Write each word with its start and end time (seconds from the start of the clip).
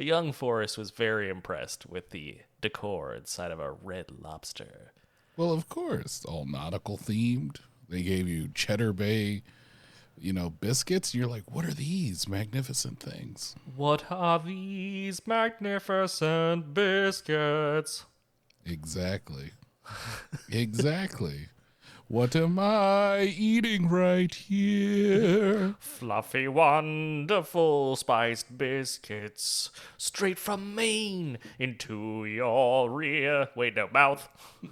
A 0.00 0.02
young 0.02 0.32
Forrest 0.32 0.78
was 0.78 0.92
very 0.92 1.28
impressed 1.28 1.84
with 1.84 2.08
the 2.08 2.38
decor 2.62 3.14
inside 3.14 3.50
of 3.50 3.60
a 3.60 3.70
red 3.70 4.06
lobster. 4.22 4.92
Well, 5.36 5.52
of 5.52 5.68
course, 5.68 6.24
all 6.24 6.46
nautical 6.46 6.96
themed. 6.96 7.58
They 7.86 8.00
gave 8.00 8.26
you 8.26 8.48
Cheddar 8.54 8.94
Bay, 8.94 9.42
you 10.18 10.32
know, 10.32 10.48
biscuits. 10.48 11.14
You're 11.14 11.26
like, 11.26 11.54
what 11.54 11.66
are 11.66 11.74
these 11.74 12.26
magnificent 12.26 12.98
things? 12.98 13.54
What 13.76 14.10
are 14.10 14.38
these 14.38 15.26
magnificent 15.26 16.72
biscuits? 16.72 18.06
Exactly. 18.64 19.50
exactly. 20.50 21.48
What 22.10 22.34
am 22.34 22.58
I 22.58 23.20
eating 23.22 23.88
right 23.88 24.34
here? 24.34 25.76
Fluffy, 25.78 26.48
wonderful 26.48 27.94
spiced 27.94 28.58
biscuits 28.58 29.70
straight 29.96 30.36
from 30.36 30.74
Maine 30.74 31.38
into 31.60 32.24
your 32.24 32.90
rear. 32.90 33.50
Wait, 33.54 33.76
no, 33.76 33.86
mouth. 33.92 34.28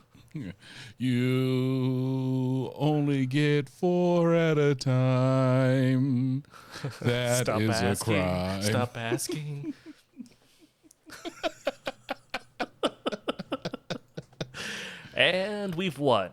You 0.98 2.72
only 2.76 3.24
get 3.26 3.68
four 3.68 4.34
at 4.34 4.58
a 4.58 4.74
time. 4.74 6.42
That 7.00 7.46
Stop 7.46 7.60
is 7.60 7.70
asking. 7.70 8.14
a 8.14 8.18
crime. 8.18 8.62
Stop 8.62 8.96
asking. 8.96 9.74
and 15.14 15.74
we've 15.76 15.98
won. 15.98 16.30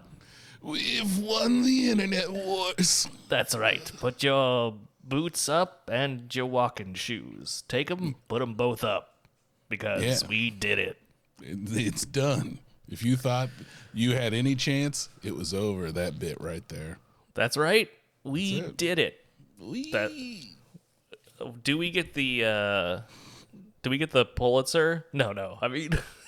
We've 0.65 1.19
won 1.19 1.61
the 1.61 1.91
internet 1.91 2.31
wars. 2.31 3.07
That's 3.29 3.55
right. 3.55 3.91
Put 3.99 4.23
your 4.23 4.73
boots 5.03 5.47
up 5.47 5.87
and 5.91 6.33
your 6.33 6.47
walking 6.47 6.95
shoes. 6.95 7.63
Take 7.67 7.89
them, 7.89 8.15
put 8.27 8.39
them 8.39 8.55
both 8.55 8.83
up. 8.83 9.11
Because 9.69 10.03
Yeah. 10.23 10.27
we 10.27 10.49
did 10.49 10.79
it. 10.79 10.97
It's 11.41 12.03
done. 12.05 12.59
If 12.89 13.03
you 13.03 13.15
thought 13.15 13.49
you 13.93 14.13
had 14.13 14.33
any 14.33 14.55
chance, 14.55 15.09
it 15.23 15.35
was 15.35 15.53
over. 15.53 15.91
That 15.91 16.17
bit 16.17 16.41
right 16.41 16.67
there. 16.69 16.97
That's 17.35 17.57
right. 17.57 17.89
We 18.23 18.61
That's 18.61 18.71
it. 18.71 18.77
did 18.77 18.99
it. 18.99 19.25
That- 19.91 20.11
Do 21.63 21.77
we 21.77 21.91
get 21.91 22.13
the 22.15 22.43
uh 22.45 23.01
do 23.83 23.89
we 23.91 23.97
get 23.99 24.09
the 24.11 24.25
Pulitzer? 24.25 25.05
No, 25.13 25.31
no. 25.31 25.59
I 25.61 25.67
mean 25.67 25.91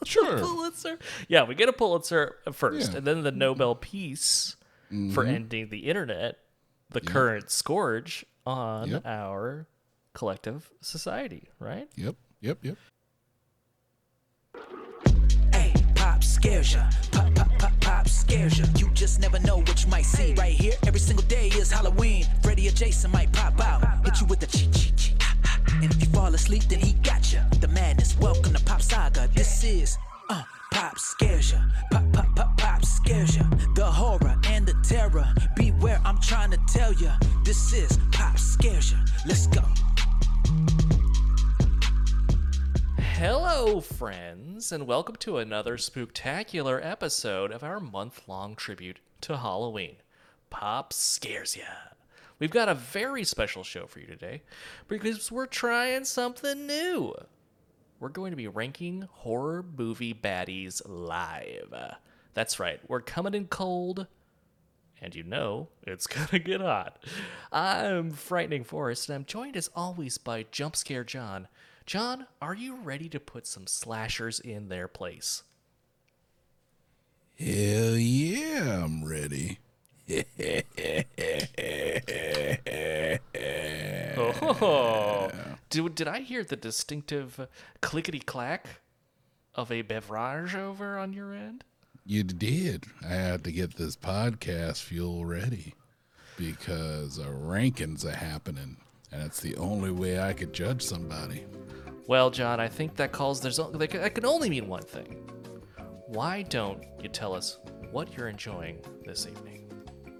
Sure. 0.04 0.38
Pulitzer. 0.38 0.98
Yeah, 1.28 1.44
we 1.44 1.54
get 1.54 1.68
a 1.68 1.72
Pulitzer 1.72 2.36
first, 2.52 2.92
Yeah. 2.92 2.98
and 2.98 3.06
then 3.06 3.22
the 3.22 3.32
Nobel 3.32 3.74
Peace 3.74 4.56
for 4.88 4.94
mm-hmm. 5.24 5.26
ending 5.34 5.68
the 5.70 5.80
internet, 5.80 6.38
the 6.90 7.00
current 7.00 7.50
scourge 7.50 8.24
on 8.46 8.88
Yep. 8.90 9.02
our 9.06 9.66
collective 10.14 10.70
society, 10.80 11.48
right? 11.58 11.88
Yep. 11.96 12.16
Yep. 12.40 12.58
Yep. 12.62 12.76
Hey, 15.52 15.74
pop 15.94 16.22
scares 16.24 16.72
ya. 16.72 16.88
Pop, 17.12 17.34
pop, 17.34 17.50
pop, 17.58 17.72
pop 17.80 18.08
scares 18.08 18.58
ya. 18.58 18.66
You 18.76 18.88
just 18.90 19.20
never 19.20 19.38
know 19.40 19.58
what 19.58 19.84
you 19.84 19.90
might 19.90 20.06
see. 20.06 20.34
Right 20.34 20.52
here, 20.52 20.74
every 20.86 21.00
single 21.00 21.26
day 21.26 21.48
is 21.48 21.70
Halloween. 21.70 22.24
Freddy 22.42 22.68
or 22.68 22.72
Jason 22.72 23.10
might 23.10 23.32
pop 23.32 23.60
out, 23.60 23.82
hit 24.04 24.20
you 24.20 24.26
with 24.26 24.40
the 24.40 24.46
cheat, 24.46 24.72
cheat, 24.72 24.96
cheat. 24.96 25.17
And 25.72 25.84
if 25.84 26.00
you 26.00 26.06
fall 26.08 26.34
asleep, 26.34 26.64
then 26.64 26.80
he 26.80 26.92
got 26.94 27.32
ya. 27.32 27.40
The 27.60 27.68
madness. 27.68 28.18
Welcome 28.18 28.54
to 28.54 28.64
Pop 28.64 28.82
Saga. 28.82 29.28
This 29.34 29.64
is 29.64 29.98
uh, 30.28 30.42
Pop 30.72 30.98
scares 30.98 31.52
ya. 31.52 31.58
Pop, 31.90 32.04
pop, 32.12 32.34
pop, 32.34 32.56
pop 32.58 32.84
scares 32.84 33.36
ya. 33.36 33.44
The 33.74 33.84
horror 33.84 34.36
and 34.46 34.66
the 34.66 34.74
terror. 34.82 35.26
Beware, 35.56 36.00
I'm 36.04 36.18
trying 36.20 36.50
to 36.50 36.58
tell 36.68 36.92
ya. 36.94 37.12
This 37.44 37.72
is 37.72 37.98
Pop 38.12 38.38
scares 38.38 38.92
ya. 38.92 38.98
Let's 39.26 39.46
go. 39.46 39.62
Hello, 42.96 43.80
friends, 43.80 44.70
and 44.70 44.86
welcome 44.86 45.16
to 45.16 45.38
another 45.38 45.76
spooktacular 45.76 46.80
episode 46.84 47.50
of 47.50 47.64
our 47.64 47.80
month 47.80 48.22
long 48.28 48.54
tribute 48.54 49.00
to 49.22 49.38
Halloween. 49.38 49.96
Pop 50.50 50.92
Scares 50.92 51.56
Ya. 51.56 51.64
We've 52.38 52.50
got 52.50 52.68
a 52.68 52.74
very 52.74 53.24
special 53.24 53.64
show 53.64 53.86
for 53.86 53.98
you 54.00 54.06
today 54.06 54.42
because 54.86 55.32
we're 55.32 55.46
trying 55.46 56.04
something 56.04 56.66
new. 56.66 57.14
We're 57.98 58.10
going 58.10 58.30
to 58.30 58.36
be 58.36 58.46
ranking 58.46 59.08
horror 59.10 59.64
movie 59.76 60.14
baddies 60.14 60.80
live. 60.86 61.74
That's 62.34 62.60
right, 62.60 62.80
we're 62.86 63.00
coming 63.00 63.34
in 63.34 63.48
cold, 63.48 64.06
and 65.02 65.12
you 65.14 65.24
know 65.24 65.68
it's 65.82 66.06
gonna 66.06 66.38
get 66.38 66.60
hot. 66.60 67.02
I'm 67.50 68.12
Frightening 68.12 68.62
Forest, 68.62 69.08
and 69.08 69.16
I'm 69.16 69.24
joined 69.24 69.56
as 69.56 69.70
always 69.74 70.18
by 70.18 70.44
Jumpscare 70.44 71.04
John. 71.04 71.48
John, 71.86 72.26
are 72.40 72.54
you 72.54 72.76
ready 72.76 73.08
to 73.08 73.18
put 73.18 73.46
some 73.48 73.66
slashers 73.66 74.38
in 74.38 74.68
their 74.68 74.86
place? 74.86 75.42
Hell 77.36 77.96
yeah, 77.96 78.84
I'm 78.84 79.04
ready. 79.04 79.58
Oh, 84.20 85.30
did, 85.70 85.94
did 85.94 86.08
I 86.08 86.20
hear 86.20 86.42
the 86.44 86.56
distinctive 86.56 87.46
clickety 87.80 88.18
clack 88.20 88.80
of 89.54 89.70
a 89.70 89.82
beverage 89.82 90.54
over 90.54 90.98
on 90.98 91.12
your 91.12 91.34
end? 91.34 91.64
You 92.04 92.22
did. 92.24 92.84
I 93.04 93.08
had 93.14 93.44
to 93.44 93.52
get 93.52 93.76
this 93.76 93.96
podcast 93.96 94.82
fuel 94.82 95.24
ready 95.26 95.74
because 96.36 97.18
a 97.18 97.30
ranking's 97.30 98.04
a 98.04 98.14
happening, 98.14 98.78
and 99.12 99.22
it's 99.22 99.40
the 99.40 99.56
only 99.56 99.90
way 99.90 100.18
I 100.20 100.32
could 100.32 100.52
judge 100.52 100.82
somebody. 100.82 101.44
Well, 102.06 102.30
John, 102.30 102.60
I 102.60 102.68
think 102.68 102.96
that 102.96 103.12
calls 103.12 103.40
there's 103.40 103.58
o- 103.58 103.70
that 103.72 103.88
can- 103.88 104.00
that 104.00 104.14
can 104.14 104.24
only 104.24 104.48
mean 104.48 104.68
one 104.68 104.82
thing. 104.82 105.28
Why 106.06 106.42
don't 106.42 106.82
you 107.02 107.08
tell 107.10 107.34
us 107.34 107.58
what 107.90 108.16
you're 108.16 108.28
enjoying 108.28 108.80
this 109.04 109.26
evening? 109.26 109.67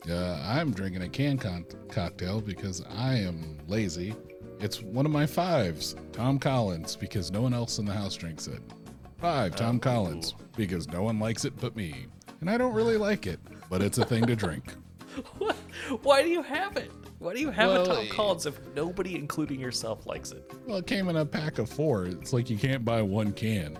Uh, 0.08 0.40
I'm 0.44 0.70
drinking 0.72 1.02
a 1.02 1.08
can 1.08 1.38
con- 1.38 1.66
cocktail 1.88 2.40
because 2.40 2.84
I 2.96 3.16
am 3.16 3.58
lazy. 3.66 4.14
It's 4.60 4.82
one 4.82 5.06
of 5.06 5.12
my 5.12 5.26
fives, 5.26 5.96
Tom 6.12 6.38
Collins, 6.38 6.96
because 6.96 7.30
no 7.30 7.42
one 7.42 7.54
else 7.54 7.78
in 7.78 7.84
the 7.84 7.92
house 7.92 8.14
drinks 8.16 8.46
it. 8.48 8.60
Five, 9.18 9.56
Tom 9.56 9.78
Collins, 9.80 10.34
because 10.56 10.88
no 10.88 11.02
one 11.02 11.18
likes 11.18 11.44
it 11.44 11.52
but 11.60 11.74
me. 11.76 12.06
And 12.40 12.48
I 12.50 12.56
don't 12.58 12.74
really 12.74 12.96
like 12.96 13.26
it, 13.26 13.40
but 13.68 13.82
it's 13.82 13.98
a 13.98 14.04
thing 14.04 14.26
to 14.26 14.36
drink. 14.36 14.74
What? 15.38 15.56
Why 16.02 16.22
do 16.22 16.28
you 16.28 16.42
have 16.42 16.76
it? 16.76 16.92
Why 17.18 17.34
do 17.34 17.40
you 17.40 17.50
have 17.50 17.70
Well, 17.70 17.82
a 17.82 17.86
Tom 17.86 18.08
Collins 18.08 18.46
if 18.46 18.60
nobody, 18.76 19.16
including 19.16 19.58
yourself, 19.58 20.06
likes 20.06 20.30
it? 20.30 20.48
Well, 20.64 20.76
it 20.78 20.86
came 20.86 21.08
in 21.08 21.16
a 21.16 21.26
pack 21.26 21.58
of 21.58 21.68
four. 21.68 22.04
It's 22.04 22.32
like 22.32 22.48
you 22.48 22.56
can't 22.56 22.84
buy 22.84 23.02
one 23.02 23.32
can. 23.32 23.76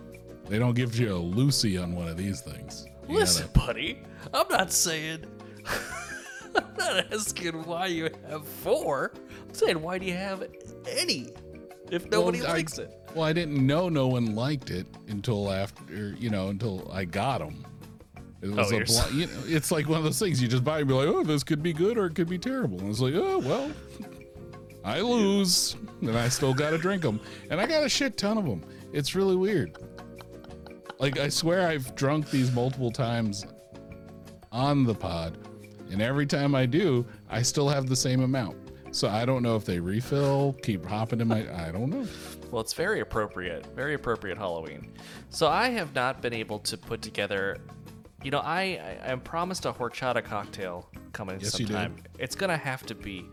They 0.49 0.59
don't 0.59 0.75
give 0.75 0.99
you 0.99 1.15
a 1.15 1.17
Lucy 1.19 1.79
on 1.79 1.95
one 1.95 2.09
of 2.09 2.17
these 2.17 2.41
things. 2.41 2.87
You 3.09 3.17
Listen, 3.19 3.47
gotta- 3.55 3.67
buddy, 3.67 4.03
I'm 4.35 4.49
not 4.49 4.73
saying. 4.73 5.27
I'm 6.81 6.97
not 6.97 7.13
asking 7.13 7.65
why 7.65 7.87
you 7.87 8.11
have 8.29 8.47
four. 8.47 9.13
I'm 9.49 9.55
saying 9.55 9.81
why 9.81 9.99
do 9.99 10.07
you 10.07 10.15
have 10.15 10.45
any 10.89 11.29
if 11.91 12.11
nobody 12.11 12.41
Well, 12.41 12.51
I- 12.51 12.53
likes 12.55 12.79
it? 12.79 12.95
Well, 13.15 13.25
I 13.25 13.33
didn't 13.33 13.67
know 13.67 13.89
no 13.89 14.07
one 14.09 14.35
liked 14.35 14.71
it 14.71 14.87
until 15.09 15.51
after, 15.51 16.15
you 16.19 16.29
know, 16.31 16.49
until 16.49 16.91
I 16.93 17.05
got 17.07 17.39
them. 17.39 17.65
It 18.43 18.51
was 18.51 18.71
Oh, 18.71 18.77
a 18.77 19.15
you 19.15 19.27
know, 19.27 19.33
it's 19.47 19.71
like 19.73 19.89
one 19.89 19.99
of 19.99 20.05
those 20.05 20.19
things 20.19 20.41
you 20.43 20.47
just 20.47 20.63
buy 20.63 20.81
and 20.81 20.87
be 20.89 20.93
like, 20.95 21.09
oh, 21.09 21.25
this 21.25 21.43
could 21.43 21.63
be 21.63 21.73
good 21.73 21.97
or 21.99 22.07
it 22.07 22.15
could 22.15 22.29
be 22.29 22.39
terrible. 22.39 22.79
And 22.81 22.91
it's 22.91 23.01
like, 23.01 23.15
oh, 23.15 23.39
well, 23.39 23.71
I 24.85 25.01
lose. 25.01 25.75
And 26.03 26.17
I 26.17 26.29
still 26.29 26.53
got 26.55 26.71
to 26.71 26.79
drink 26.79 27.03
them. 27.03 27.19
And 27.51 27.61
I 27.61 27.67
got 27.67 27.83
a 27.83 27.89
shit 27.89 28.17
ton 28.19 28.37
of 28.39 28.45
them. 28.45 28.63
It's 28.93 29.15
really 29.15 29.35
weird. 29.37 29.77
Like, 31.01 31.19
I 31.19 31.29
swear 31.31 31.67
I've 31.67 31.95
drunk 31.97 32.31
these 32.31 32.53
multiple 32.53 32.91
times 32.93 33.45
on 34.53 34.85
the 34.85 34.95
pod. 34.95 35.39
And 35.91 36.03
every 36.03 36.27
time 36.27 36.55
I 36.55 36.67
do, 36.67 37.07
I 37.29 37.43
still 37.43 37.69
have 37.69 37.87
the 37.89 37.97
same 37.97 38.21
amount. 38.23 38.57
So 38.91 39.09
I 39.09 39.25
don't 39.25 39.43
know 39.43 39.55
if 39.57 39.65
they 39.65 39.79
refill, 39.81 40.55
keep 40.63 40.85
hopping 40.85 41.21
in 41.21 41.29
my. 41.29 41.41
I 41.67 41.71
don't 41.71 41.91
know. 41.91 42.07
Well, 42.51 42.63
it's 42.63 42.73
very 42.73 43.01
appropriate, 43.01 43.67
very 43.77 43.95
appropriate 43.95 44.39
Halloween. 44.39 44.93
So 45.31 45.47
I 45.49 45.69
have 45.69 45.95
not 45.95 46.23
been 46.23 46.33
able 46.33 46.59
to 46.61 46.77
put 46.79 47.03
together. 47.03 47.59
You 48.25 48.31
know, 48.31 48.41
I 48.41 48.99
I 49.05 49.11
am 49.13 49.21
promised 49.21 49.67
a 49.67 49.73
horchata 49.73 50.25
cocktail 50.25 50.89
coming 51.13 51.39
Yes, 51.41 51.59
you 51.61 51.67
did. 51.67 51.75
sometime. 51.75 51.97
It's 52.19 52.35
gonna 52.35 52.57
have 52.57 52.85
to 52.87 52.95
be 52.95 53.27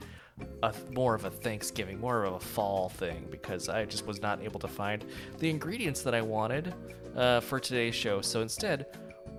a 0.63 0.73
more 0.91 1.15
of 1.15 1.23
a 1.23 1.31
Thanksgiving, 1.31 1.99
more 1.99 2.25
of 2.25 2.33
a 2.33 2.39
fall 2.39 2.89
thing 2.89 3.25
because 3.31 3.69
I 3.69 3.85
just 3.85 4.05
was 4.05 4.21
not 4.21 4.41
able 4.43 4.59
to 4.59 4.67
find 4.67 5.05
the 5.39 5.49
ingredients 5.49 6.01
that 6.01 6.13
I 6.13 6.21
wanted 6.21 6.73
uh, 7.15 7.39
for 7.39 7.59
today's 7.61 7.95
show. 7.95 8.19
So 8.19 8.41
instead, 8.41 8.87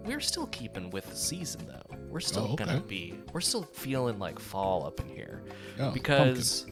we're 0.07 0.21
still 0.21 0.47
keeping 0.47 0.89
with 0.91 1.11
the 1.11 1.17
season 1.17 1.67
though. 1.67 1.86
We're 2.17 2.21
still 2.21 2.49
Oh, 2.53 2.57
gonna 2.57 2.81
be. 2.81 3.13
We're 3.35 3.43
still 3.43 3.65
feeling 3.65 4.19
like 4.19 4.39
fall 4.39 4.87
up 4.87 5.01
in 5.01 5.09
here 5.11 5.43
Oh, 5.79 5.91
because. 5.91 6.65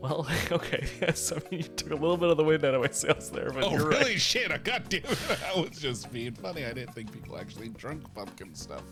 Well, 0.00 0.28
okay, 0.52 0.86
yes. 1.00 1.32
I 1.32 1.40
mean, 1.50 1.62
you 1.62 1.68
took 1.68 1.90
a 1.90 1.94
little 1.96 2.16
bit 2.16 2.30
of 2.30 2.36
the 2.36 2.44
wind 2.44 2.64
out 2.64 2.72
of 2.72 2.80
my 2.80 2.86
sails 2.90 3.32
there, 3.32 3.50
but 3.50 3.64
Oh, 3.64 3.72
you're 3.72 3.88
really? 3.88 4.04
right. 4.12 4.20
Shit, 4.20 4.52
I 4.52 4.58
got 4.58 4.88
damn 4.88 5.02
it. 5.06 5.18
I 5.52 5.60
was 5.60 5.70
just 5.70 6.12
being 6.12 6.34
funny. 6.34 6.64
I 6.64 6.72
didn't 6.72 6.94
think 6.94 7.10
people 7.12 7.36
actually 7.36 7.70
drunk 7.70 8.04
pumpkin 8.14 8.54
stuff. 8.54 8.82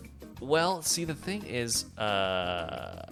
Well, 0.41 0.81
see, 0.81 1.05
the 1.05 1.15
thing 1.15 1.45
is, 1.45 1.85
uh, 1.97 3.05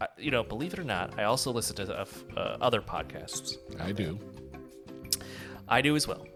I, 0.00 0.08
you 0.18 0.32
know, 0.32 0.42
believe 0.42 0.72
it 0.72 0.80
or 0.80 0.84
not, 0.84 1.20
I 1.20 1.22
also 1.22 1.52
listen 1.52 1.76
to 1.76 2.00
uh, 2.36 2.40
other 2.60 2.80
podcasts. 2.82 3.58
I 3.78 3.92
do. 3.92 4.18
I 5.68 5.82
do 5.82 5.94
as 5.94 6.08
well. 6.08 6.26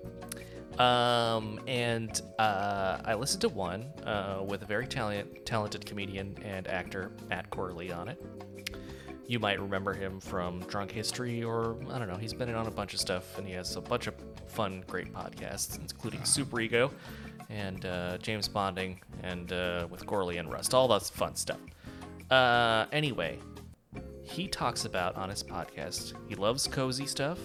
Um, 0.83 1.61
and 1.69 2.21
uh, 2.41 2.99
I 3.05 3.15
listened 3.15 3.43
to 3.43 3.49
one 3.49 3.85
uh, 4.05 4.43
with 4.45 4.63
a 4.63 4.67
very 4.67 4.87
talent, 4.89 5.47
talented 5.47 5.87
comedian 5.87 6.37
and 6.43 6.67
actor, 6.67 7.13
Matt 7.29 7.51
Gourley, 7.51 7.97
on 7.97 8.09
it. 8.09 8.21
You 9.29 9.39
might 9.39 9.61
remember 9.61 9.93
him 9.93 10.19
from 10.19 10.59
Drunk 10.63 10.91
History, 10.91 11.45
or 11.45 11.77
I 11.89 12.01
don't 12.01 12.09
know, 12.09 12.17
he's 12.17 12.35
been 12.35 12.49
in 12.49 12.57
on 12.57 12.67
a 12.67 12.71
bunch 12.71 12.95
of 12.95 13.01
stuff, 13.01 13.39
and 13.39 13.47
he 13.47 13.53
has 13.53 13.77
a 13.77 13.81
bunch 13.81 14.09
of 14.09 14.15
fun, 14.49 14.83
great 14.89 15.13
podcasts, 15.13 15.79
including 15.79 16.25
Super 16.25 16.59
Ego 16.61 16.91
and 17.49 17.87
uh, 17.87 18.19
James 18.19 18.49
Bonding, 18.49 19.01
and 19.23 19.53
uh, 19.53 19.87
with 19.89 20.05
Gourley 20.05 20.41
and 20.41 20.51
Rust, 20.51 20.75
all 20.75 20.89
that 20.89 21.03
fun 21.03 21.37
stuff. 21.37 21.61
Uh, 22.29 22.87
anyway, 22.91 23.39
he 24.25 24.49
talks 24.49 24.85
about 24.85 25.15
on 25.15 25.29
his 25.29 25.45
podcast, 25.45 26.15
he 26.29 26.35
loves 26.35 26.67
cozy 26.67 27.07
stuff, 27.07 27.39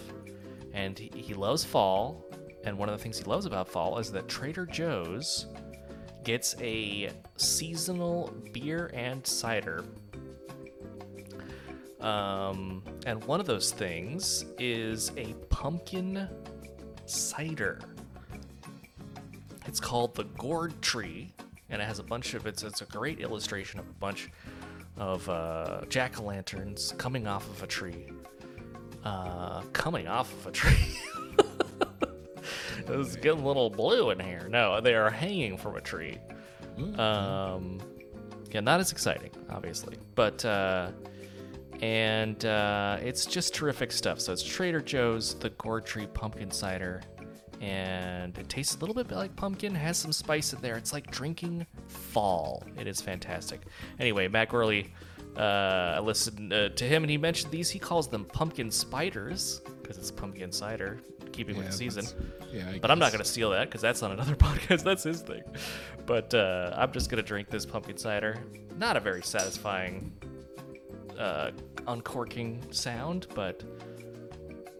and 0.72 0.98
he, 0.98 1.12
he 1.14 1.34
loves 1.34 1.62
fall. 1.62 2.27
And 2.68 2.78
one 2.78 2.88
of 2.88 2.96
the 2.96 3.02
things 3.02 3.18
he 3.18 3.24
loves 3.24 3.46
about 3.46 3.66
fall 3.68 3.98
is 3.98 4.12
that 4.12 4.28
Trader 4.28 4.66
Joe's 4.66 5.46
gets 6.22 6.54
a 6.60 7.10
seasonal 7.36 8.32
beer 8.52 8.90
and 8.92 9.26
cider 9.26 9.84
um, 12.00 12.82
and 13.06 13.22
one 13.24 13.40
of 13.40 13.46
those 13.46 13.72
things 13.72 14.44
is 14.58 15.10
a 15.16 15.34
pumpkin 15.50 16.28
cider. 17.06 17.80
It's 19.66 19.80
called 19.80 20.14
the 20.14 20.24
Gourd 20.24 20.80
Tree, 20.80 21.34
and 21.70 21.82
it 21.82 21.84
has 21.84 21.98
a 21.98 22.04
bunch 22.04 22.34
of 22.34 22.46
it's 22.46 22.62
it's 22.62 22.82
a 22.82 22.86
great 22.86 23.20
illustration 23.20 23.80
of 23.80 23.88
a 23.88 23.92
bunch 23.94 24.30
of 24.96 25.28
uh, 25.28 25.82
jack 25.88 26.20
o' 26.20 26.24
lanterns 26.24 26.94
coming 26.98 27.26
off 27.26 27.48
of 27.50 27.62
a 27.62 27.66
tree. 27.66 28.10
Uh, 29.04 29.62
coming 29.72 30.06
off 30.06 30.32
of 30.32 30.46
a 30.46 30.52
tree. 30.52 30.98
it 32.78 32.96
was 32.96 33.16
getting 33.16 33.40
a 33.40 33.46
little 33.46 33.70
blue 33.70 34.10
in 34.10 34.20
here. 34.20 34.48
No, 34.48 34.80
they 34.80 34.94
are 34.94 35.10
hanging 35.10 35.56
from 35.56 35.76
a 35.76 35.80
tree. 35.80 36.18
Um, 36.98 37.80
yeah, 38.50 38.60
not 38.60 38.80
as 38.80 38.92
exciting, 38.92 39.30
obviously, 39.50 39.96
but 40.14 40.44
uh, 40.44 40.90
and 41.80 42.44
uh, 42.44 42.98
it's 43.00 43.26
just 43.26 43.54
terrific 43.54 43.92
stuff. 43.92 44.20
So 44.20 44.32
it's 44.32 44.42
Trader 44.42 44.80
Joe's 44.80 45.34
the 45.34 45.50
Gourd 45.50 45.86
Tree 45.86 46.06
Pumpkin 46.06 46.50
Cider, 46.50 47.02
and 47.60 48.36
it 48.38 48.48
tastes 48.48 48.76
a 48.76 48.78
little 48.78 48.94
bit 48.94 49.10
like 49.10 49.34
pumpkin, 49.36 49.74
has 49.74 49.96
some 49.96 50.12
spice 50.12 50.52
in 50.52 50.60
there. 50.60 50.76
It's 50.76 50.92
like 50.92 51.10
drinking 51.10 51.66
fall. 51.86 52.62
It 52.78 52.86
is 52.86 53.00
fantastic. 53.00 53.62
Anyway, 53.98 54.28
Matt 54.28 54.48
Gourley, 54.50 54.88
uh, 55.36 55.94
I 55.96 56.00
listened 56.00 56.52
uh, 56.52 56.70
to 56.70 56.84
him, 56.84 57.04
and 57.04 57.10
he 57.10 57.18
mentioned 57.18 57.52
these. 57.52 57.70
He 57.70 57.78
calls 57.78 58.08
them 58.08 58.24
pumpkin 58.24 58.70
spiders 58.70 59.60
because 59.82 59.98
it's 59.98 60.10
pumpkin 60.10 60.52
cider, 60.52 61.00
keeping 61.38 61.56
with 61.56 61.66
Yeah, 61.66 61.70
the 61.70 61.76
season. 61.76 62.06
yeah, 62.52 62.68
I 62.74 62.78
but 62.80 62.90
I'm 62.90 62.98
not 62.98 63.12
going 63.12 63.22
to 63.22 63.28
steal 63.28 63.50
that 63.50 63.68
because 63.68 63.80
that's 63.80 64.02
on 64.02 64.12
another 64.12 64.34
podcast. 64.48 64.82
That's 64.82 65.04
his 65.04 65.20
thing. 65.22 65.42
But 66.04 66.34
uh, 66.34 66.74
I'm 66.76 66.92
just 66.92 67.08
going 67.10 67.22
to 67.22 67.26
drink 67.26 67.48
this 67.48 67.64
pumpkin 67.64 67.96
cider. 67.96 68.36
Not 68.76 68.96
a 68.96 69.00
very 69.00 69.22
satisfying 69.22 70.12
uh, 71.18 71.50
uncorking 71.86 72.64
sound, 72.72 73.26
but 73.34 73.62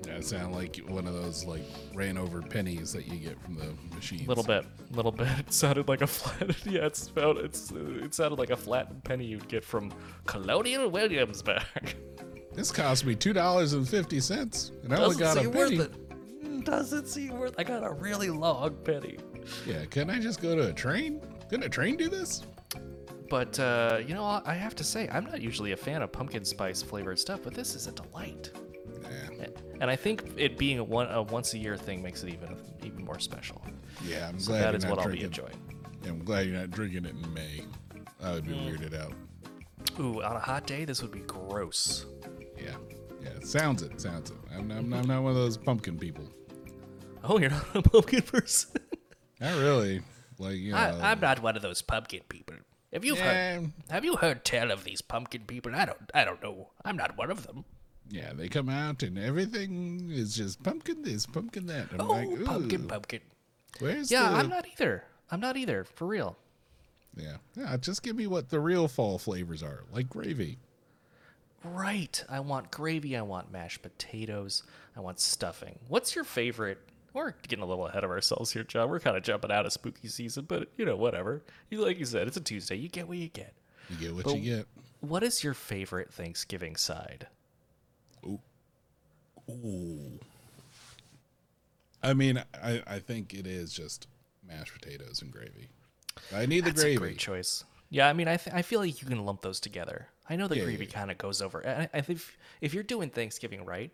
Yeah, 0.06 0.14
it 0.14 0.24
sound 0.24 0.54
like 0.54 0.76
one 0.88 1.06
of 1.06 1.14
those 1.14 1.44
like 1.44 1.62
ran 1.94 2.16
over 2.18 2.42
pennies 2.42 2.92
that 2.92 3.06
you 3.06 3.16
get 3.18 3.40
from 3.42 3.54
the 3.56 3.72
machines. 3.94 4.24
a 4.26 4.28
little 4.28 4.44
bit, 4.44 4.64
little 4.92 5.12
bit. 5.12 5.28
It 5.38 5.52
sounded 5.52 5.88
like 5.88 6.02
a 6.02 6.06
flat. 6.06 6.56
Yeah, 6.66 6.86
it's 6.86 7.08
about. 7.08 7.38
It's. 7.38 7.72
It 7.72 8.14
sounded 8.14 8.38
like 8.38 8.50
a 8.50 8.56
flat 8.56 9.04
penny 9.04 9.24
you'd 9.24 9.48
get 9.48 9.64
from 9.64 9.92
Colonial 10.26 10.88
Williamsburg. 10.90 11.62
This 12.54 12.72
cost 12.72 13.04
me 13.04 13.14
two 13.14 13.32
dollars 13.32 13.72
and 13.72 13.88
fifty 13.88 14.18
cents, 14.20 14.72
and 14.82 14.92
I 14.94 15.02
only 15.02 15.16
got 15.16 15.36
a 15.36 15.48
penny. 15.48 15.86
Doesn't 16.64 17.06
seem 17.06 17.38
worth. 17.38 17.54
I 17.58 17.64
got 17.64 17.84
a 17.84 17.90
really 17.90 18.30
long 18.30 18.76
penny. 18.84 19.16
Yeah, 19.66 19.84
can 19.86 20.10
I 20.10 20.18
just 20.18 20.40
go 20.42 20.54
to 20.56 20.68
a 20.68 20.72
train? 20.72 21.20
Can 21.48 21.62
a 21.62 21.68
train 21.68 21.96
do 21.96 22.08
this? 22.08 22.42
But 23.30 23.58
uh, 23.58 24.00
you 24.06 24.14
know, 24.14 24.24
I 24.24 24.42
I 24.44 24.54
have 24.54 24.74
to 24.76 24.84
say, 24.84 25.08
I'm 25.10 25.24
not 25.24 25.40
usually 25.40 25.72
a 25.72 25.76
fan 25.76 26.02
of 26.02 26.10
pumpkin 26.12 26.44
spice 26.44 26.82
flavored 26.82 27.18
stuff, 27.18 27.40
but 27.44 27.54
this 27.54 27.74
is 27.74 27.86
a 27.86 27.92
delight. 27.92 28.50
Nah. 29.02 29.46
And 29.80 29.90
I 29.90 29.96
think 29.96 30.24
it 30.36 30.58
being 30.58 30.78
a 30.78 30.84
one 30.84 31.08
a 31.10 31.22
once 31.22 31.54
a 31.54 31.58
year 31.58 31.76
thing 31.76 32.02
makes 32.02 32.22
it 32.22 32.32
even 32.32 32.56
even 32.82 33.04
more 33.04 33.18
special. 33.18 33.62
Yeah, 34.04 34.28
I'm 34.28 34.38
So 34.38 34.52
glad 34.52 34.60
that 34.60 34.66
you're 34.72 34.76
is 34.76 34.86
what 34.86 34.98
I'll 34.98 35.12
be 35.12 35.22
enjoying. 35.22 35.56
Yeah, 36.02 36.10
I'm 36.10 36.24
glad 36.24 36.46
you're 36.46 36.56
not 36.58 36.70
drinking 36.70 37.04
it 37.04 37.10
in 37.14 37.34
May. 37.34 37.64
I 38.22 38.32
would 38.32 38.46
be 38.46 38.52
Mm. 38.54 38.78
weirded 38.78 38.98
out. 39.00 39.12
Ooh, 40.00 40.22
on 40.22 40.36
a 40.36 40.40
hot 40.40 40.66
day, 40.66 40.84
this 40.84 41.02
would 41.02 41.12
be 41.12 41.20
gross. 41.20 42.06
Yeah, 42.56 42.74
yeah. 43.22 43.30
Sounds 43.42 43.82
it. 43.82 44.00
Sounds 44.00 44.30
it. 44.30 44.36
I'm, 44.54 44.70
I'm, 44.70 44.92
I'm 44.92 45.06
not 45.06 45.22
one 45.22 45.30
of 45.30 45.36
those 45.36 45.56
pumpkin 45.56 45.98
people. 45.98 46.24
Oh, 47.28 47.38
you're 47.38 47.50
not 47.50 47.66
a 47.74 47.82
pumpkin 47.90 48.22
person. 48.22 48.80
Not 49.40 49.56
really. 49.58 50.00
Like 50.38 50.56
you 50.56 50.72
know. 50.72 50.78
I, 50.78 51.10
I'm 51.12 51.20
not 51.20 51.42
one 51.42 51.56
of 51.56 51.62
those 51.62 51.82
pumpkin 51.82 52.22
people. 52.28 52.56
Have 52.92 53.04
you 53.04 53.16
yeah, 53.16 53.56
heard? 53.56 53.72
Have 53.90 54.04
you 54.04 54.16
heard 54.16 54.44
tell 54.44 54.70
of 54.70 54.84
these 54.84 55.02
pumpkin 55.02 55.42
people? 55.42 55.74
I 55.74 55.84
don't. 55.84 56.10
I 56.14 56.24
don't 56.24 56.42
know. 56.42 56.70
I'm 56.84 56.96
not 56.96 57.18
one 57.18 57.30
of 57.30 57.46
them. 57.46 57.64
yeah. 58.08 58.32
They 58.32 58.48
come 58.48 58.68
out 58.68 59.02
and 59.02 59.18
everything 59.18 60.10
is 60.10 60.34
just 60.36 60.62
pumpkin 60.62 61.02
this, 61.02 61.26
pumpkin 61.26 61.66
that. 61.66 61.88
I'm 61.92 62.00
Oh, 62.00 62.06
like, 62.06 62.44
pumpkin, 62.44 62.88
pumpkin. 62.88 63.20
Where's 63.80 64.10
Yeah, 64.10 64.30
the? 64.30 64.36
I'm 64.36 64.48
not 64.48 64.66
either. 64.66 65.04
I'm 65.30 65.40
not 65.40 65.56
either. 65.58 65.84
For 65.84 66.06
real. 66.06 66.36
Yeah, 67.16 67.36
yeah. 67.56 67.76
Just 67.76 68.02
give 68.02 68.16
me 68.16 68.26
what 68.26 68.48
the 68.48 68.60
real 68.60 68.88
fall 68.88 69.18
flavors 69.18 69.62
are, 69.62 69.84
like 69.92 70.08
gravy. 70.08 70.58
Right. 71.64 72.24
I 72.28 72.40
want 72.40 72.70
gravy. 72.70 73.16
I 73.16 73.22
want 73.22 73.50
mashed 73.52 73.82
potatoes. 73.82 74.62
I 74.96 75.00
want 75.00 75.20
stuffing. 75.20 75.78
What's 75.88 76.14
your 76.14 76.24
favorite? 76.24 76.78
We're 77.14 77.32
getting 77.48 77.62
a 77.62 77.66
little 77.66 77.86
ahead 77.86 78.04
of 78.04 78.10
ourselves 78.10 78.52
here, 78.52 78.64
John. 78.64 78.88
We're 78.90 79.00
kind 79.00 79.16
of 79.16 79.22
jumping 79.22 79.50
out 79.50 79.66
of 79.66 79.72
spooky 79.72 80.08
season, 80.08 80.44
but 80.46 80.68
you 80.76 80.84
know, 80.84 80.96
whatever. 80.96 81.42
You 81.70 81.84
like 81.84 81.98
you 81.98 82.04
said, 82.04 82.28
it's 82.28 82.36
a 82.36 82.40
Tuesday. 82.40 82.76
You 82.76 82.88
get 82.88 83.08
what 83.08 83.16
you 83.18 83.28
get. 83.28 83.54
You 83.90 83.96
get 83.96 84.14
what 84.14 84.24
But- 84.24 84.38
you 84.38 84.56
get. 84.56 84.66
What 85.00 85.22
is 85.22 85.44
your 85.44 85.54
favorite 85.54 86.12
Thanksgiving 86.12 86.74
side? 86.76 87.28
Ooh. 88.26 88.40
Ooh. 89.48 90.18
I 92.02 92.14
mean, 92.14 92.42
I, 92.62 92.82
I 92.86 92.98
think 92.98 93.32
it 93.34 93.46
is 93.46 93.72
just 93.72 94.06
mashed 94.46 94.72
potatoes 94.72 95.22
and 95.22 95.30
gravy. 95.32 95.68
I 96.34 96.46
need 96.46 96.60
the 96.64 96.70
That's 96.70 96.82
gravy. 96.82 96.96
a 96.96 96.98
great 96.98 97.18
choice. 97.18 97.64
Yeah, 97.90 98.08
I 98.08 98.12
mean, 98.12 98.28
I, 98.28 98.36
th- 98.36 98.54
I 98.54 98.62
feel 98.62 98.80
like 98.80 99.00
you 99.00 99.08
can 99.08 99.24
lump 99.24 99.40
those 99.42 99.60
together. 99.60 100.08
I 100.28 100.36
know 100.36 100.46
the 100.48 100.56
Yeah, 100.58 100.64
gravy 100.64 100.84
yeah, 100.84 100.90
kind 100.90 101.10
of 101.10 101.18
goes 101.18 101.40
over. 101.40 101.66
I, 101.66 101.88
I 101.96 102.00
think 102.02 102.18
if, 102.18 102.36
if 102.60 102.74
you're 102.74 102.82
doing 102.82 103.08
Thanksgiving 103.10 103.64
right, 103.64 103.90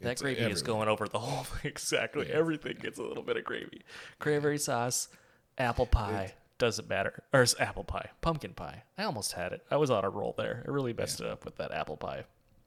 that 0.00 0.12
It's 0.12 0.22
gravy 0.22 0.42
is 0.42 0.62
going 0.62 0.88
over 0.88 1.08
the 1.08 1.18
whole 1.18 1.44
thing. 1.44 1.60
Exactly. 1.70 2.30
Everything 2.30 2.76
gets 2.80 2.98
a 2.98 3.02
little 3.02 3.22
bit 3.22 3.36
of 3.36 3.44
gravy. 3.44 3.82
Cranberry 4.18 4.58
sauce, 4.58 5.08
apple 5.56 5.86
pie. 5.86 6.34
Doesn't 6.58 6.88
matter. 6.88 7.22
Or 7.32 7.42
it's 7.42 7.58
apple 7.60 7.84
pie. 7.84 8.10
Pumpkin 8.20 8.52
pie. 8.52 8.82
I 8.96 9.04
almost 9.04 9.32
had 9.32 9.52
it. 9.52 9.64
I 9.70 9.76
was 9.76 9.90
on 9.90 10.04
a 10.04 10.10
roll 10.10 10.34
there. 10.36 10.64
I 10.66 10.70
really 10.70 10.92
messed 10.92 11.20
it 11.20 11.26
up 11.26 11.44
with 11.44 11.56
that 11.56 11.72
apple 11.72 11.96
pie. 11.96 12.24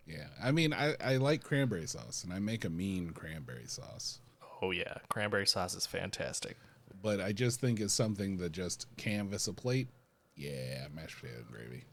Yeah, 0.08 0.28
I 0.42 0.52
mean, 0.52 0.74
I, 0.74 0.96
I 1.04 1.18
like 1.18 1.44
cranberry 1.44 1.88
sauce, 1.88 2.24
and 2.24 2.34
I 2.34 2.40
make 2.40 2.66
a 2.66 2.70
mean 2.70 3.12
cranberry 3.12 3.68
sauce. 3.68 4.20
Oh, 4.62 4.72
yeah. 4.72 4.96
Cranberry 5.10 5.46
sauce 5.46 5.76
is 5.76 5.86
fantastic. 5.86 6.58
But 7.02 7.20
I 7.22 7.32
just 7.34 7.60
think 7.60 7.80
it's 7.80 7.94
something 7.94 8.38
that 8.38 8.52
just 8.52 8.88
canvas 8.98 9.48
a 9.48 9.54
plate. 9.54 9.88
Yeah, 10.36 10.88
mashed 10.94 11.20
potato 11.20 11.44
gravy. 11.52 11.84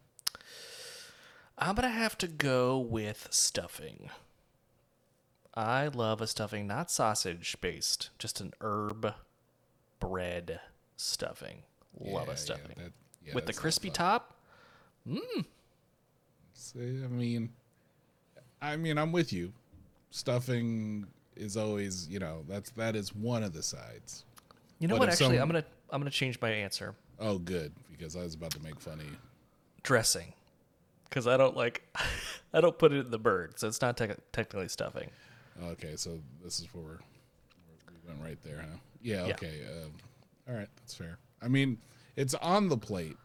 I'm 1.56 1.74
gonna 1.74 1.88
have 1.88 2.16
to 2.18 2.28
go 2.28 2.78
with 2.78 3.28
stuffing. 3.30 4.10
I 5.58 5.88
love 5.88 6.20
a 6.20 6.26
stuffing, 6.28 6.68
not 6.68 6.88
sausage 6.88 7.56
based, 7.60 8.10
just 8.18 8.40
an 8.40 8.52
herb 8.60 9.12
bread 9.98 10.60
stuffing. 10.96 11.62
Love 11.98 12.28
Yeah, 12.28 12.32
a 12.32 12.36
stuffing. 12.36 12.74
Yeah, 12.76 12.82
that, 12.84 12.92
yeah, 13.26 13.34
with 13.34 13.46
the 13.46 13.52
crispy 13.52 13.88
fun. 13.88 13.94
top. 13.94 14.34
Mm. 15.08 15.44
See, 16.54 16.78
I 16.80 17.08
mean, 17.08 17.50
I 18.62 18.76
mean, 18.76 18.98
I'm 18.98 19.10
with 19.10 19.32
you. 19.32 19.52
Stuffing 20.10 21.06
is 21.36 21.56
always, 21.56 22.06
you 22.08 22.20
know, 22.20 22.44
that's 22.48 22.70
that 22.70 22.94
is 22.94 23.14
one 23.14 23.42
of 23.42 23.52
the 23.52 23.62
sides. 23.62 24.24
You 24.78 24.86
know 24.86 24.94
But 24.94 25.00
what? 25.00 25.08
Actually, 25.10 25.36
some- 25.38 25.42
I'm 25.42 25.48
gonna 25.48 25.64
I'm 25.90 26.00
gonna 26.00 26.10
change 26.10 26.40
my 26.40 26.50
answer. 26.50 26.94
Oh, 27.18 27.38
good, 27.38 27.72
because 27.90 28.14
I 28.14 28.22
was 28.22 28.34
about 28.34 28.52
to 28.52 28.62
make 28.62 28.78
funny. 28.80 29.08
Dressing, 29.82 30.34
because 31.08 31.26
I 31.26 31.36
don't 31.36 31.56
like 31.56 31.82
I 32.54 32.60
don't 32.60 32.78
put 32.78 32.92
it 32.92 33.06
in 33.06 33.10
the 33.10 33.18
bird, 33.18 33.58
so 33.58 33.66
it's 33.66 33.80
not 33.80 33.96
tec- 33.96 34.20
technically 34.30 34.68
stuffing. 34.68 35.10
Okay, 35.62 35.96
so 35.96 36.20
this 36.42 36.60
is 36.60 36.66
where 36.72 36.84
we're, 36.84 36.98
we 37.90 38.08
went 38.08 38.22
right 38.22 38.38
there, 38.44 38.58
huh? 38.60 38.76
Yeah. 39.02 39.26
Yeah. 39.26 39.32
Okay. 39.34 39.60
Um, 39.68 39.92
all 40.48 40.54
right, 40.54 40.68
that's 40.76 40.94
fair. 40.94 41.18
I 41.42 41.48
mean, 41.48 41.78
it's 42.16 42.34
on 42.34 42.68
the 42.68 42.76
plate, 42.76 43.16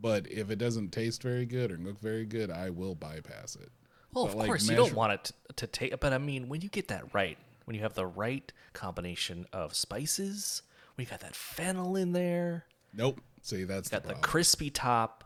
but 0.00 0.26
if 0.30 0.50
it 0.50 0.56
doesn't 0.56 0.90
taste 0.90 1.22
very 1.22 1.46
good 1.46 1.70
or 1.70 1.76
look 1.76 2.00
very 2.00 2.24
good, 2.26 2.50
I 2.50 2.70
will 2.70 2.94
bypass 2.94 3.56
it. 3.56 3.70
Well, 4.12 4.24
But, 4.24 4.30
of 4.32 4.38
like, 4.38 4.46
course, 4.46 4.68
you 4.68 4.76
don't 4.76 4.94
want 4.94 5.12
it 5.12 5.24
to, 5.24 5.34
to 5.56 5.66
taste, 5.66 5.94
but 6.00 6.12
I 6.12 6.18
mean, 6.18 6.48
when 6.48 6.60
you 6.60 6.68
get 6.68 6.88
that 6.88 7.12
right, 7.14 7.38
when 7.64 7.74
you 7.74 7.82
have 7.82 7.94
the 7.94 8.06
right 8.06 8.50
combination 8.72 9.46
of 9.52 9.74
spices, 9.74 10.62
we 10.96 11.04
got 11.04 11.20
that 11.20 11.34
fennel 11.34 11.96
in 11.96 12.12
there, 12.12 12.64
Nope. 12.92 13.20
See, 13.42 13.64
that's 13.64 13.88
got 13.88 14.04
the 14.04 14.10
the 14.10 14.14
crispy 14.20 14.70
top, 14.70 15.24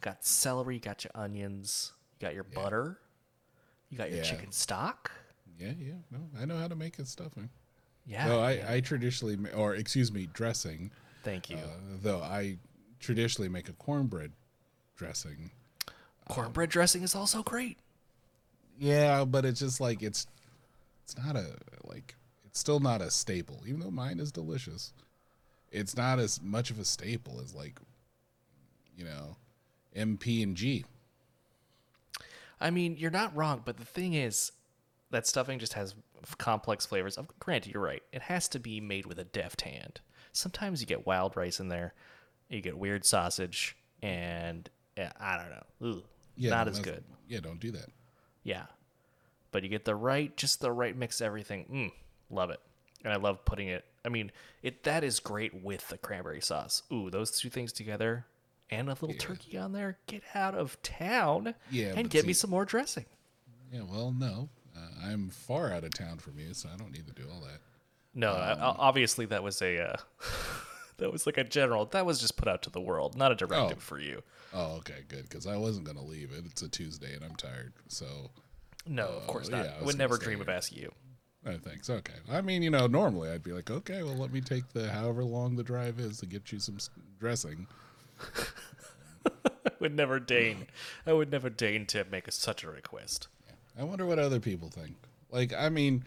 got 0.00 0.24
celery, 0.24 0.78
got 0.78 1.04
your 1.04 1.12
onions, 1.14 1.92
you 2.12 2.26
got 2.26 2.34
your 2.34 2.44
butter, 2.44 2.98
you 3.88 3.96
got 3.96 4.10
your 4.10 4.18
Yeah. 4.18 4.24
chicken 4.24 4.52
stock. 4.52 5.10
Yeah, 5.60 5.72
yeah. 5.78 5.92
No, 6.10 6.18
I 6.40 6.46
know 6.46 6.56
how 6.56 6.68
to 6.68 6.74
make 6.74 6.98
it 6.98 7.06
stuffing. 7.06 7.50
Yeah. 8.06 8.26
Though 8.28 8.40
I, 8.40 8.62
I 8.66 8.80
traditionally, 8.80 9.36
or 9.54 9.74
excuse 9.74 10.10
me, 10.10 10.28
dressing. 10.32 10.90
Thank 11.22 11.50
you. 11.50 11.56
Uh, 11.56 11.98
though 12.02 12.20
I 12.22 12.56
traditionally 12.98 13.48
make 13.48 13.68
a 13.68 13.74
cornbread 13.74 14.32
dressing. 14.96 15.50
Cornbread 16.28 16.70
dressing 16.70 17.02
is 17.02 17.14
also 17.14 17.42
great. 17.42 17.78
Yeah, 18.78 19.24
but 19.24 19.44
it's 19.44 19.60
just 19.60 19.80
like 19.80 20.02
it's 20.02 20.26
it's 21.04 21.16
not 21.18 21.36
a 21.36 21.56
like 21.84 22.14
it's 22.46 22.58
still 22.58 22.80
not 22.80 23.02
a 23.02 23.10
staple, 23.10 23.62
even 23.66 23.80
though 23.80 23.90
mine 23.90 24.18
is 24.18 24.32
delicious. 24.32 24.94
It's 25.70 25.96
not 25.96 26.18
as 26.18 26.40
much 26.42 26.70
of 26.70 26.78
a 26.78 26.84
staple 26.84 27.40
as 27.42 27.54
like 27.54 27.78
you 28.96 29.04
know, 29.04 29.36
MP 29.96 30.42
and 30.42 30.56
G. 30.56 30.84
I 32.60 32.70
mean, 32.70 32.96
you're 32.98 33.10
not 33.10 33.34
wrong, 33.34 33.62
but 33.64 33.78
the 33.78 33.84
thing 33.84 34.14
is, 34.14 34.52
that 35.10 35.26
stuffing 35.26 35.58
just 35.58 35.72
has 35.74 35.94
complex 36.38 36.86
flavors. 36.86 37.18
Granted, 37.38 37.72
you're 37.74 37.82
right. 37.82 38.02
It 38.12 38.22
has 38.22 38.48
to 38.48 38.58
be 38.58 38.80
made 38.80 39.06
with 39.06 39.18
a 39.18 39.24
deft 39.24 39.62
hand. 39.62 40.00
Sometimes 40.32 40.80
you 40.80 40.86
get 40.86 41.06
wild 41.06 41.36
rice 41.36 41.58
in 41.60 41.68
there, 41.68 41.94
you 42.48 42.60
get 42.60 42.78
weird 42.78 43.04
sausage, 43.04 43.76
and 44.02 44.68
yeah, 44.96 45.12
I 45.18 45.36
don't 45.36 45.50
know, 45.50 45.90
Ugh, 45.98 46.02
Yeah, 46.36 46.50
not 46.50 46.66
no, 46.66 46.70
as 46.72 46.78
good. 46.78 47.02
Yeah, 47.28 47.40
don't 47.40 47.58
do 47.60 47.70
that. 47.72 47.86
Yeah, 48.44 48.66
but 49.50 49.62
you 49.64 49.68
get 49.68 49.84
the 49.84 49.94
right, 49.96 50.36
just 50.36 50.60
the 50.60 50.70
right 50.72 50.96
mix 50.96 51.20
of 51.20 51.26
everything. 51.26 51.66
Mm, 51.72 51.92
love 52.34 52.50
it, 52.50 52.60
and 53.04 53.12
I 53.12 53.16
love 53.16 53.44
putting 53.44 53.68
it. 53.68 53.84
I 54.04 54.08
mean, 54.08 54.30
it 54.62 54.84
that 54.84 55.02
is 55.04 55.18
great 55.20 55.62
with 55.62 55.88
the 55.88 55.98
cranberry 55.98 56.40
sauce. 56.40 56.82
Ooh, 56.92 57.10
those 57.10 57.32
two 57.32 57.50
things 57.50 57.72
together, 57.72 58.26
and 58.70 58.88
a 58.88 58.92
little 58.92 59.12
turkey 59.14 59.58
on 59.58 59.72
there. 59.72 59.98
Get 60.06 60.22
out 60.34 60.54
of 60.54 60.80
town, 60.82 61.54
Yeah, 61.70 61.92
and 61.96 62.08
get 62.08 62.24
me 62.24 62.32
some 62.32 62.50
more 62.50 62.64
dressing. 62.64 63.06
Yeah, 63.72 63.82
well, 63.82 64.12
no, 64.16 64.48
uh, 64.80 65.06
I'm 65.10 65.28
far 65.30 65.72
out 65.72 65.84
of 65.84 65.92
town 65.94 66.18
from 66.18 66.38
you, 66.38 66.54
so 66.54 66.68
I 66.72 66.76
don't 66.76 66.92
need 66.92 67.06
to 67.06 67.12
do 67.12 67.22
all 67.32 67.40
that. 67.40 67.60
No, 68.14 68.32
I- 68.32 68.58
obviously 68.58 69.26
that 69.26 69.42
was 69.42 69.60
a 69.62 69.78
uh, 69.92 69.96
that 70.98 71.12
was 71.12 71.26
like 71.26 71.38
a 71.38 71.44
general. 71.44 71.86
That 71.86 72.06
was 72.06 72.20
just 72.20 72.36
put 72.36 72.48
out 72.48 72.62
to 72.62 72.70
the 72.70 72.80
world, 72.80 73.16
not 73.16 73.32
a 73.32 73.34
directive 73.34 73.78
Oh. 73.78 73.80
for 73.80 73.98
you. 74.00 74.22
Oh, 74.52 74.76
okay, 74.78 75.04
good, 75.08 75.22
because 75.28 75.46
I 75.46 75.56
wasn't 75.56 75.86
gonna 75.86 76.02
leave 76.04 76.32
it. 76.32 76.44
It's 76.46 76.62
a 76.62 76.68
Tuesday 76.68 77.14
and 77.14 77.24
I'm 77.24 77.36
tired, 77.36 77.72
so 77.88 78.06
No, 78.86 79.06
of 79.06 79.26
course 79.28 79.48
yeah, 79.48 79.58
not. 79.62 79.66
I 79.80 79.84
Would 79.84 79.98
never 79.98 80.16
dream 80.18 80.40
of 80.40 80.48
asking 80.48 80.78
you. 80.82 80.92
I 81.46 81.56
thanks. 81.56 81.88
Okay, 81.88 82.14
I 82.30 82.40
mean, 82.42 82.62
you 82.62 82.68
know, 82.70 82.86
normally 82.86 83.30
I'd 83.30 83.42
be 83.44 83.52
like, 83.52 83.70
okay, 83.70 84.02
well, 84.02 84.16
let 84.16 84.32
me 84.32 84.40
take 84.40 84.68
the 84.74 84.90
however 84.90 85.24
long 85.24 85.56
the 85.56 85.62
drive 85.62 85.98
is 86.00 86.18
to 86.18 86.26
get 86.26 86.50
you 86.52 86.58
some 86.58 86.76
dressing. 87.18 87.66
I 89.26 89.70
would 89.78 89.94
never 89.94 90.18
deign. 90.20 90.66
I 91.06 91.12
would 91.12 91.30
never 91.30 91.48
deign 91.50 91.86
to 91.86 92.04
make 92.10 92.28
a, 92.28 92.32
such 92.32 92.64
a 92.64 92.70
request. 92.70 93.28
I 93.78 93.84
wonder 93.84 94.06
what 94.06 94.18
other 94.18 94.40
people 94.40 94.68
think. 94.68 94.94
Like, 95.30 95.52
I 95.52 95.68
mean, 95.68 96.04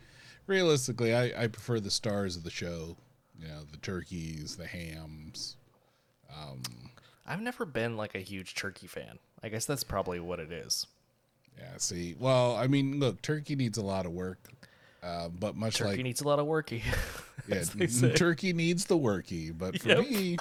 realistically, 0.47 1.15
I, 1.15 1.43
I 1.43 1.47
prefer 1.47 1.79
the 1.79 1.91
stars 1.91 2.35
of 2.35 2.43
the 2.43 2.51
show. 2.51 2.97
You 3.39 3.47
know, 3.47 3.61
the 3.71 3.77
turkeys, 3.77 4.55
the 4.55 4.67
hams. 4.67 5.57
I've 7.25 7.41
never 7.41 7.65
been 7.65 7.97
like 7.97 8.15
a 8.15 8.19
huge 8.19 8.55
turkey 8.55 8.87
fan. 8.87 9.19
I 9.41 9.49
guess 9.49 9.65
that's 9.65 9.83
probably 9.83 10.19
what 10.19 10.39
it 10.39 10.51
is. 10.51 10.87
Yeah, 11.57 11.77
see, 11.77 12.15
well, 12.19 12.55
I 12.55 12.67
mean, 12.67 12.99
look, 12.99 13.21
turkey 13.21 13.55
needs 13.55 13.77
a 13.77 13.83
lot 13.83 14.05
of 14.05 14.11
work, 14.11 14.39
uh, 15.03 15.29
but 15.29 15.55
much 15.55 15.75
Turkey 15.77 15.97
like 15.97 16.03
needs 16.03 16.21
a 16.21 16.27
lot 16.27 16.39
of 16.39 16.47
worky. 16.47 16.81
yeah, 17.47 17.55
as 17.55 17.69
they 17.71 17.87
say. 17.87 18.13
turkey 18.13 18.53
needs 18.53 18.85
the 18.85 18.97
worky. 18.97 19.55
But 19.55 19.79
for 19.79 19.89
Yep. 19.89 20.09
me, 20.09 20.37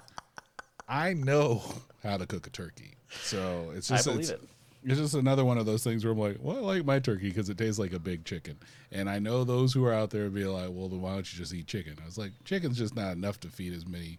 I 0.89 1.13
know 1.13 1.63
how 2.03 2.17
to 2.17 2.27
cook 2.27 2.47
a 2.47 2.51
turkey, 2.51 2.95
so 3.25 3.73
it's 3.77 3.91
I 3.91 3.97
just 3.97 4.07
believe 4.07 4.21
it's, 4.21 4.31
it. 4.31 4.41
It's 4.85 4.99
just 4.99 5.15
another 5.15 5.45
one 5.45 5.59
of 5.59 5.67
those 5.67 5.85
things 5.85 6.05
where 6.05 6.13
I'm 6.13 6.19
like, 6.19 6.39
well, 6.41 6.57
I 6.57 6.61
like 6.61 6.85
my 6.85 6.99
turkey 6.99 7.29
because 7.29 7.49
it 7.49 7.59
tastes 7.59 7.79
like 7.79 7.93
a 7.93 7.99
big 7.99 8.25
chicken, 8.25 8.59
and 8.91 9.09
I 9.09 9.19
know 9.19 9.45
those 9.45 9.73
who 9.73 9.85
are 9.85 9.93
out 9.93 10.11
there 10.11 10.29
be 10.31 10.45
like, 10.45 10.71
well, 10.73 10.89
then 10.89 11.01
why 11.01 11.13
don't 11.15 11.33
you 11.33 11.39
just 11.39 11.55
eat 11.55 11.67
chicken? 11.67 11.97
I 12.03 12.07
was 12.07 12.19
like, 12.19 12.33
chicken's 12.45 12.79
just 12.79 12.97
not 12.97 13.13
enough 13.13 13.39
to 13.41 13.49
feed 13.49 13.73
as 13.73 13.87
many 13.87 14.19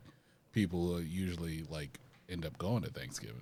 people 0.53 0.87
who 0.93 0.99
usually 1.01 1.63
like 1.69 1.99
end 2.29 2.45
up 2.45 2.57
going 2.57 2.83
to 2.83 2.89
Thanksgiving. 2.89 3.41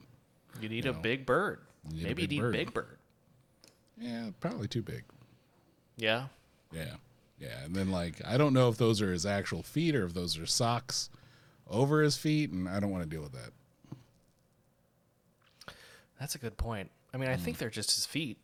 You 0.60 0.70
need 0.70 0.86
a 0.86 0.92
know, 0.94 1.00
big 1.00 1.26
bird. 1.26 1.60
a 1.90 1.94
Maybe 1.94 2.14
big 2.14 2.32
you 2.32 2.38
need 2.38 2.42
bird. 2.42 2.52
big 2.54 2.74
bird. 2.74 2.98
Yeah, 4.00 4.30
probably 4.40 4.68
too 4.68 4.82
big. 4.82 5.04
Yeah. 5.98 6.26
Yeah. 6.72 6.96
Yeah. 7.40 7.64
And 7.66 7.76
then 7.76 7.92
like 7.92 8.16
I 8.26 8.38
don't 8.38 8.54
know 8.54 8.68
if 8.70 8.78
those 8.78 9.02
are 9.02 9.12
his 9.12 9.26
actual 9.26 9.62
feet 9.64 9.96
or 9.96 10.06
if 10.06 10.14
those 10.14 10.38
are 10.40 10.46
socks 10.46 11.10
over 11.70 12.02
his 12.02 12.18
feet, 12.18 12.52
and 12.52 12.68
I 12.68 12.80
don't 12.80 12.90
want 12.90 13.04
to 13.04 13.10
deal 13.10 13.22
with 13.22 13.34
that. 13.34 13.52
That's 16.20 16.36
a 16.36 16.38
good 16.38 16.58
point. 16.58 16.90
I 17.14 17.18
mean, 17.18 17.30
I 17.30 17.36
think 17.36 17.58
they're 17.58 17.70
just 17.70 17.96
his 17.96 18.06
feet. 18.06 18.38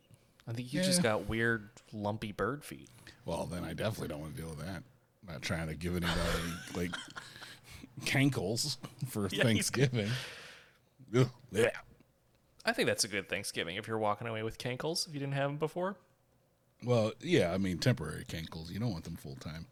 I 0.46 0.52
think 0.52 0.72
you 0.72 0.82
just. 0.82 0.98
Yeah. 0.98 1.02
got 1.12 1.28
weird, 1.28 1.70
lumpy 1.92 2.32
bird 2.32 2.64
feet. 2.64 2.88
Well, 3.24 3.46
then 3.46 3.64
I 3.64 3.72
definitely 3.74 4.08
don't 4.08 4.20
want 4.20 4.36
to 4.36 4.40
deal 4.42 4.50
with 4.50 4.60
that. 4.60 4.82
I'm 5.26 5.32
not 5.34 5.42
trying 5.42 5.68
to 5.68 5.74
give 5.74 5.92
anybody 5.96 6.14
like 6.74 6.92
cankles 8.04 8.76
for 9.08 9.28
Thanksgiving. 9.28 10.08
Ugh, 11.14 11.28
yeah. 11.52 11.70
I 12.64 12.72
think 12.72 12.86
that's 12.86 13.04
a 13.04 13.08
good 13.08 13.28
Thanksgiving 13.28 13.76
if 13.76 13.86
you're 13.88 13.98
walking 13.98 14.26
away 14.28 14.42
with 14.42 14.58
cankles 14.58 15.06
if 15.08 15.14
you 15.14 15.20
didn't 15.20 15.34
have 15.34 15.50
them 15.50 15.56
before. 15.58 15.96
Well, 16.84 17.12
yeah, 17.20 17.52
I 17.52 17.58
mean 17.58 17.78
temporary 17.78 18.24
cankles. 18.24 18.70
You 18.70 18.78
don't 18.78 18.92
want 18.92 19.04
them 19.04 19.16
full 19.16 19.36
time. 19.36 19.66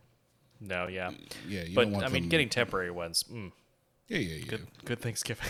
No, 0.60 0.88
yeah. 0.88 1.10
Yeah, 1.46 1.62
you 1.62 1.74
but 1.74 1.84
don't 1.84 1.92
want 1.92 2.06
I 2.06 2.08
mean, 2.08 2.22
them- 2.24 2.28
getting 2.30 2.48
temporary 2.48 2.90
ones, 2.90 3.24
mm, 3.30 3.52
Yeah, 4.08 4.18
yeah, 4.18 4.36
yeah. 4.36 4.44
good, 4.46 4.66
good 4.84 5.00
Thanksgiving. 5.00 5.46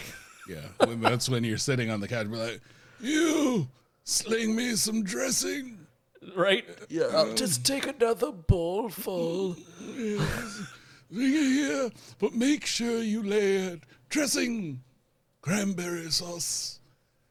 Yeah. 0.49 0.61
When- 0.87 1.00
that's 1.00 1.29
when 1.29 1.43
you're 1.43 1.59
sitting 1.59 1.91
on 1.91 1.99
the 2.00 2.07
couch 2.07 2.31
be 2.31 2.37
like, 2.37 2.61
You 3.00 3.69
sling 4.05 4.55
me 4.57 4.75
some 4.76 5.03
dressing. 5.03 5.87
right? 6.35 6.65
Yeah, 6.88 7.07
I'll 7.15 7.35
just 7.35 7.65
take 7.65 7.87
another 7.87 8.33
bowl 8.33 8.88
full. 8.88 9.57
here, 11.11 11.91
but 12.19 12.35
make 12.35 12.67
sure 12.67 13.03
you 13.03 13.23
layer 13.23 13.79
dressing, 14.09 14.83
cranberry 15.41 16.11
sauce, 16.11 16.81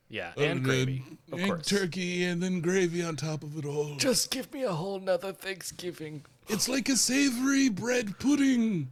Yeah, 0.09 0.31
and 0.37 0.63
gravy, 0.63 1.03
of 1.31 1.39
and 1.39 1.47
course. 1.47 1.65
turkey, 1.67 2.23
and 2.23 2.41
then 2.41 2.61
gravy 2.61 3.03
on 3.03 3.15
top 3.15 3.43
of 3.43 3.57
it 3.57 3.65
all. 3.65 3.95
Just 3.97 4.31
give 4.31 4.51
me 4.53 4.63
a 4.63 4.71
whole 4.71 4.99
nother 4.99 5.33
Thanksgiving. 5.33 6.23
It's 6.47 6.69
like 6.69 6.87
a 6.89 6.95
savory 6.95 7.69
bread 7.69 8.17
pudding. 8.19 8.91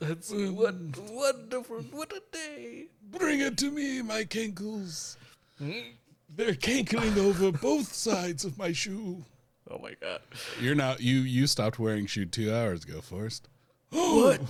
That's 0.00 0.32
um, 0.32 0.56
what 0.56 0.74
wonderful. 1.10 1.76
What 1.92 2.12
a 2.12 2.22
day. 2.32 2.86
Bring 3.10 3.40
it 3.40 3.56
to 3.58 3.70
me, 3.70 4.02
my 4.02 4.24
cankles. 4.24 5.16
Mm. 5.60 5.92
They're 6.34 6.54
cankling 6.54 7.16
over 7.16 7.50
both 7.52 7.92
sides 7.92 8.44
of 8.44 8.56
my 8.58 8.72
shoe. 8.72 9.24
Oh 9.70 9.78
my 9.78 9.94
god. 10.00 10.20
You're 10.60 10.74
not 10.74 11.00
you. 11.00 11.18
You 11.20 11.46
stopped 11.46 11.78
wearing 11.78 12.06
shoe 12.06 12.26
two 12.26 12.52
hours 12.54 12.84
ago, 12.84 13.00
Forrest. 13.00 13.48
What? 13.90 14.40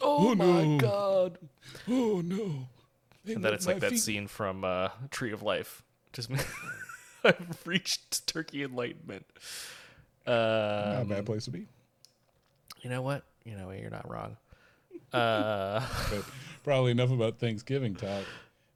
Oh, 0.00 0.30
Oh, 0.30 0.34
my 0.34 0.64
no. 0.64 0.78
god. 0.78 1.38
Oh 1.88 2.20
no! 2.24 2.66
They 3.24 3.32
And 3.34 3.44
then 3.44 3.52
it's 3.54 3.66
like 3.66 3.76
my 3.76 3.80
that 3.80 3.90
feet. 3.90 4.00
scene 4.00 4.26
from 4.28 4.62
uh, 4.64 4.88
Tree 5.10 5.32
of 5.32 5.42
Life. 5.42 5.82
Just 6.12 6.30
I've 7.24 7.62
reached 7.66 8.26
turkey 8.26 8.62
enlightenment. 8.62 9.26
Not 10.26 10.32
a 10.34 10.98
Um, 11.02 11.08
bad 11.08 11.26
place 11.26 11.44
to 11.46 11.50
be. 11.50 11.66
you 12.82 12.90
know 12.90 13.02
what? 13.02 13.24
You 13.44 13.56
know 13.56 13.66
what? 13.66 13.78
You're 13.80 13.90
not 13.90 14.08
wrong. 14.10 14.36
Uh, 15.12 15.80
But 16.10 16.24
probably 16.64 16.90
enough 16.90 17.10
about 17.10 17.38
Thanksgiving 17.38 17.94
talk. 17.94 18.24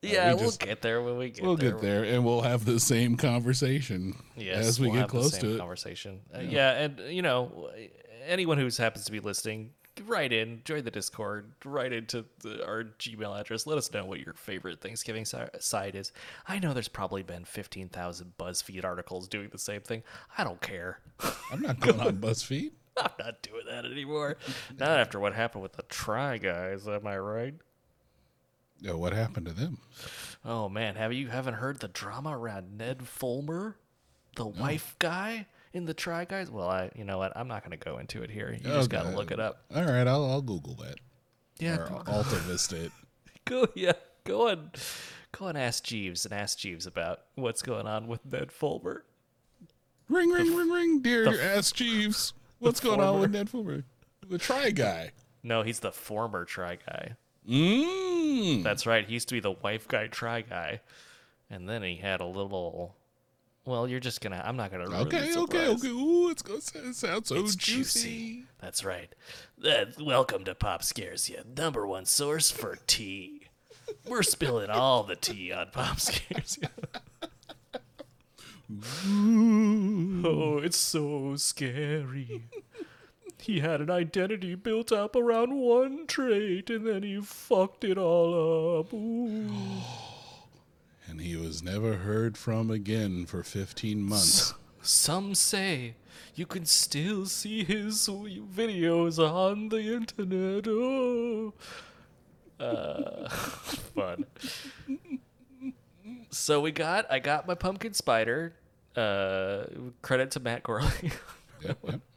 Yeah, 0.02 0.30
we 0.30 0.34
we'll 0.36 0.44
just- 0.46 0.60
get 0.60 0.82
there 0.82 1.00
when 1.02 1.16
we 1.18 1.28
get 1.30 1.36
there. 1.36 1.44
We'll 1.46 1.56
there. 1.56 1.70
get 1.72 1.80
there, 1.80 2.04
and 2.04 2.24
we'll 2.24 2.42
have 2.42 2.64
the 2.64 2.80
same 2.80 3.16
conversation 3.16 4.14
Yes, 4.36 4.66
as 4.66 4.80
we 4.80 4.88
we'll 4.88 5.00
get 5.00 5.08
close 5.08 5.38
to 5.38 5.54
it. 5.54 5.58
Conversation. 5.58 6.20
Uh, 6.34 6.40
yeah, 6.40 6.72
and 6.72 7.00
you 7.14 7.22
know, 7.22 7.70
anyone 8.26 8.58
who 8.58 8.68
happens 8.76 9.04
to 9.04 9.12
be 9.12 9.20
listening, 9.20 9.70
write 10.06 10.32
in, 10.32 10.62
join 10.64 10.84
the 10.84 10.90
Discord, 10.90 11.52
write 11.64 11.92
into 11.92 12.24
the, 12.40 12.64
our 12.66 12.84
Gmail 12.98 13.38
address. 13.38 13.66
Let 13.66 13.78
us 13.78 13.92
know 13.92 14.04
what 14.04 14.20
your 14.20 14.34
favorite 14.34 14.80
Thanksgiving 14.80 15.24
side 15.24 15.94
is. 15.94 16.12
I 16.48 16.58
know 16.58 16.72
there's 16.72 16.88
probably 16.88 17.22
been 17.22 17.44
fifteen 17.44 17.88
thousand 17.88 18.32
BuzzFeed 18.38 18.84
articles 18.84 19.28
doing 19.28 19.48
the 19.52 19.58
same 19.58 19.82
thing. 19.82 20.02
I 20.36 20.44
don't 20.44 20.60
care. 20.60 20.98
I'm 21.52 21.60
not 21.62 21.78
going 21.80 22.00
on 22.00 22.16
BuzzFeed. 22.20 22.72
I'm 22.96 23.10
not 23.18 23.40
doing 23.42 23.62
that 23.70 23.84
anymore. 23.86 24.36
not 24.78 24.98
after 24.98 25.18
what 25.18 25.32
happened 25.34 25.62
with 25.62 25.72
the 25.72 25.82
Try 25.84 26.36
Guys. 26.38 26.86
Am 26.86 27.06
I 27.06 27.16
right? 27.18 27.54
Yo, 28.82 28.96
what 28.98 29.12
happened 29.12 29.46
to 29.46 29.52
them? 29.52 29.78
Oh 30.44 30.68
man, 30.68 30.96
have 30.96 31.12
you 31.12 31.28
haven't 31.28 31.54
heard 31.54 31.78
the 31.80 31.88
drama 31.88 32.36
around 32.36 32.76
Ned 32.76 33.06
Fulmer, 33.06 33.76
the 34.34 34.46
wife 34.46 34.96
guy 34.98 35.46
in 35.72 35.84
the 35.84 35.94
Try 35.94 36.24
Guys? 36.24 36.50
Well, 36.50 36.68
I 36.68 36.90
you 36.96 37.04
know 37.04 37.16
what? 37.18 37.32
I'm 37.36 37.46
not 37.46 37.62
going 37.64 37.78
to 37.78 37.82
go 37.84 37.98
into 37.98 38.22
it 38.22 38.30
here. 38.30 38.52
You 38.52 38.58
just 38.58 38.90
got 38.90 39.04
to 39.04 39.10
look 39.10 39.30
it 39.30 39.38
up. 39.38 39.62
All 39.74 39.84
right, 39.84 40.06
I'll, 40.06 40.24
I'll 40.28 40.42
Google 40.42 40.74
that 40.82 40.96
Yeah, 41.60 41.76
or 41.76 41.86
go, 41.86 41.94
AltaVista 42.12 42.86
it. 42.86 42.92
go 43.44 43.68
yeah, 43.76 43.92
go 44.24 44.48
on, 44.48 44.72
go 45.30 45.46
and 45.46 45.56
ask 45.56 45.84
Jeeves 45.84 46.24
and 46.24 46.34
ask 46.34 46.58
Jeeves 46.58 46.84
about 46.86 47.20
what's 47.36 47.62
going 47.62 47.86
on 47.86 48.08
with 48.08 48.26
Ned 48.26 48.50
Fulmer. 48.50 49.04
Ring, 50.08 50.30
ring, 50.30 50.56
ring, 50.56 50.70
ring, 50.70 51.00
dear 51.02 51.24
the- 51.30 51.42
ass 51.42 51.70
Jeeves. 51.70 52.32
What's 52.58 52.80
going 52.80 53.00
on 53.00 53.20
with 53.20 53.30
Ned 53.32 53.48
Fulmer? 53.48 53.84
The 54.28 54.38
try 54.38 54.70
guy. 54.70 55.12
No, 55.44 55.62
he's 55.62 55.80
the 55.80 55.90
former 55.90 56.44
Try 56.44 56.76
Guy. 56.76 57.16
Mmm. 57.48 58.62
That's 58.62 58.86
right. 58.86 59.06
He 59.06 59.14
used 59.14 59.28
to 59.28 59.34
be 59.34 59.40
the 59.40 59.52
wife 59.52 59.88
guy 59.88 60.06
Try 60.06 60.42
Guy, 60.42 60.80
and 61.50 61.68
then 61.68 61.82
he 61.82 61.96
had 61.96 62.20
a 62.20 62.26
little. 62.26 62.94
Well, 63.64 63.86
you're 63.88 64.00
just 64.00 64.20
gonna. 64.20 64.42
I'm 64.44 64.56
not 64.56 64.70
gonna. 64.70 64.86
Ruin 64.88 65.06
Okay, 65.06 65.36
okay, 65.36 65.68
okay. 65.68 65.88
Ooh, 65.88 66.30
it's 66.30 66.42
gonna 66.42 66.58
it 66.58 66.94
sounds 66.94 67.28
so 67.28 67.36
It's 67.36 67.54
juicy. 67.54 67.76
juicy. 67.76 68.44
That's 68.60 68.84
right. 68.84 69.12
Uh, 69.64 69.86
welcome 70.00 70.44
to 70.44 70.54
Pop 70.54 70.82
Scares 70.82 71.28
You, 71.28 71.38
number 71.56 71.86
one 71.86 72.04
source 72.04 72.50
for 72.50 72.78
tea. 72.86 73.48
We're 74.08 74.22
spilling 74.22 74.70
all 74.70 75.02
the 75.02 75.16
tea 75.16 75.52
on 75.52 75.68
Pop 75.70 76.00
Scares 76.00 76.58
You. 76.60 76.68
oh, 80.24 80.58
it's 80.58 80.78
so 80.78 81.36
scary. 81.36 82.44
He 83.42 83.58
had 83.58 83.80
an 83.80 83.90
identity 83.90 84.54
built 84.54 84.92
up 84.92 85.16
around 85.16 85.54
one 85.54 86.06
trait, 86.06 86.70
and 86.70 86.86
then 86.86 87.02
he 87.02 87.20
fucked 87.20 87.82
it 87.82 87.98
all 87.98 88.80
up. 88.80 88.92
And 91.08 91.20
he 91.20 91.36
was 91.36 91.62
never 91.62 91.96
heard 91.96 92.38
from 92.38 92.70
again 92.70 93.26
for 93.26 93.42
15 93.42 94.02
months. 94.02 94.54
Some 94.80 95.34
say 95.34 95.96
you 96.34 96.46
can 96.46 96.64
still 96.64 97.26
see 97.26 97.64
his 97.64 98.08
videos 98.08 99.18
on 99.18 99.68
the 99.68 99.94
internet. 99.94 100.66
Oh. 100.68 101.52
Uh, 102.58 103.28
fun. 103.28 104.24
So 106.30 106.60
we 106.60 106.72
got, 106.72 107.10
I 107.10 107.18
got 107.18 107.46
my 107.46 107.56
pumpkin 107.56 107.92
spider. 107.92 108.54
Uh, 108.96 109.64
credit 110.00 110.30
to 110.30 110.40
Matt 110.40 110.62
Gourley. 110.62 111.12
Yep, 111.62 111.78
yep. 111.84 112.00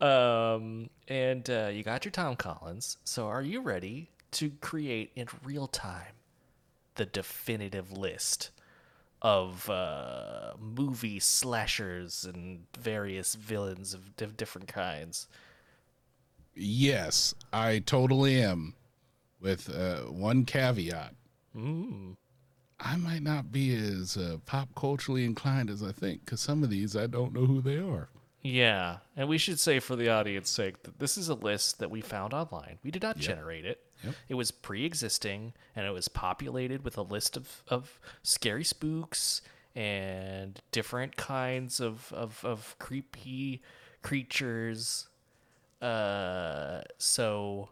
Um, 0.00 0.90
and 1.08 1.48
uh, 1.50 1.70
you 1.72 1.82
got 1.82 2.04
your 2.04 2.12
Tom 2.12 2.36
Collins. 2.36 2.96
So 3.04 3.26
are 3.26 3.42
you 3.42 3.60
ready 3.60 4.10
to 4.32 4.50
create 4.60 5.12
in 5.14 5.26
real 5.44 5.66
time 5.66 6.14
the 6.94 7.06
definitive 7.06 7.92
list 7.92 8.50
of 9.22 9.68
uh, 9.68 10.52
movie 10.58 11.20
slashers 11.20 12.24
and 12.24 12.64
various 12.78 13.34
villains 13.34 13.92
of 13.92 14.16
di- 14.16 14.26
different 14.26 14.68
kinds? 14.68 15.28
Yes, 16.54 17.34
I 17.52 17.80
totally 17.80 18.42
am. 18.42 18.74
With 19.40 19.74
uh, 19.74 20.00
one 20.00 20.44
caveat. 20.44 21.14
I 22.78 22.96
might 22.96 23.22
not 23.22 23.50
be 23.50 23.74
as 23.74 24.18
uh, 24.18 24.36
pop 24.44 24.68
culturally 24.74 25.24
inclined 25.24 25.70
as 25.70 25.82
I 25.82 25.92
think, 25.92 26.24
because 26.24 26.40
some 26.40 26.62
of 26.62 26.68
these 26.68 26.94
I 26.94 27.06
don't 27.06 27.32
know 27.32 27.46
who 27.46 27.62
they 27.62 27.78
are. 27.78 28.10
Yeah, 28.42 28.98
and 29.16 29.28
we 29.28 29.36
should 29.36 29.58
say 29.58 29.80
for 29.80 29.96
the 29.96 30.08
audience 30.08 30.48
sake 30.48 30.82
that 30.84 30.98
this 30.98 31.18
is 31.18 31.28
a 31.28 31.34
list 31.34 31.78
that 31.78 31.90
we 31.90 32.00
found 32.00 32.32
online. 32.32 32.78
We 32.82 32.90
did 32.90 33.02
not 33.02 33.18
generate 33.18 33.66
it. 33.66 33.80
Yep. 34.02 34.14
It 34.30 34.34
was 34.34 34.50
pre-existing 34.50 35.52
and 35.76 35.86
it 35.86 35.90
was 35.90 36.08
populated 36.08 36.82
with 36.82 36.96
a 36.96 37.02
list 37.02 37.36
of, 37.36 37.62
of 37.68 38.00
scary 38.22 38.64
spooks 38.64 39.42
and 39.74 40.58
different 40.72 41.16
kinds 41.16 41.80
of, 41.80 42.12
of, 42.14 42.42
of 42.44 42.76
creepy 42.78 43.60
creatures. 44.02 45.08
Uh, 45.82 46.80
so 46.96 47.68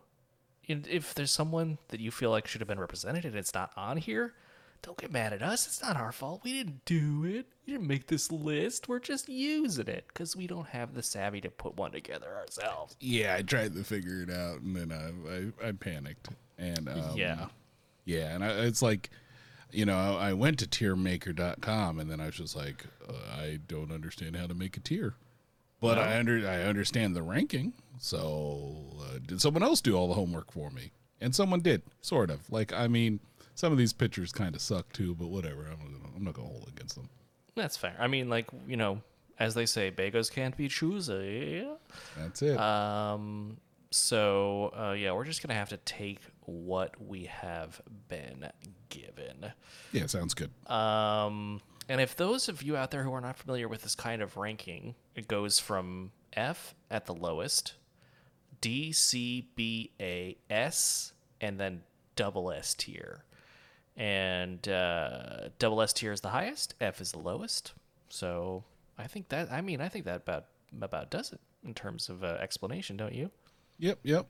if 0.67 1.15
there's 1.15 1.31
someone 1.31 1.79
that 1.89 2.01
you 2.01 2.11
feel 2.11 2.31
like 2.31 2.47
should 2.47 2.61
have 2.61 2.69
been 2.69 2.81
represented 2.81 3.25
and 3.25 3.37
it's 3.37 3.55
not 3.55 3.73
on 3.75 3.97
here, 3.97 4.35
don't 4.83 4.97
get 4.99 5.13
mad 5.13 5.33
at 5.33 5.43
us. 5.43 5.67
It's 5.67 5.83
not 5.83 5.97
our 5.97 6.13
fault. 6.13 6.43
We 6.45 6.53
didn't 6.53 6.85
do 6.85 7.25
it. 7.25 7.47
We 7.67 7.73
didn't 7.75 7.87
make 7.89 8.07
this 8.07 8.31
list. 8.33 8.89
We're 8.89 8.99
just 9.01 9.29
using 9.29 9.89
it 9.89 10.05
because 10.09 10.35
we 10.37 10.47
don't 10.47 10.69
have 10.69 10.95
the 10.95 11.03
savvy 11.03 11.41
to 11.43 11.51
put 11.51 11.77
one 11.77 11.93
together 11.93 12.35
ourselves. 12.37 12.97
Yeah, 13.01 13.35
I 13.39 13.43
tried 13.43 13.75
to 13.75 13.85
figure 13.85 14.23
it 14.23 14.31
out, 14.31 14.61
and 14.61 14.75
then 14.77 14.93
I 14.93 15.65
I, 15.67 15.69
I 15.69 15.73
panicked, 15.73 16.29
and 16.57 16.89
um, 16.89 17.17
Yeah. 17.17 17.47
yeah, 18.05 18.35
and 18.35 18.45
I, 18.45 18.49
it's 18.65 18.81
like, 18.83 19.11
you 19.71 19.85
know, 19.85 19.97
I, 19.97 20.31
I 20.31 20.33
went 20.33 20.59
to 20.61 20.67
tiermaker.com, 20.67 21.99
and 21.99 22.11
then 22.11 22.21
I 22.21 22.27
was 22.27 22.37
just 22.37 22.57
like, 22.57 22.85
uh, 23.09 23.13
I 23.37 23.59
don't 23.67 23.93
understand 23.93 24.37
how 24.37 24.47
to 24.47 24.55
make 24.55 24.77
a 24.77 24.81
tier, 24.81 25.15
but 25.81 25.99
I 25.99 26.19
under 26.19 26.49
I 26.49 26.63
understand 26.63 27.15
the 27.17 27.23
ranking. 27.23 27.73
So 27.99 28.97
uh, 29.01 29.19
did 29.27 29.41
someone 29.41 29.63
else 29.63 29.81
do 29.81 29.95
all 29.97 30.09
the 30.09 30.15
homework 30.15 30.53
for 30.53 30.71
me? 30.71 30.93
And 31.21 31.35
someone 31.35 31.61
did, 31.61 31.83
sort 32.01 32.31
of. 32.31 32.49
Like, 32.49 32.73
I 32.73 32.87
mean, 32.87 33.19
some 33.59 33.73
of 33.73 33.79
these 33.79 33.93
pictures 33.93 34.31
kind 34.31 34.55
of 34.55 34.61
suck 34.61 34.93
too, 34.93 35.17
but 35.17 35.31
whatever. 35.31 35.63
I'm 35.63 35.81
not 35.81 36.01
gonna, 36.01 36.17
I'm 36.17 36.25
not 36.25 36.35
gonna 36.35 36.47
hold 36.47 36.63
it 36.63 36.69
against 36.69 36.95
them. 36.95 37.09
That's 37.57 37.77
fair. 37.77 37.97
I 37.99 38.07
mean, 38.07 38.29
like, 38.29 38.47
you 38.69 38.77
know, 38.77 39.03
as 39.41 39.55
they 39.55 39.67
say, 39.67 39.91
bagels 39.91 40.31
can't 40.31 40.57
be 40.57 40.69
choosy. 40.69 41.67
That's 42.17 42.41
it. 42.41 42.57
Um, 42.57 43.57
so, 43.91 44.73
uh, 44.79 44.93
yeah, 44.93 45.11
we're 45.11 45.25
just 45.25 45.43
going 45.43 45.49
to 45.49 45.59
have 45.59 45.71
to 45.71 45.77
take 45.79 46.21
what 46.43 46.95
we 47.05 47.25
have 47.25 47.83
been 48.07 48.49
given. 48.91 49.53
yeah, 49.93 50.07
sounds 50.07 50.35
good. 50.35 50.51
Um, 50.71 51.61
and 51.89 52.01
if 52.01 52.15
those 52.15 52.49
of 52.49 52.63
you 52.63 52.77
out 52.77 52.93
there 52.93 53.03
who 53.03 53.13
are 53.13 53.21
not 53.21 53.37
familiar 53.37 53.67
with 53.67 53.83
this 53.83 53.97
kind 53.97 54.23
of 54.23 54.37
ranking, 54.37 54.95
it 55.17 55.27
goes 55.27 55.59
from 55.59 56.13
F 56.33 56.77
at 56.93 57.07
the 57.07 57.15
lowest, 57.15 57.75
D, 58.61 58.93
C, 58.93 59.49
B, 59.57 59.91
A, 59.99 60.37
S, 60.49 61.13
and 61.41 61.59
then 61.59 61.83
double 62.15 62.53
S 62.53 62.75
tier. 62.75 63.25
And 63.99 64.67
uh, 64.69 65.49
double 65.59 65.83
S 65.83 65.93
tier 65.93 66.13
is 66.13 66.21
the 66.21 66.29
highest, 66.29 66.75
F 66.81 67.01
is 67.01 67.11
the 67.11 67.19
lowest. 67.19 67.73
So 68.09 68.63
I 68.97 69.09
think 69.09 69.29
that, 69.31 69.51
I 69.51 69.61
mean, 69.61 69.81
I 69.81 69.89
think 69.89 70.05
that 70.05 70.23
about 70.23 70.47
about 70.81 71.11
does 71.11 71.33
it 71.33 71.41
in 71.65 71.75
terms 71.75 72.09
of 72.09 72.23
uh, 72.23 72.39
explanation, 72.41 72.97
don't 72.97 73.15
you? 73.15 73.31
Yep, 73.79 73.99
yep. 74.05 74.27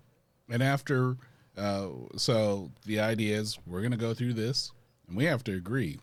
And 0.49 0.63
after, 0.63 1.17
uh, 1.57 1.89
so 2.17 2.71
the 2.87 3.01
idea 3.01 3.39
is 3.39 3.59
we're 3.67 3.83
gonna 3.83 3.99
go 3.99 4.15
through 4.15 4.33
this, 4.33 4.73
and 5.07 5.17
we 5.17 5.25
have 5.25 5.45
to 5.45 5.55
agree. 5.55 5.99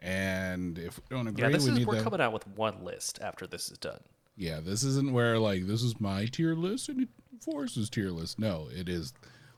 And 0.00 0.78
if 0.78 0.98
we 0.98 1.16
don't 1.16 1.26
agree, 1.26 1.42
Yeah, 1.42 1.50
this 1.50 1.68
we 1.68 1.80
is 1.80 1.86
we're 1.86 2.02
coming 2.02 2.20
out 2.20 2.32
with 2.32 2.46
one 2.48 2.84
list 2.84 3.20
after 3.22 3.46
this 3.46 3.70
is 3.70 3.78
done. 3.78 4.00
Yeah, 4.36 4.60
this 4.60 4.84
isn't 4.84 5.12
where 5.12 5.38
like 5.38 5.66
this 5.66 5.82
is 5.82 6.00
my 6.00 6.26
tier 6.26 6.54
list 6.54 6.88
and 6.88 7.08
Forrest's 7.40 7.90
tier 7.90 8.10
list. 8.10 8.38
No, 8.38 8.68
it 8.72 8.88
is 8.88 9.12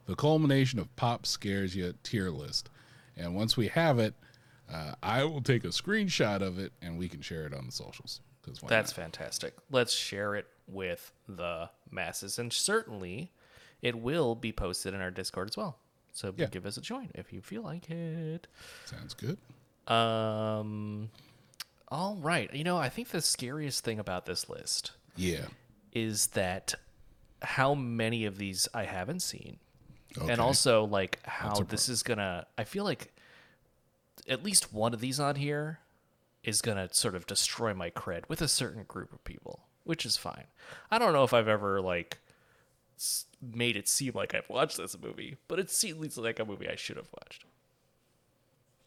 the 0.07 0.15
culmination 0.15 0.79
of 0.79 0.95
Pop 0.97 1.27
Scares 1.27 1.77
You 1.77 1.95
tier 2.03 2.31
list. 2.31 2.71
And 3.17 3.35
once 3.35 3.57
we 3.57 3.69
have 3.69 3.99
it, 3.99 4.15
uh, 4.73 4.95
I 5.03 5.25
will 5.25 5.43
take 5.43 5.65
a 5.65 5.69
screenshot 5.69 6.41
of 6.43 6.59
it 6.59 6.73
and 6.83 6.99
we 6.99 7.09
can 7.09 7.21
share 7.21 7.47
it 7.47 7.55
on 7.55 7.67
the 7.67 7.73
socials. 7.73 8.21
That's 8.47 8.63
not? 8.63 8.91
fantastic. 8.93 9.55
Let's 9.71 9.93
share 9.95 10.35
it 10.35 10.47
with 10.67 11.13
the 11.29 11.71
masses, 11.91 12.39
and 12.39 12.53
certainly, 12.53 13.33
it 13.81 13.99
will 13.99 14.35
be 14.35 14.53
posted 14.53 14.93
in 14.95 15.01
our 15.01 15.11
Discord 15.11 15.49
as 15.49 15.57
well. 15.57 15.79
So 16.13 16.35
Yeah. 16.37 16.47
give 16.47 16.65
us 16.67 16.77
a 16.77 16.81
join 16.81 17.11
if 17.15 17.33
you 17.33 17.41
feel 17.41 17.63
like 17.63 17.91
it. 17.91 18.47
sounds 18.85 19.15
good. 19.15 19.39
Um, 19.93 21.11
all 21.89 22.17
right. 22.17 22.53
You 22.55 22.65
know, 22.65 22.77
I 22.79 22.89
think 22.89 23.09
the 23.09 23.21
scariest 23.21 23.85
thing 23.85 23.99
about 23.99 24.27
this 24.27 24.49
list 24.49 24.93
Yeah. 25.17 25.47
is 25.93 26.29
that 26.29 26.75
how 27.43 27.75
many 27.75 28.25
of 28.25 28.39
these 28.39 28.69
I 28.75 28.85
haven't 28.85 29.21
seen, 29.21 29.59
Okay. 30.17 30.33
and 30.33 30.41
also 30.41 30.85
like 30.85 31.19
how 31.25 31.61
this 31.63 31.89
is 31.89 32.03
gonna. 32.03 32.47
I 32.57 32.65
feel 32.65 32.85
like 32.85 33.13
at 34.29 34.45
least 34.45 34.73
one 34.73 34.95
of 34.95 35.01
these 35.01 35.19
on 35.19 35.37
here 35.37 35.81
is 36.43 36.63
gonna 36.63 36.89
sort 36.93 37.15
of 37.15 37.27
destroy 37.27 37.75
my 37.75 37.91
cred 37.91 38.29
with 38.29 38.41
a 38.41 38.49
certain 38.49 38.85
group 38.85 39.13
of 39.13 39.25
people, 39.25 39.61
which 39.85 40.07
is 40.07 40.17
fine. 40.17 40.47
I 40.91 40.99
don't 40.99 41.13
know 41.13 41.25
if 41.25 41.33
I've 41.33 41.49
ever 41.49 41.81
like 41.81 42.19
made 43.43 43.77
it 43.77 43.89
seem 43.89 44.13
like 44.15 44.35
I've 44.35 44.49
watched 44.49 44.77
this 44.77 44.97
movie, 45.01 45.37
but 45.49 45.59
it 45.59 45.71
seems 45.71 46.17
like 46.17 46.39
a 46.39 46.45
movie 46.45 46.69
I 46.69 46.77
should 46.77 46.97
have 46.97 47.11
watched. 47.13 47.45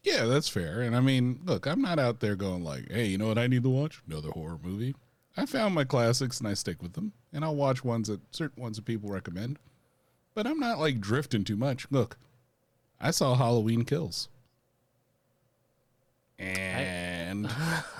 Yeah, 0.02 0.24
that's 0.24 0.48
fair. 0.48 0.80
And 0.80 0.96
I 0.96 1.00
mean, 1.00 1.40
look, 1.44 1.66
I'm 1.66 1.82
not 1.82 1.98
out 1.98 2.20
there 2.20 2.36
going 2.36 2.64
like, 2.64 2.90
hey, 2.90 3.06
you 3.06 3.18
know 3.18 3.28
what 3.28 3.38
I 3.38 3.46
need 3.46 3.62
to 3.64 3.68
watch? 3.68 4.00
Another 4.08 4.30
horror 4.30 4.58
movie. 4.62 4.94
I 5.36 5.46
found 5.46 5.74
my 5.74 5.84
classics 5.84 6.38
and 6.38 6.48
I 6.48 6.54
stick 6.54 6.82
with 6.82 6.94
them. 6.94 7.12
And 7.32 7.44
I'll 7.44 7.54
watch 7.56 7.84
ones 7.84 8.08
that 8.08 8.20
certain 8.34 8.62
ones 8.62 8.76
that 8.76 8.84
people 8.84 9.10
recommend. 9.10 9.58
But 10.34 10.46
I'm 10.46 10.58
not 10.60 10.78
like 10.78 11.00
drifting 11.00 11.44
too 11.44 11.56
much. 11.56 11.86
Look, 11.90 12.16
I 13.00 13.10
saw 13.10 13.34
Halloween 13.34 13.84
Kills. 13.84 14.28
And 16.38 17.48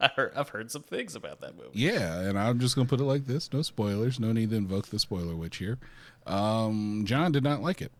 I 0.00 0.08
heard, 0.14 0.32
I've 0.36 0.48
heard 0.50 0.70
some 0.70 0.82
things 0.82 1.16
about 1.16 1.40
that 1.40 1.56
movie. 1.56 1.70
yeah, 1.72 2.20
and 2.20 2.38
I'm 2.38 2.60
just 2.60 2.76
gonna 2.76 2.86
put 2.88 3.00
it 3.00 3.04
like 3.04 3.26
this. 3.26 3.52
No 3.52 3.62
spoilers. 3.62 4.20
No 4.20 4.32
need 4.32 4.50
to 4.50 4.56
invoke 4.56 4.86
the 4.88 4.98
spoiler 4.98 5.34
witch 5.34 5.56
here. 5.56 5.78
Um, 6.26 7.02
John 7.06 7.32
did 7.32 7.42
not 7.42 7.60
like 7.60 7.82
it. 7.82 7.90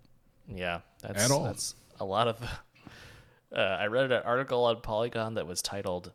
Yeah, 0.49 0.81
that's 1.03 1.25
At 1.25 1.31
all. 1.31 1.45
That's 1.45 1.75
a 1.99 2.05
lot 2.05 2.29
of. 2.29 2.39
Uh, 3.53 3.59
I 3.81 3.87
read 3.89 4.13
an 4.13 4.23
article 4.25 4.63
on 4.67 4.81
Polygon 4.81 5.35
that 5.35 5.45
was 5.45 5.61
titled 5.61 6.13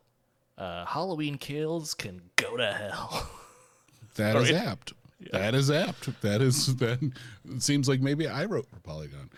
uh, 0.56 0.86
"Halloween 0.86 1.36
Kills 1.36 1.92
Can 1.92 2.22
Go 2.36 2.56
to 2.56 2.72
Hell." 2.72 3.28
That 4.14 4.36
is 4.36 4.48
it- 4.48 4.54
That 5.32 5.54
is 5.54 5.70
apt. 5.70 6.20
That 6.22 6.42
is 6.42 6.76
that. 6.76 6.98
Seems 7.58 7.88
like 7.88 8.00
maybe 8.00 8.28
I 8.28 8.44
wrote 8.44 8.68
for 8.68 8.80
Polygon. 8.80 9.30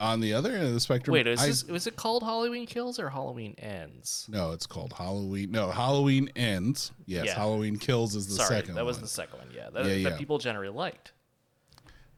On 0.00 0.20
the 0.20 0.32
other 0.32 0.52
end 0.52 0.62
of 0.64 0.72
the 0.72 0.78
spectrum, 0.80 1.12
Wait, 1.14 1.26
is 1.26 1.40
I- 1.40 1.46
this 1.48 1.64
was 1.64 1.86
it 1.88 1.96
called 1.96 2.22
Halloween 2.22 2.66
Kills 2.66 2.98
or 3.00 3.10
Halloween 3.10 3.54
Ends? 3.58 4.26
no, 4.30 4.52
it's 4.52 4.64
called 4.66 4.92
Halloween. 4.92 5.50
No, 5.50 5.70
Halloween 5.72 6.30
ends. 6.36 6.92
Yes, 7.06 7.26
Yeah. 7.26 7.34
Halloween 7.34 7.76
kills 7.78 8.14
is 8.14 8.28
the 8.28 8.34
Sorry, 8.34 8.48
second 8.48 8.76
that 8.76 8.84
was 8.86 8.96
one. 8.98 9.02
the 9.02 9.08
second 9.08 9.38
one. 9.40 9.48
Yeah, 9.52 9.70
that, 9.70 9.84
Yeah, 9.86 9.94
that 10.04 10.10
yeah. 10.12 10.16
people 10.16 10.38
generally 10.38 10.68
liked. 10.68 11.12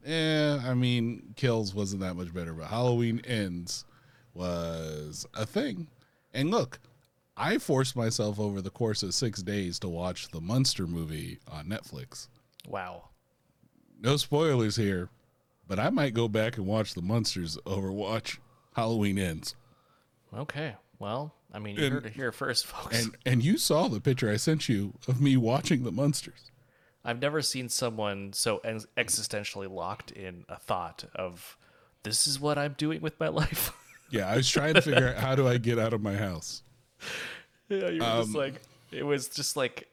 Yeah, 0.07 0.61
I 0.64 0.75
mean, 0.75 1.33
kills 1.37 1.75
wasn't 1.75 2.03
that 2.03 2.14
much 2.14 2.33
better, 2.35 2.53
but 2.53 2.66
Halloween 2.66 3.20
ends 3.27 3.85
was 4.35 5.27
a 5.35 5.46
thing. 5.46 5.88
And 6.33 6.51
look, 6.51 6.79
I 7.37 7.59
forced 7.59 7.96
myself 7.96 8.38
over 8.38 8.61
the 8.61 8.70
course 8.70 9.03
of 9.03 9.14
six 9.14 9.42
days 9.42 9.79
to 9.81 9.88
watch 9.88 10.29
the 10.29 10.40
Munster 10.40 10.87
movie 10.87 11.38
on 11.49 11.66
Netflix. 11.66 12.29
Wow. 12.70 13.09
No 14.00 14.16
spoilers 14.16 14.76
here, 14.76 15.09
but 15.68 15.78
I 15.78 15.90
might 15.90 16.14
go 16.14 16.28
back 16.28 16.56
and 16.56 16.66
watch 16.66 16.94
the 16.94 17.02
Munsters 17.02 17.59
Overwatch 17.66 18.38
Halloween 18.74 19.18
Ends. 19.18 19.54
Okay. 20.35 20.74
Well, 20.98 21.35
I 21.52 21.59
mean, 21.59 21.76
you 21.76 21.85
And- 21.85 21.94
heard 21.94 22.06
it 22.06 22.12
here 22.12 22.33
first, 22.33 22.66
folks. 22.66 23.02
And 23.02 23.16
and 23.26 23.42
you 23.44 23.59
saw 23.59 23.88
the 23.88 24.00
picture 24.00 24.30
I 24.30 24.37
sent 24.37 24.68
you 24.68 24.94
of 25.09 25.20
me 25.20 25.37
watching 25.37 25.83
the 25.85 25.92
Munsters. 25.92 26.50
I've 27.04 27.20
never 27.20 27.40
seen 27.42 27.68
someone 27.70 28.33
so 28.35 28.59
ex- 28.59 28.87
existentially 28.96 29.68
locked 29.70 30.11
in 30.12 30.44
a 30.48 30.56
thought 30.59 31.04
of 31.14 31.56
this 32.02 32.26
is 32.26 32.38
what 32.38 32.56
I'm 32.59 32.74
doing 32.74 33.00
with 33.00 33.18
my 33.18 33.28
life. 33.42 33.72
Yeah, 34.11 34.28
I 34.28 34.37
was 34.37 34.48
trying 34.48 34.74
to 34.74 34.83
figure 34.83 35.09
out 35.09 35.16
how 35.16 35.35
do 35.35 35.46
I 35.48 35.59
get 35.59 35.78
out 35.78 35.92
of 35.92 36.02
my 36.02 36.16
house. 36.16 36.62
yeah, 37.68 37.88
you 37.88 38.00
were 38.00 38.06
Um, 38.06 38.22
just 38.24 38.35
like 38.37 38.54
it 38.92 39.02
was 39.04 39.28
just 39.28 39.56
like 39.56 39.88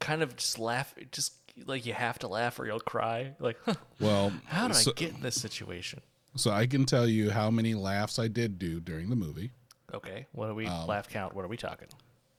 kind 0.00 0.22
of 0.22 0.36
just 0.36 0.58
laugh, 0.58 0.94
just 1.12 1.32
like 1.66 1.86
you 1.86 1.92
have 1.94 2.18
to 2.20 2.28
laugh 2.28 2.58
or 2.58 2.66
you'll 2.66 2.80
cry. 2.80 3.34
Like, 3.38 3.56
huh, 3.64 3.74
Well, 4.00 4.32
how 4.46 4.68
did 4.68 4.76
so, 4.76 4.90
I 4.90 4.94
get 4.94 5.14
in 5.14 5.20
this 5.20 5.40
situation? 5.40 6.00
so 6.36 6.50
I 6.50 6.66
can 6.66 6.84
tell 6.84 7.06
you 7.06 7.30
how 7.30 7.50
many 7.50 7.74
laughs 7.74 8.18
I 8.18 8.28
did 8.28 8.58
do 8.58 8.80
during 8.80 9.10
the 9.10 9.16
movie. 9.16 9.50
Okay, 9.94 10.26
what 10.32 10.48
are 10.50 10.54
we 10.54 10.66
Um, 10.66 10.86
laugh 10.86 11.08
count? 11.08 11.34
What 11.34 11.44
are 11.44 11.48
we 11.48 11.56
talking? 11.56 11.88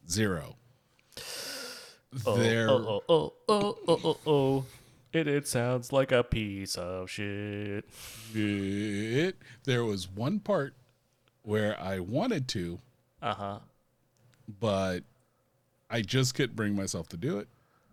Zero. 0.10 0.55
Oh, 2.25 2.38
there, 2.38 2.69
oh, 2.69 3.03
oh, 3.08 3.10
oh, 3.10 3.34
oh, 3.47 3.77
oh, 3.88 3.99
oh, 4.03 4.17
oh. 4.27 4.65
It, 5.12 5.27
it 5.27 5.47
sounds 5.47 5.91
like 5.91 6.12
a 6.12 6.23
piece 6.23 6.75
of 6.75 7.10
shit. 7.10 7.84
it, 8.34 9.36
there 9.63 9.84
was 9.84 10.08
one 10.08 10.39
part 10.39 10.75
where 11.43 11.79
I 11.82 11.99
wanted 11.99 12.47
to, 12.49 12.79
Uh 13.21 13.34
huh. 13.34 13.60
but 14.60 14.99
I 15.89 16.01
just 16.01 16.36
couldn't 16.36 16.55
bring 16.55 16.75
myself 16.75 17.10
to 17.10 17.17
do 17.17 17.39
it. 17.39 17.47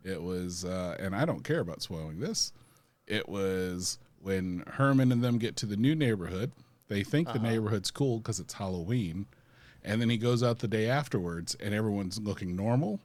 It 0.07 0.23
was, 0.23 0.65
uh, 0.65 0.97
and 1.01 1.17
I 1.17 1.25
don't 1.25 1.43
care 1.43 1.59
about 1.59 1.83
spoiling 1.83 2.21
this. 2.21 2.53
It 3.09 3.29
was 3.29 3.99
when 4.23 4.63
Herman 4.69 5.11
and 5.11 5.23
them 5.23 5.39
get 5.39 5.57
to 5.57 5.67
the 5.67 5.77
new 5.77 5.97
neighborhood. 5.97 6.53
They 6.87 7.03
think 7.03 7.33
the 7.33 7.41
neighborhood's 7.41 7.91
cool 7.91 8.19
because 8.19 8.39
it's 8.39 8.55
Halloween, 8.55 9.27
and 9.83 10.01
then 10.01 10.09
he 10.09 10.17
goes 10.17 10.45
out 10.45 10.61
the 10.61 10.69
day 10.69 10.89
afterwards, 10.89 11.57
and 11.57 11.75
everyone's 11.75 12.21
looking 12.21 12.55
normal, 12.55 13.01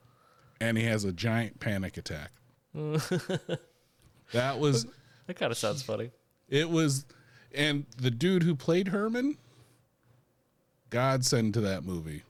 and 0.60 0.78
he 0.78 0.84
has 0.84 1.04
a 1.04 1.12
giant 1.12 1.58
panic 1.58 1.96
attack. 1.96 2.30
that 4.32 4.60
was 4.60 4.86
That 5.26 5.34
kind 5.34 5.50
of 5.50 5.58
sounds 5.58 5.82
funny. 5.82 6.12
it 6.48 6.70
was, 6.70 7.04
and 7.52 7.84
the 7.98 8.12
dude 8.12 8.44
who 8.44 8.54
played 8.54 8.88
Herman, 8.88 9.36
godsend 10.90 11.54
to 11.54 11.60
that 11.62 11.84
movie. 11.84 12.22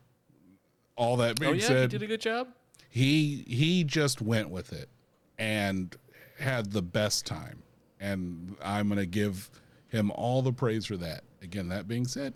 All 0.96 1.18
that 1.18 1.38
being 1.38 1.52
Oh 1.52 1.54
yeah, 1.56 1.66
said, 1.66 1.92
you 1.92 1.98
did 1.98 2.04
a 2.04 2.08
good 2.08 2.20
job. 2.22 2.48
He 2.92 3.42
he 3.48 3.84
just 3.84 4.20
went 4.20 4.50
with 4.50 4.70
it 4.70 4.90
and 5.38 5.96
had 6.38 6.72
the 6.72 6.82
best 6.82 7.24
time. 7.24 7.62
And 7.98 8.54
i'm 8.62 8.88
going 8.88 8.98
to 8.98 9.06
give 9.06 9.50
him 9.88 10.10
all 10.10 10.42
the 10.42 10.52
praise 10.52 10.84
for 10.84 10.98
that. 10.98 11.24
Again 11.42 11.68
that 11.70 11.88
being 11.88 12.06
said 12.06 12.34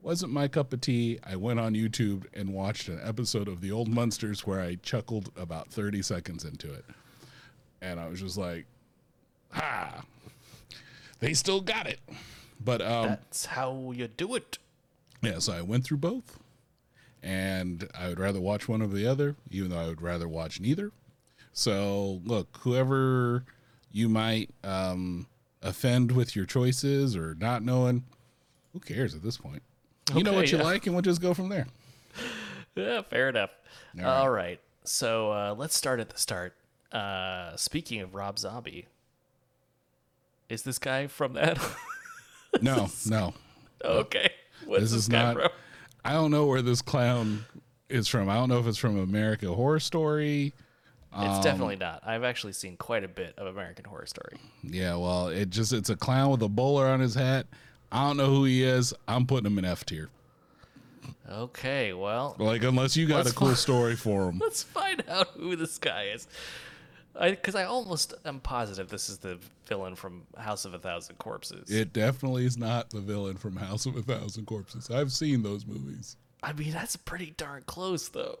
wasn't 0.00 0.32
my 0.32 0.46
cup 0.46 0.72
of 0.72 0.80
tea. 0.80 1.18
I 1.24 1.34
went 1.34 1.58
on 1.58 1.74
youtube 1.74 2.24
and 2.34 2.54
watched 2.54 2.88
an 2.88 3.00
episode 3.02 3.48
of 3.48 3.60
the 3.60 3.72
old 3.72 3.88
munsters 3.88 4.46
where 4.46 4.60
i 4.60 4.76
chuckled 4.76 5.32
about 5.36 5.68
30 5.70 6.02
seconds 6.02 6.44
into 6.44 6.72
it. 6.72 6.84
And 7.82 7.98
i 7.98 8.06
was 8.08 8.20
just 8.20 8.36
like 8.38 8.66
ha 9.50 10.04
they 11.18 11.34
still 11.34 11.60
got 11.60 11.86
it. 11.88 11.98
But 12.64 12.80
um 12.80 13.08
That's 13.08 13.46
how 13.46 13.92
you 13.94 14.06
do 14.06 14.36
it. 14.36 14.58
yeah, 15.20 15.38
so 15.40 15.52
I 15.52 15.62
went 15.62 15.82
through 15.84 15.96
both, 15.98 16.38
and 17.22 17.88
I 17.98 18.08
would 18.08 18.18
rather 18.18 18.40
watch 18.40 18.68
one 18.68 18.82
over 18.82 18.94
the 18.94 19.06
other, 19.06 19.36
even 19.50 19.70
though 19.70 19.78
I 19.78 19.86
would 19.86 20.02
rather 20.02 20.28
watch 20.28 20.60
neither. 20.60 20.92
So, 21.52 22.20
look, 22.24 22.58
whoever 22.62 23.44
you 23.92 24.08
might 24.08 24.50
um, 24.64 25.26
offend 25.62 26.12
with 26.12 26.36
your 26.36 26.46
choices 26.46 27.16
or 27.16 27.34
not 27.34 27.62
knowing, 27.62 28.04
who 28.72 28.80
cares 28.80 29.14
at 29.14 29.22
this 29.22 29.36
point? 29.36 29.62
You 30.14 30.24
know 30.24 30.32
what 30.32 30.50
you 30.50 30.58
yeah. 30.58 30.64
like, 30.64 30.86
and 30.86 30.94
we'll 30.94 31.02
just 31.02 31.20
go 31.20 31.34
from 31.34 31.48
there. 31.48 31.66
Yeah, 32.76 33.02
fair 33.02 33.28
enough. 33.28 33.50
All 34.00 34.06
All 34.06 34.30
right. 34.30 34.60
So 34.84 35.32
uh, 35.32 35.54
let's 35.58 35.76
start 35.76 35.98
at 35.98 36.08
the 36.08 36.16
start. 36.16 36.54
Uh, 36.92 37.56
speaking 37.56 38.00
of 38.00 38.14
Rob 38.14 38.38
Zombie, 38.38 38.86
is 40.48 40.62
this 40.62 40.78
guy 40.78 41.08
from 41.08 41.32
that? 41.34 41.58
No, 42.62 42.88
no, 43.06 43.32
okay. 43.84 44.32
What's 44.66 44.82
this 44.82 44.90
this, 44.90 45.02
is 45.02 45.08
guy 45.08 45.22
not. 45.22 45.34
from? 45.34 45.50
I 46.04 46.12
don't 46.12 46.30
know 46.30 46.46
where 46.46 46.62
this 46.62 46.82
clown 46.82 47.44
is 47.88 48.08
from. 48.08 48.28
I 48.28 48.34
don't 48.34 48.48
know 48.48 48.58
if 48.58 48.66
it's 48.66 48.78
from 48.78 48.98
America 48.98 49.52
Horror 49.52 49.80
Story. 49.80 50.52
It's 51.12 51.36
Um, 51.38 51.42
definitely 51.42 51.76
not. 51.76 52.02
I've 52.06 52.22
actually 52.22 52.52
seen 52.52 52.76
quite 52.76 53.02
a 53.04 53.08
bit 53.08 53.34
of 53.36 53.46
American 53.48 53.84
Horror 53.84 54.06
Story. 54.06 54.36
Yeah, 54.62 54.94
well, 54.96 55.28
it 55.28 55.50
just 55.50 55.72
it's 55.72 55.90
a 55.90 55.96
clown 55.96 56.30
with 56.30 56.42
a 56.42 56.48
bowler 56.48 56.86
on 56.86 57.00
his 57.00 57.14
hat. 57.14 57.46
I 57.90 58.06
don't 58.06 58.16
know 58.16 58.26
who 58.26 58.44
he 58.44 58.62
is. 58.62 58.94
I'm 59.08 59.26
putting 59.26 59.46
him 59.50 59.58
in 59.58 59.64
F 59.64 59.84
tier. 59.84 60.08
Okay, 61.28 61.92
well, 61.92 62.36
Like 62.38 62.62
unless 62.62 62.96
you 62.96 63.06
got 63.06 63.28
a 63.28 63.32
cool 63.34 63.48
fi- 63.48 63.54
story 63.54 63.96
for 63.96 64.28
him. 64.30 64.38
let's 64.42 64.62
find 64.62 65.02
out 65.08 65.28
who 65.36 65.56
this 65.56 65.78
guy 65.78 66.04
is. 66.04 66.26
Because 67.18 67.54
I, 67.54 67.64
almost 67.64 68.14
am 68.24 68.40
positive 68.40 68.88
this 68.88 69.08
is 69.08 69.18
the 69.18 69.38
villain 69.66 69.94
from 69.94 70.22
House 70.36 70.64
of 70.64 70.74
a 70.74 70.78
Thousand 70.78 71.16
Corpses. 71.18 71.70
It 71.70 71.92
definitely 71.92 72.46
is 72.46 72.56
not 72.56 72.90
the 72.90 73.00
villain 73.00 73.36
from 73.36 73.56
House 73.56 73.86
of 73.86 73.96
a 73.96 74.02
Thousand 74.02 74.46
Corpses. 74.46 74.90
I've 74.90 75.12
seen 75.12 75.42
those 75.42 75.66
movies. 75.66 76.16
I 76.42 76.52
mean, 76.52 76.72
that's 76.72 76.96
pretty 76.96 77.34
darn 77.36 77.62
close, 77.66 78.08
though. 78.08 78.38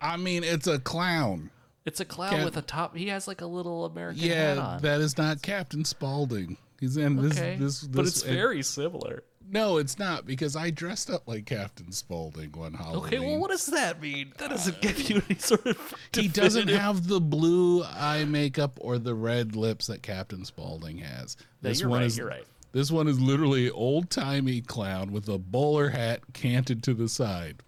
I 0.00 0.16
mean, 0.16 0.44
it's 0.44 0.66
a 0.66 0.78
clown. 0.78 1.50
It's 1.84 2.00
a 2.00 2.04
clown 2.04 2.30
Cap- 2.30 2.44
with 2.44 2.56
a 2.56 2.62
top. 2.62 2.96
He 2.96 3.08
has 3.08 3.26
like 3.26 3.40
a 3.40 3.46
little 3.46 3.84
American 3.84 4.22
hat 4.22 4.56
Yeah, 4.56 4.62
on. 4.62 4.82
that 4.82 5.00
is 5.00 5.18
not 5.18 5.42
Captain 5.42 5.84
Spaulding. 5.84 6.56
He's 6.82 6.96
in 6.96 7.14
this. 7.16 7.38
okay, 7.38 7.54
This, 7.60 7.80
this, 7.82 7.88
but 7.88 8.06
it's 8.06 8.22
and- 8.24 8.34
very 8.34 8.60
similar. 8.64 9.22
No, 9.48 9.76
it's 9.76 9.98
not 9.98 10.26
because 10.26 10.56
I 10.56 10.70
dressed 10.70 11.10
up 11.10 11.28
like 11.28 11.46
Captain 11.46 11.92
Spaulding 11.92 12.50
one 12.52 12.74
Halloween. 12.74 13.04
Okay, 13.04 13.18
well, 13.20 13.38
what 13.38 13.50
does 13.50 13.66
that 13.66 14.00
mean? 14.00 14.32
That 14.38 14.50
doesn't 14.50 14.80
give 14.80 15.10
you 15.10 15.22
any 15.28 15.38
sort 15.38 15.64
of. 15.66 15.94
he 16.12 16.26
doesn't 16.26 16.68
have 16.68 17.06
the 17.06 17.20
blue 17.20 17.84
eye 17.84 18.24
makeup 18.24 18.78
or 18.80 18.98
the 18.98 19.14
red 19.14 19.54
lips 19.54 19.86
that 19.88 20.02
Captain 20.02 20.44
Spaulding 20.44 20.98
has. 20.98 21.36
No, 21.62 21.68
This 21.68 21.80
you're 21.80 21.88
one 21.90 22.00
right, 22.00 22.06
is 22.06 22.16
you're 22.18 22.26
right. 22.28 22.46
This 22.72 22.90
one 22.90 23.06
is 23.06 23.20
literally 23.20 23.70
old 23.70 24.10
timey 24.10 24.60
clown 24.62 25.12
with 25.12 25.28
a 25.28 25.38
bowler 25.38 25.90
hat 25.90 26.22
canted 26.32 26.82
to 26.84 26.94
the 26.94 27.08
side. 27.08 27.62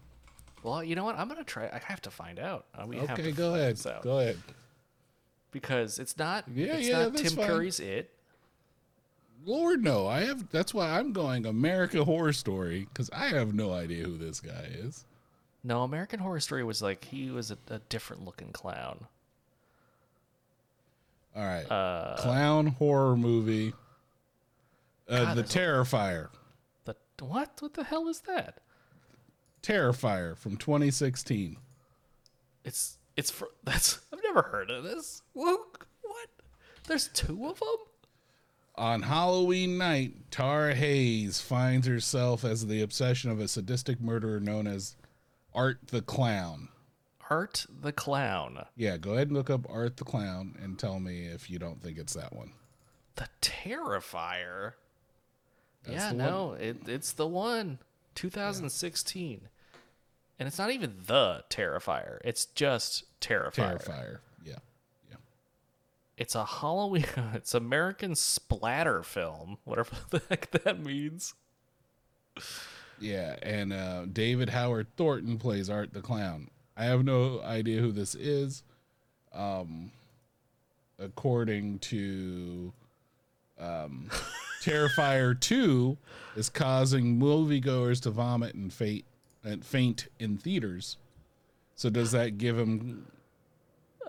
Well, 0.64 0.82
you 0.82 0.96
know 0.96 1.04
what? 1.04 1.18
I'm 1.18 1.28
gonna 1.28 1.44
try. 1.44 1.66
I 1.66 1.80
have 1.84 2.00
to 2.02 2.10
find 2.10 2.38
out. 2.40 2.66
Uh, 2.74 2.86
We 2.86 2.98
Okay, 2.98 3.22
to 3.24 3.32
go 3.32 3.54
ahead. 3.54 3.78
Go 4.02 4.18
ahead. 4.20 4.38
because 5.50 5.98
it's 5.98 6.16
not. 6.16 6.44
Yeah, 6.52 6.76
it's 6.76 6.88
yeah, 6.88 7.02
not 7.02 7.12
that's 7.12 7.28
Tim 7.28 7.36
fine. 7.38 7.46
Curry's 7.46 7.80
it. 7.80 8.10
Lord 9.44 9.82
no, 9.84 10.06
I 10.06 10.20
have. 10.22 10.50
That's 10.50 10.72
why 10.72 10.98
I'm 10.98 11.12
going 11.12 11.44
America 11.46 12.04
Horror 12.04 12.32
Story 12.32 12.86
because 12.92 13.10
I 13.10 13.26
have 13.28 13.54
no 13.54 13.72
idea 13.72 14.04
who 14.04 14.16
this 14.16 14.40
guy 14.40 14.68
is. 14.72 15.04
No, 15.62 15.82
American 15.82 16.20
Horror 16.20 16.40
Story 16.40 16.62
was 16.64 16.80
like 16.82 17.04
he 17.06 17.30
was 17.30 17.50
a, 17.50 17.58
a 17.68 17.78
different 17.88 18.24
looking 18.24 18.52
clown. 18.52 19.06
All 21.36 21.42
right, 21.44 21.64
Uh, 21.70 22.16
clown 22.18 22.68
horror 22.68 23.16
movie. 23.16 23.72
Uh, 25.08 25.24
God, 25.24 25.30
the 25.36 25.42
there's 25.42 25.54
a- 25.54 25.58
Terrifier, 25.58 26.28
The 26.84 26.94
what? 27.24 27.56
What 27.60 27.74
the 27.74 27.84
hell 27.84 28.08
is 28.08 28.20
that? 28.20 28.58
Terrifier 29.62 30.36
from 30.36 30.56
2016. 30.56 31.56
It's 32.64 32.98
it's 33.16 33.30
for 33.30 33.48
that's 33.64 34.00
I've 34.12 34.22
never 34.22 34.42
heard 34.42 34.70
of 34.70 34.84
this. 34.84 35.22
What? 35.32 35.60
What? 36.02 36.28
There's 36.86 37.08
two 37.08 37.46
of 37.48 37.58
them. 37.58 37.68
On 38.76 39.02
Halloween 39.02 39.78
night, 39.78 40.14
Tara 40.30 40.74
Hayes 40.74 41.40
finds 41.40 41.86
herself 41.86 42.44
as 42.44 42.66
the 42.66 42.82
obsession 42.82 43.30
of 43.30 43.38
a 43.38 43.46
sadistic 43.46 44.00
murderer 44.00 44.40
known 44.40 44.66
as 44.66 44.96
Art 45.54 45.78
the 45.88 46.02
Clown. 46.02 46.68
Art 47.30 47.66
the 47.80 47.92
clown. 47.92 48.64
Yeah, 48.76 48.96
go 48.96 49.12
ahead 49.12 49.28
and 49.28 49.36
look 49.36 49.48
up 49.48 49.66
Art 49.70 49.96
the 49.96 50.04
Clown 50.04 50.56
and 50.62 50.78
tell 50.78 51.00
me 51.00 51.26
if 51.26 51.48
you 51.48 51.58
don't 51.58 51.82
think 51.82 51.98
it's 51.98 52.14
that 52.14 52.34
one. 52.34 52.52
The 53.16 53.28
Terrifier. 53.40 54.72
That's 55.84 55.96
yeah, 55.96 56.12
no, 56.12 56.52
it, 56.52 56.88
it's 56.88 57.12
the 57.12 57.26
one. 57.26 57.78
2016. 58.14 59.48
And 60.38 60.46
it's 60.46 60.58
not 60.58 60.70
even 60.70 60.96
the 61.06 61.44
Terrifier. 61.48 62.18
It's 62.24 62.46
just 62.46 63.04
Terrifier. 63.20 63.82
Terrifier. 63.82 64.18
It's 66.16 66.34
a 66.34 66.44
Halloween. 66.44 67.06
It's 67.34 67.54
American 67.54 68.14
splatter 68.14 69.02
film. 69.02 69.58
Whatever 69.64 69.96
the 70.10 70.22
heck 70.28 70.50
that 70.52 70.80
means. 70.80 71.34
Yeah, 73.00 73.36
and 73.42 73.72
uh, 73.72 74.06
David 74.06 74.50
Howard 74.50 74.86
Thornton 74.96 75.38
plays 75.38 75.68
Art 75.68 75.92
the 75.92 76.00
Clown. 76.00 76.50
I 76.76 76.84
have 76.84 77.04
no 77.04 77.40
idea 77.42 77.80
who 77.80 77.92
this 77.92 78.14
is. 78.14 78.62
Um, 79.32 79.90
according 80.98 81.80
to 81.80 82.72
um, 83.58 84.08
Terrifier 84.62 85.38
2 85.38 85.96
is 86.36 86.48
causing 86.48 87.18
moviegoers 87.18 88.00
to 88.02 88.10
vomit 88.10 88.54
and 88.54 88.72
faint, 88.72 89.04
and 89.44 89.64
faint 89.64 90.08
in 90.18 90.36
theaters. 90.38 90.96
So 91.76 91.90
does 91.90 92.12
that 92.12 92.38
give 92.38 92.58
him 92.58 93.06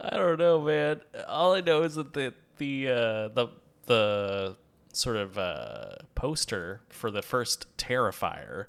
I 0.01 0.17
don't 0.17 0.39
know, 0.39 0.61
man. 0.61 1.01
All 1.27 1.53
I 1.53 1.61
know 1.61 1.83
is 1.83 1.95
that 1.95 2.13
the 2.13 2.33
the 2.57 2.89
uh, 2.89 3.27
the 3.29 3.47
the 3.85 4.55
sort 4.93 5.17
of 5.17 5.37
uh, 5.37 5.95
poster 6.15 6.81
for 6.89 7.11
the 7.11 7.21
first 7.21 7.65
Terrifier 7.77 8.65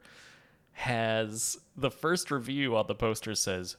has 0.72 1.58
the 1.76 1.90
first 1.90 2.30
review 2.30 2.76
on 2.76 2.86
the 2.86 2.94
poster 2.94 3.34
says 3.34 3.76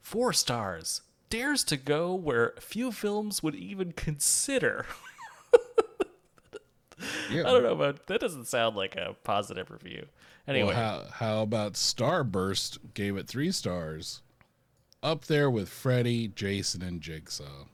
four 0.00 0.32
stars 0.32 1.02
dares 1.28 1.64
to 1.64 1.76
go 1.76 2.14
where 2.14 2.54
few 2.60 2.92
films 2.92 3.42
would 3.42 3.54
even 3.54 3.92
consider. 3.92 4.86
Yeah. 7.30 7.40
I 7.40 7.50
don't 7.50 7.62
know, 7.62 7.74
but 7.74 8.06
that 8.06 8.20
doesn't 8.20 8.46
sound 8.46 8.76
like 8.76 8.94
a 8.94 9.16
positive 9.24 9.70
review. 9.70 10.06
Anyway, 10.46 10.68
Well, 10.68 10.76
how 10.76 11.04
how 11.12 11.42
about 11.42 11.74
Starburst 11.74 12.78
gave 12.94 13.16
it 13.16 13.26
three 13.26 13.50
stars, 13.50 14.22
up 15.02 15.24
there 15.26 15.50
with 15.50 15.68
Freddy, 15.68 16.28
Jason, 16.28 16.82
and 16.82 17.00
Jigsaw. 17.00 17.66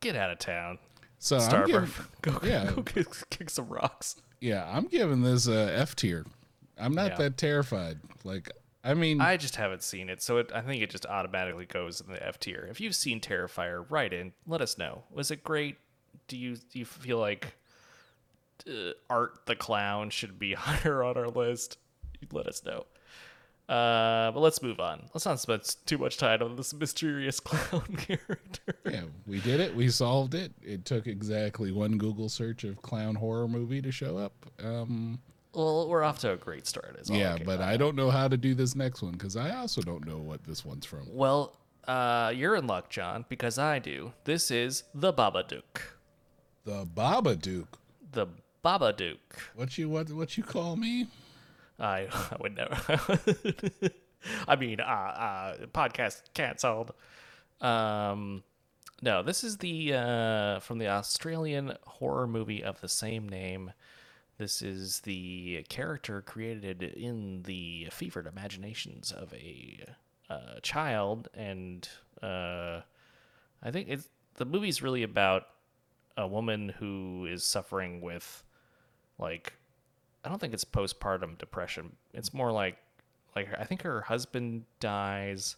get 0.00 0.14
out 0.16 0.30
of 0.30 0.38
town, 0.38 0.78
So 1.18 1.36
I'm 1.38 1.42
Starburst. 1.50 1.66
giving, 1.66 1.90
Go, 2.40 2.46
yeah. 2.46 2.70
go 2.72 2.82
kick, 2.82 3.08
kick 3.30 3.50
some 3.50 3.68
rocks. 3.68 4.16
yeah, 4.40 4.70
I'm 4.72 4.84
giving 4.86 5.22
this 5.22 5.46
a 5.48 5.72
F 5.76 5.96
tier. 5.96 6.24
I'm 6.78 6.92
not 6.94 7.12
Yeah. 7.12 7.16
that 7.18 7.36
terrified. 7.38 7.98
Like, 8.24 8.50
I 8.84 8.94
mean, 8.94 9.20
I 9.20 9.36
just 9.36 9.56
haven't 9.56 9.82
seen 9.82 10.08
it, 10.08 10.22
so 10.22 10.36
it, 10.38 10.52
I 10.54 10.60
think 10.60 10.82
it 10.82 10.90
just 10.90 11.06
automatically 11.06 11.66
goes 11.66 12.00
in 12.00 12.12
the 12.12 12.24
F 12.24 12.38
tier. 12.38 12.68
If 12.70 12.80
you've 12.80 12.94
seen 12.94 13.20
Terrifier, 13.20 13.84
write 13.88 14.12
in. 14.12 14.32
Let 14.46 14.60
us 14.60 14.78
know. 14.78 15.02
Was 15.10 15.30
it 15.32 15.42
great? 15.42 15.78
Do 16.28 16.36
you 16.36 16.56
do 16.56 16.78
you 16.78 16.84
feel 16.84 17.18
like 17.18 17.56
uh, 18.68 18.90
Art 19.10 19.40
the 19.46 19.56
Clown 19.56 20.10
should 20.10 20.38
be 20.38 20.54
higher 20.58 21.02
on 21.02 21.16
our 21.16 21.28
list? 21.28 21.78
Let 22.30 22.46
us 22.46 22.64
know. 22.64 22.86
Uh, 23.68 24.30
but 24.30 24.40
let's 24.40 24.62
move 24.62 24.78
on. 24.78 25.02
Let's 25.12 25.26
not 25.26 25.40
spend 25.40 25.62
too 25.86 25.98
much 25.98 26.18
time 26.18 26.40
on 26.42 26.54
this 26.56 26.72
mysterious 26.72 27.40
clown 27.40 27.96
character. 27.96 28.76
yeah, 28.88 29.02
we 29.26 29.40
did 29.40 29.58
it. 29.60 29.74
We 29.74 29.88
solved 29.88 30.34
it. 30.34 30.52
It 30.62 30.84
took 30.84 31.06
exactly 31.08 31.72
one 31.72 31.98
Google 31.98 32.28
search 32.28 32.62
of 32.64 32.80
clown 32.82 33.16
horror 33.16 33.48
movie 33.48 33.82
to 33.82 33.90
show 33.90 34.16
up. 34.18 34.32
Um, 34.62 35.18
Well, 35.52 35.88
we're 35.88 36.04
off 36.04 36.20
to 36.20 36.32
a 36.32 36.36
great 36.36 36.66
start. 36.68 36.96
Yeah, 37.06 37.38
but 37.44 37.60
I 37.60 37.76
don't 37.76 37.96
know 37.96 38.10
how 38.10 38.28
to 38.28 38.36
do 38.36 38.54
this 38.54 38.76
next 38.76 39.02
one 39.02 39.12
because 39.12 39.36
I 39.36 39.56
also 39.56 39.82
don't 39.82 40.06
know 40.06 40.18
what 40.18 40.44
this 40.44 40.64
one's 40.64 40.86
from. 40.86 41.06
Well, 41.10 41.56
uh, 41.88 42.32
you're 42.34 42.54
in 42.56 42.66
luck, 42.68 42.88
John, 42.88 43.24
because 43.28 43.58
I 43.58 43.78
do. 43.80 44.12
This 44.24 44.50
is 44.52 44.84
the 44.94 45.12
Babadook. 45.12 45.80
The 46.64 46.84
Babadook. 46.86 47.66
The 48.12 48.26
Babadook. 48.64 49.16
What 49.54 49.76
you 49.78 49.88
what 49.88 50.10
what 50.10 50.36
you 50.36 50.42
call 50.44 50.76
me? 50.76 51.06
I, 51.78 52.08
I 52.30 52.36
would 52.40 52.56
never. 52.56 52.76
I 54.48 54.56
mean, 54.56 54.80
uh, 54.80 54.84
uh, 54.84 55.56
podcast 55.72 56.22
canceled. 56.34 56.92
Um, 57.60 58.42
no, 59.02 59.22
this 59.22 59.44
is 59.44 59.58
the 59.58 59.94
uh, 59.94 60.60
from 60.60 60.78
the 60.78 60.88
Australian 60.88 61.76
horror 61.86 62.26
movie 62.26 62.62
of 62.62 62.80
the 62.80 62.88
same 62.88 63.28
name. 63.28 63.72
This 64.38 64.60
is 64.60 65.00
the 65.00 65.64
character 65.68 66.20
created 66.20 66.82
in 66.82 67.42
the 67.42 67.88
fevered 67.90 68.26
imaginations 68.26 69.12
of 69.12 69.32
a 69.32 69.84
uh, 70.28 70.60
child, 70.62 71.28
and 71.34 71.88
uh, 72.22 72.80
I 73.62 73.70
think 73.70 73.88
it's 73.88 74.08
the 74.34 74.44
movie's 74.44 74.82
really 74.82 75.02
about 75.02 75.44
a 76.16 76.26
woman 76.26 76.70
who 76.70 77.26
is 77.30 77.44
suffering 77.44 78.00
with 78.00 78.42
like 79.18 79.54
I 80.26 80.28
don't 80.28 80.40
think 80.40 80.52
it's 80.52 80.64
postpartum 80.64 81.38
depression. 81.38 81.94
It's 82.12 82.34
more 82.34 82.50
like 82.50 82.76
like 83.36 83.48
I 83.56 83.64
think 83.64 83.82
her 83.82 84.00
husband 84.00 84.64
dies 84.80 85.56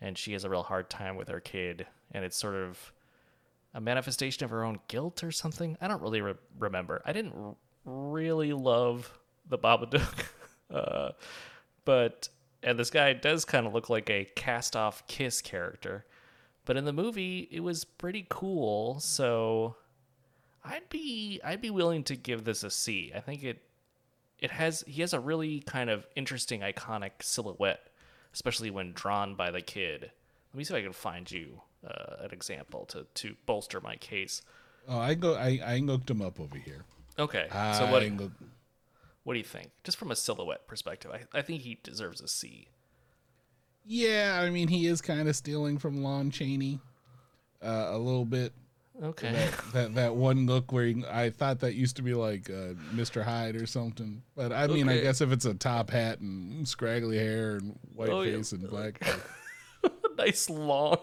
and 0.00 0.16
she 0.16 0.32
has 0.32 0.44
a 0.44 0.50
real 0.50 0.62
hard 0.62 0.88
time 0.88 1.16
with 1.16 1.28
her 1.28 1.40
kid 1.40 1.86
and 2.12 2.24
it's 2.24 2.36
sort 2.36 2.54
of 2.54 2.92
a 3.74 3.80
manifestation 3.82 4.44
of 4.44 4.50
her 4.50 4.64
own 4.64 4.78
guilt 4.88 5.22
or 5.22 5.30
something. 5.30 5.76
I 5.80 5.88
don't 5.88 6.00
really 6.00 6.22
re- 6.22 6.34
remember. 6.58 7.02
I 7.04 7.12
didn't 7.12 7.34
r- 7.36 7.54
really 7.84 8.54
love 8.54 9.12
the 9.46 9.58
Babadook. 9.58 10.24
uh, 10.72 11.10
but 11.84 12.30
and 12.62 12.78
this 12.78 12.88
guy 12.88 13.12
does 13.12 13.44
kind 13.44 13.66
of 13.66 13.74
look 13.74 13.90
like 13.90 14.08
a 14.08 14.24
cast-off 14.36 15.06
Kiss 15.06 15.42
character. 15.42 16.06
But 16.64 16.76
in 16.78 16.86
the 16.86 16.92
movie, 16.94 17.46
it 17.50 17.60
was 17.60 17.84
pretty 17.84 18.26
cool. 18.30 19.00
So 19.00 19.76
I'd 20.64 20.88
be 20.88 21.40
I'd 21.44 21.60
be 21.60 21.70
willing 21.70 22.04
to 22.04 22.16
give 22.16 22.44
this 22.44 22.64
a 22.64 22.70
C. 22.70 23.12
I 23.14 23.20
think 23.20 23.44
it 23.44 23.67
it 24.38 24.50
has 24.52 24.84
he 24.86 25.00
has 25.00 25.12
a 25.12 25.20
really 25.20 25.60
kind 25.60 25.90
of 25.90 26.06
interesting 26.16 26.60
iconic 26.60 27.22
silhouette, 27.22 27.88
especially 28.32 28.70
when 28.70 28.92
drawn 28.92 29.34
by 29.34 29.50
the 29.50 29.60
kid. 29.60 30.10
Let 30.52 30.58
me 30.58 30.64
see 30.64 30.74
if 30.74 30.78
I 30.78 30.82
can 30.82 30.92
find 30.92 31.30
you 31.30 31.62
uh, 31.86 32.16
an 32.24 32.30
example 32.32 32.86
to 32.86 33.06
to 33.14 33.36
bolster 33.46 33.80
my 33.80 33.96
case. 33.96 34.42
Oh, 34.88 34.98
I 34.98 35.14
go. 35.14 35.34
I 35.34 35.60
I 35.64 35.78
looked 35.78 36.10
him 36.10 36.22
up 36.22 36.40
over 36.40 36.56
here. 36.56 36.84
Okay, 37.18 37.48
I 37.50 37.78
so 37.78 37.90
what 37.90 38.02
look- 38.04 38.32
what 39.24 39.34
do 39.34 39.38
you 39.38 39.44
think? 39.44 39.70
Just 39.84 39.98
from 39.98 40.10
a 40.10 40.16
silhouette 40.16 40.66
perspective, 40.66 41.10
I, 41.12 41.38
I 41.38 41.42
think 41.42 41.62
he 41.62 41.78
deserves 41.82 42.20
a 42.20 42.28
C. 42.28 42.68
Yeah, 43.84 44.38
I 44.42 44.50
mean 44.50 44.68
he 44.68 44.86
is 44.86 45.00
kind 45.00 45.28
of 45.28 45.36
stealing 45.36 45.78
from 45.78 46.02
Lon 46.02 46.30
Chaney, 46.30 46.80
uh, 47.62 47.88
a 47.90 47.98
little 47.98 48.24
bit. 48.24 48.52
Okay, 49.00 49.30
That, 49.32 49.72
that 49.74 49.94
that 49.94 50.14
one 50.16 50.46
look 50.46 50.72
where 50.72 50.86
he, 50.86 51.04
I 51.08 51.30
thought 51.30 51.60
that 51.60 51.74
used 51.74 51.96
to 51.96 52.02
be 52.02 52.14
like 52.14 52.50
uh, 52.50 52.74
Mr. 52.92 53.22
Hyde 53.22 53.54
or 53.54 53.64
something. 53.66 54.22
But 54.34 54.52
I 54.52 54.66
mean, 54.66 54.88
I 54.88 54.98
guess 55.00 55.20
if 55.20 55.30
it's 55.30 55.44
a 55.44 55.54
top 55.54 55.90
hat 55.90 56.18
and 56.18 56.66
scraggly 56.66 57.16
hair 57.16 57.56
and 57.56 57.78
white 57.94 58.08
Oh, 58.08 58.22
yeah. 58.22 58.36
face 58.36 58.50
and 58.52 58.68
black. 58.68 59.00
nice 60.18 60.50
long 60.50 60.96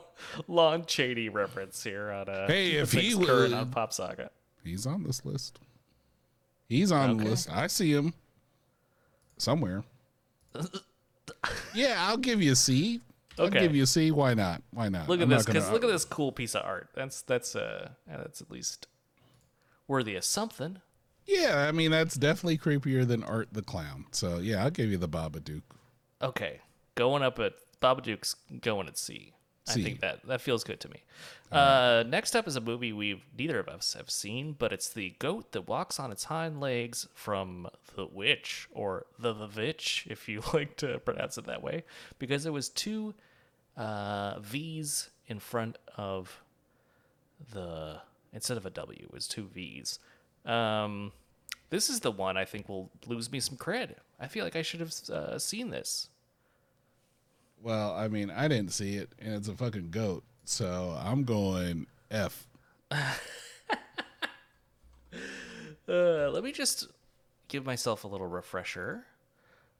Lon 0.49 0.85
Chaney 0.85 1.29
reference 1.29 1.81
here 1.83 2.11
on 2.11 2.27
a 2.27 2.47
Hey, 2.47 2.71
if 2.71 2.91
he 2.91 3.15
would- 3.15 3.53
on 3.53 3.69
Pop 3.71 3.93
Saga. 3.93 4.29
He's 4.63 4.85
on 4.85 5.03
this 5.03 5.23
list. 5.23 5.59
He's 6.67 6.91
on 6.91 7.11
Okay. 7.11 7.23
the 7.23 7.29
list. 7.29 7.49
I 7.49 7.67
see 7.67 7.93
him 7.93 8.13
somewhere. 9.37 9.83
yeah, 11.73 11.95
I'll 11.99 12.17
give 12.17 12.41
you 12.41 12.51
a 12.53 12.55
C. 12.55 12.99
I'll 13.37 13.45
Okay. 13.45 13.59
give 13.59 13.75
you 13.75 13.83
a 13.83 13.87
C. 13.87 14.11
Why 14.11 14.33
not? 14.33 14.61
Why 14.71 14.89
not? 14.89 15.09
Look 15.09 15.19
at 15.19 15.23
I'm 15.23 15.29
this, 15.29 15.45
because 15.45 15.63
gonna- 15.63 15.73
look 15.73 15.83
at 15.83 15.89
this 15.89 16.05
cool 16.05 16.31
piece 16.31 16.55
of 16.55 16.63
art. 16.65 16.89
That's 16.95 17.21
that's 17.21 17.55
uh 17.55 17.89
yeah, 18.07 18.17
that's 18.17 18.41
at 18.41 18.49
least 18.51 18.87
worthy 19.87 20.15
of 20.15 20.23
something. 20.23 20.81
Yeah, 21.25 21.65
I 21.67 21.71
mean 21.71 21.91
that's 21.91 22.15
definitely 22.15 22.57
creepier 22.57 23.05
than 23.07 23.23
Art 23.23 23.49
the 23.51 23.61
Clown. 23.63 24.05
So 24.11 24.37
yeah, 24.37 24.63
I'll 24.63 24.71
give 24.71 24.89
you 24.91 24.97
the 24.97 25.09
Babadook. 25.09 25.63
Okay, 26.21 26.61
going 26.95 27.23
up 27.23 27.39
at 27.39 27.53
Babadook's 27.81 28.35
going 28.61 28.87
at 28.87 28.97
C. 28.97 29.33
I 29.67 29.71
C. 29.73 29.83
think 29.83 29.99
that 30.01 30.25
that 30.27 30.41
feels 30.41 30.63
good 30.63 30.79
to 30.81 30.89
me. 30.89 31.03
Uh, 31.51 32.03
next 32.07 32.35
up 32.35 32.47
is 32.47 32.55
a 32.55 32.61
movie 32.61 32.91
we've 32.93 33.23
neither 33.37 33.59
of 33.59 33.67
us 33.67 33.93
have 33.97 34.09
seen, 34.11 34.53
but 34.53 34.71
it's 34.71 34.89
the 34.89 35.15
goat 35.19 35.53
that 35.53 35.67
walks 35.67 35.99
on 35.99 36.11
its 36.11 36.25
hind 36.25 36.59
legs 36.61 37.07
from 37.15 37.67
The 37.95 38.05
Witch 38.05 38.67
or 38.71 39.05
The 39.17 39.33
The 39.33 39.47
Vitch, 39.47 40.05
if 40.09 40.27
you 40.29 40.43
like 40.53 40.75
to 40.77 40.99
pronounce 40.99 41.37
it 41.39 41.45
that 41.47 41.63
way, 41.63 41.83
because 42.19 42.45
it 42.45 42.53
was 42.53 42.69
two 42.69 43.15
uh, 43.77 44.39
V's 44.39 45.09
in 45.27 45.39
front 45.39 45.77
of 45.95 46.41
the 47.51 48.01
instead 48.33 48.57
of 48.57 48.65
a 48.65 48.69
W, 48.69 48.99
it 49.03 49.13
was 49.13 49.27
two 49.27 49.47
V's. 49.53 49.99
Um, 50.45 51.11
this 51.69 51.89
is 51.89 52.01
the 52.01 52.11
one 52.11 52.37
I 52.37 52.45
think 52.45 52.69
will 52.69 52.91
lose 53.07 53.31
me 53.31 53.39
some 53.39 53.57
cred. 53.57 53.95
I 54.19 54.27
feel 54.27 54.43
like 54.43 54.55
I 54.55 54.61
should 54.61 54.79
have 54.79 54.93
uh, 55.09 55.39
seen 55.39 55.69
this. 55.69 56.09
Well, 57.61 57.93
I 57.93 58.07
mean, 58.07 58.29
I 58.29 58.47
didn't 58.47 58.71
see 58.71 58.95
it, 58.95 59.09
and 59.19 59.33
it's 59.33 59.47
a 59.47 59.55
fucking 59.55 59.89
goat. 59.89 60.23
So 60.43 60.97
I'm 61.03 61.23
going 61.23 61.87
F. 62.11 62.47
Uh, 65.87 66.29
let 66.31 66.43
me 66.43 66.51
just 66.51 66.87
give 67.47 67.63
myself 67.63 68.03
a 68.03 68.07
little 68.07 68.25
refresher 68.25 69.05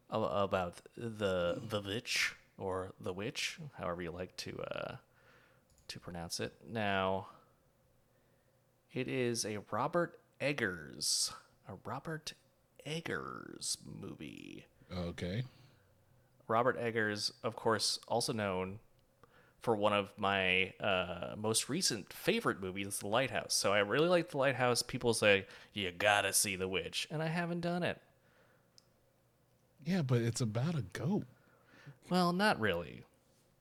about 0.09 0.81
the 0.95 1.59
the 1.67 1.81
witch 1.81 2.35
or 2.57 2.93
the 2.99 3.13
witch, 3.13 3.59
however 3.77 4.01
you 4.01 4.11
like 4.11 4.35
to 4.37 4.59
uh, 4.59 4.95
to 5.87 5.99
pronounce 5.99 6.39
it. 6.39 6.53
Now, 6.67 7.27
it 8.93 9.07
is 9.07 9.45
a 9.45 9.59
Robert 9.71 10.19
Eggers, 10.39 11.33
a 11.67 11.73
Robert 11.83 12.33
Eggers 12.85 13.77
movie. 13.85 14.65
Okay. 14.95 15.43
Robert 16.47 16.77
Eggers, 16.79 17.31
of 17.43 17.55
course, 17.55 17.99
also 18.07 18.31
known 18.31 18.79
for 19.61 19.75
one 19.75 19.93
of 19.93 20.11
my 20.15 20.73
uh, 20.79 21.33
most 21.35 21.69
recent 21.69 22.13
favorite 22.13 22.61
movies, 22.61 22.99
The 22.99 23.07
Lighthouse. 23.07 23.55
So 23.55 23.73
I 23.73 23.79
really 23.79 24.07
like 24.07 24.29
The 24.29 24.37
Lighthouse. 24.37 24.83
People 24.83 25.15
say, 25.15 25.47
you 25.73 25.91
gotta 25.91 26.33
see 26.33 26.55
The 26.55 26.67
Witch. 26.67 27.07
And 27.09 27.23
I 27.23 27.27
haven't 27.27 27.61
done 27.61 27.81
it. 27.81 27.99
Yeah, 29.83 30.03
but 30.03 30.21
it's 30.21 30.41
about 30.41 30.75
a 30.75 30.83
goat. 30.93 31.25
Well, 32.09 32.33
not 32.33 32.59
really. 32.59 33.03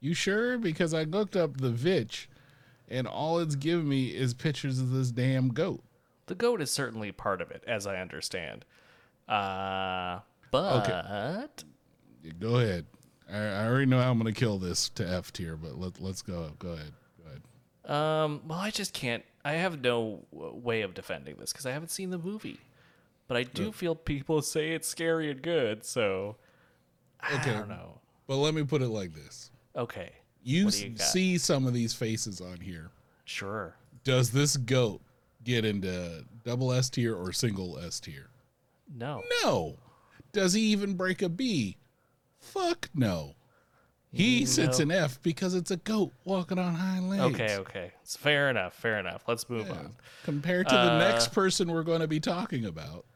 You 0.00 0.14
sure? 0.14 0.58
Because 0.58 0.92
I 0.92 1.04
looked 1.04 1.34
up 1.36 1.56
the 1.58 1.70
Vitch, 1.70 2.28
and 2.88 3.06
all 3.06 3.38
it's 3.38 3.54
giving 3.54 3.88
me 3.88 4.08
is 4.08 4.34
pictures 4.34 4.78
of 4.78 4.90
this 4.90 5.10
damn 5.10 5.48
goat. 5.48 5.82
The 6.26 6.34
goat 6.34 6.60
is 6.60 6.70
certainly 6.70 7.10
part 7.12 7.40
of 7.40 7.50
it, 7.50 7.62
as 7.66 7.86
I 7.86 7.96
understand. 7.96 8.64
Uh, 9.28 10.20
but 10.50 10.88
Okay. 10.88 12.32
Go 12.38 12.56
ahead. 12.56 12.86
I, 13.30 13.36
I 13.38 13.66
already 13.66 13.86
know 13.86 14.00
how 14.00 14.10
I'm 14.10 14.18
going 14.20 14.32
to 14.32 14.38
kill 14.38 14.58
this 14.58 14.88
to 14.90 15.06
F 15.08 15.32
tier, 15.32 15.56
but 15.56 15.78
let, 15.78 16.00
let's 16.00 16.22
go. 16.22 16.50
Go 16.58 16.70
ahead. 16.70 16.92
Go 17.22 17.28
ahead. 17.30 17.42
Um, 18.24 18.42
well, 18.46 18.58
I 18.58 18.70
just 18.70 18.92
can't. 18.94 19.24
I 19.44 19.52
have 19.54 19.80
no 19.82 20.24
w- 20.32 20.54
way 20.56 20.82
of 20.82 20.94
defending 20.94 21.36
this 21.36 21.52
because 21.52 21.66
I 21.66 21.72
haven't 21.72 21.90
seen 21.90 22.10
the 22.10 22.18
movie, 22.18 22.58
but 23.28 23.36
I 23.36 23.42
do 23.42 23.72
feel 23.72 23.94
people 23.94 24.40
say 24.42 24.70
it's 24.72 24.88
scary 24.88 25.30
and 25.30 25.40
good. 25.42 25.84
So 25.84 26.36
I 27.20 27.34
Okay. 27.34 27.52
don't 27.52 27.68
know. 27.68 28.00
But 28.26 28.36
let 28.36 28.54
me 28.54 28.62
put 28.64 28.82
it 28.82 28.88
like 28.88 29.12
this: 29.14 29.50
Okay, 29.76 30.10
you, 30.42 30.64
you 30.64 30.96
see 30.96 31.38
some 31.38 31.66
of 31.66 31.74
these 31.74 31.92
faces 31.94 32.40
on 32.40 32.58
here. 32.60 32.90
sure. 33.24 33.76
Does 34.04 34.30
this 34.30 34.56
goat 34.58 35.00
get 35.44 35.64
into 35.64 36.24
double 36.44 36.72
S 36.72 36.90
tier 36.90 37.14
or 37.16 37.32
single 37.32 37.78
S 37.78 38.00
tier? 38.00 38.28
No, 38.94 39.22
No. 39.42 39.76
Does 40.32 40.52
he 40.52 40.60
even 40.72 40.94
break 40.94 41.22
a 41.22 41.28
B? 41.28 41.76
Fuck 42.38 42.90
no. 42.94 43.34
He 44.12 44.44
sits 44.46 44.78
No. 44.78 44.82
in 44.84 44.90
F 44.92 45.20
because 45.22 45.54
it's 45.54 45.70
a 45.70 45.76
goat 45.78 46.12
walking 46.24 46.58
on 46.58 46.74
hind 46.74 47.08
legs. 47.08 47.22
okay, 47.34 47.56
okay. 47.56 47.92
It's 48.02 48.16
fair 48.16 48.50
enough. 48.50 48.74
Fair 48.74 48.98
enough. 48.98 49.22
Let's 49.26 49.48
move 49.48 49.66
Yeah. 49.68 49.72
on. 49.74 49.96
Compared 50.24 50.68
to 50.68 50.74
the 50.74 50.92
Uh, 50.92 50.98
next 50.98 51.32
person 51.32 51.70
we're 51.72 51.82
going 51.82 52.00
to 52.00 52.06
be 52.08 52.20
talking 52.20 52.64
about. 52.66 53.06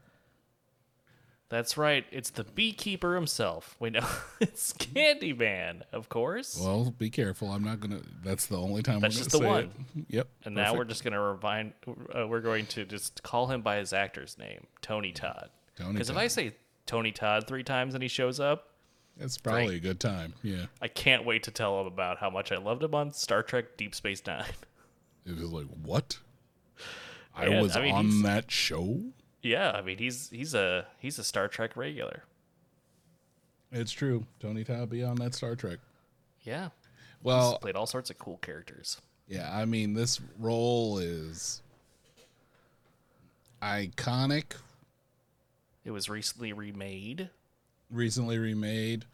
That's 1.49 1.77
right. 1.77 2.05
It's 2.11 2.29
the 2.29 2.43
beekeeper 2.43 3.15
himself. 3.15 3.75
We 3.79 3.89
know 3.89 4.07
it's 4.39 4.71
Candyman, 4.73 5.81
of 5.91 6.07
course. 6.07 6.59
Well, 6.63 6.93
be 6.97 7.09
careful. 7.09 7.49
I'm 7.51 7.63
not 7.63 7.79
going 7.79 7.99
to. 7.99 8.05
That's 8.23 8.45
the 8.45 8.57
only 8.57 8.83
time 8.83 8.99
That's 8.99 9.15
we're 9.17 9.23
just 9.23 9.31
the 9.31 9.39
one. 9.39 9.63
it. 9.97 10.05
Yep. 10.09 10.27
and 10.45 10.55
now 10.55 10.75
we're 10.75 10.83
just 10.85 11.03
gonna 11.03 11.19
remind. 11.19 11.73
Uh, 11.87 12.27
we're 12.27 12.41
going 12.41 12.67
to 12.67 12.85
just 12.85 13.23
call 13.23 13.47
him 13.47 13.61
by 13.61 13.77
his 13.77 13.93
actor's 13.93 14.37
name, 14.37 14.67
Tony 14.81 15.11
Todd. 15.11 15.49
Tony 15.75 15.93
Because 15.93 16.11
if 16.11 16.17
I 16.17 16.27
say 16.27 16.53
Tony 16.85 17.11
Todd 17.11 17.47
three 17.47 17.63
times 17.63 17.95
and 17.95 18.03
he 18.03 18.09
shows 18.09 18.39
up, 18.39 18.69
It's 19.19 19.37
probably 19.39 19.77
a 19.77 19.79
good 19.79 19.99
time. 19.99 20.33
Yeah. 20.43 20.65
I 20.81 20.87
can't 20.87 21.25
wait 21.25 21.43
to 21.43 21.51
tell 21.51 21.81
him 21.81 21.87
about 21.87 22.19
how 22.19 22.29
much 22.29 22.51
I 22.51 22.57
loved 22.57 22.83
him 22.83 22.93
on 22.93 23.11
Star 23.11 23.41
Trek 23.41 23.75
Deep 23.75 23.95
Space 23.95 24.21
Nine. 24.25 24.45
It 25.25 25.37
was 25.37 25.51
like, 25.51 25.67
what? 25.83 26.17
I 27.35 27.47
Yeah, 27.47 27.61
was 27.61 27.75
I 27.75 27.81
mean, 27.81 27.93
on 27.93 28.21
that 28.23 28.49
show? 28.49 28.99
Yeah, 29.41 29.71
I 29.71 29.81
mean 29.81 29.97
he's 29.97 30.29
he's 30.29 30.53
a 30.53 30.85
he's 30.99 31.19
a 31.19 31.23
Star 31.23 31.47
Trek 31.47 31.75
regular. 31.77 32.23
It's 33.71 33.91
true. 33.91 34.25
Tony 34.39 34.63
be 34.89 35.03
on 35.03 35.15
that 35.17 35.35
Star 35.35 35.55
Trek. 35.55 35.79
Yeah, 36.41 36.69
Well, 37.21 37.51
he's 37.51 37.59
played 37.59 37.75
all 37.75 37.85
sorts 37.85 38.09
of 38.09 38.17
cool 38.17 38.37
characters. 38.37 38.99
Yeah, 39.27 39.49
I 39.55 39.65
mean, 39.65 39.93
this 39.93 40.19
role 40.39 40.97
is 40.97 41.61
iconic, 43.61 44.53
It 45.83 45.91
was 45.91 46.09
recently 46.09 46.53
remade. 46.53 47.29
recently 47.91 48.37
remade, 48.37 49.05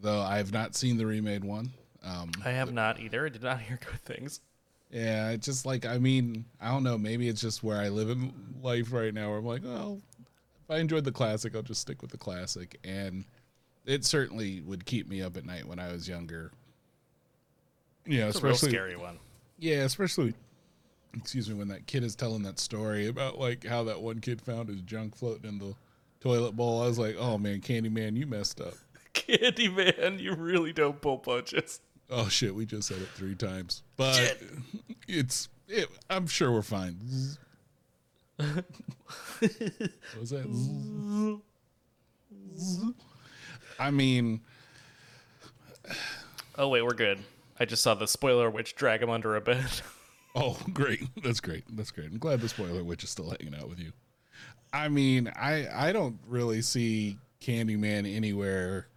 though 0.00 0.20
I've 0.20 0.52
not 0.52 0.74
seen 0.74 0.96
the 0.96 1.06
remade 1.06 1.44
one. 1.44 1.70
Um, 2.02 2.30
I 2.44 2.50
have 2.50 2.72
not 2.72 2.98
either. 3.00 3.26
I 3.26 3.28
did 3.28 3.42
not 3.42 3.60
hear 3.68 3.78
good 3.84 4.00
things. 4.02 4.40
Yeah, 4.90 5.30
it's 5.30 5.46
just 5.46 5.66
like, 5.66 5.84
I 5.84 5.98
mean, 5.98 6.44
I 6.60 6.70
don't 6.70 6.82
know, 6.82 6.96
maybe 6.96 7.28
it's 7.28 7.40
just 7.40 7.62
where 7.62 7.78
I 7.78 7.88
live 7.88 8.10
in 8.10 8.32
life 8.62 8.92
right 8.92 9.12
now 9.12 9.30
where 9.30 9.38
I'm 9.38 9.46
like, 9.46 9.64
well, 9.64 10.00
if 10.18 10.70
I 10.70 10.78
enjoyed 10.78 11.04
the 11.04 11.12
classic, 11.12 11.54
I'll 11.54 11.62
just 11.62 11.80
stick 11.80 12.02
with 12.02 12.10
the 12.10 12.18
classic. 12.18 12.78
And 12.84 13.24
it 13.84 14.04
certainly 14.04 14.60
would 14.62 14.84
keep 14.84 15.08
me 15.08 15.22
up 15.22 15.36
at 15.36 15.44
night 15.44 15.66
when 15.66 15.78
I 15.78 15.92
was 15.92 16.08
younger. 16.08 16.52
Yeah, 18.06 18.26
It's 18.28 18.38
a 18.38 18.42
real 18.42 18.54
especially 18.54 18.70
scary 18.70 18.96
one. 18.96 19.18
Yeah, 19.58 19.84
especially 19.84 20.34
excuse 21.16 21.48
me, 21.48 21.54
when 21.54 21.68
that 21.68 21.86
kid 21.86 22.04
is 22.04 22.14
telling 22.14 22.42
that 22.42 22.58
story 22.58 23.06
about 23.06 23.38
like 23.38 23.64
how 23.64 23.84
that 23.84 24.00
one 24.00 24.20
kid 24.20 24.40
found 24.40 24.68
his 24.68 24.82
junk 24.82 25.16
floating 25.16 25.48
in 25.48 25.58
the 25.58 25.74
toilet 26.20 26.52
bowl. 26.52 26.82
I 26.82 26.86
was 26.86 26.98
like, 26.98 27.16
oh 27.18 27.38
man, 27.38 27.60
Candyman, 27.60 28.16
you 28.16 28.26
messed 28.26 28.60
up. 28.60 28.74
Candyman, 29.14 30.20
you 30.20 30.34
really 30.34 30.72
don't 30.72 31.00
pull 31.00 31.18
punches. 31.18 31.80
Oh 32.10 32.28
shit, 32.28 32.54
we 32.54 32.66
just 32.66 32.88
said 32.88 32.98
it 32.98 33.08
three 33.14 33.34
times, 33.34 33.82
but 33.96 34.38
it's. 35.08 35.48
It, 35.68 35.88
I'm 36.08 36.28
sure 36.28 36.52
we're 36.52 36.62
fine. 36.62 36.98
Was 38.38 40.30
that? 40.30 41.40
I 43.78 43.90
mean, 43.90 44.40
Oh 46.56 46.68
wait, 46.68 46.82
we're 46.82 46.94
good. 46.94 47.18
I 47.58 47.64
just 47.64 47.82
saw 47.82 47.94
the 47.94 48.06
spoiler 48.06 48.50
witch 48.50 48.74
drag 48.74 49.02
him 49.02 49.10
under 49.10 49.36
a 49.36 49.40
bed. 49.40 49.66
Oh, 50.38 50.58
great. 50.74 51.00
That's 51.24 51.40
great. 51.40 51.64
That's 51.74 51.90
great. 51.90 52.10
I'm 52.10 52.18
glad 52.18 52.42
the 52.42 52.48
spoiler 52.50 52.84
witch 52.84 53.02
is 53.02 53.08
still 53.08 53.30
hanging 53.30 53.54
out 53.58 53.70
with 53.70 53.78
you. 53.78 53.92
I 54.70 54.88
mean, 54.90 55.32
I 55.34 55.66
I 55.72 55.92
don't 55.92 56.18
really 56.28 56.60
see 56.60 57.16
Candyman 57.40 58.14
anywhere 58.14 58.88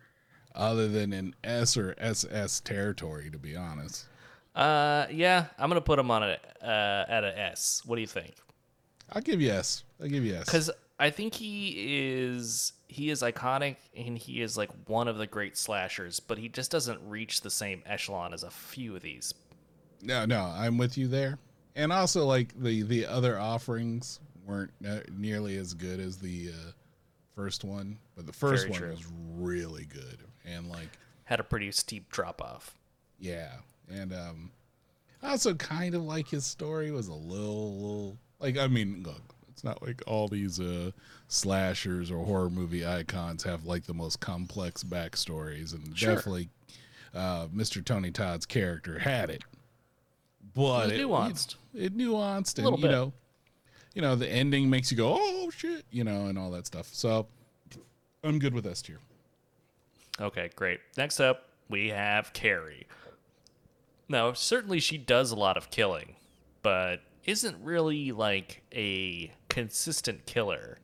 other 0.60 0.88
than 0.88 1.14
in 1.14 1.34
S 1.44 1.78
or 1.78 1.96
SS 1.98 2.60
territory, 2.60 3.30
to 3.32 3.38
be 3.38 3.56
honest. 3.56 4.06
Uh, 4.56 5.08
yeah, 5.12 5.46
I'm 5.58 5.70
gonna 5.70 5.82
put 5.82 5.98
him 5.98 6.12
on 6.12 6.24
a 6.24 6.38
uh, 6.62 7.06
at 7.08 7.24
a 7.24 7.40
S. 7.40 7.82
What 7.86 7.96
do 7.96 8.02
you 8.02 8.08
think? 8.08 8.36
I'll 9.12 9.22
give 9.22 9.42
you 9.42 9.52
S. 9.52 9.84
I'll 10.02 10.08
give 10.08 10.24
you 10.24 10.36
S. 10.36 10.46
Because 10.46 10.70
I 11.00 11.10
think 11.10 11.34
he 11.34 12.14
is 12.14 12.74
he 12.88 13.10
is 13.10 13.22
iconic 13.22 13.78
and 13.96 14.18
he 14.18 14.42
is 14.42 14.58
like 14.58 14.70
one 14.88 15.08
of 15.08 15.18
the 15.18 15.28
great 15.28 15.58
slashers, 15.58 16.20
but 16.20 16.38
he 16.38 16.50
just 16.50 16.72
doesn't 16.72 17.00
reach 17.08 17.42
the 17.42 17.50
same 17.50 17.82
echelon 17.86 18.34
as 18.34 18.44
a 18.44 18.50
few 18.50 18.96
of 18.96 19.02
these. 19.02 19.34
No, 20.02 20.26
no, 20.26 20.44
I'm 20.44 20.78
with 20.78 20.98
you 20.98 21.08
there. 21.08 21.38
And 21.76 21.94
also, 21.94 22.26
like 22.26 22.60
the 22.60 22.82
the 22.82 23.06
other 23.06 23.40
offerings 23.40 24.20
weren't 24.46 24.72
ne- 24.82 25.04
nearly 25.12 25.56
as 25.58 25.74
good 25.74 26.00
as 26.00 26.18
the 26.18 26.50
uh, 26.50 26.72
first 27.36 27.64
one, 27.64 27.98
but 28.16 28.26
the 28.26 28.34
first 28.34 28.64
Very 28.64 28.72
one 28.72 28.80
true. 28.80 28.90
was 28.90 29.06
really 29.38 29.86
good. 29.86 30.20
And 30.50 30.68
like, 30.70 30.90
Had 31.26 31.40
a 31.40 31.44
pretty 31.44 31.72
steep 31.72 32.10
drop 32.10 32.42
off. 32.42 32.76
yeah, 33.20 33.52
and 33.92 34.14
um, 34.14 34.52
I 35.22 35.32
also 35.32 35.54
kind 35.54 35.96
of 35.96 36.04
like 36.04 36.28
his 36.30 36.46
story 36.46 36.92
was 36.92 37.08
a 37.08 37.14
little, 37.14 37.76
little 37.76 38.18
like 38.40 38.58
I 38.58 38.68
mean, 38.68 39.04
look, 39.06 39.22
it's 39.50 39.64
not 39.64 39.82
like 39.86 40.02
all 40.08 40.28
these 40.28 40.60
uh 40.60 40.92
slashers 41.28 42.10
or 42.12 42.26
horror 42.26 42.50
movie 42.50 42.86
icons 42.86 43.44
have 43.44 43.66
like 43.66 43.86
the 43.86 43.94
most 43.94 44.20
complex 44.20 44.84
backstories, 44.84 45.74
and 45.74 45.98
Sure. 45.98 46.16
definitely 46.16 46.50
uh, 47.14 47.48
Mr. 47.48 47.84
Tony 47.84 48.12
Todd's 48.12 48.46
character 48.46 49.00
had 49.00 49.30
it. 49.30 49.44
But 50.56 50.92
It 50.92 51.02
nuanced. 51.02 51.56
It, 51.74 51.96
nuanced, 51.98 52.58
and 52.60 52.78
you 52.78 52.82
bit. 52.84 52.92
know, 52.92 53.14
you 53.94 54.02
know, 54.02 54.16
the 54.16 54.28
ending 54.28 54.70
makes 54.70 54.90
you 54.92 54.98
go, 54.98 55.18
"Oh 55.20 55.50
shit," 55.52 55.86
you 55.92 56.04
know, 56.04 56.26
and 56.28 56.38
all 56.40 56.50
that 56.52 56.66
stuff. 56.66 56.90
So 56.94 57.28
I'm 58.24 58.40
good 58.40 58.54
with 58.54 58.66
S 58.66 58.82
tier. 58.82 59.00
Okay, 60.20 60.50
great. 60.56 60.80
Next 60.98 61.20
up, 61.20 61.50
we 61.70 61.90
have 61.90 62.34
Carrie. 62.34 62.88
Now, 64.08 64.34
certainly 64.34 64.80
she 64.80 64.98
does 64.98 65.32
a 65.32 65.36
lot 65.36 65.56
of 65.56 65.70
killing, 65.70 66.16
but 66.62 67.02
isn't 67.26 67.58
really 67.64 68.12
like 68.12 68.64
a 68.74 69.32
consistent 69.50 70.26
killer 70.26 70.80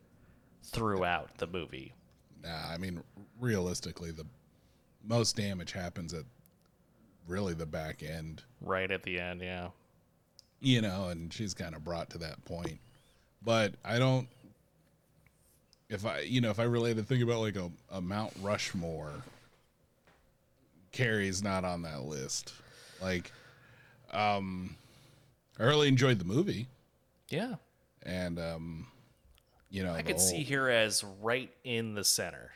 throughout 0.63 1.37
the 1.39 1.47
movie. 1.47 1.93
Nah, 2.43 2.69
I 2.69 2.77
mean, 2.77 3.03
realistically, 3.39 4.11
the 4.11 4.27
most 5.03 5.35
damage 5.35 5.71
happens 5.71 6.13
at 6.13 6.25
really 7.27 7.53
the 7.53 7.65
back 7.65 8.03
end, 8.03 8.43
Right 8.61 8.91
at 8.91 9.03
the 9.03 9.19
end, 9.19 9.41
yeah. 9.41 9.69
you 10.59 10.81
know, 10.81 11.09
and 11.09 11.33
she's 11.33 11.53
kind 11.55 11.75
of 11.75 11.83
brought 11.83 12.11
to 12.11 12.17
that 12.19 12.43
point. 12.45 12.79
But 13.43 13.73
I 13.83 13.97
don't. 13.99 14.27
If 15.89 16.05
I, 16.05 16.19
you 16.21 16.41
know, 16.41 16.49
if 16.49 16.59
I 16.59 16.63
really 16.63 16.89
had 16.89 16.97
to 16.97 17.03
think 17.03 17.21
about 17.23 17.41
like 17.41 17.55
a, 17.55 17.69
a 17.91 18.01
Mount 18.01 18.33
Rushmore, 18.41 19.11
Carrie's 20.91 21.43
not 21.43 21.63
on 21.63 21.81
that 21.83 22.03
list. 22.03 22.53
Like, 23.01 23.31
um, 24.11 24.75
I 25.59 25.63
really 25.63 25.87
enjoyed 25.87 26.19
the 26.19 26.25
movie, 26.25 26.67
Yeah. 27.29 27.55
and 28.03 28.39
um, 28.39 28.87
you 29.69 29.83
know, 29.83 29.93
I 29.93 29.97
the 29.97 30.03
could 30.03 30.19
see 30.19 30.43
here 30.43 30.69
as 30.69 31.03
right 31.21 31.51
in 31.63 31.93
the 31.95 32.03
center. 32.03 32.51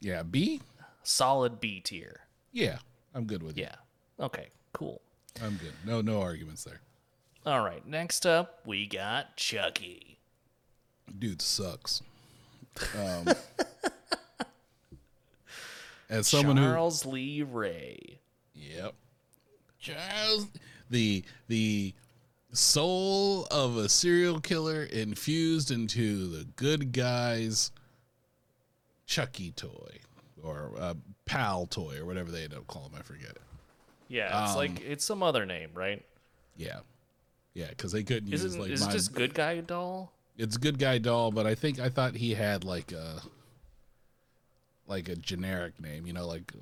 Yeah, 0.00 0.22
B. 0.22 0.60
Solid 1.02 1.60
B 1.60 1.80
tier. 1.80 2.20
Yeah, 2.52 2.78
I'm 3.14 3.24
good 3.24 3.42
with 3.42 3.56
it. 3.56 3.62
Yeah. 3.62 3.74
Okay, 4.24 4.48
cool. 4.72 5.00
I'm 5.42 5.56
good. 5.56 5.72
No, 5.86 6.00
no 6.00 6.20
arguments 6.20 6.64
there. 6.64 6.80
All 7.46 7.64
right, 7.64 7.86
next 7.86 8.26
up, 8.26 8.60
we 8.66 8.86
got 8.86 9.36
Chucky. 9.36 10.18
dude 11.18 11.40
sucks. 11.40 12.02
Um, 12.98 13.28
as 16.10 16.26
someone 16.28 16.56
Charles 16.56 17.04
Lee 17.04 17.42
Ray. 17.42 18.20
yep, 18.54 18.94
Charles, 19.78 20.46
the 20.90 21.22
the 21.48 21.94
soul 22.52 23.46
of 23.50 23.76
a 23.76 23.88
serial 23.88 24.40
killer 24.40 24.84
infused 24.84 25.70
into 25.70 26.28
the 26.28 26.44
good 26.56 26.92
guy's 26.92 27.70
Chucky 29.06 29.52
toy 29.52 29.98
or 30.42 30.72
uh, 30.78 30.94
pal 31.26 31.66
toy 31.66 31.98
or 31.98 32.06
whatever 32.06 32.30
they 32.30 32.44
end 32.44 32.54
up 32.54 32.66
calling 32.66 32.90
him. 32.90 32.96
I 32.98 33.02
forget 33.02 33.30
it. 33.30 33.42
Yeah, 34.08 34.42
it's 34.44 34.52
Um, 34.52 34.56
like 34.56 34.80
it's 34.80 35.04
some 35.04 35.22
other 35.22 35.44
name, 35.44 35.70
right? 35.74 36.02
Yeah, 36.56 36.80
yeah, 37.52 37.68
because 37.68 37.92
they 37.92 38.02
couldn't 38.02 38.30
use 38.30 38.42
Isn't 38.44 38.60
like 38.62 38.70
is 38.70 38.84
my. 38.86 38.90
just 38.92 39.12
good 39.12 39.34
guy 39.34 39.60
doll? 39.60 40.12
It's 40.38 40.56
good 40.56 40.78
guy 40.78 40.96
doll, 40.98 41.30
but 41.30 41.46
I 41.46 41.54
think 41.54 41.78
I 41.80 41.88
thought 41.90 42.14
he 42.14 42.32
had 42.34 42.64
like 42.64 42.92
a 42.92 43.20
like 44.86 45.08
a 45.08 45.16
generic 45.16 45.80
name, 45.80 46.06
you 46.06 46.12
know, 46.14 46.26
like 46.26 46.52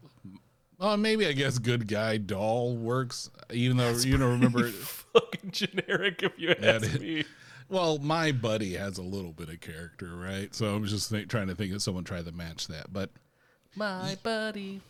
Well, 0.78 0.96
maybe 0.96 1.26
I 1.26 1.32
guess 1.32 1.58
good 1.58 1.86
guy 1.86 2.16
doll 2.16 2.74
works, 2.76 3.30
even 3.52 3.76
though 3.76 3.90
you 3.92 4.16
don't 4.16 4.32
remember. 4.40 4.68
Fucking 5.12 5.50
generic, 5.52 6.22
if 6.22 6.32
you 6.38 6.50
ask 6.50 6.94
it- 6.94 7.00
me. 7.00 7.24
Well, 7.68 7.98
my 7.98 8.30
buddy 8.30 8.74
has 8.74 8.96
a 8.98 9.02
little 9.02 9.32
bit 9.32 9.48
of 9.48 9.60
character, 9.60 10.14
right? 10.14 10.54
So 10.54 10.74
I'm 10.74 10.84
just 10.86 11.10
think, 11.10 11.28
trying 11.28 11.48
to 11.48 11.54
think 11.56 11.72
of 11.74 11.82
someone 11.82 12.04
try 12.04 12.22
to 12.22 12.30
match 12.30 12.68
that. 12.68 12.92
But 12.92 13.10
My 13.74 14.16
buddy, 14.22 14.80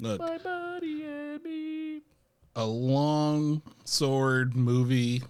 look, 0.00 0.18
my 0.20 0.38
buddy 0.38 1.04
and 1.04 1.44
me. 1.44 2.00
a 2.56 2.64
long 2.66 3.62
sword 3.84 4.56
movie 4.56 5.22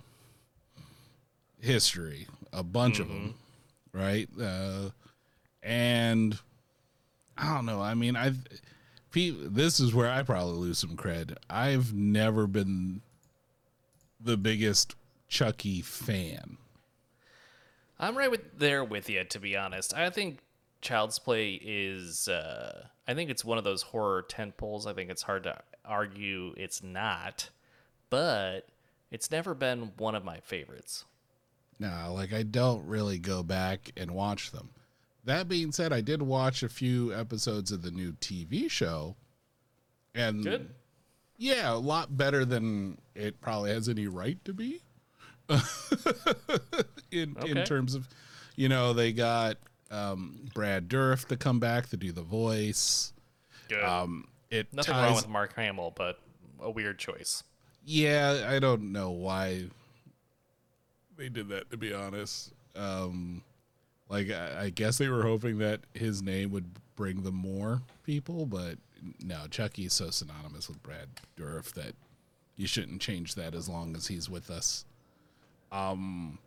history, 1.60 2.26
a 2.52 2.62
bunch 2.62 2.98
of 2.98 3.08
them, 3.08 3.34
right? 3.92 4.28
Uh, 4.40 4.90
and 5.62 6.38
I 7.36 7.54
don't 7.54 7.66
know. 7.66 7.80
I 7.80 7.94
mean, 7.94 8.16
I've 8.16 8.38
this 9.12 9.80
is 9.80 9.94
where 9.94 10.08
I 10.10 10.22
probably 10.22 10.54
lose 10.54 10.78
some 10.78 10.96
cred. 10.96 11.36
I've 11.48 11.92
never 11.92 12.46
been 12.46 13.02
the 14.20 14.36
biggest 14.36 14.94
Chucky 15.28 15.80
fan. 15.80 16.58
I'm 17.98 18.16
right 18.16 18.30
with 18.30 18.58
there 18.58 18.84
with 18.84 19.10
you, 19.10 19.24
to 19.24 19.38
be 19.38 19.56
honest. 19.56 19.94
I 19.94 20.08
think 20.10 20.38
Child's 20.80 21.18
Play 21.18 21.60
is. 21.62 22.28
Uh, 22.28 22.86
I 23.06 23.14
think 23.14 23.30
it's 23.30 23.44
one 23.44 23.58
of 23.58 23.64
those 23.64 23.82
horror 23.82 24.24
tentpoles. 24.28 24.86
I 24.86 24.92
think 24.92 25.10
it's 25.10 25.22
hard 25.22 25.44
to 25.44 25.58
argue 25.84 26.54
it's 26.56 26.82
not, 26.82 27.50
but 28.08 28.68
it's 29.10 29.30
never 29.30 29.54
been 29.54 29.92
one 29.96 30.14
of 30.14 30.24
my 30.24 30.40
favorites. 30.40 31.04
No, 31.80 32.12
like 32.14 32.34
I 32.34 32.42
don't 32.42 32.86
really 32.86 33.18
go 33.18 33.42
back 33.42 33.90
and 33.96 34.10
watch 34.10 34.52
them. 34.52 34.68
That 35.24 35.48
being 35.48 35.72
said, 35.72 35.94
I 35.94 36.02
did 36.02 36.20
watch 36.20 36.62
a 36.62 36.68
few 36.68 37.12
episodes 37.14 37.72
of 37.72 37.80
the 37.80 37.90
new 37.90 38.12
TV 38.12 38.70
show, 38.70 39.16
and 40.14 40.44
Good. 40.44 40.74
yeah, 41.38 41.72
a 41.72 41.76
lot 41.76 42.16
better 42.16 42.44
than 42.44 42.98
it 43.14 43.40
probably 43.40 43.70
has 43.70 43.88
any 43.88 44.06
right 44.06 44.42
to 44.44 44.52
be. 44.52 44.82
in 47.10 47.34
in 47.46 47.64
terms 47.64 47.94
of, 47.94 48.06
you 48.56 48.68
know, 48.68 48.92
they 48.92 49.12
got 49.12 49.56
um, 49.90 50.48
Brad 50.52 50.86
Dourif 50.86 51.26
to 51.28 51.36
come 51.36 51.60
back 51.60 51.88
to 51.88 51.96
do 51.96 52.12
the 52.12 52.22
voice. 52.22 53.14
Good. 53.68 53.82
Um, 53.82 54.28
it 54.50 54.72
Nothing 54.72 54.94
ties, 54.94 55.06
wrong 55.06 55.16
with 55.16 55.28
Mark 55.28 55.56
Hamill, 55.56 55.94
but 55.96 56.18
a 56.60 56.70
weird 56.70 56.98
choice. 56.98 57.42
Yeah, 57.84 58.46
I 58.48 58.58
don't 58.58 58.92
know 58.92 59.10
why 59.10 59.64
they 61.20 61.28
did 61.28 61.48
that. 61.50 61.70
To 61.70 61.76
be 61.76 61.92
honest, 61.92 62.52
um, 62.74 63.42
like 64.08 64.30
I, 64.30 64.64
I 64.64 64.70
guess 64.70 64.98
they 64.98 65.08
were 65.08 65.22
hoping 65.22 65.58
that 65.58 65.80
his 65.94 66.22
name 66.22 66.50
would 66.50 66.66
bring 66.96 67.22
them 67.22 67.34
more 67.36 67.82
people, 68.04 68.46
but 68.46 68.76
no, 69.22 69.46
Chucky 69.50 69.84
is 69.84 69.92
so 69.92 70.10
synonymous 70.10 70.68
with 70.68 70.82
Brad 70.82 71.08
Dourif 71.36 71.72
that 71.74 71.94
you 72.56 72.66
shouldn't 72.66 73.00
change 73.00 73.34
that 73.36 73.54
as 73.54 73.68
long 73.68 73.94
as 73.94 74.06
he's 74.06 74.28
with 74.28 74.50
us. 74.50 74.84
Um, 75.70 76.38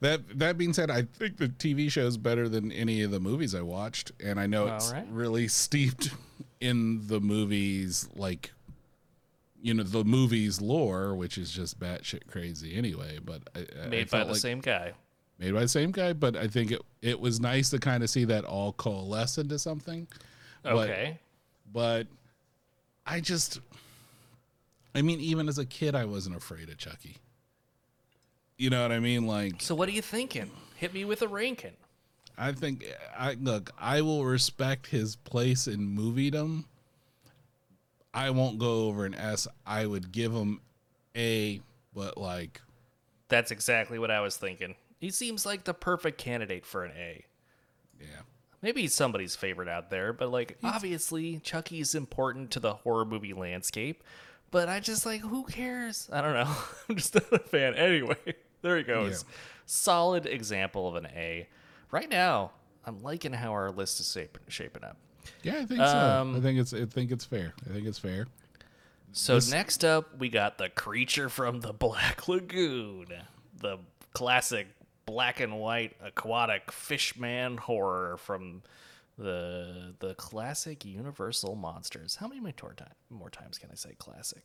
that 0.00 0.38
that 0.38 0.58
being 0.58 0.72
said, 0.72 0.90
I 0.90 1.02
think 1.02 1.38
the 1.38 1.48
TV 1.48 1.90
show 1.90 2.06
is 2.06 2.18
better 2.18 2.48
than 2.48 2.70
any 2.72 3.02
of 3.02 3.10
the 3.10 3.20
movies 3.20 3.54
I 3.54 3.62
watched, 3.62 4.12
and 4.22 4.38
I 4.38 4.46
know 4.46 4.66
it's 4.66 4.88
All 4.88 4.98
right. 4.98 5.06
really 5.10 5.48
steeped 5.48 6.10
in 6.60 7.06
the 7.06 7.20
movies, 7.20 8.08
like 8.16 8.50
you 9.62 9.74
know 9.74 9.82
the 9.82 10.04
movies 10.04 10.60
lore, 10.60 11.14
which 11.14 11.38
is 11.38 11.50
just 11.50 11.78
batshit 11.80 12.26
crazy 12.28 12.76
anyway. 12.76 13.18
But 13.24 13.42
I, 13.54 13.66
I 13.84 13.88
Made 13.88 14.10
by 14.10 14.20
the 14.24 14.32
like- 14.32 14.36
same 14.40 14.60
guy. 14.60 14.92
made 15.38 15.52
by 15.54 15.60
the 15.60 15.68
same 15.68 15.90
guy. 15.92 16.12
But 16.12 16.36
I 16.36 16.46
think 16.48 16.70
it 16.72 16.82
it 17.02 17.20
was 17.20 17.40
nice 17.40 17.70
to 17.70 17.78
kind 17.78 18.02
of 18.02 18.10
see 18.10 18.24
that 18.24 18.44
all 18.44 18.72
coalesce 18.72 19.38
into 19.38 19.58
something. 19.58 20.06
But- 20.62 20.74
Okay. 20.90 21.18
but 21.72 22.06
I 23.06 23.20
just, 23.20 23.60
I 24.94 25.02
mean, 25.02 25.20
even 25.20 25.48
as 25.48 25.58
a 25.58 25.64
kid, 25.64 25.94
I 25.94 26.04
wasn't 26.06 26.36
afraid 26.36 26.68
of 26.68 26.76
Chucky. 26.78 27.16
You 28.58 28.70
know 28.70 28.82
what 28.82 28.90
I 28.90 28.98
mean? 28.98 29.26
Like, 29.26 29.60
so 29.62 29.74
what 29.74 29.88
are 29.88 29.92
you 29.92 30.02
thinking? 30.02 30.50
Hit 30.76 30.92
me 30.94 31.04
with 31.04 31.22
a 31.22 31.28
ranking. 31.28 31.74
I 32.38 32.52
think, 32.52 32.84
I 33.16 33.34
look, 33.34 33.70
I 33.78 34.00
will 34.02 34.24
respect 34.24 34.88
his 34.88 35.14
place 35.16 35.66
in 35.68 35.96
moviedom. 35.96 36.64
I 38.16 38.30
won't 38.30 38.58
go 38.58 38.86
over 38.86 39.04
an 39.04 39.14
S. 39.14 39.46
I 39.66 39.84
would 39.84 40.10
give 40.10 40.32
him 40.32 40.62
A, 41.14 41.60
but 41.94 42.16
like, 42.16 42.62
That's 43.28 43.50
exactly 43.50 43.98
what 43.98 44.10
I 44.10 44.20
was 44.20 44.38
thinking. 44.38 44.74
He 44.98 45.10
seems 45.10 45.44
like 45.44 45.64
the 45.64 45.74
perfect 45.74 46.16
candidate 46.16 46.64
for 46.64 46.82
an 46.84 46.92
A. 46.96 47.24
yeah. 48.00 48.22
Maybe 48.62 48.80
he's 48.80 48.94
somebody's 48.94 49.36
favorite 49.36 49.68
out 49.68 49.90
there, 49.90 50.14
but 50.14 50.30
like 50.32 50.56
obviously 50.64 51.38
Chucky 51.40 51.78
is 51.78 51.94
important 51.94 52.50
to 52.52 52.60
the 52.60 52.72
horror 52.72 53.04
movie 53.04 53.34
landscape. 53.34 54.02
But 54.50 54.68
I 54.70 54.80
just 54.80 55.04
like 55.04 55.20
who 55.20 55.44
cares? 55.44 56.08
I 56.10 56.22
don't 56.22 56.32
know. 56.32 56.52
I'm 56.88 56.96
just 56.96 57.14
not 57.14 57.30
a 57.32 57.38
fan. 57.38 57.74
Anyway, 57.74 58.16
there 58.62 58.78
he 58.78 58.82
goes. 58.82 59.24
Yeah. 59.28 59.34
Solid 59.66 60.24
example 60.24 60.88
of 60.88 60.96
an 60.96 61.06
A. 61.14 61.48
Right 61.90 62.08
now, 62.08 62.52
I'm 62.86 63.02
liking 63.02 63.34
how 63.34 63.52
our 63.52 63.70
list 63.70 64.00
is 64.00 64.16
shaping 64.48 64.84
up. 64.84 64.96
Yeah, 65.42 65.58
I 65.58 65.64
think 65.64 65.80
so. 65.80 65.84
Um, 65.84 66.36
I 66.36 66.40
think 66.40 66.58
it's. 66.58 66.72
I 66.72 66.84
think 66.84 67.10
it's 67.10 67.24
fair. 67.24 67.54
I 67.68 67.72
think 67.72 67.86
it's 67.86 67.98
fair. 67.98 68.26
So 69.12 69.38
next 69.50 69.84
up, 69.84 70.18
we 70.18 70.28
got 70.28 70.58
the 70.58 70.68
creature 70.68 71.28
from 71.28 71.60
the 71.60 71.72
Black 71.72 72.28
Lagoon, 72.28 73.06
the 73.58 73.78
classic 74.12 74.68
black 75.06 75.40
and 75.40 75.58
white 75.58 75.96
aquatic 76.04 76.72
fishman 76.72 77.56
horror 77.56 78.16
from 78.16 78.62
the 79.16 79.94
the 80.00 80.14
classic 80.14 80.84
Universal 80.84 81.54
monsters. 81.54 82.16
How 82.16 82.28
many 82.28 82.40
more, 82.40 82.52
time, 82.52 82.88
more 83.08 83.30
times 83.30 83.58
can 83.58 83.70
I 83.70 83.74
say 83.74 83.94
classic? 83.98 84.42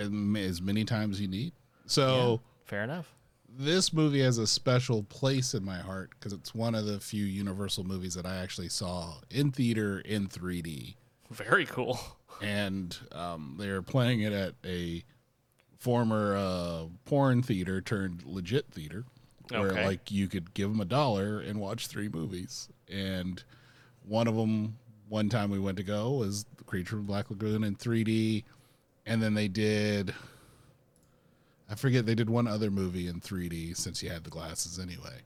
Um, 0.00 0.36
As 0.36 0.62
many 0.62 0.84
times 0.84 1.20
you 1.20 1.28
need. 1.28 1.52
So. 1.86 2.40
Fair 2.64 2.82
enough. 2.82 3.12
This 3.58 3.92
movie 3.92 4.20
has 4.20 4.38
a 4.38 4.46
special 4.46 5.02
place 5.04 5.54
in 5.54 5.64
my 5.64 5.78
heart 5.78 6.10
because 6.10 6.32
it's 6.32 6.54
one 6.54 6.74
of 6.74 6.84
the 6.86 7.00
few 7.00 7.24
Universal 7.24 7.84
movies 7.84 8.14
that 8.14 8.26
I 8.26 8.36
actually 8.36 8.68
saw 8.68 9.14
in 9.30 9.50
theater 9.52 10.00
in 10.00 10.28
3D. 10.28 10.94
Very 11.30 11.66
cool. 11.66 11.98
And 12.42 12.96
um, 13.12 13.56
they 13.58 13.70
were 13.70 13.82
playing 13.82 14.20
it 14.20 14.32
at 14.32 14.54
a 14.64 15.02
former 15.78 16.36
uh, 16.36 16.84
porn 17.04 17.42
theater 17.42 17.80
turned 17.80 18.24
legit 18.24 18.66
theater 18.70 19.04
where 19.50 19.70
Okay. 19.70 19.84
like 19.86 20.10
you 20.10 20.28
could 20.28 20.52
give 20.54 20.68
them 20.70 20.80
a 20.80 20.84
dollar 20.84 21.40
and 21.40 21.60
watch 21.60 21.86
three 21.86 22.08
movies. 22.08 22.68
And 22.90 23.42
one 24.06 24.26
of 24.28 24.36
them, 24.36 24.76
one 25.08 25.28
time 25.28 25.50
we 25.50 25.58
went 25.58 25.76
to 25.78 25.82
go, 25.82 26.10
was 26.12 26.44
The 26.58 26.64
Creature 26.64 26.96
from 26.96 27.06
Black 27.06 27.30
Lagoon 27.30 27.64
in 27.64 27.76
3D. 27.76 28.44
And 29.06 29.22
then 29.22 29.34
they 29.34 29.48
did 29.48 30.12
I 31.68 31.74
forget 31.74 32.06
they 32.06 32.14
did 32.14 32.30
one 32.30 32.46
other 32.46 32.70
movie 32.70 33.08
in 33.08 33.20
3D 33.20 33.76
since 33.76 34.02
you 34.02 34.10
had 34.10 34.24
the 34.24 34.30
glasses 34.30 34.78
anyway. 34.78 35.20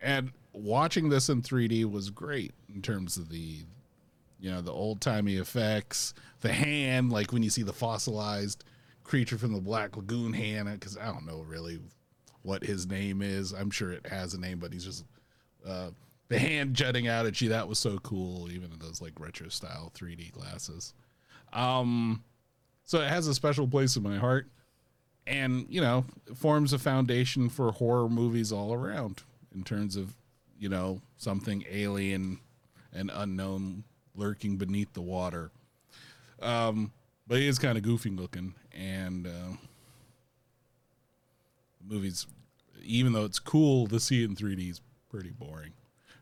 And 0.00 0.32
watching 0.52 1.08
this 1.08 1.28
in 1.28 1.42
3D 1.42 1.90
was 1.90 2.10
great 2.10 2.52
in 2.74 2.82
terms 2.82 3.16
of 3.16 3.28
the 3.28 3.64
you 4.42 4.50
know, 4.50 4.62
the 4.62 4.72
old-timey 4.72 5.36
effects, 5.36 6.14
the 6.40 6.52
hand 6.52 7.12
like 7.12 7.30
when 7.30 7.42
you 7.42 7.50
see 7.50 7.62
the 7.62 7.74
fossilized 7.74 8.64
creature 9.04 9.36
from 9.36 9.52
the 9.52 9.60
Black 9.60 9.96
Lagoon 9.96 10.32
hand 10.32 10.80
cuz 10.80 10.96
I 10.96 11.06
don't 11.06 11.26
know 11.26 11.42
really 11.42 11.78
what 12.42 12.64
his 12.64 12.86
name 12.86 13.20
is. 13.20 13.52
I'm 13.52 13.70
sure 13.70 13.92
it 13.92 14.06
has 14.06 14.34
a 14.34 14.40
name 14.40 14.58
but 14.58 14.72
he's 14.72 14.84
just 14.84 15.04
uh 15.66 15.90
the 16.28 16.38
hand 16.38 16.74
jutting 16.74 17.08
out 17.08 17.26
at 17.26 17.40
you 17.40 17.48
that 17.50 17.68
was 17.68 17.78
so 17.78 17.98
cool 17.98 18.50
even 18.50 18.72
in 18.72 18.78
those 18.78 19.02
like 19.02 19.18
retro 19.18 19.48
style 19.48 19.92
3D 19.94 20.32
glasses. 20.32 20.94
Um 21.52 22.24
so 22.84 23.00
it 23.00 23.08
has 23.08 23.26
a 23.26 23.34
special 23.34 23.68
place 23.68 23.96
in 23.96 24.02
my 24.02 24.16
heart 24.16 24.48
and 25.30 25.64
you 25.70 25.80
know 25.80 26.04
forms 26.34 26.72
a 26.72 26.78
foundation 26.78 27.48
for 27.48 27.70
horror 27.70 28.08
movies 28.08 28.50
all 28.52 28.74
around 28.74 29.22
in 29.54 29.62
terms 29.62 29.94
of 29.96 30.14
you 30.58 30.68
know 30.68 31.00
something 31.16 31.64
alien 31.70 32.38
and 32.92 33.10
unknown 33.14 33.84
lurking 34.16 34.56
beneath 34.56 34.92
the 34.92 35.00
water. 35.00 35.50
Um 36.42 36.92
but 37.26 37.38
he 37.38 37.46
is 37.46 37.60
kind 37.60 37.78
of 37.78 37.84
goofy 37.84 38.10
looking 38.10 38.54
and 38.76 39.26
uh, 39.26 39.54
the 41.80 41.94
movie's 41.94 42.26
even 42.82 43.12
though 43.12 43.24
it's 43.24 43.38
cool 43.38 43.86
to 43.86 44.00
see 44.00 44.24
it 44.24 44.30
in 44.30 44.34
3d 44.36 44.70
is 44.70 44.80
pretty 45.08 45.30
boring. 45.30 45.72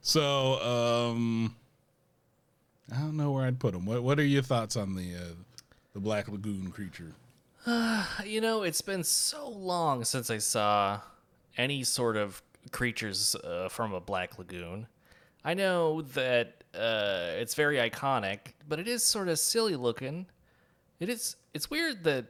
So 0.03 0.61
um 0.63 1.57
i 2.93 2.97
don't 2.97 3.17
know 3.17 3.33
where 3.33 3.45
i'd 3.45 3.59
put 3.59 3.75
him 3.75 3.85
what, 3.85 4.03
what 4.03 4.19
are 4.19 4.25
your 4.25 4.43
thoughts 4.43 4.75
on 4.77 4.95
the 4.95 5.15
uh, 5.15 5.35
the 5.93 6.01
black 6.01 6.29
lagoon 6.29 6.71
creature 6.71 7.13
You 8.25 8.41
know, 8.41 8.63
it's 8.63 8.83
been 8.83 9.05
so 9.05 9.49
long 9.49 10.05
since 10.05 10.31
I 10.31 10.39
saw 10.39 11.01
any 11.57 11.85
sort 11.85 12.17
of 12.17 12.43
creatures 12.73 13.35
uh, 13.37 13.69
from 13.69 13.93
a 13.95 14.01
black 14.01 14.39
lagoon. 14.39 14.87
I 15.45 15.55
know 15.55 16.03
that 16.03 16.65
uh, 16.75 17.31
it's 17.37 17.55
very 17.55 17.77
iconic, 17.77 18.39
but 18.69 18.79
it 18.79 18.89
is 18.89 19.05
sort 19.05 19.29
of 19.29 19.39
silly 19.39 19.77
looking. 19.77 20.27
It 21.01 21.09
is. 21.09 21.37
It's 21.55 21.71
weird 21.71 22.05
that 22.05 22.27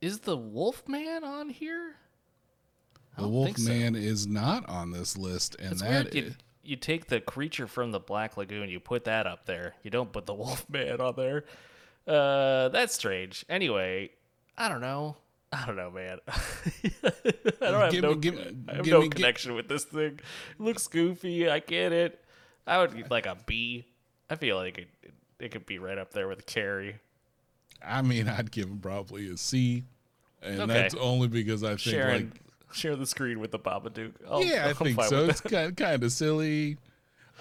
is 0.00 0.20
the 0.20 0.36
Wolfman 0.36 1.24
on 1.24 1.48
here? 1.50 1.94
I 3.16 3.22
The 3.22 3.28
don't 3.28 3.56
so. 3.56 3.70
Wolfman 3.70 3.96
is 3.96 4.26
not 4.26 4.68
on 4.68 4.92
this 4.92 5.16
list, 5.16 5.56
and 5.58 5.72
It's 5.72 5.82
that 5.82 6.14
You, 6.14 6.34
you 6.62 6.76
take 6.76 7.06
the 7.06 7.20
creature 7.20 7.66
from 7.66 7.90
the 7.90 8.00
Black 8.00 8.36
Lagoon, 8.36 8.68
you 8.68 8.80
put 8.80 9.04
that 9.04 9.26
up 9.26 9.46
there. 9.46 9.74
You 9.82 9.90
don't 9.90 10.12
put 10.12 10.26
the 10.26 10.34
Wolfman 10.42 11.00
on 11.00 11.14
there. 11.16 11.44
Uh, 12.08 12.68
that's 12.70 12.94
strange. 12.94 13.44
Anyway, 13.48 14.10
I 14.56 14.68
don't 14.68 14.80
know. 14.80 15.16
I 15.52 15.64
don't 15.66 15.76
know, 15.76 15.90
man. 15.90 16.18
I 16.28 17.10
don't 17.60 17.80
have 17.80 17.92
Give 17.92 18.02
no, 18.02 18.14
me- 18.14 18.20
give- 18.20 18.54
I 18.68 18.74
have 18.76 18.86
no 18.86 19.00
me- 19.02 19.08
connection 19.08 19.54
with 19.54 19.68
this 19.68 19.84
thing. 19.84 20.20
It 20.20 20.60
looks 20.60 20.86
goofy. 20.86 21.48
I 21.48 21.60
get 21.60 21.92
it. 21.92 22.22
I 22.66 22.78
would 22.78 22.94
give 22.96 23.10
like 23.10 23.26
a 23.26 23.36
B. 23.46 23.86
I 24.28 24.36
feel 24.36 24.56
like 24.56 24.78
it, 24.78 24.88
it, 25.02 25.12
it 25.40 25.50
could 25.50 25.64
be 25.66 25.78
right 25.78 25.96
up 25.96 26.12
there 26.12 26.28
with 26.28 26.44
Carrie. 26.46 26.96
I 27.86 28.02
mean, 28.02 28.28
I'd 28.28 28.50
give 28.50 28.66
him 28.68 28.78
probably 28.78 29.28
a 29.30 29.36
C, 29.36 29.84
and 30.42 30.60
Okay. 30.62 30.72
that's 30.72 30.94
only 30.96 31.28
because 31.28 31.62
I 31.64 31.68
think 31.68 31.80
Sharon, 31.80 32.32
like 32.32 32.40
share 32.74 32.96
the 32.96 33.06
screen 33.06 33.40
with 33.40 33.50
the 33.52 33.58
Babadook. 33.58 34.12
I'll- 34.28 34.44
yeah, 34.44 34.66
I 34.68 34.72
think 34.84 35.02
so. 35.04 35.26
It's 35.26 35.40
kind 35.40 35.74
kind 35.76 36.02
of 36.02 36.12
silly. 36.12 36.76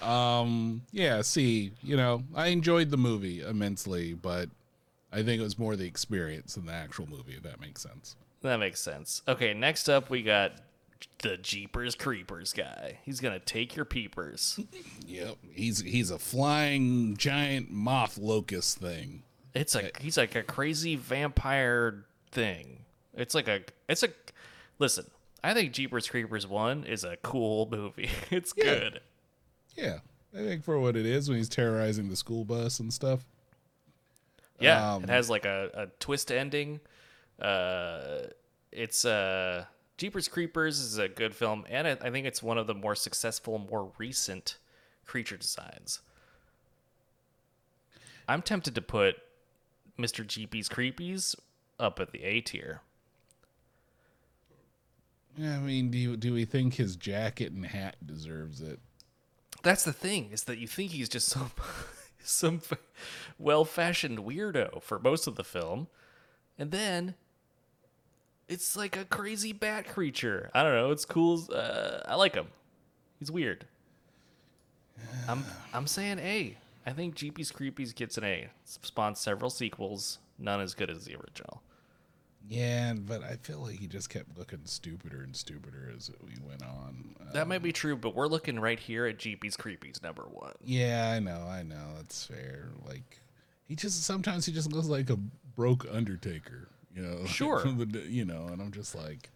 Um, 0.01 0.83
yeah, 0.91 1.21
see, 1.21 1.71
you 1.81 1.97
know, 1.97 2.23
I 2.35 2.47
enjoyed 2.47 2.89
the 2.89 2.97
movie 2.97 3.41
immensely, 3.41 4.13
but 4.13 4.49
I 5.11 5.23
think 5.23 5.39
it 5.39 5.43
was 5.43 5.57
more 5.57 5.75
the 5.75 5.87
experience 5.87 6.55
than 6.55 6.65
the 6.65 6.73
actual 6.73 7.07
movie. 7.07 7.33
If 7.33 7.43
that 7.43 7.59
makes 7.59 7.81
sense. 7.81 8.15
That 8.41 8.57
makes 8.57 8.79
sense. 8.79 9.21
Okay, 9.27 9.53
next 9.53 9.89
up 9.89 10.09
we 10.09 10.21
got 10.21 10.53
the 11.19 11.37
Jeepers 11.37 11.95
Creepers 11.95 12.53
guy. 12.53 12.99
He's 13.03 13.19
gonna 13.19 13.39
take 13.39 13.75
your 13.75 13.85
peepers. 13.85 14.59
Yep, 15.07 15.37
he's 15.53 15.79
he's 15.81 16.11
a 16.11 16.19
flying 16.19 17.15
giant 17.15 17.71
moth 17.71 18.17
locust 18.17 18.77
thing. 18.79 19.23
It's 19.53 19.73
a 19.73 19.89
he's 20.01 20.17
like 20.17 20.35
a 20.35 20.43
crazy 20.43 20.97
vampire 20.97 22.03
thing. 22.31 22.83
It's 23.13 23.33
like 23.33 23.47
a 23.47 23.61
it's 23.87 24.03
a 24.03 24.09
listen. 24.79 25.05
I 25.43 25.53
think 25.53 25.71
Jeepers 25.71 26.09
Creepers 26.09 26.45
one 26.45 26.83
is 26.83 27.05
a 27.05 27.15
cool 27.23 27.69
movie. 27.71 28.09
It's 28.31 28.51
good. 28.51 28.99
Yeah, 29.77 29.99
I 30.33 30.37
think 30.37 30.63
for 30.63 30.79
what 30.79 30.97
it 30.97 31.05
is, 31.05 31.29
when 31.29 31.37
he's 31.37 31.49
terrorizing 31.49 32.09
the 32.09 32.15
school 32.15 32.43
bus 32.43 32.79
and 32.79 32.91
stuff. 32.91 33.25
Yeah, 34.59 34.95
Um, 34.95 35.03
it 35.03 35.09
has 35.09 35.29
like 35.29 35.45
a, 35.45 35.69
a 35.73 35.85
twist 35.99 36.31
ending. 36.31 36.79
Uh, 37.39 38.23
it's 38.71 39.05
uh, 39.05 39.65
Jeepers 39.97 40.27
Creepers 40.27 40.79
is 40.79 40.97
a 40.97 41.07
good 41.07 41.35
film, 41.35 41.65
and 41.69 41.87
I, 41.87 41.91
I 42.01 42.09
think 42.09 42.25
it's 42.25 42.41
one 42.41 42.57
of 42.57 42.65
the 42.65 42.73
more 42.73 42.95
successful, 42.95 43.59
more 43.59 43.91
recent 43.99 44.57
creature 45.05 45.37
designs. 45.37 46.01
I'm 48.27 48.41
tempted 48.41 48.75
to 48.75 48.81
put 48.81 49.17
Mr. 49.97 50.25
Jeepy's 50.25 50.69
Creepies 50.69 51.35
up 51.79 51.99
at 51.99 52.11
the 52.11 52.23
A 52.23 52.41
tier. 52.41 52.81
Yeah, 55.37 55.55
I 55.57 55.59
mean, 55.59 55.91
do 55.91 55.97
you, 55.99 56.17
do 56.17 56.33
we 56.33 56.45
think 56.45 56.73
his 56.73 56.95
jacket 56.95 57.53
and 57.53 57.65
hat 57.65 57.95
deserves 58.05 58.59
it? 58.61 58.79
That's 59.67 59.83
the 59.83 59.91
thing 59.91 60.29
is 60.31 60.45
that 60.45 60.59
you 60.59 60.65
think 60.65 60.91
he's 60.91 61.09
just 61.09 61.27
some 61.27 61.51
some 62.23 62.61
well-fashioned 63.37 64.19
weirdo 64.19 64.81
for 64.81 64.97
most 64.97 65.27
of 65.27 65.35
the 65.35 65.43
film, 65.43 65.87
and 66.57 66.71
then 66.71 67.15
it's 68.47 68.77
like 68.77 68.95
a 68.95 69.03
crazy 69.03 69.51
bat 69.51 69.85
creature. 69.85 70.49
I 70.53 70.63
don't 70.63 70.73
know. 70.73 70.91
It's 70.91 71.03
cool. 71.03 71.49
Uh, 71.53 71.99
I 72.05 72.15
like 72.15 72.33
him. 72.33 72.47
He's 73.19 73.29
weird. 73.29 73.65
I'm 75.27 75.43
I'm 75.73 75.85
saying 75.85 76.19
A. 76.19 76.55
I 76.85 76.91
think 76.91 77.15
Jeepy's 77.15 77.51
Creepies 77.51 77.93
gets 77.93 78.17
an 78.17 78.23
A. 78.23 78.47
Spawned 78.63 79.17
several 79.17 79.49
sequels, 79.49 80.19
none 80.39 80.61
as 80.61 80.75
good 80.75 80.89
as 80.89 81.03
the 81.03 81.15
original. 81.15 81.61
Yeah, 82.49 82.93
but 82.93 83.23
I 83.23 83.35
feel 83.35 83.59
like 83.59 83.77
he 83.77 83.87
just 83.87 84.09
kept 84.09 84.37
looking 84.37 84.59
stupider 84.65 85.21
and 85.21 85.35
stupider 85.35 85.91
as 85.95 86.09
we 86.23 86.33
went 86.47 86.63
on. 86.63 87.15
That 87.33 87.47
might 87.47 87.61
be 87.61 87.69
um, 87.69 87.73
true, 87.73 87.95
but 87.97 88.15
we're 88.15 88.27
looking 88.27 88.59
right 88.59 88.79
here 88.79 89.05
at 89.05 89.17
Jeepy's 89.17 89.57
Creepies 89.57 90.01
number 90.01 90.23
one. 90.31 90.53
yeah, 90.63 91.11
I 91.15 91.19
know, 91.19 91.45
I 91.49 91.63
know, 91.63 91.93
that's 91.97 92.25
fair. 92.25 92.69
Like 92.87 93.19
he 93.67 93.75
just 93.75 94.03
sometimes 94.03 94.45
he 94.45 94.53
just 94.53 94.71
looks 94.71 94.87
like 94.87 95.09
a 95.09 95.17
broke 95.55 95.85
Undertaker, 95.91 96.69
you 96.95 97.01
know. 97.01 97.25
Sure. 97.27 97.65
you 97.67 98.23
know, 98.23 98.47
and 98.51 98.61
I'm 98.61 98.71
just 98.71 98.95
like, 98.95 99.29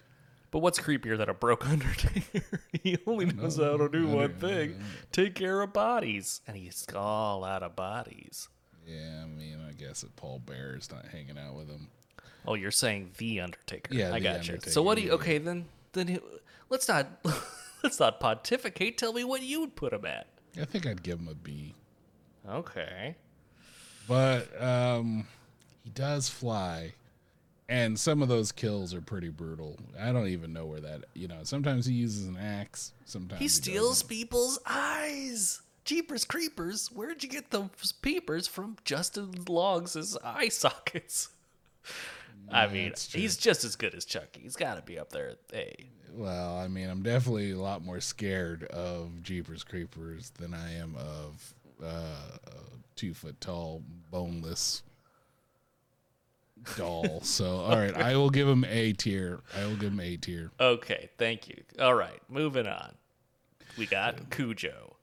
But 0.51 0.59
what's 0.59 0.79
creepier 0.79 1.17
than 1.17 1.27
a 1.29 1.33
broke 1.33 1.65
Undertaker? 1.69 2.61
he 2.83 2.97
only 3.05 3.25
knows 3.25 3.57
how 3.57 3.75
to 3.75 3.89
do 3.89 4.07
one 4.07 4.35
thing: 4.35 4.81
take 5.11 5.35
care 5.35 5.61
of 5.61 5.73
bodies, 5.73 6.39
and 6.47 6.55
he's 6.55 6.85
all 6.95 7.43
out 7.43 7.61
of 7.63 7.75
bodies. 7.75 8.47
yeah, 8.87 9.23
I 9.23 9.27
mean, 9.27 9.57
I 9.67 9.73
guess 9.73 9.99
that 10.01 10.15
Paul 10.15 10.39
Bearer's 10.45 10.89
not 10.89 11.05
hanging 11.07 11.37
out 11.37 11.55
with 11.55 11.69
him. 11.69 11.89
Oh, 12.47 12.55
you're 12.55 12.71
saying 12.71 13.11
the 13.17 13.39
Undertaker? 13.41 13.93
Yeah, 13.93 14.09
I 14.13 14.19
The 14.19 14.23
got 14.23 14.47
you. 14.47 14.59
So 14.65 14.81
what 14.81 14.95
do 14.95 15.01
you? 15.01 15.09
yeah. 15.09 15.13
Okay, 15.15 15.37
then 15.37 15.65
then 15.93 16.07
he- 16.07 16.19
let's 16.69 16.87
not 16.87 17.07
let's 17.83 17.99
not 17.99 18.19
pontificate. 18.19 18.97
Tell 18.97 19.13
me 19.13 19.23
what 19.23 19.41
you 19.43 19.59
would 19.61 19.75
put 19.75 19.93
him 19.93 20.05
at. 20.05 20.27
I 20.59 20.65
think 20.65 20.85
I'd 20.85 21.03
give 21.03 21.19
him 21.19 21.27
a 21.27 21.35
B. 21.35 21.75
Okay. 22.49 23.15
But 24.07 24.61
um, 24.61 25.27
he 25.83 25.89
does 25.91 26.27
fly, 26.27 26.93
and 27.69 27.97
some 27.99 28.21
of 28.21 28.27
those 28.27 28.51
kills 28.51 28.93
are 28.93 29.01
pretty 29.01 29.29
brutal. 29.29 29.77
I 29.99 30.11
don't 30.11 30.27
even 30.27 30.51
know 30.51 30.65
where 30.65 30.81
that. 30.81 31.05
You 31.13 31.27
know, 31.27 31.39
sometimes 31.43 31.85
he 31.85 31.93
uses 31.93 32.27
an 32.27 32.37
axe. 32.37 32.91
Sometimes 33.05 33.39
He 33.39 33.45
doesn't. 33.47 33.63
steals 33.63 34.03
people's 34.03 34.59
eyes. 34.65 35.61
Jeepers 35.85 36.25
creepers! 36.25 36.89
Where'd 36.91 37.23
you 37.23 37.29
get 37.29 37.51
those 37.51 37.91
peepers 38.01 38.47
from? 38.47 38.77
Justin 38.83 39.31
Long's 39.47 40.17
eye 40.23 40.49
sockets. 40.49 41.29
I 42.51 42.67
mean, 42.67 42.93
he's 43.11 43.37
just 43.37 43.63
as 43.63 43.75
good 43.75 43.93
as 43.95 44.05
Chucky. 44.05 44.41
He's 44.41 44.55
got 44.55 44.75
to 44.75 44.81
be 44.81 44.99
up 44.99 45.11
there 45.11 45.35
Hey. 45.51 45.89
Well, 46.13 46.57
I 46.57 46.67
mean, 46.67 46.89
I'm 46.89 47.03
definitely 47.03 47.51
a 47.51 47.59
lot 47.59 47.85
more 47.85 48.01
scared 48.01 48.65
of 48.65 49.23
Jeepers 49.23 49.63
Creepers 49.63 50.31
than 50.31 50.53
I 50.53 50.73
am 50.75 50.95
of 50.97 51.53
uh, 51.81 52.37
a 52.47 52.51
two 52.95 53.13
foot 53.13 53.39
tall, 53.39 53.81
boneless 54.09 54.83
doll. 56.75 57.21
so, 57.23 57.59
all 57.59 57.77
right, 57.77 57.95
I 57.95 58.15
will 58.17 58.29
give 58.29 58.47
him 58.47 58.65
A 58.65 58.93
tier. 58.93 59.39
I 59.57 59.65
will 59.65 59.77
give 59.77 59.93
him 59.93 59.99
A 59.99 60.17
tier. 60.17 60.51
Okay, 60.59 61.09
thank 61.17 61.47
you. 61.47 61.63
All 61.79 61.95
right, 61.95 62.19
moving 62.29 62.67
on. 62.67 62.95
We 63.77 63.85
got 63.85 64.29
Cujo. 64.29 64.95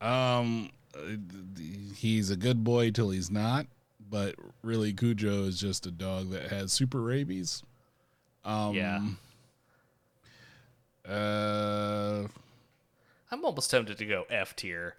Um, 0.00 0.70
uh, 0.96 1.16
he's 1.94 2.30
a 2.30 2.36
good 2.36 2.64
boy 2.64 2.90
till 2.90 3.10
he's 3.10 3.30
not, 3.30 3.66
but 4.08 4.34
really, 4.62 4.92
Cujo 4.92 5.44
is 5.44 5.58
just 5.58 5.86
a 5.86 5.90
dog 5.90 6.30
that 6.30 6.50
has 6.50 6.72
super 6.72 7.00
rabies. 7.00 7.62
Um, 8.44 8.74
yeah. 8.74 9.00
Uh, 11.08 12.26
I'm 13.30 13.44
almost 13.44 13.70
tempted 13.70 13.98
to 13.98 14.06
go 14.06 14.24
F 14.30 14.56
tier 14.56 14.94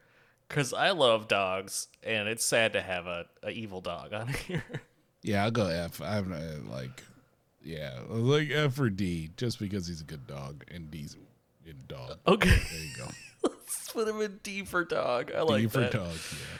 because 0.47 0.73
I 0.73 0.91
love 0.91 1.27
dogs, 1.27 1.87
and 2.03 2.27
it's 2.27 2.45
sad 2.45 2.73
to 2.73 2.81
have 2.81 3.07
a, 3.07 3.25
a 3.43 3.49
evil 3.51 3.81
dog 3.81 4.13
on 4.13 4.27
here. 4.47 4.63
yeah, 5.23 5.43
I'll 5.43 5.51
go 5.51 5.67
F. 5.67 6.01
I'm 6.01 6.69
like, 6.69 7.03
yeah, 7.63 7.99
like 8.09 8.49
F 8.51 8.79
or 8.79 8.89
D, 8.89 9.31
just 9.37 9.59
because 9.59 9.87
he's 9.87 10.01
a 10.01 10.05
good 10.05 10.27
dog 10.27 10.63
and 10.69 10.91
D's 10.91 11.15
a 11.15 11.65
good 11.65 11.87
dog. 11.87 12.17
Okay, 12.27 12.49
There 12.49 12.79
you 12.79 12.95
go. 12.97 13.07
let's 13.43 13.91
put 13.91 14.07
him 14.07 14.21
in 14.21 14.39
D 14.43 14.63
for 14.63 14.83
dog. 14.85 15.31
I 15.35 15.41
like 15.41 15.61
D 15.63 15.67
for 15.67 15.79
that. 15.79 15.91
dog. 15.91 16.13
Yeah. 16.13 16.57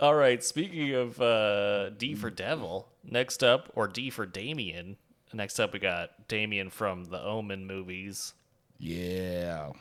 All 0.00 0.14
right, 0.14 0.42
speaking 0.44 0.94
of 0.94 1.20
uh, 1.20 1.90
D 1.90 2.14
for 2.14 2.30
devil, 2.30 2.88
next 3.04 3.42
up, 3.42 3.70
or 3.74 3.88
D 3.88 4.10
for 4.10 4.26
Damien. 4.26 4.96
Next 5.32 5.58
up, 5.58 5.72
we 5.72 5.78
got 5.80 6.28
Damien 6.28 6.70
from 6.70 7.06
the 7.06 7.20
Omen 7.22 7.66
movies. 7.66 8.32
Yeah. 8.78 9.72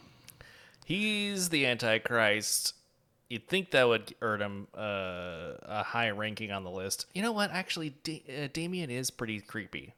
He's 0.86 1.50
the 1.50 1.66
Antichrist. 1.68 2.74
You'd 3.30 3.48
think 3.48 3.72
that 3.72 3.88
would 3.88 4.16
earn 4.22 4.42
him 4.42 4.68
uh, 4.76 5.54
a 5.64 5.84
high 5.84 6.10
ranking 6.10 6.52
on 6.52 6.64
the 6.64 6.72
list. 6.72 7.06
You 7.14 7.22
know 7.22 7.32
what? 7.34 7.52
Actually, 7.52 7.92
da- 8.04 8.24
uh, 8.28 8.48
Damien 8.52 8.90
is 8.90 9.12
pretty 9.12 9.40
creepy. 9.42 9.94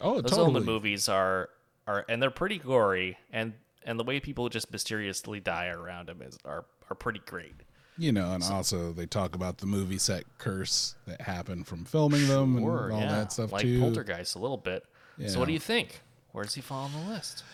Oh, 0.00 0.20
Those 0.20 0.30
totally. 0.32 0.48
Omen 0.48 0.64
movies 0.64 1.08
are 1.08 1.50
are 1.86 2.04
and 2.08 2.22
they're 2.22 2.30
pretty 2.30 2.58
gory, 2.58 3.18
and 3.32 3.52
and 3.84 4.00
the 4.00 4.04
way 4.04 4.18
people 4.18 4.48
just 4.48 4.72
mysteriously 4.72 5.40
die 5.40 5.68
around 5.68 6.08
him 6.08 6.22
is 6.22 6.38
are 6.44 6.64
are 6.88 6.94
pretty 6.96 7.20
great. 7.26 7.54
You 8.00 8.12
know, 8.12 8.32
and 8.32 8.42
also 8.42 8.92
they 8.92 9.04
talk 9.04 9.34
about 9.34 9.58
the 9.58 9.66
movie 9.66 9.98
set 9.98 10.24
curse 10.38 10.94
that 11.06 11.20
happened 11.20 11.66
from 11.66 11.84
filming 11.84 12.26
them 12.28 12.56
and 12.56 12.66
all 12.66 12.98
yeah, 12.98 13.08
that 13.08 13.30
stuff 13.30 13.52
like 13.52 13.60
too. 13.60 13.78
Poltergeist 13.78 14.36
a 14.36 14.38
little 14.38 14.56
bit. 14.56 14.86
So 15.26 15.38
what 15.38 15.46
do 15.48 15.52
you 15.52 15.58
think? 15.58 16.00
Where 16.32 16.42
does 16.42 16.54
he 16.54 16.62
fall 16.62 16.84
on 16.84 16.92
the 16.92 17.12
list? 17.12 17.44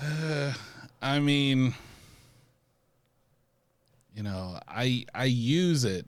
Uh, 0.00 0.52
I 1.02 1.18
mean, 1.18 1.74
you 4.14 4.22
know, 4.22 4.60
I 4.68 5.06
I 5.12 5.24
use 5.24 5.84
it. 5.84 6.06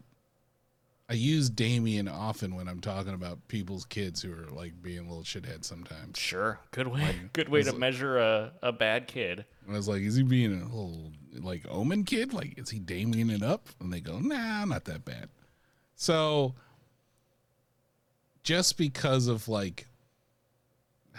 I 1.09 1.13
use 1.15 1.51
Damien 1.51 2.09
often 2.09 2.55
when 2.55 2.67
I'm 2.67 2.81
talking 2.81 3.13
about 3.13 3.47
people's 3.49 3.85
kids 3.85 4.23
who 4.23 4.33
are 4.33 4.51
like 4.51 4.81
being 4.81 5.01
a 5.01 5.09
little 5.09 5.23
shitheads 5.23 5.67
sometimes. 5.67 6.19
Sure, 6.19 6.59
good 6.71 6.89
way, 6.89 7.15
good 7.35 7.51
way 7.51 7.63
to 7.63 7.75
measure 7.75 8.19
a, 8.19 8.53
a 8.63 8.73
bad 8.73 9.07
kid. 9.07 9.45
And 9.67 9.75
I 9.75 9.77
was 9.77 9.87
like, 9.87 10.01
is 10.01 10.17
he 10.17 10.23
being 10.23 10.63
a 10.63 10.65
little 10.65 11.13
like 11.41 11.67
omen 11.69 12.05
kid? 12.05 12.33
Like, 12.33 12.59
is 12.59 12.71
he 12.71 12.79
Damien 12.79 13.29
it 13.29 13.43
up? 13.43 13.69
And 13.81 13.93
they 13.93 14.01
go, 14.01 14.19
nah, 14.19 14.65
not 14.65 14.87
that 14.87 15.05
bad. 15.05 15.29
So 15.95 16.55
just 18.43 18.79
because 18.79 19.29
of 19.29 19.47
like 19.47 19.87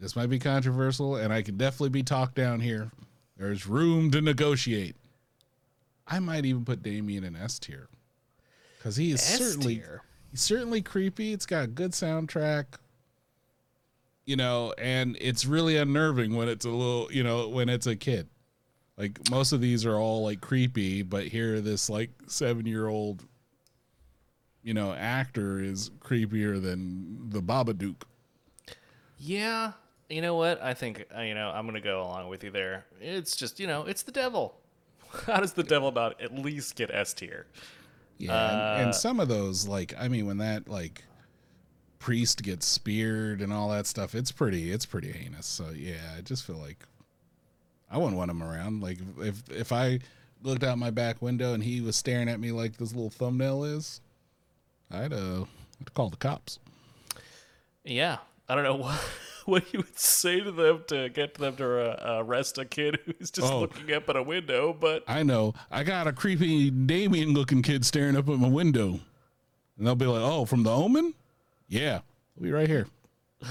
this 0.00 0.16
might 0.16 0.30
be 0.30 0.38
controversial 0.38 1.16
and 1.16 1.30
I 1.30 1.42
can 1.42 1.58
definitely 1.58 1.90
be 1.90 2.02
talked 2.02 2.36
down 2.36 2.60
here. 2.60 2.90
There's 3.36 3.66
room 3.66 4.10
to 4.12 4.22
negotiate. 4.22 4.96
I 6.06 6.20
might 6.20 6.46
even 6.46 6.64
put 6.64 6.82
Damien 6.82 7.22
in 7.22 7.36
S 7.36 7.58
tier 7.58 7.88
because 8.86 8.94
he 8.94 9.10
is 9.10 9.20
S 9.20 9.38
certainly 9.38 9.82
he's 10.30 10.40
certainly 10.40 10.80
creepy. 10.80 11.32
It's 11.32 11.44
got 11.44 11.64
a 11.64 11.66
good 11.66 11.90
soundtrack, 11.90 12.66
you 14.24 14.36
know, 14.36 14.74
and 14.78 15.18
it's 15.20 15.44
really 15.44 15.76
unnerving 15.76 16.36
when 16.36 16.48
it's 16.48 16.64
a 16.64 16.70
little, 16.70 17.08
you 17.10 17.24
know, 17.24 17.48
when 17.48 17.68
it's 17.68 17.88
a 17.88 17.96
kid. 17.96 18.28
Like 18.96 19.28
most 19.28 19.50
of 19.50 19.60
these 19.60 19.84
are 19.84 19.96
all 19.96 20.22
like 20.22 20.40
creepy, 20.40 21.02
but 21.02 21.26
here 21.26 21.60
this 21.60 21.90
like 21.90 22.10
seven 22.28 22.64
year 22.64 22.86
old, 22.86 23.24
you 24.62 24.72
know, 24.72 24.92
actor 24.92 25.58
is 25.58 25.90
creepier 25.98 26.62
than 26.62 27.28
the 27.30 27.42
Babadook. 27.42 28.02
Yeah, 29.18 29.72
you 30.08 30.22
know 30.22 30.36
what? 30.36 30.62
I 30.62 30.74
think 30.74 31.06
uh, 31.12 31.22
you 31.22 31.34
know 31.34 31.50
I'm 31.52 31.66
gonna 31.66 31.80
go 31.80 32.02
along 32.02 32.28
with 32.28 32.44
you 32.44 32.52
there. 32.52 32.86
It's 33.00 33.34
just 33.34 33.58
you 33.58 33.66
know 33.66 33.82
it's 33.82 34.04
the 34.04 34.12
devil. 34.12 34.60
How 35.26 35.40
does 35.40 35.54
the 35.54 35.64
devil 35.64 35.90
not 35.90 36.20
at 36.20 36.32
least 36.32 36.76
get 36.76 36.92
S 36.92 37.14
tier? 37.14 37.46
Yeah, 38.18 38.32
Uh, 38.32 38.76
and, 38.78 38.84
and 38.86 38.94
some 38.94 39.20
of 39.20 39.28
those, 39.28 39.66
like, 39.66 39.94
I 39.98 40.08
mean, 40.08 40.26
when 40.26 40.38
that 40.38 40.68
like 40.68 41.04
priest 41.98 42.42
gets 42.42 42.66
speared 42.66 43.40
and 43.40 43.52
all 43.52 43.68
that 43.70 43.86
stuff, 43.86 44.14
it's 44.14 44.32
pretty, 44.32 44.70
it's 44.72 44.86
pretty 44.86 45.12
heinous. 45.12 45.46
So 45.46 45.70
yeah, 45.74 46.14
I 46.16 46.20
just 46.22 46.44
feel 46.44 46.56
like 46.56 46.78
I 47.90 47.98
wouldn't 47.98 48.16
want 48.16 48.30
him 48.30 48.42
around. 48.42 48.82
Like, 48.82 48.98
if 49.20 49.48
if 49.50 49.72
I 49.72 50.00
looked 50.42 50.64
out 50.64 50.78
my 50.78 50.90
back 50.90 51.20
window 51.22 51.54
and 51.54 51.62
he 51.62 51.80
was 51.80 51.96
staring 51.96 52.28
at 52.28 52.40
me 52.40 52.52
like 52.52 52.76
this 52.76 52.92
little 52.92 53.10
thumbnail 53.10 53.64
is, 53.64 54.00
I'd 54.90 55.12
uh, 55.12 55.44
I'd 55.80 55.94
call 55.94 56.10
the 56.10 56.16
cops. 56.16 56.58
Yeah, 57.84 58.18
I 58.48 58.54
don't 58.54 58.64
know 58.64 58.76
what 58.82 59.00
what 59.46 59.72
you 59.72 59.78
would 59.80 59.98
say 59.98 60.40
to 60.40 60.50
them 60.50 60.82
to 60.88 61.08
get 61.08 61.34
them 61.34 61.54
to 61.56 61.80
uh, 61.80 62.22
arrest 62.24 62.58
a 62.58 62.64
kid 62.64 62.98
who's 63.04 63.30
just 63.30 63.50
Oh. 63.52 63.60
looking 63.60 63.92
up 63.92 64.08
at 64.08 64.16
a 64.16 64.22
window. 64.22 64.72
But 64.78 65.04
I 65.06 65.22
know 65.22 65.54
I 65.70 65.84
got 65.84 66.06
a 66.06 66.12
creepy 66.12 66.70
Damien 66.70 67.32
looking 67.32 67.62
kid 67.62 67.84
staring 67.84 68.16
up 68.16 68.28
at 68.28 68.38
my 68.38 68.48
window, 68.48 68.98
and 69.78 69.86
they'll 69.86 69.94
be 69.94 70.06
like, 70.06 70.22
"Oh, 70.22 70.44
from 70.46 70.62
the 70.64 70.70
Omen? 70.70 71.14
Yeah, 71.68 72.00
we'll 72.36 72.44
be 72.44 72.52
right 72.52 72.68
here. 72.68 72.86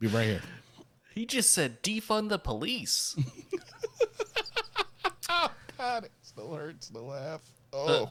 be 0.00 0.06
right 0.08 0.26
here." 0.26 0.42
he 1.14 1.26
just 1.26 1.50
said 1.52 1.82
defund 1.82 2.28
the 2.28 2.38
police. 2.38 3.16
Oh 5.30 5.50
God, 5.76 6.04
it 6.04 6.10
still 6.22 6.54
hurts 6.54 6.88
to 6.88 7.00
laugh. 7.00 7.42
Oh. 7.72 8.10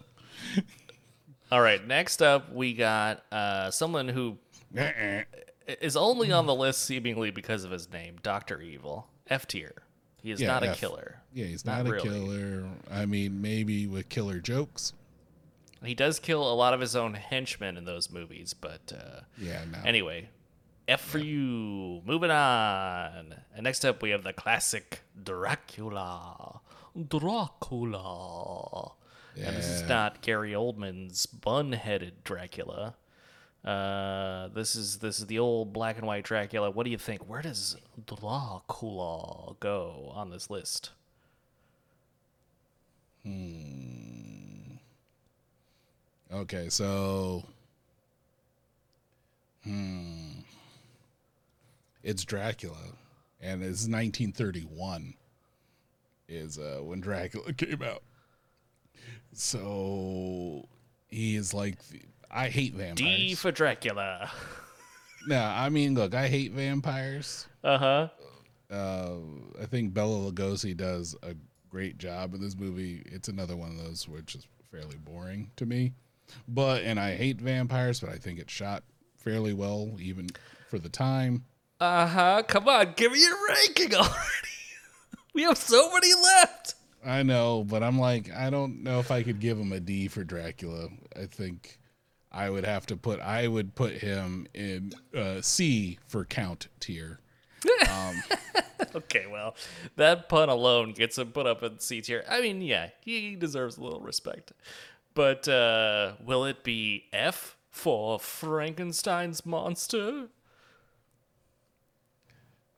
All 1.51 1.61
right, 1.61 1.85
next 1.85 2.21
up 2.21 2.53
we 2.53 2.73
got 2.73 3.23
uh, 3.31 3.71
someone 3.71 4.07
who 4.07 4.37
Uh-uh. 4.77 5.23
is 5.81 5.97
only 5.97 6.31
on 6.31 6.45
the 6.45 6.55
list 6.55 6.83
seemingly 6.83 7.31
because 7.31 7.63
of 7.63 7.71
his 7.71 7.91
name, 7.91 8.17
Doctor 8.23 8.61
Evil, 8.61 9.07
F 9.27 9.47
tier. 9.47 9.73
He 10.21 10.31
is 10.31 10.41
Yeah, 10.41 10.47
not 10.47 10.63
a 10.63 10.69
F. 10.69 10.79
killer. 10.79 11.21
Yeah, 11.33 11.45
he's 11.45 11.63
Not 11.65 11.83
not, 11.83 11.87
a 11.87 11.91
really. 11.95 12.09
killer. 12.09 12.69
I 12.91 13.05
mean, 13.05 13.41
maybe 13.41 13.85
with 13.87 14.09
killer 14.09 14.39
jokes. 14.39 14.93
He 15.83 15.93
does 15.93 16.19
kill 16.19 16.41
a 16.51 16.55
lot 16.55 16.73
of 16.73 16.79
his 16.79 16.95
own 16.95 17.13
henchmen 17.13 17.77
in 17.77 17.85
those 17.85 18.09
movies, 18.11 18.53
but 18.53 18.91
uh, 18.93 19.21
Yeah, 19.37 19.63
no. 19.71 19.77
anyway, 19.85 20.29
F 20.87 21.01
for 21.01 21.19
you. 21.19 22.01
Moving 22.05 22.31
on. 22.31 23.35
And 23.55 23.63
next 23.63 23.85
up, 23.85 24.01
we 24.01 24.09
have 24.09 24.23
the 24.23 24.33
classic 24.33 25.01
Dracula. 25.23 26.61
Dracula. 27.07 28.91
And 29.39 29.55
this 29.55 29.67
is 29.67 29.87
not 29.87 30.21
Gary 30.21 30.53
Oldman's 30.53 31.27
bun-headed 31.27 32.23
Dracula. 32.23 32.95
Uh, 33.67 34.47
this 34.53 34.77
is 34.77 34.99
this 34.99 35.19
is 35.19 35.25
the 35.25 35.39
old 35.39 35.73
black 35.73 35.97
and 35.97 36.07
white 36.07 36.23
Dracula. 36.23 36.71
What 36.71 36.85
do 36.85 36.89
you 36.89 36.97
think? 36.97 37.27
Where 37.27 37.41
does 37.41 37.75
Dracula 38.05 39.55
go 39.59 40.09
on 40.15 40.29
this 40.29 40.49
list? 40.49 40.91
Hmm. 43.23 44.77
Okay, 46.31 46.69
so 46.69 47.43
hmm. 49.65 50.39
It's 52.03 52.23
Dracula 52.23 52.77
and 53.41 53.61
it's 53.61 53.85
1931 53.85 55.13
is 56.29 56.57
uh 56.57 56.79
when 56.81 57.01
Dracula 57.01 57.51
came 57.57 57.81
out. 57.83 58.03
So 59.33 60.69
he 61.09 61.35
is 61.35 61.53
like 61.53 61.85
the, 61.89 61.99
I 62.29 62.49
hate 62.49 62.73
vampires. 62.73 62.97
D 62.97 63.35
for 63.35 63.51
Dracula. 63.51 64.29
no, 65.27 65.41
I 65.41 65.69
mean 65.69 65.93
look, 65.95 66.13
I 66.13 66.27
hate 66.27 66.51
vampires. 66.51 67.47
Uh 67.63 67.77
huh. 67.77 68.07
uh, 68.71 69.15
I 69.61 69.65
think 69.65 69.93
Bela 69.93 70.31
Lugosi 70.31 70.75
does 70.75 71.15
a 71.23 71.35
great 71.69 71.97
job 71.97 72.33
in 72.33 72.41
this 72.41 72.57
movie. 72.57 73.03
It's 73.05 73.27
another 73.27 73.55
one 73.55 73.71
of 73.71 73.77
those 73.77 74.07
which 74.07 74.35
is 74.35 74.47
fairly 74.71 74.97
boring 74.97 75.51
to 75.57 75.65
me. 75.65 75.93
But 76.47 76.83
and 76.83 76.99
I 76.99 77.15
hate 77.15 77.39
vampires, 77.39 77.99
but 77.99 78.09
I 78.09 78.17
think 78.17 78.39
it's 78.39 78.53
shot 78.53 78.83
fairly 79.15 79.53
well 79.53 79.91
even 79.99 80.29
for 80.69 80.79
the 80.79 80.89
time. 80.89 81.45
Uh 81.79 82.07
huh. 82.07 82.43
Come 82.47 82.67
on, 82.67 82.93
give 82.95 83.11
me 83.11 83.21
your 83.21 83.37
ranking 83.49 83.93
already. 83.95 84.15
we 85.33 85.43
have 85.43 85.57
so 85.57 85.91
many 85.93 86.13
left. 86.13 86.75
I 87.05 87.23
know, 87.23 87.63
but 87.63 87.83
I'm 87.83 87.99
like 87.99 88.31
I 88.33 88.49
don't 88.49 88.83
know 88.83 88.99
if 88.99 89.11
I 89.11 89.23
could 89.23 89.39
give 89.39 89.57
him 89.57 89.71
a 89.71 89.79
D 89.79 90.07
for 90.07 90.23
Dracula. 90.23 90.89
I 91.15 91.25
think 91.25 91.79
I 92.31 92.49
would 92.49 92.65
have 92.65 92.85
to 92.87 92.97
put 92.97 93.19
I 93.19 93.47
would 93.47 93.75
put 93.75 93.93
him 93.93 94.47
in 94.53 94.93
uh, 95.15 95.41
C 95.41 95.99
for 96.07 96.25
Count 96.25 96.67
tier. 96.79 97.19
Um, 97.89 98.15
Okay, 98.95 99.25
well, 99.29 99.55
that 99.95 100.29
pun 100.29 100.49
alone 100.49 100.93
gets 100.93 101.17
him 101.17 101.31
put 101.31 101.45
up 101.45 101.63
in 101.63 101.79
C 101.79 102.01
tier. 102.01 102.23
I 102.29 102.41
mean, 102.41 102.61
yeah, 102.61 102.89
he 103.01 103.35
deserves 103.35 103.77
a 103.77 103.83
little 103.83 103.99
respect. 103.99 104.51
But 105.13 105.47
uh, 105.47 106.13
will 106.23 106.45
it 106.45 106.63
be 106.63 107.05
F 107.11 107.57
for 107.69 108.19
Frankenstein's 108.19 109.45
monster? 109.45 110.27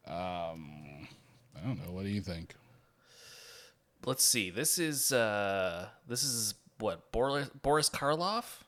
Um, 0.07 1.07
I 1.55 1.65
don't 1.65 1.85
know. 1.85 1.91
What 1.91 2.03
do 2.03 2.09
you 2.09 2.21
think? 2.21 2.55
Let's 4.05 4.23
see. 4.23 4.49
This 4.49 4.79
is 4.79 5.11
uh, 5.11 5.87
this 6.07 6.23
is 6.23 6.55
what 6.79 7.11
Boris, 7.11 7.49
Boris 7.61 7.89
Karloff. 7.89 8.63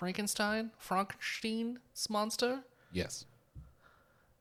Frankenstein, 0.00 0.70
Frankenstein's 0.78 2.08
monster. 2.08 2.60
Yes. 2.90 3.26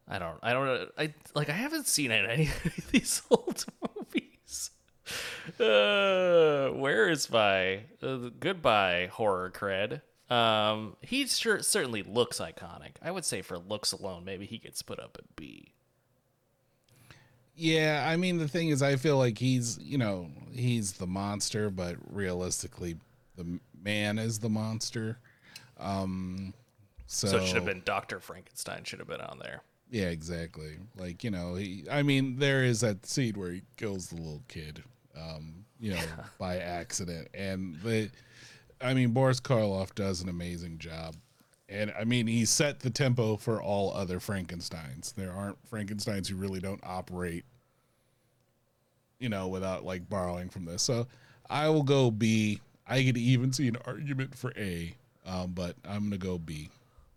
I 0.08 0.18
don't. 0.18 0.38
I 0.42 0.54
don't. 0.54 0.90
I 0.98 1.14
like. 1.36 1.50
I 1.50 1.54
haven't 1.54 1.86
seen 1.86 2.12
any 2.12 2.44
of 2.66 2.92
these 2.92 3.22
old 3.30 3.66
movies. 3.98 4.72
Uh, 5.60 6.70
where 6.70 7.10
is 7.10 7.30
my 7.30 7.82
uh, 8.02 8.30
goodbye 8.40 9.10
horror 9.12 9.52
cred? 9.54 10.02
Um, 10.34 10.96
he 11.02 11.28
sure 11.28 11.62
certainly 11.62 12.04
looks 12.04 12.40
iconic. 12.40 12.92
I 13.02 13.12
would 13.12 13.26
say 13.26 13.42
for 13.42 13.58
looks 13.58 13.92
alone, 13.92 14.24
maybe 14.24 14.46
he 14.46 14.60
gets 14.60 14.82
put 14.82 14.98
up 14.98 15.18
at 15.20 15.36
B. 15.36 15.74
Yeah, 17.54 18.06
I 18.08 18.16
mean 18.16 18.38
the 18.38 18.48
thing 18.48 18.70
is, 18.70 18.82
I 18.82 18.96
feel 18.96 19.18
like 19.18 19.38
he's 19.38 19.78
you 19.82 19.98
know 19.98 20.30
he's 20.54 20.94
the 20.94 21.08
monster, 21.08 21.70
but 21.70 21.98
realistically, 22.10 22.96
the 23.36 23.60
man 23.84 24.18
is 24.18 24.40
the 24.40 24.48
monster. 24.48 25.20
Um, 25.80 26.54
so, 27.08 27.28
So 27.28 27.38
it 27.38 27.48
should 27.48 27.56
have 27.56 27.66
been 27.66 27.82
Doctor 27.86 28.20
Frankenstein. 28.20 28.84
Should 28.84 29.00
have 29.00 29.08
been 29.08 29.22
on 29.22 29.40
there. 29.40 29.62
Yeah, 29.90 30.06
exactly. 30.10 30.78
Like 30.98 31.24
you 31.24 31.32
know, 31.32 31.56
he. 31.56 31.86
I 31.90 32.04
mean, 32.04 32.38
there 32.38 32.64
is 32.64 32.82
that 32.82 33.06
scene 33.06 33.34
where 33.34 33.52
he 33.52 33.64
kills 33.78 34.10
the 34.10 34.16
little 34.16 34.44
kid, 34.48 34.84
um, 35.18 35.66
you 35.80 35.92
know, 35.92 36.02
by 36.38 36.58
accident, 36.58 37.28
and 37.34 37.76
the. 37.82 38.10
I 38.82 38.94
mean, 38.94 39.12
Boris 39.12 39.42
Karloff 39.42 39.94
does 39.96 40.22
an 40.22 40.30
amazing 40.30 40.78
job. 40.78 41.16
And 41.68 41.94
I 42.00 42.04
mean, 42.04 42.26
he 42.28 42.46
set 42.46 42.80
the 42.80 42.90
tempo 42.90 43.38
for 43.38 43.62
all 43.62 43.94
other 43.94 44.20
Frankensteins. 44.20 45.14
There 45.14 45.32
aren't 45.32 45.58
Frankensteins 45.70 46.28
who 46.28 46.36
really 46.36 46.60
don't 46.60 46.80
operate, 46.84 47.46
you 49.20 49.30
know, 49.30 49.48
without 49.48 49.84
like 49.86 50.10
borrowing 50.10 50.50
from 50.50 50.66
this. 50.66 50.82
So 50.82 51.08
I 51.50 51.70
will 51.70 51.84
go 51.84 52.10
B. 52.10 52.62
I 52.88 53.04
could 53.04 53.18
even 53.18 53.54
see 53.54 53.68
an 53.68 53.78
argument 53.86 54.36
for 54.36 54.52
A, 54.58 54.96
um, 55.30 55.52
but 55.54 55.76
I'm 55.86 56.00
going 56.00 56.12
to 56.12 56.18
go 56.18 56.38
B. 56.38 56.70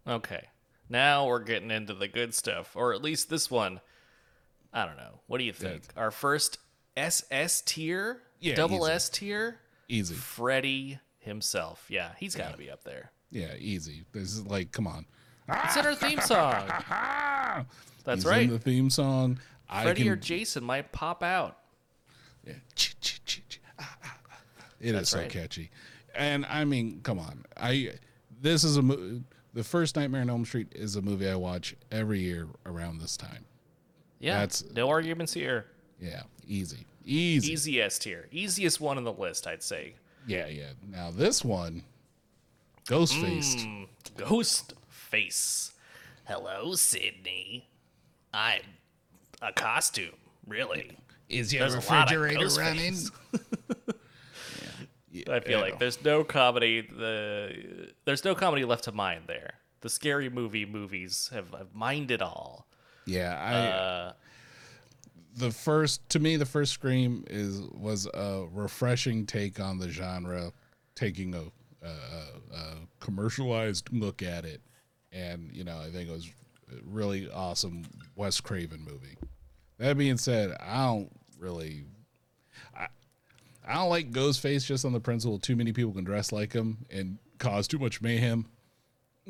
Okay. 0.06 0.44
Now 0.88 1.26
we're 1.26 1.40
getting 1.40 1.70
into 1.70 1.94
the 1.94 2.08
good 2.08 2.34
stuff, 2.34 2.76
or 2.76 2.92
at 2.92 3.02
least 3.02 3.30
this 3.30 3.50
one. 3.50 3.80
I 4.72 4.84
don't 4.86 4.96
know. 4.96 5.20
What 5.26 5.38
do 5.38 5.44
you 5.44 5.52
think? 5.52 5.82
Our 5.96 6.10
first 6.10 6.58
SS 6.96 7.62
tier, 7.62 8.20
Yeah, 8.40 8.54
double 8.54 8.84
easy. 8.86 8.92
S 8.92 9.08
tier, 9.08 9.58
Easy. 9.88 10.14
Freddy 10.14 10.98
himself. 11.18 11.84
Yeah, 11.88 12.10
he's 12.18 12.34
got 12.34 12.52
to 12.52 12.58
be 12.58 12.70
up 12.70 12.84
there. 12.84 13.10
Yeah, 13.30 13.54
easy. 13.58 14.04
This 14.12 14.24
is 14.32 14.46
like, 14.46 14.72
come 14.72 14.86
on. 14.86 15.06
It's 15.48 15.76
in 15.76 15.86
our 15.86 15.94
theme 15.94 16.20
song. 16.20 16.66
That's 18.04 18.22
He's 18.22 18.26
right. 18.26 18.48
The 18.48 18.58
theme 18.58 18.90
song. 18.90 19.38
Freddy 19.70 20.02
can, 20.02 20.12
or 20.12 20.16
Jason 20.16 20.64
might 20.64 20.92
pop 20.92 21.22
out. 21.22 21.58
yeah. 22.46 22.54
Ah, 23.78 23.96
ah, 24.04 24.18
ah. 24.30 24.64
It 24.80 24.94
is 24.94 25.08
so 25.10 25.18
right. 25.18 25.30
catchy, 25.30 25.70
and 26.14 26.44
I 26.46 26.64
mean, 26.64 27.00
come 27.02 27.18
on. 27.18 27.44
I 27.56 27.90
this 28.40 28.64
is 28.64 28.76
a 28.76 28.82
mo- 28.82 29.20
the 29.54 29.64
first 29.64 29.96
Nightmare 29.96 30.22
on 30.22 30.30
Elm 30.30 30.44
Street 30.44 30.68
is 30.74 30.96
a 30.96 31.02
movie 31.02 31.28
I 31.28 31.34
watch 31.36 31.74
every 31.90 32.20
year 32.20 32.46
around 32.66 32.98
this 32.98 33.16
time. 33.16 33.44
Yeah, 34.18 34.38
That's 34.40 34.64
no 34.72 34.88
arguments 34.88 35.32
here. 35.32 35.66
yeah, 36.00 36.22
easy, 36.46 36.86
easy. 37.04 37.52
Easy 37.52 37.80
S 37.82 37.98
tier, 37.98 38.28
easiest 38.30 38.80
one 38.80 38.96
on 38.96 39.04
the 39.04 39.12
list, 39.12 39.46
I'd 39.46 39.62
say. 39.62 39.94
Yeah, 40.26 40.46
yeah. 40.46 40.70
Now 40.88 41.10
this 41.10 41.44
one, 41.44 41.82
ghost 42.86 43.14
faced. 43.14 43.58
Mm. 43.58 43.86
Ghost 44.16 44.74
face. 44.88 45.72
Hello, 46.26 46.74
Sidney. 46.74 47.68
I'm 48.32 48.62
a 49.42 49.52
costume, 49.52 50.14
really. 50.46 50.96
Is 51.28 51.50
There's 51.50 51.74
refrigerator 51.74 52.48
lot 52.48 52.48
face. 55.12 55.24
I 55.30 55.40
feel 55.40 55.60
like 55.60 55.78
there's 55.78 56.02
no 56.04 56.24
comedy. 56.24 56.80
The 56.82 57.92
there's 58.04 58.24
no 58.24 58.34
comedy 58.34 58.64
left 58.64 58.84
to 58.84 58.92
mind 58.92 59.24
there. 59.26 59.54
The 59.80 59.90
scary 59.90 60.30
movie 60.30 60.64
movies 60.64 61.30
have, 61.32 61.50
have 61.50 61.74
mined 61.74 62.10
it 62.10 62.22
all. 62.22 62.66
Yeah, 63.06 63.38
I. 63.40 63.54
Uh, 63.54 64.12
the 65.36 65.50
first 65.50 66.08
to 66.10 66.18
me, 66.18 66.36
the 66.36 66.46
first 66.46 66.72
Scream 66.72 67.24
is 67.28 67.62
was 67.72 68.06
a 68.14 68.46
refreshing 68.52 69.26
take 69.26 69.60
on 69.60 69.78
the 69.78 69.88
genre, 69.88 70.52
taking 70.94 71.34
a, 71.34 71.44
a, 71.86 71.88
a, 72.54 72.74
commercialized 73.00 73.88
look 73.92 74.22
at 74.22 74.44
it, 74.44 74.60
and 75.10 75.50
you 75.52 75.64
know 75.64 75.78
I 75.78 75.90
think 75.90 76.08
it 76.08 76.12
was 76.12 76.30
a 76.70 76.76
really 76.84 77.30
awesome 77.30 77.84
Wes 78.14 78.40
Craven 78.40 78.84
movie. 78.84 79.16
That 79.78 79.96
being 79.96 80.18
said, 80.18 80.56
I 80.60 80.84
don't 80.84 81.10
really. 81.38 81.84
I, 82.76 82.88
I 83.66 83.74
don't 83.74 83.88
like 83.90 84.10
Ghostface 84.10 84.64
just 84.66 84.84
on 84.84 84.92
the 84.92 85.00
principle 85.00 85.38
too 85.38 85.54
many 85.56 85.72
people 85.72 85.92
can 85.92 86.04
dress 86.04 86.32
like 86.32 86.52
him 86.52 86.78
and 86.90 87.18
cause 87.38 87.68
too 87.68 87.78
much 87.78 88.00
mayhem. 88.02 88.46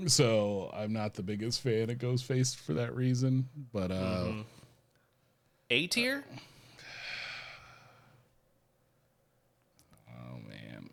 So 0.06 0.70
I'm 0.74 0.92
not 0.94 1.14
the 1.14 1.22
biggest 1.22 1.60
fan 1.60 1.90
of 1.90 1.98
Ghostface 1.98 2.56
for 2.56 2.72
that 2.74 2.94
reason. 2.96 3.48
But 3.72 3.90
uh 3.90 4.32
A 5.70 5.86
tier? 5.88 6.24
oh 10.08 10.38
man. 10.48 10.88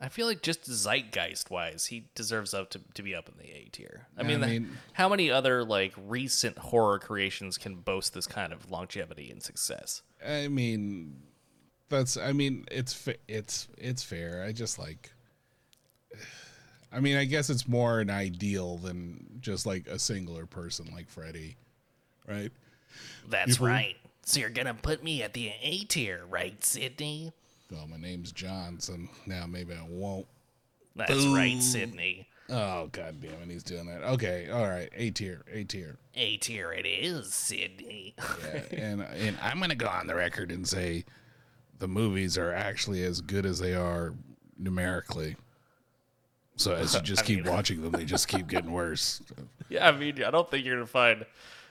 I 0.00 0.08
feel 0.08 0.26
like 0.28 0.42
just 0.42 0.64
zeitgeist 0.70 1.50
wise, 1.50 1.86
he 1.86 2.04
deserves 2.14 2.54
up 2.54 2.70
to, 2.70 2.80
to 2.94 3.02
be 3.02 3.14
up 3.16 3.28
in 3.28 3.34
the 3.36 3.50
A 3.50 3.68
tier. 3.72 4.06
I 4.16 4.20
I 4.20 4.24
mean, 4.24 4.40
the- 4.40 4.46
mean- 4.46 4.70
how 4.92 5.08
many 5.08 5.30
other 5.30 5.64
like 5.64 5.92
recent 5.96 6.56
horror 6.58 6.98
creations 6.98 7.58
can 7.58 7.76
boast 7.76 8.14
this 8.14 8.26
kind 8.26 8.52
of 8.52 8.70
longevity 8.70 9.30
and 9.30 9.42
success? 9.42 10.02
I 10.24 10.48
mean, 10.48 11.22
that's. 11.88 12.16
I 12.16 12.32
mean, 12.32 12.64
it's 12.70 13.08
it's 13.28 13.68
it's 13.76 14.02
fair. 14.02 14.44
I 14.46 14.52
just 14.52 14.78
like. 14.78 15.12
I 16.92 17.00
mean, 17.00 17.16
I 17.16 17.24
guess 17.24 17.50
it's 17.50 17.68
more 17.68 18.00
an 18.00 18.08
ideal 18.10 18.78
than 18.78 19.38
just 19.40 19.66
like 19.66 19.86
a 19.88 19.98
singular 19.98 20.46
person 20.46 20.88
like 20.94 21.08
Freddy, 21.10 21.56
right? 22.26 22.50
That's 23.28 23.52
People- 23.52 23.66
right. 23.68 23.96
So 24.24 24.40
you're 24.40 24.50
gonna 24.50 24.74
put 24.74 25.02
me 25.02 25.22
at 25.22 25.32
the 25.32 25.52
A 25.62 25.78
tier, 25.84 26.22
right, 26.28 26.62
Sidney? 26.62 27.32
Well, 27.70 27.86
my 27.86 27.96
name's 27.96 28.30
John, 28.32 28.78
so 28.80 28.94
now 29.26 29.46
maybe 29.46 29.72
I 29.74 29.84
won't. 29.88 30.26
That's 30.96 31.24
right, 31.26 31.60
Sidney. 31.62 32.26
Oh 32.50 32.88
god 32.92 33.20
damn 33.22 33.32
it, 33.42 33.50
he's 33.50 33.62
doing 33.62 33.86
that. 33.86 34.02
Okay, 34.02 34.48
all 34.50 34.66
right, 34.66 34.90
A 34.94 35.10
tier, 35.10 35.42
A 35.52 35.64
tier. 35.64 35.96
A 36.14 36.36
tier 36.38 36.72
it 36.72 36.86
is, 36.86 37.32
Sidney. 37.32 38.14
Yeah, 38.42 38.62
and 38.78 39.02
and 39.02 39.38
I'm 39.42 39.60
gonna 39.60 39.74
go 39.74 39.88
on 39.88 40.06
the 40.06 40.14
record 40.14 40.50
and 40.50 40.66
say 40.66 41.04
the 41.78 41.88
movies 41.88 42.36
are 42.38 42.52
actually 42.52 43.02
as 43.04 43.20
good 43.20 43.46
as 43.46 43.58
they 43.58 43.74
are 43.74 44.14
numerically. 44.58 45.36
So 46.56 46.74
as 46.74 46.94
you 46.94 47.00
just 47.02 47.22
I 47.22 47.26
keep 47.26 47.44
mean- 47.44 47.52
watching 47.54 47.82
them, 47.82 47.92
they 47.92 48.04
just 48.04 48.28
keep 48.28 48.46
getting 48.48 48.72
worse. 48.72 49.20
yeah, 49.68 49.88
I 49.88 49.92
mean, 49.92 50.22
I 50.22 50.30
don't 50.30 50.50
think 50.50 50.64
you're 50.64 50.76
gonna 50.76 50.86
find 50.86 51.24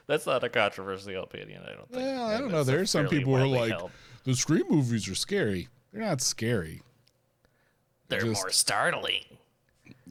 that's 0.08 0.26
not 0.26 0.44
a 0.44 0.50
controversial 0.50 1.22
opinion. 1.24 1.64
I 1.66 1.74
don't 1.76 1.92
think. 1.92 2.04
Well, 2.04 2.26
I 2.26 2.38
don't 2.40 2.52
know. 2.52 2.64
There 2.64 2.80
are 2.80 2.86
some 2.86 3.08
people 3.08 3.36
who 3.36 3.44
are 3.44 3.48
like, 3.48 3.72
held. 3.72 3.92
the 4.24 4.36
Scream 4.36 4.64
movies 4.70 5.08
are 5.10 5.16
scary. 5.16 5.68
They're 5.92 6.02
not 6.04 6.22
scary. 6.22 6.82
they're 8.08 8.22
just- 8.22 8.42
more 8.44 8.50
startling. 8.52 9.24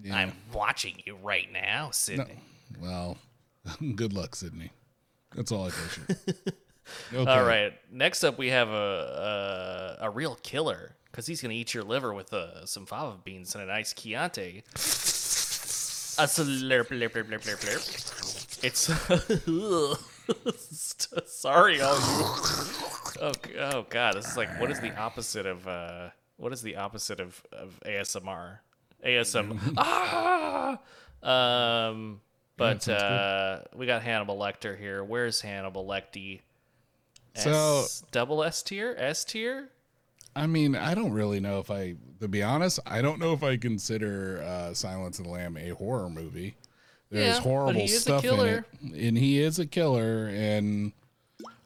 Yeah. 0.02 0.14
I'm 0.16 0.32
watching 0.52 1.02
you 1.06 1.16
right 1.22 1.50
now, 1.52 1.90
Sidney. 1.90 2.38
Well, 2.80 3.16
good 3.94 4.12
luck, 4.12 4.36
Sidney. 4.36 4.70
That's 5.34 5.50
all 5.50 5.62
I 5.62 5.66
wish 5.66 5.98
you. 6.26 6.34
Okay. 7.12 7.30
All 7.30 7.44
right. 7.44 7.72
Next 7.90 8.24
up, 8.24 8.38
we 8.38 8.48
have 8.48 8.68
a 8.68 9.96
a, 10.00 10.06
a 10.06 10.10
real 10.10 10.36
killer 10.42 10.96
because 11.10 11.26
he's 11.26 11.40
gonna 11.40 11.54
eat 11.54 11.74
your 11.74 11.84
liver 11.84 12.12
with 12.12 12.32
uh, 12.32 12.66
some 12.66 12.86
fava 12.86 13.16
beans 13.22 13.54
and 13.54 13.64
a 13.64 13.66
nice 13.66 13.92
Chianti. 13.92 14.62
A 16.18 16.26
slurp, 16.26 16.88
slurp, 16.88 16.88
slurp, 16.88 17.12
slurp, 17.12 17.42
slurp, 17.42 17.60
slurp. 17.60 18.62
It's 18.62 18.90
sorry, 21.26 21.80
all 21.80 21.96
you. 21.96 22.24
Oh, 23.20 23.32
oh 23.58 23.86
God, 23.88 24.16
this 24.16 24.28
is 24.28 24.36
like 24.36 24.60
what 24.60 24.70
is 24.70 24.80
the 24.80 24.96
opposite 24.96 25.46
of 25.46 25.66
uh, 25.68 26.10
what 26.36 26.52
is 26.52 26.62
the 26.62 26.76
opposite 26.76 27.20
of, 27.20 27.42
of 27.52 27.80
ASMR? 27.86 28.58
ASM. 29.04 29.74
ah. 29.76 30.78
Um. 31.22 32.20
But 32.56 32.88
uh, 32.88 33.60
we 33.74 33.84
got 33.84 34.02
Hannibal 34.02 34.38
Lecter 34.38 34.78
here. 34.78 35.04
Where's 35.04 35.42
Hannibal 35.42 35.86
Lecter? 35.86 36.40
So- 37.36 37.82
S, 37.84 38.02
double 38.10 38.42
S 38.42 38.62
tier, 38.62 38.94
S 38.98 39.24
tier. 39.24 39.70
I 40.34 40.46
mean, 40.46 40.76
I 40.76 40.94
don't 40.94 41.12
really 41.12 41.40
know 41.40 41.60
if 41.60 41.70
I, 41.70 41.94
to 42.20 42.28
be 42.28 42.42
honest, 42.42 42.78
I 42.86 43.00
don't 43.00 43.18
know 43.18 43.32
if 43.32 43.42
I 43.42 43.56
consider 43.56 44.42
uh, 44.42 44.74
Silence 44.74 45.18
of 45.18 45.24
the 45.24 45.30
Lamb 45.30 45.56
a 45.56 45.70
horror 45.70 46.10
movie. 46.10 46.56
There's 47.10 47.36
Yeah, 47.36 47.40
horrible 47.40 47.80
he 47.80 47.84
is 47.84 47.94
a 47.96 48.00
stuff 48.00 48.24
in 48.24 48.40
it, 48.40 48.64
and 48.82 49.16
he 49.16 49.40
is 49.40 49.58
a 49.58 49.64
killer. 49.64 50.26
And 50.28 50.92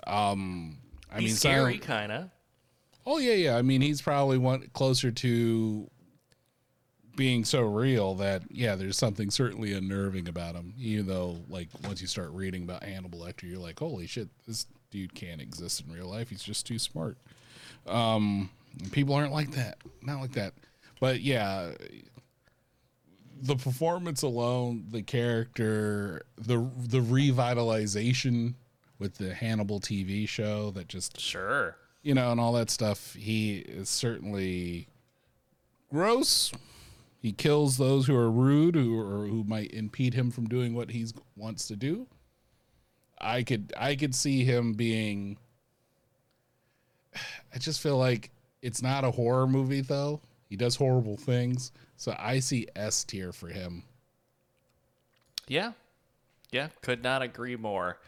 um, 0.06 0.76
I 1.10 1.20
He's 1.20 1.30
mean, 1.30 1.36
scary, 1.36 1.78
kind 1.78 2.12
of. 2.12 2.30
Oh 3.06 3.18
yeah, 3.18 3.32
yeah. 3.34 3.56
I 3.56 3.62
mean, 3.62 3.80
he's 3.80 4.00
probably 4.00 4.38
one 4.38 4.68
closer 4.72 5.10
to 5.10 5.90
being 7.16 7.44
so 7.44 7.62
real 7.62 8.14
that 8.16 8.42
yeah, 8.50 8.76
there's 8.76 8.96
something 8.96 9.30
certainly 9.30 9.72
unnerving 9.72 10.28
about 10.28 10.54
him. 10.54 10.74
Even 10.78 11.06
though, 11.06 11.38
like, 11.48 11.68
once 11.84 12.00
you 12.00 12.06
start 12.06 12.30
reading 12.30 12.62
about 12.62 12.84
Hannibal 12.84 13.18
Lecter, 13.20 13.44
you're 13.50 13.58
like, 13.58 13.78
holy 13.78 14.06
shit, 14.06 14.28
this 14.46 14.66
dude 14.91 15.14
can't 15.14 15.41
exist 15.41 15.82
in 15.86 15.93
real 15.93 16.09
life. 16.09 16.30
He's 16.30 16.43
just 16.43 16.66
too 16.66 16.78
smart. 16.78 17.16
Um, 17.86 18.51
people 18.93 19.14
aren't 19.14 19.32
like 19.32 19.53
that, 19.53 19.78
not 20.03 20.20
like 20.20 20.32
that. 20.32 20.53
But 21.01 21.20
yeah, 21.22 21.72
the 23.43 23.57
performance 23.57 24.22
alone, 24.22 24.84
the 24.91 25.03
character, 25.03 26.22
the 26.36 26.68
the 26.76 27.01
revitalization 27.01 28.55
with 28.99 29.16
the 29.16 29.32
Hannibal 29.34 29.80
TV 29.80 30.28
show 30.28 30.70
that 30.72 30.88
just 30.88 31.18
Sure. 31.18 31.76
you 32.03 32.12
know, 32.14 32.30
and 32.32 32.41
all 32.41 32.53
that 32.53 32.68
stuff. 32.70 33.14
He 33.14 33.59
is 33.59 33.88
certainly 33.88 34.88
gross. 35.91 36.53
He 37.18 37.32
kills 37.32 37.76
those 37.76 38.07
who 38.07 38.16
are 38.16 38.30
rude, 38.30 38.74
who 38.74 38.99
or 38.99 39.26
who 39.26 39.45
might 39.45 39.72
impede 39.72 40.14
him 40.14 40.30
from 40.30 40.47
doing 40.49 40.74
what 40.74 40.91
he 40.91 41.07
wants 41.36 41.66
to 41.68 41.76
do. 41.76 42.07
I 43.20 43.42
could 43.42 43.72
I 43.76 43.96
could 43.96 44.14
see 44.14 44.44
him 44.44 44.72
being. 44.72 45.36
I 47.54 47.58
just 47.58 47.80
feel 47.80 47.98
like 47.98 48.30
it's 48.62 48.82
not 48.82 49.04
a 49.04 49.10
horror 49.10 49.46
movie 49.46 49.80
though. 49.80 50.20
He 50.48 50.56
does 50.56 50.76
horrible 50.76 51.16
things, 51.16 51.72
so 51.96 52.14
I 52.18 52.40
see 52.40 52.66
S 52.74 53.04
tier 53.04 53.32
for 53.32 53.48
him. 53.48 53.84
Yeah. 55.46 55.72
Yeah. 56.50 56.68
Could 56.82 57.02
not 57.02 57.22
agree 57.22 57.56
more. 57.56 57.98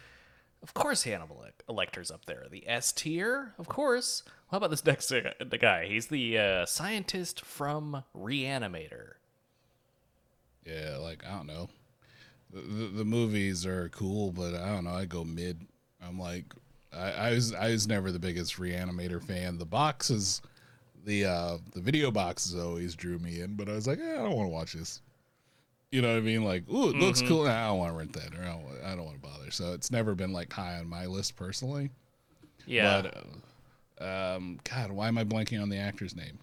Of 0.62 0.74
course, 0.74 1.02
Hannibal 1.02 1.44
Lec- 1.44 1.74
Lecter's 1.74 2.10
up 2.10 2.24
there. 2.26 2.46
The 2.50 2.68
S 2.68 2.92
tier, 2.92 3.54
of 3.58 3.68
course. 3.68 4.22
How 4.50 4.58
about 4.58 4.70
this 4.70 4.84
next 4.84 5.10
guy- 5.10 5.34
the 5.40 5.58
guy? 5.58 5.86
He's 5.86 6.06
the 6.06 6.38
uh, 6.38 6.66
scientist 6.66 7.44
from 7.44 8.04
Reanimator. 8.16 9.14
Yeah, 10.64 10.98
like 11.00 11.24
I 11.26 11.30
don't 11.30 11.46
know. 11.48 11.68
The, 12.52 12.60
the, 12.60 12.86
the 12.98 13.04
movies 13.04 13.64
are 13.64 13.88
cool, 13.90 14.30
but 14.30 14.54
I 14.54 14.68
don't 14.68 14.84
know. 14.84 14.92
I 14.92 15.06
go 15.06 15.24
mid. 15.24 15.66
I'm 16.06 16.18
like, 16.18 16.44
I, 16.92 17.12
I 17.12 17.30
was 17.32 17.54
I 17.54 17.70
was 17.70 17.88
never 17.88 18.12
the 18.12 18.18
biggest 18.18 18.56
Reanimator 18.56 19.22
fan. 19.22 19.58
The 19.58 19.64
boxes, 19.64 20.42
the 21.04 21.24
uh 21.24 21.58
the 21.74 21.80
video 21.80 22.10
boxes 22.10 22.54
always 22.56 22.94
drew 22.94 23.18
me 23.18 23.40
in, 23.40 23.54
but 23.54 23.68
I 23.68 23.72
was 23.72 23.86
like, 23.86 23.98
eh, 23.98 24.12
I 24.12 24.16
don't 24.16 24.36
want 24.36 24.46
to 24.46 24.52
watch 24.52 24.72
this. 24.74 25.00
You 25.90 26.00
know 26.00 26.08
what 26.08 26.18
I 26.18 26.20
mean? 26.20 26.42
Like, 26.42 26.68
ooh, 26.70 26.88
it 26.88 26.96
looks 26.96 27.20
cool. 27.20 27.44
Nah, 27.44 27.64
I 27.64 27.66
don't 27.68 27.78
want 27.78 27.92
to 27.92 27.98
rent 27.98 28.12
that, 28.14 28.34
or 28.34 28.42
I 28.42 28.46
don't, 28.46 28.64
I 28.84 28.96
don't 28.96 29.04
want 29.04 29.22
to 29.22 29.28
bother. 29.28 29.50
So 29.50 29.74
it's 29.74 29.90
never 29.90 30.14
been 30.14 30.32
like 30.32 30.50
high 30.50 30.78
on 30.78 30.88
my 30.88 31.04
list 31.04 31.36
personally. 31.36 31.90
Yeah. 32.66 33.02
But 33.02 33.14
uh, 34.00 34.36
um, 34.36 34.58
God, 34.64 34.90
why 34.90 35.08
am 35.08 35.18
I 35.18 35.24
blanking 35.24 35.60
on 35.60 35.68
the 35.68 35.76
actor's 35.76 36.16
name? 36.16 36.38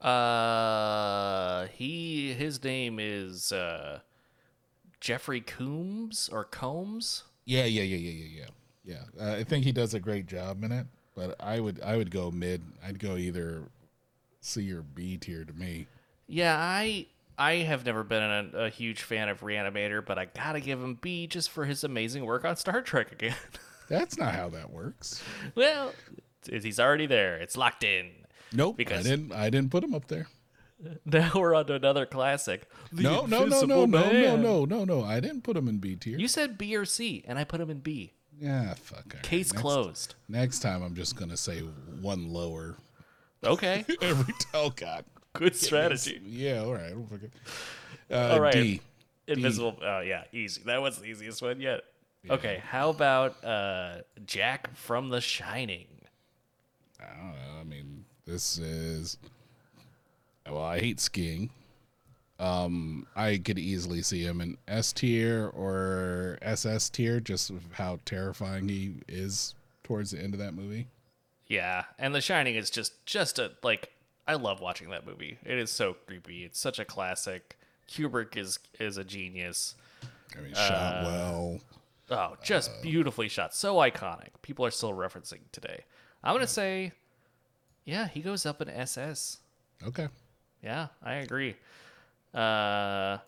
Uh, 0.00 1.66
he 1.68 2.32
his 2.32 2.62
name 2.62 2.98
is 3.00 3.52
uh, 3.52 4.00
Jeffrey 5.04 5.42
Coombs 5.42 6.30
or 6.32 6.44
Combs. 6.44 7.24
Yeah, 7.44 7.66
yeah, 7.66 7.82
yeah, 7.82 7.96
yeah, 7.98 8.10
yeah, 8.24 8.40
yeah. 8.40 8.46
Yeah, 8.86 9.22
uh, 9.22 9.34
I 9.36 9.44
think 9.44 9.64
he 9.64 9.72
does 9.72 9.92
a 9.92 10.00
great 10.00 10.26
job 10.26 10.64
in 10.64 10.72
it. 10.72 10.86
But 11.14 11.36
I 11.40 11.60
would, 11.60 11.78
I 11.82 11.98
would 11.98 12.10
go 12.10 12.30
mid. 12.30 12.62
I'd 12.82 12.98
go 12.98 13.16
either 13.16 13.64
C 14.40 14.72
or 14.72 14.80
B 14.80 15.18
tier 15.18 15.44
to 15.44 15.52
me. 15.52 15.86
Yeah, 16.26 16.56
I 16.58 17.06
I 17.36 17.56
have 17.56 17.84
never 17.84 18.02
been 18.02 18.22
a, 18.22 18.58
a 18.64 18.68
huge 18.70 19.02
fan 19.02 19.28
of 19.28 19.40
Reanimator, 19.42 20.04
but 20.04 20.18
I 20.18 20.24
gotta 20.24 20.60
give 20.60 20.82
him 20.82 20.98
B 21.02 21.26
just 21.26 21.50
for 21.50 21.66
his 21.66 21.84
amazing 21.84 22.24
work 22.24 22.46
on 22.46 22.56
Star 22.56 22.80
Trek 22.80 23.12
again. 23.12 23.36
That's 23.88 24.16
not 24.16 24.34
how 24.34 24.48
that 24.50 24.70
works. 24.72 25.22
well, 25.54 25.92
he's 26.50 26.80
already 26.80 27.06
there. 27.06 27.36
It's 27.36 27.58
locked 27.58 27.84
in. 27.84 28.10
Nope. 28.54 28.78
Because- 28.78 29.06
I 29.06 29.10
didn't. 29.10 29.32
I 29.32 29.50
didn't 29.50 29.70
put 29.70 29.84
him 29.84 29.94
up 29.94 30.08
there. 30.08 30.28
Now 31.06 31.30
we're 31.34 31.54
on 31.54 31.66
to 31.66 31.74
another 31.74 32.06
classic. 32.06 32.68
No, 32.92 33.26
no, 33.26 33.44
no, 33.44 33.62
no, 33.62 33.84
no, 33.86 34.10
no, 34.10 34.36
no, 34.36 34.64
no, 34.64 34.84
no. 34.84 35.04
I 35.04 35.20
didn't 35.20 35.42
put 35.42 35.56
him 35.56 35.68
in 35.68 35.78
B 35.78 35.96
tier. 35.96 36.18
You 36.18 36.28
said 36.28 36.56
B 36.58 36.74
or 36.76 36.84
C, 36.84 37.24
and 37.26 37.38
I 37.38 37.44
put 37.44 37.60
him 37.60 37.70
in 37.70 37.78
B. 37.80 38.12
yeah, 38.40 38.74
fuck. 38.74 38.98
all 38.98 39.04
right. 39.14 39.22
Case 39.22 39.52
Next- 39.52 39.60
closed. 39.62 40.14
Next 40.28 40.58
time, 40.60 40.82
I'm 40.82 40.94
just 40.94 41.16
gonna 41.16 41.36
say 41.36 41.60
one 41.60 42.32
lower 42.32 42.76
Okay, 43.44 43.84
every. 44.02 44.32
T- 44.32 44.46
oh 44.54 44.70
God. 44.70 45.04
good 45.34 45.54
strategy. 45.56 46.20
Yeah. 46.24 46.60
All 46.60 46.72
right. 46.74 46.94
Uh, 48.10 48.14
All 48.32 48.40
right. 48.40 48.52
D. 48.52 48.80
Invisible. 49.26 49.78
Oh 49.82 50.00
yeah, 50.00 50.24
easy. 50.32 50.62
That 50.66 50.80
was 50.82 50.98
the 50.98 51.06
easiest 51.06 51.42
one 51.42 51.60
yet. 51.60 51.80
Okay, 52.30 52.62
how 52.66 52.88
about 52.88 53.42
uh, 53.44 53.96
Jack 54.24 54.74
from 54.76 55.10
The 55.10 55.20
Shining? 55.20 55.86
I 56.98 57.04
don't 57.16 57.32
know. 57.32 57.60
I 57.60 57.64
mean, 57.64 58.04
this 58.26 58.56
is. 58.58 59.18
Well, 60.48 60.62
I 60.62 60.78
hate 60.78 61.00
skiing. 61.00 61.50
Um, 62.38 63.06
I 63.14 63.38
could 63.38 63.58
easily 63.58 64.02
see 64.02 64.22
him 64.24 64.40
in 64.40 64.58
S 64.66 64.92
tier 64.92 65.48
or 65.54 66.38
SS 66.42 66.90
tier, 66.90 67.20
just 67.20 67.52
how 67.72 68.00
terrifying 68.04 68.68
he 68.68 68.96
is 69.08 69.54
towards 69.84 70.10
the 70.10 70.18
end 70.18 70.34
of 70.34 70.40
that 70.40 70.52
movie. 70.54 70.88
Yeah, 71.46 71.84
and 71.98 72.14
The 72.14 72.20
Shining 72.20 72.56
is 72.56 72.70
just 72.70 73.06
just 73.06 73.38
a 73.38 73.52
like 73.62 73.92
I 74.26 74.34
love 74.34 74.60
watching 74.60 74.90
that 74.90 75.06
movie. 75.06 75.38
It 75.44 75.58
is 75.58 75.70
so 75.70 75.94
creepy. 76.06 76.44
It's 76.44 76.58
such 76.58 76.78
a 76.78 76.84
classic. 76.84 77.56
Kubrick 77.88 78.36
is 78.36 78.58
is 78.80 78.96
a 78.96 79.04
genius. 79.04 79.74
I 80.36 80.40
mean, 80.40 80.54
shot 80.54 80.70
Uh, 80.72 81.02
well. 81.04 81.60
Oh, 82.10 82.36
just 82.42 82.70
beautifully 82.82 83.28
shot. 83.28 83.54
So 83.54 83.76
iconic. 83.76 84.28
People 84.42 84.66
are 84.66 84.70
still 84.70 84.92
referencing 84.92 85.40
today. 85.52 85.84
I'm 86.22 86.34
gonna 86.34 86.46
say, 86.46 86.92
yeah, 87.84 88.08
he 88.08 88.20
goes 88.20 88.44
up 88.44 88.60
in 88.60 88.68
SS. 88.68 89.38
Okay. 89.86 90.08
Yeah, 90.64 90.86
I 91.02 91.14
agree. 91.16 91.56
Uh, 92.32 93.18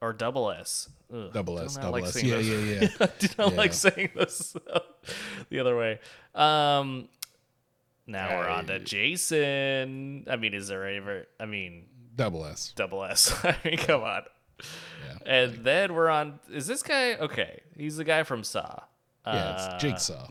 or 0.00 0.12
double 0.12 0.50
S. 0.50 0.88
Ugh, 1.14 1.32
Double 1.32 1.58
S, 1.60 1.76
double 1.76 1.92
like 1.92 2.04
S. 2.04 2.22
Yeah, 2.22 2.38
yeah, 2.38 2.80
yeah. 2.80 2.88
I 3.00 3.08
do 3.18 3.28
not 3.38 3.54
like 3.54 3.72
saying 3.72 4.10
this 4.16 4.56
the 5.50 5.60
other 5.60 5.76
way. 5.76 6.00
Um, 6.34 7.08
now 8.08 8.36
we're 8.38 8.48
on 8.48 8.66
to 8.66 8.80
Jason. 8.80 10.26
I 10.28 10.34
mean, 10.36 10.52
is 10.52 10.66
there 10.68 10.84
ever? 10.88 11.26
I 11.38 11.46
mean, 11.46 11.86
Double 12.16 12.44
S. 12.44 12.72
double 12.74 13.04
S. 13.04 13.32
I 13.44 13.56
mean, 13.64 13.78
come 13.78 14.02
on. 14.02 14.22
Yeah. 14.58 15.18
And 15.26 15.64
then 15.64 15.94
we're 15.94 16.08
on. 16.08 16.40
Is 16.52 16.66
this 16.66 16.82
guy 16.82 17.14
okay? 17.14 17.60
He's 17.76 17.96
the 17.96 18.04
guy 18.04 18.24
from 18.24 18.42
Saw. 18.42 18.80
Yeah, 19.26 19.32
Uh, 19.32 19.70
it's 19.74 19.82
Jigsaw. 19.82 20.28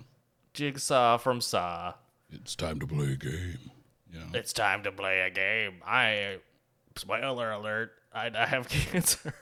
Jigsaw 0.54 1.18
from 1.18 1.40
Saw. 1.42 1.94
It's 2.32 2.56
time 2.56 2.80
to 2.82 2.88
play 2.88 3.14
a 3.14 3.16
game. 3.16 3.72
You 4.16 4.22
know? 4.22 4.40
It's 4.40 4.54
time 4.54 4.84
to 4.84 4.92
play 4.92 5.22
a 5.22 5.30
game. 5.30 5.82
I 5.86 6.38
spoiler 6.96 7.52
alert. 7.52 7.92
I, 8.14 8.32
I 8.36 8.46
have 8.46 8.70
cancer 8.70 9.34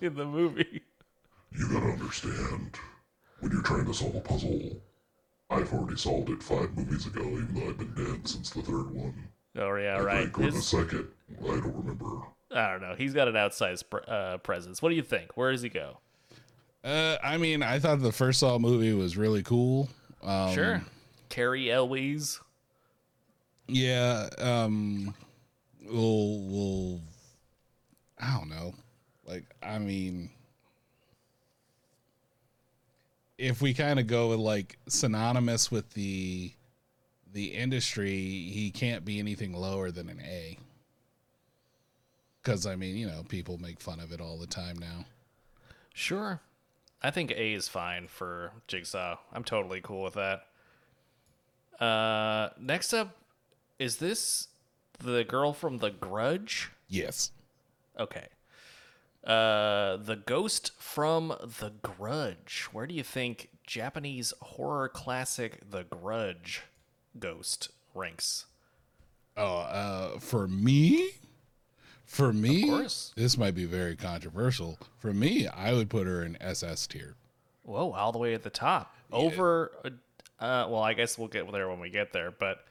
in 0.00 0.14
the 0.16 0.24
movie. 0.24 0.82
You 1.56 1.68
gotta 1.68 1.86
understand, 1.92 2.76
when 3.40 3.52
you're 3.52 3.62
trying 3.62 3.84
to 3.86 3.94
solve 3.94 4.16
a 4.16 4.20
puzzle, 4.20 4.80
I've 5.50 5.72
already 5.72 5.96
solved 5.96 6.30
it 6.30 6.42
five 6.42 6.76
movies 6.76 7.06
ago, 7.06 7.20
even 7.22 7.50
though 7.54 7.68
I've 7.68 7.78
been 7.78 7.94
dead 7.94 8.26
since 8.26 8.50
the 8.50 8.62
third 8.62 8.90
one. 8.90 9.14
Oh 9.56 9.74
yeah, 9.76 9.96
I 9.96 10.00
right. 10.00 10.22
think 10.24 10.38
or 10.40 10.50
the 10.50 10.62
second, 10.62 11.08
I 11.42 11.46
don't 11.46 11.76
remember. 11.76 12.06
I 12.50 12.70
don't 12.72 12.80
know. 12.82 12.94
He's 12.96 13.14
got 13.14 13.28
an 13.28 13.34
outsized 13.34 13.84
pr- 13.90 13.98
uh, 14.10 14.38
presence. 14.38 14.82
What 14.82 14.88
do 14.88 14.94
you 14.94 15.02
think? 15.02 15.36
Where 15.36 15.52
does 15.52 15.62
he 15.62 15.68
go? 15.68 15.98
Uh, 16.82 17.16
I 17.22 17.36
mean, 17.38 17.62
I 17.62 17.78
thought 17.78 18.00
the 18.00 18.12
first 18.12 18.40
Saw 18.40 18.58
movie 18.58 18.92
was 18.92 19.16
really 19.16 19.42
cool. 19.42 19.88
Um, 20.22 20.52
Sure. 20.54 20.82
Cary 21.28 21.70
Elwes. 21.70 22.40
Yeah. 23.72 24.28
Um. 24.38 25.14
We'll. 25.84 26.40
We'll. 26.40 27.00
I 28.20 28.36
don't 28.38 28.48
know. 28.48 28.74
Like, 29.26 29.44
I 29.62 29.78
mean, 29.78 30.30
if 33.38 33.60
we 33.60 33.74
kind 33.74 33.98
of 33.98 34.06
go 34.06 34.28
with 34.28 34.38
like 34.38 34.78
synonymous 34.88 35.70
with 35.70 35.90
the 35.94 36.52
the 37.32 37.46
industry, 37.46 38.10
he 38.10 38.70
can't 38.70 39.04
be 39.04 39.18
anything 39.18 39.52
lower 39.52 39.90
than 39.90 40.08
an 40.08 40.20
A. 40.24 40.58
Because 42.42 42.66
I 42.66 42.76
mean, 42.76 42.96
you 42.96 43.06
know, 43.06 43.24
people 43.28 43.58
make 43.58 43.80
fun 43.80 44.00
of 44.00 44.12
it 44.12 44.20
all 44.20 44.38
the 44.38 44.46
time 44.46 44.78
now. 44.78 45.06
Sure. 45.94 46.40
I 47.02 47.10
think 47.10 47.30
A 47.32 47.52
is 47.54 47.68
fine 47.68 48.06
for 48.06 48.52
Jigsaw. 48.68 49.16
I'm 49.32 49.44
totally 49.44 49.80
cool 49.80 50.02
with 50.02 50.14
that. 50.14 50.46
Uh, 51.84 52.50
next 52.60 52.92
up, 52.92 53.16
is 53.82 53.96
this 53.96 54.46
the 55.00 55.24
girl 55.24 55.52
from 55.52 55.78
The 55.78 55.90
Grudge? 55.90 56.70
Yes. 56.88 57.32
Okay. 57.98 58.28
Uh, 59.24 59.96
the 59.96 60.20
ghost 60.24 60.70
from 60.78 61.34
The 61.40 61.72
Grudge. 61.82 62.68
Where 62.70 62.86
do 62.86 62.94
you 62.94 63.02
think 63.02 63.48
Japanese 63.66 64.32
horror 64.40 64.88
classic 64.88 65.68
The 65.68 65.82
Grudge 65.82 66.62
ghost 67.18 67.70
ranks? 67.92 68.46
Oh, 69.36 69.56
uh, 69.58 70.18
for 70.20 70.46
me, 70.46 71.10
for 72.04 72.32
me, 72.32 72.68
course. 72.68 73.12
this 73.16 73.36
might 73.36 73.56
be 73.56 73.64
very 73.64 73.96
controversial. 73.96 74.78
For 74.98 75.12
me, 75.12 75.48
I 75.48 75.72
would 75.72 75.90
put 75.90 76.06
her 76.06 76.22
in 76.22 76.40
SS 76.40 76.86
tier. 76.86 77.16
Whoa, 77.64 77.90
all 77.90 78.12
the 78.12 78.18
way 78.18 78.34
at 78.34 78.44
the 78.44 78.50
top. 78.50 78.94
Over, 79.10 79.72
uh, 79.84 80.44
uh, 80.44 80.68
well, 80.68 80.82
I 80.82 80.92
guess 80.92 81.18
we'll 81.18 81.28
get 81.28 81.50
there 81.50 81.68
when 81.68 81.80
we 81.80 81.90
get 81.90 82.12
there, 82.12 82.30
but 82.30 82.64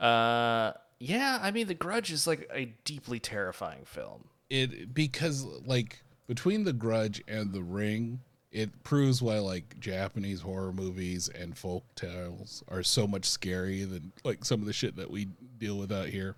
uh, 0.00 0.72
yeah, 1.00 1.38
I 1.40 1.50
mean, 1.50 1.66
The 1.66 1.74
Grudge 1.74 2.12
is 2.12 2.26
like 2.26 2.48
a 2.52 2.74
deeply 2.84 3.20
terrifying 3.20 3.84
film. 3.84 4.28
It 4.50 4.94
because 4.94 5.44
like 5.66 6.02
between 6.26 6.64
The 6.64 6.72
Grudge 6.72 7.22
and 7.28 7.52
The 7.52 7.62
Ring, 7.62 8.20
it 8.50 8.82
proves 8.82 9.20
why 9.20 9.38
like 9.38 9.78
Japanese 9.78 10.40
horror 10.40 10.72
movies 10.72 11.28
and 11.28 11.56
folk 11.56 11.84
tales 11.94 12.62
are 12.68 12.82
so 12.82 13.06
much 13.06 13.22
scarier 13.22 13.88
than 13.88 14.12
like 14.24 14.44
some 14.44 14.60
of 14.60 14.66
the 14.66 14.72
shit 14.72 14.96
that 14.96 15.10
we 15.10 15.28
deal 15.58 15.76
with 15.76 15.92
out 15.92 16.08
here. 16.08 16.34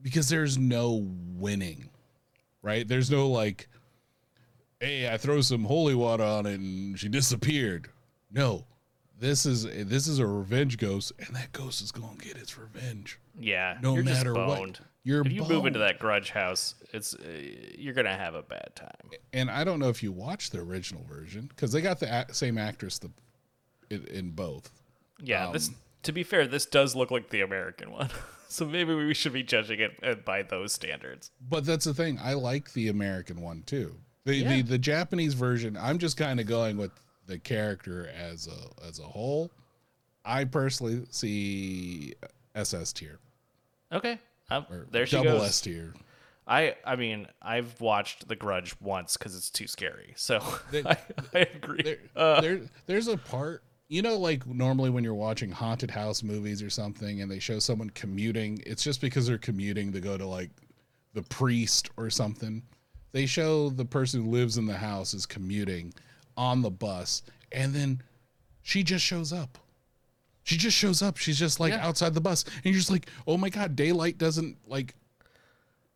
Because 0.00 0.28
there's 0.28 0.58
no 0.58 1.06
winning, 1.34 1.88
right? 2.62 2.86
There's 2.86 3.10
no 3.10 3.28
like, 3.28 3.68
hey, 4.80 5.12
I 5.12 5.16
throw 5.16 5.40
some 5.40 5.64
holy 5.64 5.94
water 5.94 6.24
on 6.24 6.46
it 6.46 6.60
and 6.60 6.98
she 6.98 7.08
disappeared. 7.08 7.88
No, 8.30 8.64
this 9.18 9.46
is 9.46 9.64
this 9.64 10.06
is 10.08 10.18
a 10.18 10.26
revenge 10.26 10.78
ghost, 10.78 11.12
and 11.18 11.34
that 11.36 11.52
ghost 11.52 11.80
is 11.82 11.92
gonna 11.92 12.16
get 12.20 12.36
its 12.36 12.58
revenge. 12.58 13.18
Yeah, 13.38 13.78
No 13.82 13.94
you're 13.94 14.04
matter 14.04 14.34
just 14.34 14.46
what, 14.46 14.58
boned. 14.58 14.78
you're 15.02 15.24
if 15.26 15.32
you 15.32 15.44
move 15.44 15.66
into 15.66 15.78
that 15.80 15.98
Grudge 15.98 16.30
house, 16.30 16.74
it's 16.92 17.14
uh, 17.14 17.18
you're 17.76 17.94
gonna 17.94 18.16
have 18.16 18.34
a 18.34 18.42
bad 18.42 18.70
time. 18.76 19.10
and 19.32 19.50
I 19.50 19.64
don't 19.64 19.78
know 19.78 19.88
if 19.88 20.02
you 20.02 20.12
watched 20.12 20.52
the 20.52 20.60
original 20.60 21.04
version 21.08 21.46
because 21.48 21.72
they 21.72 21.80
got 21.80 22.00
the 22.00 22.26
a- 22.30 22.34
same 22.34 22.58
actress 22.58 22.98
the, 22.98 23.10
in, 23.90 24.06
in 24.08 24.30
both. 24.30 24.70
Yeah, 25.20 25.50
this. 25.52 25.68
Um, 25.68 25.76
To 26.04 26.12
be 26.12 26.22
fair, 26.22 26.46
this 26.46 26.66
does 26.66 26.94
look 26.94 27.10
like 27.10 27.30
the 27.30 27.40
American 27.40 27.90
one, 27.92 28.10
so 28.48 28.66
maybe 28.66 28.94
we 28.94 29.14
should 29.14 29.32
be 29.32 29.42
judging 29.42 29.80
it 29.80 29.92
uh, 30.02 30.14
by 30.16 30.42
those 30.42 30.72
standards. 30.72 31.30
But 31.40 31.64
that's 31.64 31.84
the 31.86 31.94
thing. 31.94 32.18
I 32.22 32.34
like 32.34 32.72
the 32.72 32.88
American 32.88 33.40
one 33.40 33.62
too. 33.64 33.94
The 34.24 34.34
Yeah. 34.36 34.48
the, 34.56 34.62
the 34.62 34.78
Japanese 34.78 35.34
version. 35.34 35.76
I'm 35.80 35.98
just 35.98 36.16
kind 36.16 36.40
of 36.40 36.46
going 36.46 36.76
with 36.76 36.90
the 37.26 37.38
character 37.38 38.08
as 38.16 38.46
a 38.46 38.86
as 38.86 38.98
a 38.98 39.04
whole. 39.04 39.50
I 40.24 40.44
personally 40.44 41.04
see 41.10 42.14
SS 42.54 42.92
tier 42.92 43.18
Okay, 43.92 44.18
um, 44.50 44.66
there 44.90 45.06
she 45.06 45.16
double 45.16 45.38
goes. 45.38 45.48
S 45.48 45.60
tier. 45.60 45.94
I 46.46 46.76
I 46.84 46.96
mean 46.96 47.26
I've 47.40 47.80
watched 47.80 48.28
The 48.28 48.36
Grudge 48.36 48.74
once 48.80 49.16
because 49.16 49.36
it's 49.36 49.50
too 49.50 49.66
scary. 49.66 50.14
So 50.16 50.40
I, 50.72 50.96
I 51.34 51.38
agree. 51.54 51.82
There, 51.82 51.98
Uh, 52.16 52.40
there 52.40 52.60
there's 52.86 53.08
a 53.08 53.16
part. 53.16 53.62
You 53.88 54.00
know, 54.02 54.16
like 54.16 54.46
normally 54.46 54.88
when 54.90 55.04
you're 55.04 55.14
watching 55.14 55.50
haunted 55.50 55.90
house 55.90 56.22
movies 56.22 56.62
or 56.62 56.70
something, 56.70 57.20
and 57.20 57.30
they 57.30 57.38
show 57.38 57.58
someone 57.58 57.90
commuting, 57.90 58.62
it's 58.66 58.82
just 58.82 59.00
because 59.00 59.26
they're 59.26 59.36
commuting 59.38 59.92
to 59.92 60.00
go 60.00 60.16
to 60.16 60.26
like 60.26 60.50
the 61.12 61.22
priest 61.22 61.90
or 61.96 62.08
something. 62.10 62.62
They 63.12 63.26
show 63.26 63.68
the 63.68 63.84
person 63.84 64.24
who 64.24 64.30
lives 64.30 64.56
in 64.56 64.66
the 64.66 64.76
house 64.76 65.14
is 65.14 65.26
commuting 65.26 65.92
on 66.36 66.62
the 66.62 66.70
bus, 66.70 67.22
and 67.52 67.74
then 67.74 68.02
she 68.62 68.82
just 68.82 69.04
shows 69.04 69.32
up. 69.32 69.58
She 70.42 70.56
just 70.56 70.76
shows 70.76 71.00
up. 71.02 71.16
She's 71.16 71.38
just 71.38 71.58
like 71.60 71.72
Yeah. 71.72 71.86
outside 71.86 72.14
the 72.14 72.20
bus, 72.20 72.44
and 72.56 72.64
you're 72.66 72.74
just 72.74 72.90
like, 72.90 73.08
"Oh 73.26 73.36
my 73.36 73.48
god, 73.48 73.76
daylight 73.76 74.18
doesn't 74.18 74.58
like." 74.66 74.94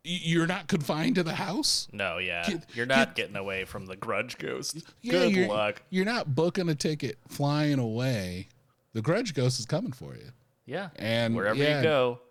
You're 0.03 0.47
not 0.47 0.67
confined 0.67 1.15
to 1.15 1.23
the 1.23 1.35
house. 1.35 1.87
no, 1.91 2.17
yeah, 2.19 2.47
Get- 2.47 2.65
you're 2.73 2.85
not 2.85 3.15
getting 3.15 3.35
away 3.35 3.65
from 3.65 3.85
the 3.85 3.97
Grudge 3.97 4.37
ghost. 4.37 4.77
Yeah, 5.01 5.11
Good 5.11 5.35
you're, 5.35 5.47
luck. 5.49 5.83
You're 5.89 6.05
not 6.05 6.33
booking 6.35 6.69
a 6.69 6.73
ticket, 6.75 7.17
flying 7.27 7.79
away. 7.79 8.47
The 8.93 9.01
Grudge 9.01 9.33
Ghost 9.35 9.59
is 9.59 9.65
coming 9.65 9.91
for 9.91 10.15
you. 10.15 10.31
Yeah, 10.65 10.89
And, 10.95 11.35
wherever 11.35 11.59
yeah. 11.61 11.77
you 11.77 11.83
go, 11.83 12.21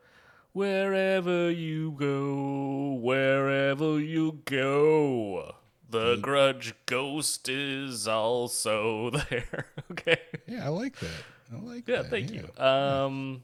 Wherever 0.54 1.50
you 1.52 1.92
go, 1.92 2.94
wherever 2.94 4.00
you 4.00 4.40
go, 4.46 5.54
the 5.88 6.16
grudge 6.16 6.74
ghost 6.86 7.48
is 7.48 8.06
also 8.08 9.10
there. 9.30 9.66
okay. 9.92 10.18
Yeah, 10.46 10.66
I 10.66 10.68
like 10.68 10.98
that. 11.00 11.22
I 11.52 11.60
like 11.60 11.88
Yeah, 11.88 12.02
that. 12.02 12.10
thank 12.10 12.30
yeah. 12.32 12.42
you. 12.58 12.62
Um, 12.62 13.42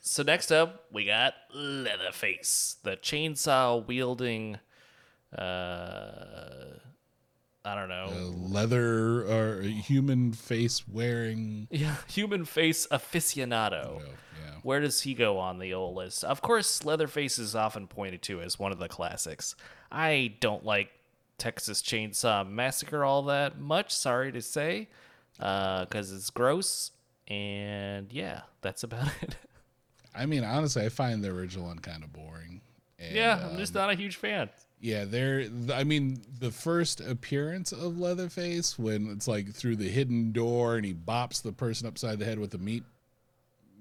so 0.00 0.22
next 0.22 0.50
up, 0.52 0.84
we 0.92 1.04
got 1.04 1.34
Leatherface, 1.54 2.76
the 2.82 2.96
chainsaw 2.96 3.86
wielding. 3.86 4.58
Uh, 5.36 6.78
I 7.64 7.74
don't 7.74 7.88
know. 7.88 8.32
Leather 8.48 9.22
or 9.26 9.62
human 9.62 10.32
face 10.32 10.86
wearing. 10.88 11.66
yeah, 11.70 11.96
human 12.08 12.44
face 12.44 12.86
aficionado. 12.90 14.00
Oh, 14.00 14.02
yeah. 14.04 14.50
Where 14.62 14.80
does 14.80 15.02
he 15.02 15.14
go 15.14 15.38
on 15.38 15.58
the 15.58 15.74
old 15.74 15.96
list? 15.96 16.22
Of 16.24 16.40
course, 16.42 16.84
Leatherface 16.84 17.38
is 17.38 17.54
often 17.56 17.86
pointed 17.88 18.22
to 18.22 18.40
as 18.40 18.58
one 18.58 18.70
of 18.72 18.78
the 18.78 18.88
classics. 18.88 19.56
I 19.90 20.34
don't 20.40 20.64
like 20.64 20.90
Texas 21.38 21.82
Chainsaw 21.82 22.48
Massacre 22.48 23.04
all 23.04 23.22
that 23.24 23.58
much, 23.58 23.94
sorry 23.94 24.32
to 24.32 24.42
say, 24.42 24.88
because 25.36 26.12
it's 26.12 26.30
gross. 26.30 26.92
And 27.28 28.12
yeah, 28.12 28.42
that's 28.60 28.82
about 28.84 29.10
it. 29.22 29.36
I 30.14 30.26
mean, 30.26 30.44
honestly, 30.44 30.84
I 30.84 30.88
find 30.88 31.22
the 31.22 31.30
original 31.30 31.66
one 31.66 31.78
kind 31.78 32.02
of 32.02 32.12
boring. 32.12 32.60
And, 32.98 33.14
yeah, 33.14 33.40
I'm 33.44 33.50
um, 33.50 33.56
just 33.58 33.74
not 33.74 33.90
a 33.90 33.94
huge 33.94 34.16
fan. 34.16 34.48
Yeah, 34.80 35.04
there. 35.04 35.46
I 35.72 35.84
mean, 35.84 36.22
the 36.38 36.50
first 36.50 37.00
appearance 37.00 37.72
of 37.72 37.98
Leatherface 37.98 38.78
when 38.78 39.10
it's 39.10 39.28
like 39.28 39.52
through 39.52 39.76
the 39.76 39.88
hidden 39.88 40.32
door 40.32 40.76
and 40.76 40.84
he 40.84 40.94
bops 40.94 41.42
the 41.42 41.52
person 41.52 41.86
upside 41.86 42.18
the 42.18 42.24
head 42.24 42.38
with 42.38 42.54
a 42.54 42.58
meat 42.58 42.84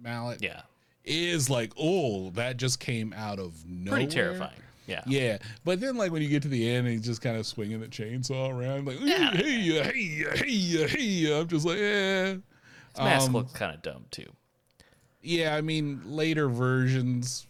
mallet. 0.01 0.41
Yeah, 0.41 0.62
is 1.06 1.49
like, 1.49 1.72
oh, 1.78 2.32
that 2.32 2.58
just 2.58 2.80
came 2.80 3.14
out 3.14 3.39
of 3.39 3.66
nowhere. 3.66 3.99
pretty 3.99 4.12
terrifying. 4.12 4.60
Yeah. 4.88 5.02
Yeah, 5.08 5.38
but 5.64 5.80
then 5.82 5.96
like 5.98 6.12
when 6.12 6.22
you 6.22 6.30
get 6.30 6.44
to 6.44 6.48
the 6.48 6.70
end 6.70 6.86
and 6.88 6.96
he's 6.96 7.06
just 7.06 7.22
kind 7.22 7.38
of 7.38 7.46
swinging 7.48 7.80
the 7.80 7.88
chainsaw 7.88 8.50
around, 8.50 8.86
like 8.86 9.00
hey, 9.00 9.26
hey, 9.36 9.84
hey, 9.84 10.38
hey, 10.38 10.88
hey, 10.88 11.40
I'm 11.40 11.48
just 11.48 11.66
like, 11.66 11.78
eh. 11.80 12.34
His 12.34 12.42
mask 13.00 13.28
Um, 13.28 13.34
looks 13.34 13.52
kind 13.54 13.74
of 13.74 13.82
dumb 13.82 14.06
too. 14.12 14.28
Yeah, 15.22 15.56
I 15.56 15.62
mean, 15.62 16.02
later 16.06 16.48
versions 16.50 17.48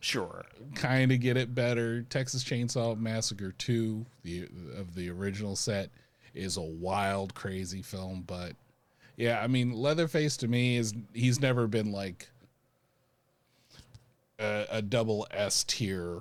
Sure. 0.00 0.44
kind 0.74 1.10
of 1.12 1.20
get 1.20 1.36
it 1.36 1.54
better. 1.54 2.02
Texas 2.02 2.44
Chainsaw 2.44 2.98
Massacre 2.98 3.52
2, 3.52 4.04
the 4.24 4.48
of 4.76 4.94
the 4.94 5.08
original 5.10 5.56
set, 5.56 5.90
is 6.34 6.56
a 6.56 6.62
wild, 6.62 7.34
crazy 7.34 7.80
film. 7.82 8.22
But 8.26 8.52
yeah, 9.16 9.40
I 9.40 9.46
mean, 9.46 9.72
Leatherface 9.72 10.36
to 10.38 10.48
me 10.48 10.76
is 10.76 10.94
he's 11.14 11.40
never 11.40 11.66
been 11.66 11.90
like 11.92 12.28
a, 14.38 14.66
a 14.70 14.82
double 14.82 15.26
S 15.30 15.64
tier 15.64 16.20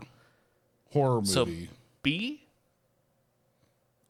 horror 0.96 1.26
So 1.26 1.46
movie. 1.46 1.70
B 2.02 2.42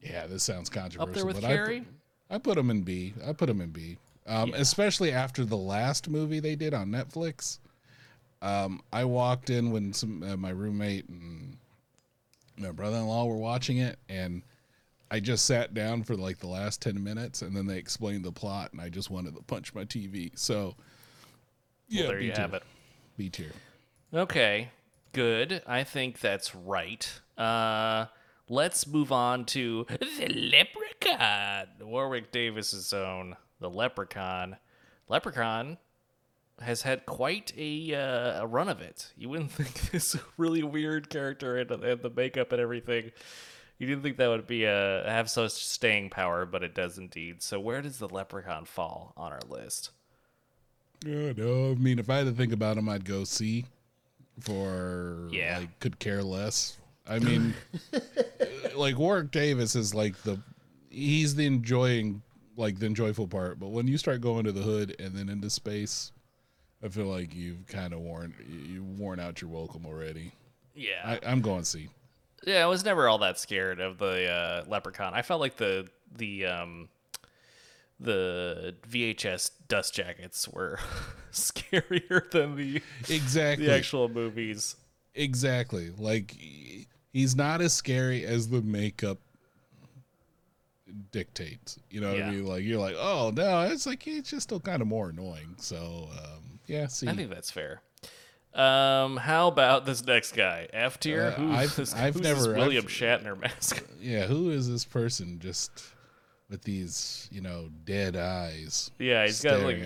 yeah, 0.00 0.26
this 0.26 0.42
sounds 0.42 0.68
controversial. 0.68 1.08
up 1.08 1.14
there 1.14 1.26
with 1.26 1.40
but 1.40 1.44
I 1.44 1.56
put- 1.56 1.56
Carrie. 1.56 1.84
I 2.30 2.38
put 2.38 2.58
him 2.58 2.70
in 2.70 2.82
B. 2.82 3.14
I 3.26 3.32
put 3.32 3.46
them 3.46 3.60
in 3.60 3.70
B. 3.70 3.98
Um, 4.26 4.52
Especially 4.54 5.12
after 5.12 5.44
the 5.44 5.56
last 5.56 6.08
movie 6.08 6.40
they 6.40 6.56
did 6.56 6.74
on 6.74 6.88
Netflix. 6.90 7.58
Um, 8.42 8.82
I 8.92 9.04
walked 9.04 9.50
in 9.50 9.70
when 9.70 9.92
some 9.92 10.22
uh, 10.22 10.36
my 10.36 10.50
roommate 10.50 11.08
and 11.08 11.56
my 12.58 12.70
brother-in-law 12.72 13.26
were 13.26 13.36
watching 13.36 13.78
it, 13.78 13.98
and 14.08 14.42
I 15.10 15.20
just 15.20 15.44
sat 15.44 15.74
down 15.74 16.02
for 16.02 16.16
like 16.16 16.38
the 16.38 16.48
last 16.48 16.82
ten 16.82 17.02
minutes, 17.02 17.42
and 17.42 17.56
then 17.56 17.66
they 17.66 17.78
explained 17.78 18.24
the 18.24 18.32
plot, 18.32 18.72
and 18.72 18.80
I 18.80 18.88
just 18.88 19.10
wanted 19.10 19.36
to 19.36 19.42
punch 19.42 19.72
my 19.74 19.84
TV. 19.84 20.32
So, 20.36 20.74
yeah, 21.88 22.02
well, 22.02 22.10
there 22.10 22.18
B 22.20 22.26
you 22.26 22.32
have 22.32 22.54
it. 22.54 22.62
B 23.16 23.30
tier. 23.30 23.52
Okay, 24.12 24.68
good. 25.16 25.62
I 25.66 25.82
think 25.82 26.20
that's 26.20 26.54
right. 26.54 27.10
Uh, 27.38 28.04
let's 28.50 28.86
move 28.86 29.10
on 29.10 29.46
to 29.46 29.86
the 29.88 30.28
Leprechaun, 30.28 31.68
Warwick 31.80 32.30
Davis's 32.30 32.92
own 32.92 33.34
the 33.58 33.70
Leprechaun. 33.70 34.58
Leprechaun 35.08 35.78
has 36.60 36.82
had 36.82 37.06
quite 37.06 37.54
a, 37.56 37.94
uh, 37.94 38.42
a 38.42 38.46
run 38.46 38.68
of 38.68 38.82
it. 38.82 39.14
You 39.16 39.30
wouldn't 39.30 39.52
think 39.52 39.90
this 39.90 40.18
really 40.36 40.62
weird 40.62 41.08
character 41.08 41.56
and, 41.56 41.70
and 41.70 42.02
the 42.02 42.10
makeup 42.10 42.52
and 42.52 42.60
everything. 42.60 43.10
You 43.78 43.86
didn't 43.86 44.02
think 44.02 44.18
that 44.18 44.28
would 44.28 44.46
be 44.46 44.64
a 44.64 45.02
have 45.06 45.30
such 45.30 45.52
staying 45.52 46.10
power, 46.10 46.44
but 46.44 46.62
it 46.62 46.74
does 46.74 46.98
indeed. 46.98 47.42
So 47.42 47.58
where 47.58 47.80
does 47.80 47.98
the 47.98 48.08
Leprechaun 48.08 48.66
fall 48.66 49.14
on 49.16 49.32
our 49.32 49.40
list? 49.48 49.92
Yeah, 51.06 51.32
no, 51.34 51.70
I 51.70 51.74
mean, 51.74 51.98
if 51.98 52.10
I 52.10 52.18
had 52.18 52.26
to 52.26 52.32
think 52.32 52.52
about 52.52 52.76
him, 52.76 52.90
I'd 52.90 53.06
go 53.06 53.24
C 53.24 53.64
for 54.40 55.28
Yeah. 55.30 55.58
like 55.60 55.80
could 55.80 55.98
care 55.98 56.22
less. 56.22 56.76
I 57.08 57.18
mean, 57.18 57.54
like 58.74 58.98
Warwick 58.98 59.30
Davis 59.30 59.76
is 59.76 59.94
like 59.94 60.22
the 60.22 60.40
he's 60.90 61.34
the 61.34 61.46
enjoying 61.46 62.22
like 62.56 62.78
the 62.78 62.86
enjoyable 62.86 63.28
part, 63.28 63.58
but 63.60 63.68
when 63.68 63.86
you 63.86 63.98
start 63.98 64.20
going 64.20 64.44
to 64.44 64.52
the 64.52 64.62
hood 64.62 64.96
and 64.98 65.14
then 65.14 65.28
into 65.28 65.50
space, 65.50 66.10
I 66.82 66.88
feel 66.88 67.06
like 67.06 67.34
you've 67.34 67.66
kind 67.66 67.92
of 67.92 68.00
worn 68.00 68.34
you've 68.66 68.98
worn 68.98 69.20
out 69.20 69.40
your 69.40 69.50
welcome 69.50 69.86
already. 69.86 70.32
Yeah, 70.74 71.00
I, 71.04 71.20
I'm 71.30 71.40
going 71.40 71.64
C. 71.64 71.88
Yeah, 72.46 72.62
I 72.64 72.66
was 72.66 72.84
never 72.84 73.08
all 73.08 73.18
that 73.18 73.38
scared 73.38 73.80
of 73.80 73.98
the 73.98 74.28
uh, 74.30 74.64
leprechaun. 74.68 75.14
I 75.14 75.22
felt 75.22 75.40
like 75.40 75.56
the 75.56 75.88
the 76.16 76.46
um, 76.46 76.88
the 77.98 78.74
VHS 78.88 79.50
dust 79.68 79.94
jackets 79.94 80.48
were 80.48 80.78
scarier 81.32 82.30
than 82.30 82.56
the 82.56 82.82
Exactly. 83.08 83.66
the 83.66 83.74
actual 83.74 84.08
movies. 84.08 84.76
Exactly. 85.14 85.90
Like 85.96 86.36
he's 87.12 87.34
not 87.34 87.60
as 87.62 87.72
scary 87.72 88.24
as 88.24 88.48
the 88.48 88.60
makeup 88.62 89.18
dictates. 91.10 91.78
You 91.90 92.00
know 92.00 92.08
what 92.10 92.18
Yeah. 92.18 92.28
I 92.28 92.30
mean? 92.30 92.46
Like 92.46 92.64
you're 92.64 92.80
like, 92.80 92.96
oh 92.98 93.32
no, 93.34 93.62
it's 93.62 93.86
like 93.86 94.06
it's 94.06 94.30
just 94.30 94.44
still 94.44 94.60
kind 94.60 94.82
of 94.82 94.88
more 94.88 95.08
annoying. 95.10 95.54
So 95.58 96.08
um, 96.12 96.60
yeah, 96.66 96.86
see, 96.88 97.08
I 97.08 97.14
think 97.14 97.30
that's 97.30 97.50
fair. 97.50 97.82
Um, 98.54 99.18
how 99.18 99.48
about 99.48 99.84
this 99.84 100.04
next 100.06 100.32
guy, 100.32 100.66
F 100.72 100.98
tier? 100.98 101.34
Uh, 101.36 101.40
Who's 101.40 101.54
I've- 101.56 101.72
this, 101.76 101.94
I've 101.94 102.14
who's 102.14 102.22
never- 102.22 102.54
William 102.54 102.84
I've- 102.86 102.92
Shatner 102.92 103.38
mask. 103.38 103.84
yeah, 104.00 104.26
who 104.26 104.50
is 104.50 104.70
this 104.70 104.84
person 104.84 105.38
just 105.40 105.70
with 106.48 106.62
these 106.62 107.28
you 107.32 107.40
know 107.40 107.68
dead 107.84 108.16
eyes? 108.16 108.90
yeah, 108.98 109.24
he's 109.26 109.42
got 109.42 109.60
like 109.60 109.78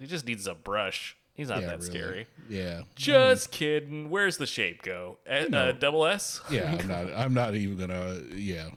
he 0.00 0.06
just 0.06 0.26
needs 0.26 0.46
a 0.46 0.54
brush. 0.54 1.16
He's 1.34 1.50
not 1.50 1.60
yeah, 1.60 1.66
that 1.66 1.78
really. 1.80 1.90
scary. 1.90 2.26
Yeah, 2.48 2.80
Just 2.94 3.50
kidding. 3.50 4.08
Where's 4.08 4.38
the 4.38 4.46
shape 4.46 4.80
go? 4.80 5.18
Uh, 5.28 5.54
uh, 5.54 5.72
double 5.72 6.06
S. 6.06 6.40
yeah. 6.50 6.74
I'm 6.80 6.88
not. 6.88 7.06
I'm 7.14 7.34
not 7.34 7.54
even 7.54 7.76
gonna. 7.76 8.20
Yeah, 8.34 8.70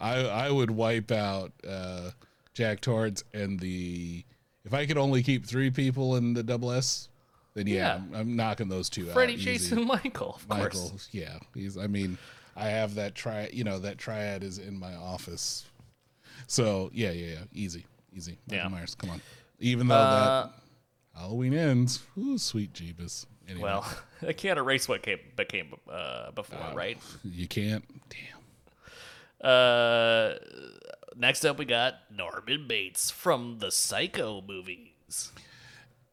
I 0.00 0.24
I 0.26 0.50
would 0.50 0.72
wipe 0.72 1.12
out 1.12 1.52
uh, 1.66 2.10
Jack 2.52 2.80
Torrance 2.80 3.22
and 3.32 3.60
the. 3.60 4.24
If 4.64 4.74
I 4.74 4.86
could 4.86 4.98
only 4.98 5.22
keep 5.22 5.46
three 5.46 5.70
people 5.70 6.16
in 6.16 6.34
the 6.34 6.42
double 6.42 6.72
S, 6.72 7.08
then 7.54 7.66
yeah, 7.68 7.74
Yeah. 7.76 7.94
I'm, 7.94 8.14
I'm 8.14 8.34
knocking 8.36 8.68
those 8.68 8.88
two 8.90 9.04
Freddie, 9.06 9.34
out. 9.34 9.38
easy. 9.38 9.44
Jason, 9.52 9.86
Michael. 9.86 10.34
Of 10.34 10.48
course. 10.48 10.74
Michael, 10.74 10.92
yeah, 11.12 11.38
he's. 11.54 11.78
I 11.78 11.86
mean, 11.86 12.18
I 12.56 12.68
have 12.70 12.96
that 12.96 13.14
tri. 13.14 13.50
You 13.52 13.62
know, 13.62 13.78
that 13.78 13.98
triad 13.98 14.42
is 14.42 14.58
in 14.58 14.76
my 14.76 14.96
office. 14.96 15.64
So 16.46 16.90
yeah, 16.92 17.10
yeah, 17.10 17.26
yeah, 17.34 17.38
easy, 17.52 17.86
easy. 18.12 18.38
Michael 18.48 18.64
Yeah. 18.64 18.68
Myers, 18.68 18.94
come 18.94 19.10
on. 19.10 19.20
Even 19.60 19.88
though 19.88 19.94
Uh, 19.94 20.42
that 20.46 20.52
Halloween 21.18 21.54
ends, 21.54 22.02
ooh, 22.18 22.38
sweet 22.38 22.72
Jeebus. 22.72 23.26
Anyway, 23.48 23.62
Well, 23.64 23.86
I 24.26 24.32
can't 24.32 24.58
erase 24.58 24.88
what 24.88 25.02
came 25.02 25.18
became 25.36 25.74
uh, 25.90 26.30
before, 26.32 26.58
right? 26.74 26.98
you 27.24 27.46
can't. 27.46 27.84
Damn. 28.10 29.50
Uh, 29.50 30.34
next 31.16 31.44
up, 31.44 31.58
we 31.58 31.64
got 31.64 31.94
Norman 32.10 32.66
Bates 32.66 33.10
from 33.10 33.58
the 33.58 33.70
Psycho 33.70 34.42
movies. 34.46 35.32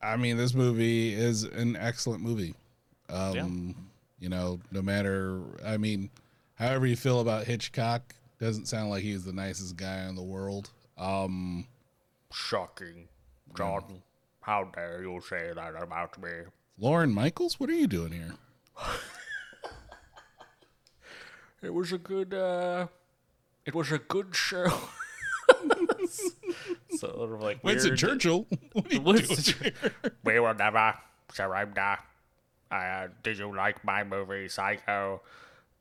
I 0.01 0.17
mean, 0.17 0.37
this 0.37 0.53
movie 0.53 1.13
is 1.13 1.43
an 1.43 1.75
excellent 1.75 2.21
movie. 2.21 2.55
Um, 3.09 3.35
Yeah. 3.35 3.83
You 4.19 4.29
know, 4.29 4.59
no 4.71 4.83
matter, 4.83 5.41
I 5.65 5.77
mean, 5.77 6.11
however 6.53 6.85
you 6.85 6.95
feel 6.95 7.21
about 7.21 7.45
Hitchcock, 7.45 8.13
doesn't 8.41 8.65
sound 8.67 8.89
like 8.89 9.03
he's 9.03 9.23
the 9.23 9.31
nicest 9.31 9.77
guy 9.77 10.07
in 10.09 10.15
the 10.15 10.23
world. 10.23 10.71
Um, 10.97 11.67
Shocking, 12.33 13.07
Jordan. 13.55 14.01
How 14.41 14.65
dare 14.65 15.01
you 15.03 15.21
say 15.21 15.51
that 15.55 15.81
about 15.81 16.21
me? 16.21 16.29
Lorne 16.79 17.13
Michaels, 17.13 17.59
what 17.59 17.69
are 17.69 17.73
you 17.73 17.87
doing 17.87 18.11
here? 18.11 18.33
It 21.63 21.71
was 21.73 21.91
a 21.91 21.99
good. 21.99 22.33
uh 22.33 22.87
It 23.65 23.75
was 23.75 23.91
a 23.91 23.99
good 23.99 24.35
show. 24.35 24.65
sort 26.97 27.31
of 27.31 27.39
like 27.41 27.63
Winston 27.63 27.91
weird- 27.91 27.99
Churchill. 27.99 28.47
What 28.73 28.91
are 28.91 29.19
you 29.21 29.35
doing? 29.35 29.73
we 30.23 30.39
will 30.39 30.55
never 30.55 30.95
surrender. 31.31 31.97
Uh, 32.71 33.07
did 33.21 33.37
you 33.37 33.55
like 33.55 33.83
my 33.83 34.03
movie 34.03 34.47
Psycho? 34.49 35.21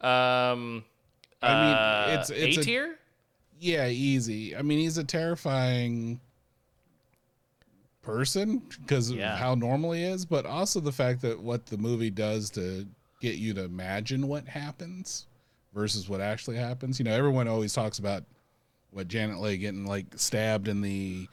Um, 0.02 0.84
I 1.42 1.48
mean, 1.54 1.74
uh, 1.74 2.06
it's- 2.12 2.30
it's 2.30 2.58
A 2.58 2.62
tier. 2.62 2.98
Yeah, 3.58 3.88
easy. 3.88 4.56
I 4.56 4.62
mean, 4.62 4.78
he's 4.78 4.98
a 4.98 5.04
terrifying 5.04 6.20
person 8.02 8.58
because 8.80 9.10
Yeah. 9.10 9.34
of 9.34 9.38
how 9.38 9.54
normal 9.54 9.92
he 9.92 10.02
is, 10.02 10.24
but 10.24 10.46
also 10.46 10.80
the 10.80 10.92
fact 10.92 11.20
that 11.22 11.40
what 11.42 11.66
the 11.66 11.76
movie 11.76 12.10
does 12.10 12.50
to 12.50 12.86
get 13.20 13.36
you 13.36 13.52
to 13.54 13.64
imagine 13.64 14.26
what 14.28 14.48
happens 14.48 15.26
versus 15.74 16.08
what 16.08 16.20
actually 16.20 16.56
happens. 16.56 16.98
You 16.98 17.04
know, 17.04 17.12
everyone 17.12 17.48
always 17.48 17.72
talks 17.74 17.98
about 17.98 18.24
what 18.90 19.08
Janet 19.08 19.40
Leigh 19.40 19.58
getting 19.58 19.84
like 19.84 20.06
stabbed 20.16 20.66
in 20.68 20.80
the 20.80 21.28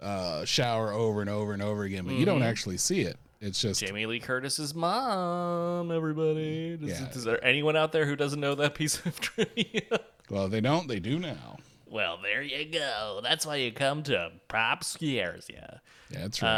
uh, 0.00 0.44
shower 0.44 0.92
over 0.92 1.22
and 1.22 1.30
over 1.30 1.54
and 1.54 1.62
over 1.62 1.84
again, 1.84 2.04
but 2.04 2.14
you 2.14 2.26
don't 2.26 2.42
actually 2.42 2.76
see 2.76 3.00
it. 3.00 3.16
It's 3.46 3.60
just 3.60 3.80
Jamie 3.80 4.06
Lee 4.06 4.18
Curtis's 4.20 4.74
mom, 4.74 5.90
everybody. 5.92 6.76
Does, 6.76 6.88
Yeah. 7.00 7.08
is 7.10 7.24
there 7.24 7.42
anyone 7.44 7.76
out 7.76 7.92
there 7.92 8.04
who 8.06 8.16
doesn't 8.16 8.40
know 8.40 8.54
that 8.56 8.74
piece 8.74 9.04
of 9.06 9.20
trivia? 9.20 9.82
well, 10.28 10.48
they 10.48 10.60
don't, 10.60 10.88
they 10.88 10.98
do 11.00 11.18
now. 11.18 11.58
well, 11.86 12.18
there 12.22 12.42
you 12.42 12.64
go. 12.70 13.20
That's 13.22 13.46
why 13.46 13.56
you 13.56 13.70
come 13.72 14.02
to 14.04 14.32
Pop 14.48 14.82
Scares 14.84 15.46
Yeah, 15.52 15.78
that's 16.10 16.42
right. 16.42 16.48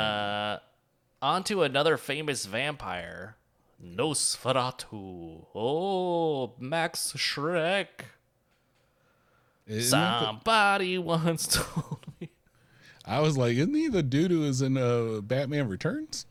Uh, 0.54 0.58
on 1.20 1.44
to 1.44 1.62
another 1.62 1.96
famous 1.96 2.46
vampire, 2.46 3.36
Nosferatu. 3.84 5.44
Oh, 5.54 6.54
Max 6.58 7.12
Schreck. 7.16 7.86
Isn't 9.66 9.90
that 9.98 10.20
the- 10.20 10.26
Somebody 10.26 10.96
once 10.98 11.46
told 11.74 12.00
me. 12.20 12.30
I 13.04 13.20
was 13.20 13.36
like, 13.36 13.56
isn't 13.56 13.74
he 13.74 13.88
the 13.88 14.02
dude 14.02 14.30
who 14.30 14.44
is 14.44 14.62
in 14.62 14.76
uh, 14.76 15.20
Batman 15.22 15.68
Returns? 15.68 16.26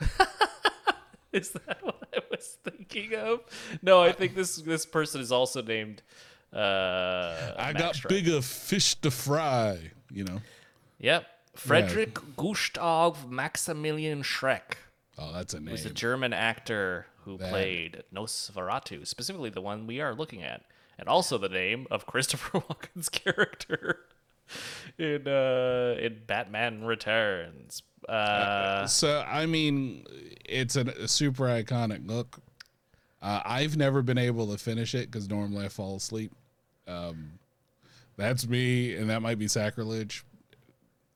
Is 1.32 1.50
that 1.52 1.78
what 1.82 2.02
I 2.14 2.18
was 2.30 2.58
thinking 2.64 3.14
of? 3.14 3.40
No, 3.82 4.02
I 4.02 4.10
think 4.12 4.34
this 4.34 4.56
this 4.56 4.84
person 4.84 5.20
is 5.20 5.30
also 5.30 5.62
named. 5.62 6.02
Uh, 6.52 7.52
I 7.56 7.72
got 7.72 8.00
bigger 8.08 8.42
fish 8.42 8.96
to 8.96 9.10
fry. 9.10 9.92
You 10.12 10.24
know. 10.24 10.38
Yep, 10.98 11.24
Frederick 11.54 12.18
Gustav 12.36 13.30
Maximilian 13.30 14.22
Schreck 14.22 14.74
Oh, 15.16 15.32
that's 15.32 15.54
a 15.54 15.60
name. 15.60 15.70
was 15.70 15.86
a 15.86 15.90
German 15.90 16.32
actor 16.32 17.06
who 17.24 17.38
That- 17.38 17.50
played 17.50 18.02
Nosferatu, 18.14 19.06
specifically 19.06 19.50
the 19.50 19.60
one 19.60 19.86
we 19.86 20.00
are 20.00 20.14
looking 20.14 20.42
at, 20.42 20.62
and 20.98 21.08
also 21.08 21.38
the 21.38 21.48
name 21.48 21.86
of 21.92 22.06
Christopher 22.06 22.58
Walken's 22.68 23.08
character 23.08 24.00
in 24.98 25.28
uh, 25.28 25.94
in 26.00 26.22
Batman 26.26 26.82
Returns. 26.84 27.82
Uh, 28.08 28.86
So 28.86 29.24
I 29.26 29.46
mean, 29.46 30.04
it's 30.44 30.76
an, 30.76 30.88
a 30.88 31.08
super 31.08 31.44
iconic 31.44 32.06
look. 32.06 32.40
Uh, 33.22 33.42
I've 33.44 33.76
never 33.76 34.02
been 34.02 34.18
able 34.18 34.50
to 34.50 34.58
finish 34.58 34.94
it 34.94 35.10
because 35.10 35.28
normally 35.28 35.66
I 35.66 35.68
fall 35.68 35.96
asleep. 35.96 36.32
Um, 36.88 37.32
that's 38.16 38.46
me, 38.48 38.94
and 38.94 39.10
that 39.10 39.22
might 39.22 39.38
be 39.38 39.48
sacrilege. 39.48 40.24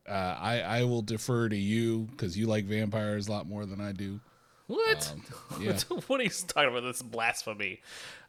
Uh, 0.09 0.37
I 0.39 0.61
I 0.61 0.85
will 0.85 1.03
defer 1.03 1.49
to 1.49 1.57
you 1.57 2.09
because 2.11 2.37
you 2.37 2.47
like 2.47 2.67
vampires 2.67 3.29
a 3.29 3.33
lot 3.33 3.47
more 3.49 3.65
than 3.65 3.81
I 3.81 3.93
do. 3.93 4.21
What? 4.67 5.13
Um, 5.55 5.63
yeah, 5.63 5.79
what 6.07 6.21
are 6.21 6.25
you 6.25 6.31
talking 6.31 6.71
about? 6.71 6.83
This 6.83 7.03
blasphemy. 7.03 7.81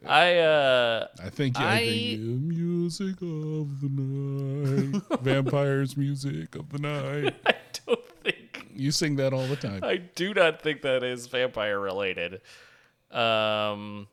I 0.05 0.37
uh 0.37 1.07
I 1.23 1.29
think 1.29 1.59
I, 1.59 1.75
I- 1.75 1.79
think 1.79 2.19
you- 2.19 2.39
music 2.39 3.15
of 3.21 3.81
the 3.81 3.89
night, 3.89 5.01
vampires 5.21 5.95
music 5.97 6.55
of 6.55 6.69
the 6.71 6.79
night. 6.79 7.35
I 7.45 7.55
don't 7.85 8.05
think 8.23 8.65
You 8.75 8.91
sing 8.91 9.15
that 9.17 9.33
all 9.33 9.47
the 9.47 9.55
time. 9.55 9.79
I 9.83 9.97
do 9.97 10.33
not 10.33 10.61
think 10.61 10.81
that 10.81 11.03
is 11.03 11.27
vampire 11.27 11.79
related. 11.79 12.41
Um, 13.11 14.07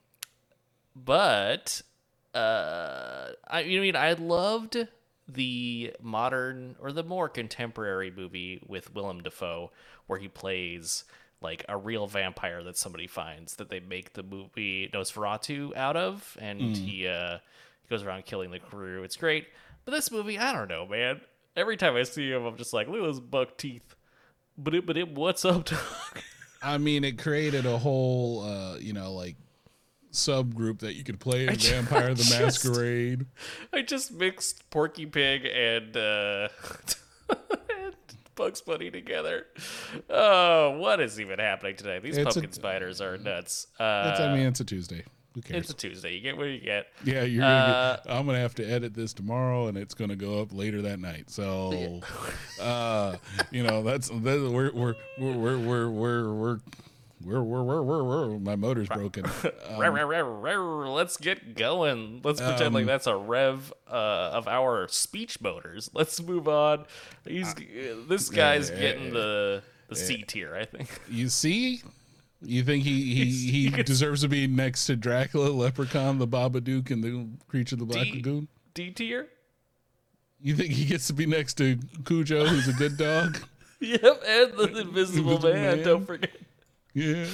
but 0.94 1.82
uh, 2.34 3.28
I 3.48 3.60
you 3.60 3.76
know, 3.76 3.82
I 3.82 3.86
mean 3.86 3.96
I 3.96 4.12
loved 4.12 4.86
the 5.28 5.94
modern 6.00 6.76
or 6.80 6.92
the 6.92 7.02
more 7.02 7.28
contemporary 7.28 8.12
movie 8.14 8.60
with 8.66 8.94
Willem 8.94 9.22
Dafoe 9.22 9.70
where 10.06 10.18
he 10.18 10.28
plays 10.28 11.04
like 11.42 11.64
a 11.68 11.76
real 11.76 12.06
vampire 12.06 12.62
that 12.64 12.76
somebody 12.76 13.06
finds 13.06 13.56
that 13.56 13.68
they 13.68 13.80
make 13.80 14.12
the 14.12 14.22
movie 14.22 14.90
Nosferatu 14.92 15.76
out 15.76 15.96
of, 15.96 16.36
and 16.40 16.76
he 16.76 17.06
uh, 17.06 17.38
goes 17.90 18.02
around 18.02 18.24
killing 18.24 18.50
the 18.50 18.58
crew. 18.58 19.02
It's 19.02 19.16
great, 19.16 19.46
but 19.84 19.92
this 19.92 20.10
movie, 20.10 20.38
I 20.38 20.52
don't 20.52 20.68
know, 20.68 20.86
man. 20.86 21.20
Every 21.56 21.76
time 21.76 21.96
I 21.96 22.04
see 22.04 22.30
him, 22.30 22.44
I'm 22.44 22.56
just 22.56 22.72
like, 22.72 22.88
look 22.88 22.98
at 22.98 23.02
those 23.02 23.20
buck 23.20 23.58
teeth. 23.58 23.94
But 24.56 24.74
it, 24.74 24.86
but 24.86 24.96
it, 24.96 25.08
what's 25.08 25.44
up, 25.44 25.64
dog? 25.66 25.78
I 26.62 26.78
mean, 26.78 27.04
it 27.04 27.18
created 27.18 27.66
a 27.66 27.78
whole, 27.78 28.44
uh, 28.44 28.76
you 28.78 28.92
know, 28.92 29.12
like 29.12 29.36
subgroup 30.12 30.80
that 30.80 30.94
you 30.94 31.02
could 31.02 31.18
play 31.18 31.46
in 31.46 31.56
Vampire 31.56 32.08
I 32.10 32.14
the 32.14 32.38
Masquerade. 32.38 33.26
I 33.72 33.82
just 33.82 34.12
mixed 34.12 34.68
Porky 34.70 35.06
Pig 35.06 35.46
and 35.46 35.96
uh, 35.96 36.48
and 37.28 37.38
Bugs 38.34 38.60
Bunny 38.60 38.90
together. 38.90 39.46
Oh, 40.08 40.78
what 40.78 41.00
is 41.00 41.20
even 41.20 41.38
happening 41.38 41.76
today? 41.76 41.98
These 41.98 42.16
It's 42.16 42.36
a- 42.36 42.40
pumpkin 42.40 42.52
spiders 42.52 43.00
are 43.00 43.18
nuts. 43.18 43.66
Uh, 43.78 44.16
I 44.18 44.34
mean, 44.34 44.46
it's 44.46 44.60
a 44.60 44.64
Tuesday. 44.64 45.04
Who 45.34 45.40
cares? 45.40 45.62
it's 45.64 45.70
a 45.70 45.74
Tuesday. 45.74 46.14
You 46.14 46.20
get 46.20 46.36
what 46.36 46.44
you 46.48 46.60
get. 46.60 46.88
yeah, 47.04 47.22
you're 47.22 47.40
gonna 47.40 47.54
uh, 47.54 47.96
get, 48.02 48.12
I'm 48.12 48.26
gonna 48.26 48.38
have 48.40 48.54
to 48.56 48.64
edit 48.70 48.92
this 48.92 49.14
tomorrow, 49.14 49.66
and 49.68 49.78
it's 49.78 49.94
gonna 49.94 50.16
go 50.16 50.40
up 50.42 50.52
later 50.52 50.82
that 50.82 51.00
night. 51.00 51.30
So, 51.30 52.00
uh, 52.60 53.16
you 53.50 53.62
know, 53.62 53.82
that's 53.82 54.08
that, 54.08 54.50
we're 54.52 54.70
we're 54.72 54.94
we're 55.18 55.36
we're 55.38 55.58
we're 55.58 55.88
we're 55.90 56.34
we're 56.34 56.58
we're 57.24 57.42
we're 57.42 57.62
we're 57.62 57.82
we're 57.82 58.04
we're 58.04 58.38
my 58.38 58.56
motor's 58.56 58.88
broken. 58.88 59.24
Rar, 59.78 60.88
Let's 60.88 61.16
get 61.16 61.54
going. 61.54 62.20
Let's 62.22 62.40
pretend 62.40 62.68
Um, 62.68 62.72
like 62.74 62.86
that's 62.86 63.06
a 63.06 63.16
rev 63.16 63.72
uh, 63.88 64.30
of 64.32 64.48
our 64.48 64.88
speech 64.88 65.40
motors. 65.40 65.90
Let's 65.94 66.20
move 66.22 66.48
on. 66.48 66.84
He's 67.26 67.54
this 68.08 68.28
guy's 68.28 68.70
yeah, 68.70 68.80
getting 68.80 69.06
yeah, 69.06 69.10
the 69.12 69.62
the 69.88 69.96
C 69.96 70.22
tier, 70.22 70.54
I 70.54 70.64
think. 70.64 70.88
You 71.08 71.28
see, 71.28 71.82
you 72.40 72.62
think 72.62 72.84
he 72.84 73.14
he, 73.14 73.68
he 73.70 73.82
deserves 73.82 74.22
to 74.22 74.28
be 74.28 74.46
next 74.46 74.86
to 74.86 74.96
Dracula, 74.96 75.48
Leprechaun, 75.48 76.18
the 76.18 76.28
Babadook, 76.28 76.90
and 76.90 77.02
the 77.04 77.28
Creature 77.48 77.76
of 77.76 77.80
the 77.80 77.86
Black 77.86 78.04
D- 78.04 78.12
Lagoon? 78.14 78.48
D 78.74 78.90
tier. 78.90 79.28
You 80.40 80.56
think 80.56 80.72
he 80.72 80.86
gets 80.86 81.06
to 81.06 81.12
be 81.12 81.26
next 81.26 81.54
to 81.58 81.78
Cujo, 82.04 82.46
who's 82.46 82.68
a 82.68 82.72
good 82.72 82.96
dog? 82.96 83.38
Yep, 83.82 84.22
and 84.24 84.52
the 84.52 84.62
Invisible, 84.62 85.32
Invisible 85.32 85.38
Man. 85.40 85.76
Man. 85.78 85.84
Don't 85.84 86.06
forget. 86.06 86.30
Yeah. 86.94 87.26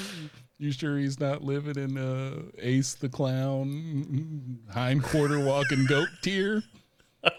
You 0.58 0.72
sure 0.72 0.98
he's 0.98 1.20
not 1.20 1.42
living 1.44 1.76
in 1.76 1.96
uh, 1.96 2.42
Ace 2.58 2.94
the 2.94 3.08
Clown, 3.08 4.58
hind 4.72 5.04
quarter 5.04 5.38
walking 5.44 5.86
goat 5.86 6.08
tier? 6.22 6.62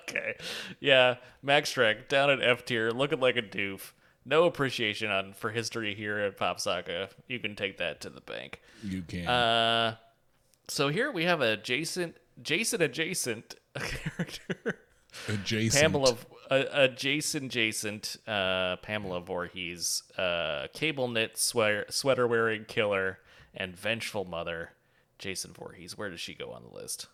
Okay. 0.09 0.35
Yeah, 0.81 1.15
Max 1.41 1.73
Schreck 1.73 2.09
down 2.09 2.29
at 2.29 2.43
F 2.43 2.65
tier, 2.65 2.91
looking 2.91 3.21
like 3.21 3.37
a 3.37 3.41
doof. 3.41 3.93
No 4.25 4.43
appreciation 4.43 5.09
on 5.09 5.31
for 5.31 5.51
history 5.51 5.95
here 5.95 6.19
at 6.19 6.35
Pop 6.35 6.59
Scares. 6.59 7.11
You 7.27 7.39
can 7.39 7.55
take 7.55 7.77
that 7.77 8.01
to 8.01 8.09
the 8.09 8.19
bank. 8.19 8.59
You 8.83 9.01
can. 9.03 9.25
Uh, 9.25 9.95
so 10.67 10.89
here 10.89 11.11
we 11.13 11.23
have 11.23 11.39
a 11.39 11.55
Jason, 11.55 12.13
Jason 12.41 12.81
adjacent 12.81 13.55
character, 13.79 14.81
Adjacent. 15.29 15.81
Pamela, 15.81 16.17
a, 16.49 16.83
a 16.83 16.87
Jason 16.87 17.45
adjacent, 17.45 18.17
uh, 18.27 18.77
Pamela 18.77 19.21
Voorhees, 19.21 20.03
uh, 20.17 20.67
cable 20.73 21.07
knit 21.07 21.37
sweater 21.37 21.85
sweater 21.89 22.27
wearing 22.27 22.65
killer, 22.65 23.19
and 23.53 23.75
vengeful 23.75 24.25
mother, 24.25 24.71
Jason 25.17 25.53
Voorhees. 25.53 25.97
Where 25.97 26.09
does 26.09 26.19
she 26.19 26.33
go 26.33 26.51
on 26.51 26.63
the 26.63 26.75
list? 26.75 27.07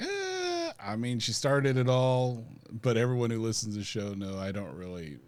Eh, 0.00 0.72
I 0.82 0.96
mean, 0.96 1.18
she 1.18 1.32
started 1.32 1.76
it 1.76 1.88
all, 1.88 2.44
but 2.70 2.96
everyone 2.96 3.30
who 3.30 3.40
listens 3.40 3.74
to 3.74 3.80
the 3.80 3.84
show 3.84 4.14
know 4.14 4.38
I 4.38 4.52
don't 4.52 4.76
really 4.76 5.18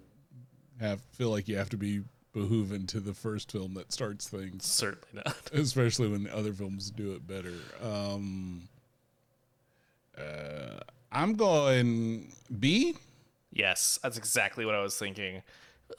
have 0.80 1.00
feel 1.12 1.30
like 1.30 1.48
you 1.48 1.56
have 1.56 1.70
to 1.70 1.76
be 1.76 2.02
behooven 2.34 2.88
to 2.88 3.00
the 3.00 3.14
first 3.14 3.52
film 3.52 3.74
that 3.74 3.92
starts 3.92 4.28
things. 4.28 4.64
Certainly 4.64 5.22
not. 5.24 5.36
especially 5.52 6.08
when 6.08 6.28
other 6.28 6.52
films 6.52 6.90
do 6.90 7.12
it 7.12 7.26
better. 7.26 7.54
Um, 7.82 8.68
uh, 10.18 10.80
I'm 11.12 11.34
going 11.34 12.32
B. 12.58 12.96
Yes, 13.52 13.98
that's 14.02 14.16
exactly 14.16 14.64
what 14.64 14.74
I 14.74 14.82
was 14.82 14.96
thinking. 14.98 15.42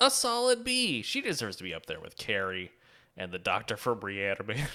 A 0.02 0.10
solid 0.10 0.64
B. 0.64 1.02
She 1.04 1.22
deserves 1.22 1.56
to 1.58 1.64
be 1.64 1.74
up 1.74 1.86
there 1.86 2.00
with 2.00 2.18
Carrie 2.18 2.72
and 3.16 3.32
the 3.32 3.38
Doctor 3.40 3.78
from 3.78 4.00
Reanimator. 4.00 4.68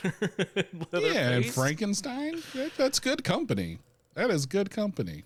Yeah, 0.93 1.31
and 1.31 1.47
Frankenstein. 1.47 2.43
That- 2.55 2.77
that's 2.77 3.01
good 3.01 3.25
company. 3.25 3.79
That 4.15 4.31
is 4.31 4.47
good 4.47 4.71
company. 4.71 5.25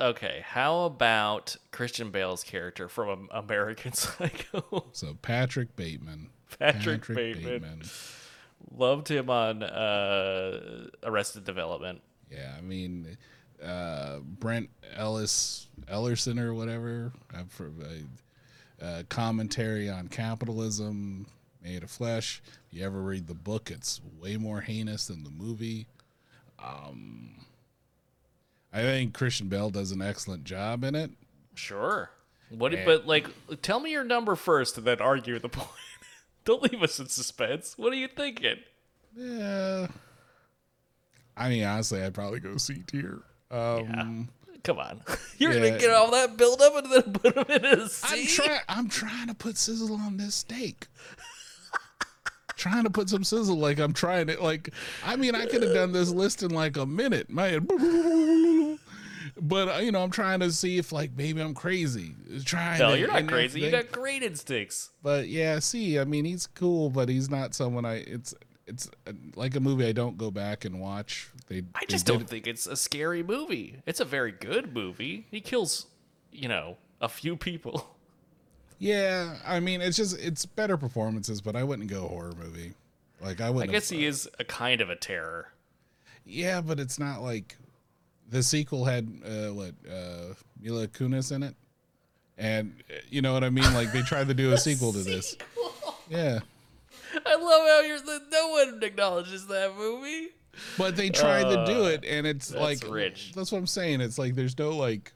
Okay, 0.00 0.42
how 0.46 0.84
about 0.86 1.56
Christian 1.72 2.10
Bale's 2.10 2.42
character 2.42 2.88
from 2.88 3.28
American 3.32 3.92
Psycho? 3.94 4.86
So 4.92 5.14
Patrick 5.20 5.76
Bateman. 5.76 6.30
Patrick 6.58 7.06
Bateman. 7.06 7.82
Loved 8.74 9.08
him 9.08 9.30
on 9.30 9.62
uh, 9.62 10.88
Arrested 11.04 11.44
Development. 11.44 12.00
Yeah, 12.30 12.54
I 12.56 12.60
mean, 12.62 13.16
uh, 13.64 14.18
Brent 14.20 14.70
Ellis 14.94 15.68
Ellerson 15.86 16.38
or 16.40 16.54
whatever. 16.54 17.12
uh, 17.34 17.42
For 17.48 17.66
a, 17.66 18.84
uh 18.84 19.02
commentary 19.10 19.90
on 19.90 20.08
capitalism 20.08 21.26
made 21.62 21.82
of 21.82 21.90
flesh. 21.90 22.42
If 22.70 22.78
you 22.78 22.84
ever 22.84 23.00
read 23.02 23.26
the 23.26 23.34
book, 23.34 23.70
it's 23.70 24.00
way 24.18 24.36
more 24.36 24.62
heinous 24.62 25.06
than 25.06 25.24
the 25.24 25.30
movie. 25.30 25.86
Um, 26.58 27.34
I 28.72 28.80
think 28.82 29.14
Christian 29.14 29.48
Bale 29.48 29.70
does 29.70 29.90
an 29.92 30.00
excellent 30.02 30.44
job 30.44 30.84
in 30.84 30.94
it. 30.94 31.10
Sure. 31.54 32.10
What? 32.50 32.72
Yeah. 32.72 32.84
But 32.84 33.06
like, 33.06 33.26
tell 33.62 33.80
me 33.80 33.90
your 33.90 34.04
number 34.04 34.36
first, 34.36 34.78
and 34.78 34.86
then 34.86 35.00
argue 35.00 35.38
the 35.38 35.48
point. 35.50 35.68
Don't 36.44 36.62
leave 36.62 36.82
us 36.82 36.98
in 36.98 37.08
suspense. 37.08 37.74
What 37.76 37.92
are 37.92 37.96
you 37.96 38.08
thinking? 38.08 38.56
Yeah. 39.14 39.88
I 41.36 41.48
mean, 41.48 41.64
honestly, 41.64 42.02
I'd 42.02 42.14
probably 42.14 42.40
go 42.40 42.56
C 42.56 42.82
tier. 42.86 43.20
Um, 43.50 44.28
Come 44.62 44.78
on, 44.78 45.00
you're 45.38 45.52
Yeah. 45.52 45.68
gonna 45.70 45.78
get 45.80 45.90
all 45.90 46.10
that 46.10 46.36
build 46.36 46.60
up 46.60 46.76
and 46.84 46.92
then 46.92 47.12
put 47.14 47.34
him 47.36 47.44
in 47.48 47.64
a 47.64 47.88
C. 47.88 48.06
I'm 48.08 48.26
trying. 48.26 48.60
I'm 48.68 48.88
trying 48.88 49.26
to 49.28 49.34
put 49.34 49.56
sizzle 49.56 49.94
on 49.94 50.16
this 50.18 50.34
steak. 50.34 50.86
trying 52.56 52.84
to 52.84 52.90
put 52.90 53.08
some 53.08 53.24
sizzle. 53.24 53.56
Like 53.56 53.78
I'm 53.78 53.92
trying 53.94 54.26
to. 54.26 54.40
Like 54.42 54.70
I 55.04 55.16
mean, 55.16 55.34
I 55.34 55.46
could 55.46 55.62
have 55.62 55.72
done 55.72 55.92
this 55.92 56.10
list 56.10 56.42
in 56.42 56.50
like 56.50 56.76
a 56.76 56.84
minute. 56.86 57.30
My 57.30 57.46
head. 57.48 57.66
But 59.40 59.68
uh, 59.68 59.78
you 59.78 59.92
know, 59.92 60.02
I'm 60.02 60.10
trying 60.10 60.40
to 60.40 60.50
see 60.52 60.76
if 60.76 60.92
like 60.92 61.12
maybe 61.16 61.40
I'm 61.40 61.54
crazy. 61.54 62.14
Trying. 62.44 62.78
No, 62.80 62.90
to- 62.90 62.98
you're 62.98 63.08
not 63.10 63.26
crazy. 63.28 63.60
You 63.62 63.70
got 63.70 63.90
great 63.90 64.22
instincts. 64.22 64.90
But 65.02 65.28
yeah, 65.28 65.58
see, 65.60 65.98
I 65.98 66.04
mean, 66.04 66.26
he's 66.26 66.46
cool, 66.46 66.90
but 66.90 67.08
he's 67.08 67.30
not 67.30 67.54
someone 67.54 67.86
I. 67.86 67.94
It's 68.06 68.34
it's 68.70 68.88
uh, 69.06 69.12
like 69.34 69.56
a 69.56 69.60
movie 69.60 69.86
I 69.86 69.92
don't 69.92 70.16
go 70.16 70.30
back 70.30 70.64
and 70.64 70.80
watch. 70.80 71.28
They. 71.48 71.62
I 71.74 71.84
just 71.86 72.06
did 72.06 72.12
don't 72.12 72.28
think 72.28 72.46
it's 72.46 72.66
a 72.66 72.76
scary 72.76 73.22
movie. 73.22 73.82
It's 73.84 74.00
a 74.00 74.04
very 74.04 74.32
good 74.32 74.72
movie. 74.72 75.26
He 75.30 75.40
kills, 75.40 75.86
you 76.32 76.48
know, 76.48 76.78
a 77.00 77.08
few 77.08 77.36
people. 77.36 77.88
Yeah, 78.82 79.36
I 79.46 79.60
mean, 79.60 79.82
it's 79.82 79.98
just 79.98 80.18
it's 80.18 80.46
better 80.46 80.78
performances, 80.78 81.42
but 81.42 81.54
I 81.54 81.62
wouldn't 81.62 81.90
go 81.90 82.08
horror 82.08 82.32
movie. 82.42 82.72
Like 83.20 83.42
I 83.42 83.50
wouldn't. 83.50 83.70
I 83.70 83.72
guess 83.72 83.90
he 83.90 84.06
is 84.06 84.26
a 84.38 84.44
kind 84.44 84.80
of 84.80 84.88
a 84.88 84.96
terror. 84.96 85.52
Yeah, 86.24 86.62
but 86.62 86.80
it's 86.80 86.98
not 86.98 87.20
like 87.20 87.58
the 88.30 88.42
sequel 88.42 88.86
had 88.86 89.06
uh, 89.22 89.52
what 89.52 89.74
uh, 89.86 90.32
Mila 90.58 90.88
Kunis 90.88 91.30
in 91.30 91.42
it, 91.42 91.54
and 92.38 92.72
uh, 92.88 92.94
you 93.10 93.20
know 93.20 93.34
what 93.34 93.44
I 93.44 93.50
mean. 93.50 93.70
Like 93.74 93.92
they 93.92 94.00
tried 94.00 94.28
to 94.28 94.34
do 94.34 94.52
a 94.54 94.56
sequel 94.66 94.94
to 94.94 95.00
this. 95.00 95.36
Yeah, 96.08 96.38
I 97.26 97.34
love 97.34 97.66
how 97.68 97.80
you're 97.80 98.00
the, 98.00 98.20
no 98.30 98.48
one 98.48 98.82
acknowledges 98.82 99.46
that 99.48 99.76
movie. 99.76 100.28
but 100.78 100.96
they 100.96 101.10
tried 101.10 101.44
to 101.44 101.64
do 101.66 101.84
it, 101.86 102.04
and 102.04 102.26
it's 102.26 102.50
Uh, 102.54 102.58
that's 102.66 102.82
like 102.84 102.92
rich. 102.92 103.32
That's 103.34 103.50
what 103.52 103.58
I'm 103.58 103.66
saying. 103.66 104.00
It's 104.00 104.18
like 104.18 104.34
there's 104.34 104.58
no 104.58 104.70
like 104.70 105.12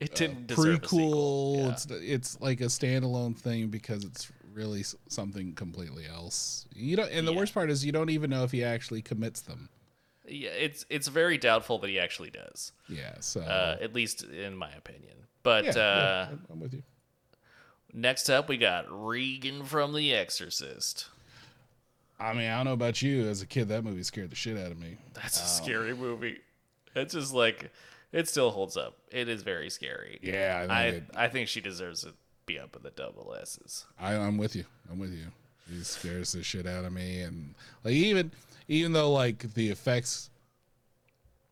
It 0.00 0.14
didn't 0.14 0.46
deserve 0.48 0.76
a 0.76 0.78
prequel. 0.80 1.56
Yeah. 1.58 1.70
It's 1.72 1.86
it's 1.90 2.40
like 2.40 2.60
a 2.60 2.64
standalone 2.66 3.36
thing 3.36 3.68
because 3.68 4.04
it's 4.04 4.30
really 4.52 4.84
something 5.08 5.54
completely 5.54 6.06
else. 6.06 6.66
You 6.74 6.96
don't, 6.96 7.10
and 7.10 7.26
the 7.26 7.32
Yeah. 7.32 7.38
worst 7.38 7.54
part 7.54 7.70
is 7.70 7.84
you 7.86 7.92
don't 7.92 8.10
even 8.10 8.30
know 8.30 8.44
if 8.44 8.50
he 8.52 8.62
actually 8.64 9.00
commits 9.02 9.40
them. 9.40 9.68
Yeah, 10.26 10.50
it's 10.50 10.84
it's 10.90 11.08
very 11.08 11.36
doubtful 11.38 11.78
that 11.78 11.88
he 11.90 11.98
actually 11.98 12.30
does. 12.30 12.72
Yeah, 12.88 13.14
so 13.20 13.40
Uh, 13.42 13.76
at 13.80 13.92
least 13.94 14.22
in 14.24 14.56
my 14.56 14.70
opinion. 14.72 15.26
But 15.42 15.64
yeah, 15.64 15.70
uh, 15.70 15.74
yeah, 15.74 16.26
I'm- 16.28 16.46
I'm 16.50 16.60
with 16.60 16.74
you. 16.74 16.82
next 17.92 18.28
up, 18.30 18.48
we 18.48 18.56
got 18.56 18.86
Regan 18.88 19.64
from 19.64 19.92
The 19.94 20.14
Exorcist. 20.14 21.06
I 22.22 22.32
mean, 22.34 22.48
I 22.48 22.56
don't 22.56 22.66
know 22.66 22.72
about 22.72 23.02
you. 23.02 23.28
As 23.28 23.42
a 23.42 23.46
kid, 23.46 23.68
that 23.68 23.84
movie 23.84 24.02
scared 24.02 24.30
the 24.30 24.36
shit 24.36 24.56
out 24.56 24.70
of 24.70 24.78
me. 24.78 24.96
That's 25.14 25.38
a 25.38 25.42
um, 25.42 25.48
scary 25.48 25.94
movie. 25.94 26.38
It's 26.94 27.14
just 27.14 27.34
like 27.34 27.70
it 28.12 28.28
still 28.28 28.50
holds 28.50 28.76
up. 28.76 28.96
It 29.10 29.28
is 29.28 29.42
very 29.42 29.70
scary. 29.70 30.18
Yeah, 30.22 30.66
I 30.68 30.86
I 30.86 30.90
think 30.90 31.02
it- 31.02 31.16
I 31.16 31.28
think 31.28 31.48
she 31.48 31.60
deserves 31.60 32.02
to 32.02 32.14
be 32.46 32.58
up 32.58 32.76
in 32.76 32.82
the 32.82 32.90
double 32.90 33.34
S's. 33.40 33.86
I, 33.98 34.14
I'm 34.14 34.38
with 34.38 34.54
you. 34.54 34.64
I'm 34.90 34.98
with 34.98 35.12
you. 35.12 35.26
He 35.70 35.82
scares 35.82 36.32
the 36.32 36.42
shit 36.42 36.66
out 36.66 36.84
of 36.84 36.92
me, 36.92 37.20
and 37.20 37.54
like 37.84 37.94
even 37.94 38.32
even 38.68 38.92
though 38.92 39.10
like 39.10 39.54
the 39.54 39.70
effects 39.70 40.30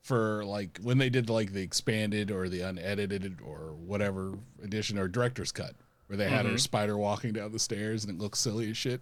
for 0.02 0.44
like 0.44 0.78
when 0.82 0.98
they 0.98 1.10
did 1.10 1.30
like 1.30 1.52
the 1.52 1.62
expanded 1.62 2.30
or 2.30 2.48
the 2.48 2.60
unedited 2.62 3.38
or 3.44 3.74
whatever 3.86 4.34
edition 4.62 4.98
or 4.98 5.08
director's 5.08 5.52
cut 5.52 5.74
where 6.06 6.16
they 6.16 6.28
had 6.28 6.44
her 6.44 6.52
mm-hmm. 6.52 6.56
spider 6.56 6.98
walking 6.98 7.32
down 7.32 7.52
the 7.52 7.58
stairs 7.58 8.04
and 8.04 8.18
it 8.18 8.20
looks 8.20 8.40
silly 8.40 8.70
as 8.70 8.76
shit. 8.76 9.00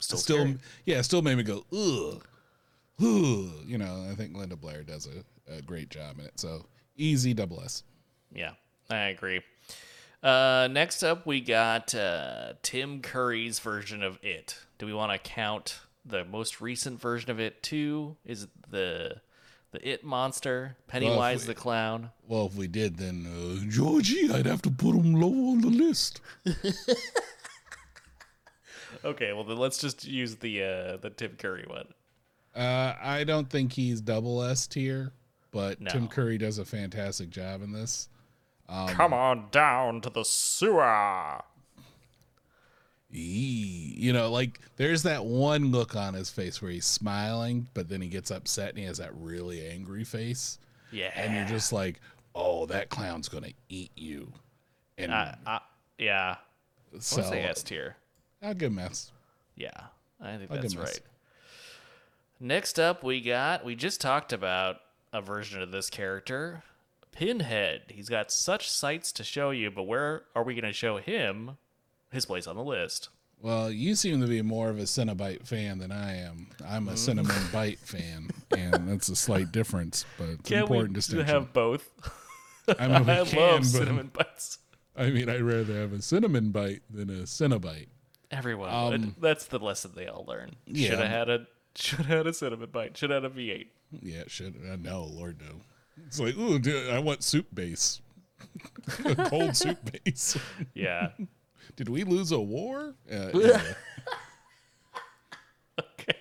Still, 0.00 0.18
still, 0.18 0.54
yeah, 0.84 1.02
still 1.02 1.22
made 1.22 1.36
me 1.36 1.42
go 1.42 1.64
ugh, 1.72 2.24
ugh. 3.00 3.64
You 3.66 3.78
know, 3.78 4.06
I 4.10 4.14
think 4.14 4.36
Linda 4.36 4.56
Blair 4.56 4.82
does 4.82 5.06
a, 5.08 5.56
a 5.56 5.60
great 5.62 5.88
job 5.90 6.18
in 6.18 6.24
it. 6.26 6.38
So 6.38 6.66
easy 6.96 7.34
double 7.34 7.60
S. 7.62 7.82
Yeah, 8.32 8.52
I 8.90 9.08
agree. 9.08 9.40
Uh, 10.22 10.68
next 10.70 11.02
up, 11.02 11.26
we 11.26 11.40
got 11.40 11.94
uh, 11.94 12.54
Tim 12.62 13.00
Curry's 13.02 13.58
version 13.60 14.02
of 14.02 14.18
It. 14.22 14.58
Do 14.78 14.86
we 14.86 14.92
want 14.94 15.12
to 15.12 15.18
count 15.18 15.78
the 16.04 16.24
most 16.24 16.60
recent 16.60 17.00
version 17.00 17.30
of 17.30 17.38
It 17.40 17.62
too? 17.62 18.16
Is 18.24 18.44
it 18.44 18.50
the 18.70 19.20
the 19.70 19.86
It 19.88 20.02
monster, 20.04 20.76
Pennywise 20.86 21.42
we- 21.42 21.48
the 21.48 21.54
clown? 21.54 22.10
Well, 22.26 22.46
if 22.46 22.54
we 22.54 22.66
did, 22.68 22.96
then 22.96 23.26
uh, 23.26 23.68
Georgie, 23.70 24.30
I'd 24.32 24.46
have 24.46 24.62
to 24.62 24.70
put 24.70 24.94
him 24.94 25.14
low 25.14 25.50
on 25.52 25.60
the 25.60 25.68
list. 25.68 26.20
Okay, 29.04 29.32
well 29.32 29.44
then 29.44 29.56
let's 29.56 29.78
just 29.78 30.04
use 30.04 30.36
the 30.36 30.62
uh, 30.62 30.96
the 30.98 31.10
Tim 31.10 31.36
Curry 31.38 31.64
one. 31.68 31.86
Uh, 32.54 32.94
I 33.00 33.24
don't 33.24 33.48
think 33.48 33.72
he's 33.72 34.00
double 34.00 34.42
S 34.42 34.66
tier, 34.66 35.12
but 35.52 35.80
No. 35.80 35.90
Tim 35.90 36.08
Curry 36.08 36.38
does 36.38 36.58
a 36.58 36.64
fantastic 36.64 37.30
job 37.30 37.62
in 37.62 37.72
this. 37.72 38.08
Come 38.68 39.14
on 39.14 39.48
down 39.50 40.00
to 40.02 40.10
the 40.10 40.24
sewer. 40.24 41.40
Eee, 43.10 43.94
you 43.96 44.12
know, 44.12 44.30
like 44.30 44.60
there's 44.76 45.02
that 45.04 45.24
one 45.24 45.70
look 45.70 45.96
on 45.96 46.12
his 46.12 46.28
face 46.28 46.60
where 46.60 46.70
he's 46.70 46.84
smiling, 46.84 47.66
but 47.72 47.88
then 47.88 48.02
he 48.02 48.08
gets 48.08 48.30
upset 48.30 48.70
and 48.70 48.78
he 48.78 48.84
has 48.84 48.98
that 48.98 49.12
really 49.16 49.66
angry 49.66 50.04
face, 50.04 50.58
Yeah, 50.92 51.10
and 51.14 51.34
you're 51.34 51.46
just 51.46 51.72
like, 51.72 52.00
"Oh, 52.34 52.66
that 52.66 52.90
clown's 52.90 53.30
gonna 53.30 53.52
eat 53.70 53.92
you." 53.96 54.30
And 54.98 55.10
uh, 55.12 55.32
uh, 55.46 55.58
yeah. 55.96 56.36
so, 56.98 57.22
I'll 57.22 57.30
say 57.30 57.42
S 57.44 57.62
tier. 57.62 57.96
I'll 58.42 58.54
give 58.54 58.72
him 58.72 58.78
S. 58.78 59.10
Yeah, 59.56 59.70
I 60.20 60.36
think 60.36 60.50
I'll 60.50 60.60
that's 60.60 60.74
S. 60.74 60.80
right. 60.80 61.00
Next 62.40 62.78
up, 62.78 63.02
we 63.02 63.20
got 63.20 63.64
we 63.64 63.74
just 63.74 64.00
talked 64.00 64.32
about 64.32 64.76
a 65.12 65.20
version 65.20 65.60
of 65.60 65.72
this 65.72 65.90
character, 65.90 66.62
Pinhead. 67.12 67.82
He's 67.88 68.08
got 68.08 68.30
such 68.30 68.70
sights 68.70 69.10
to 69.12 69.24
show 69.24 69.50
you, 69.50 69.70
but 69.70 69.84
where 69.84 70.22
are 70.36 70.44
we 70.44 70.54
going 70.54 70.64
to 70.64 70.72
show 70.72 70.98
him 70.98 71.56
his 72.12 72.26
place 72.26 72.46
on 72.46 72.54
the 72.56 72.62
list? 72.62 73.08
Well, 73.40 73.70
you 73.70 73.94
seem 73.94 74.20
to 74.20 74.26
be 74.26 74.42
more 74.42 74.68
of 74.68 74.78
a 74.78 74.82
Cenobite 74.82 75.46
fan 75.46 75.78
than 75.78 75.92
I 75.92 76.16
am. 76.16 76.48
I'm 76.66 76.86
Mm. 76.86 76.92
a 76.92 76.96
cinnamon 76.96 77.36
bite 77.52 77.78
fan, 77.78 78.30
and 78.56 78.88
that's 78.88 79.08
a 79.08 79.16
slight 79.16 79.52
difference, 79.52 80.04
but 80.18 80.24
it's 80.28 80.38
an 80.38 80.44
Can 80.44 80.58
important 80.62 80.90
we 80.90 80.94
distinction. 80.94 81.26
have 81.28 81.52
both? 81.52 81.88
I 82.78 82.86
mean, 82.88 82.96
I 83.08 83.24
can, 83.24 83.38
love 83.38 83.64
cinnamon 83.66 84.10
bites. 84.12 84.58
I 84.96 85.10
mean, 85.10 85.28
I'd 85.28 85.42
rather 85.42 85.74
have 85.80 85.92
a 85.92 86.02
cinnamon 86.02 86.50
bite 86.50 86.82
than 86.90 87.10
a 87.10 87.22
cenobite. 87.26 87.86
Everyone, 88.30 88.90
would. 88.90 89.14
that's 89.20 89.46
the 89.46 89.58
lesson 89.58 89.92
they 89.94 90.06
all 90.06 90.24
learn. 90.28 90.50
Um, 90.50 90.56
yeah. 90.66 90.90
Should 90.90 90.98
have 90.98 91.08
had 91.08 91.28
a 91.30 91.46
should 91.74 91.98
have 92.00 92.06
had 92.06 92.26
a 92.26 92.32
cinnamon 92.34 92.68
bite. 92.70 92.96
Should 92.96 93.10
have 93.10 93.22
had 93.22 93.32
a 93.32 93.34
V8. 93.34 93.66
Yeah, 94.02 94.24
should. 94.26 94.54
Uh, 94.70 94.76
no, 94.76 95.04
Lord, 95.04 95.40
no. 95.40 95.60
It's 96.06 96.20
like, 96.20 96.36
ooh, 96.36 96.58
dude, 96.58 96.90
I 96.90 96.98
want 96.98 97.22
soup 97.22 97.46
base. 97.54 98.00
cold 99.28 99.56
soup 99.56 99.78
base. 100.04 100.36
Yeah. 100.74 101.10
Did 101.76 101.88
we 101.88 102.04
lose 102.04 102.32
a 102.32 102.38
war? 102.40 102.94
Uh, 103.10 103.30
yeah. 103.34 103.62
okay. 105.78 106.18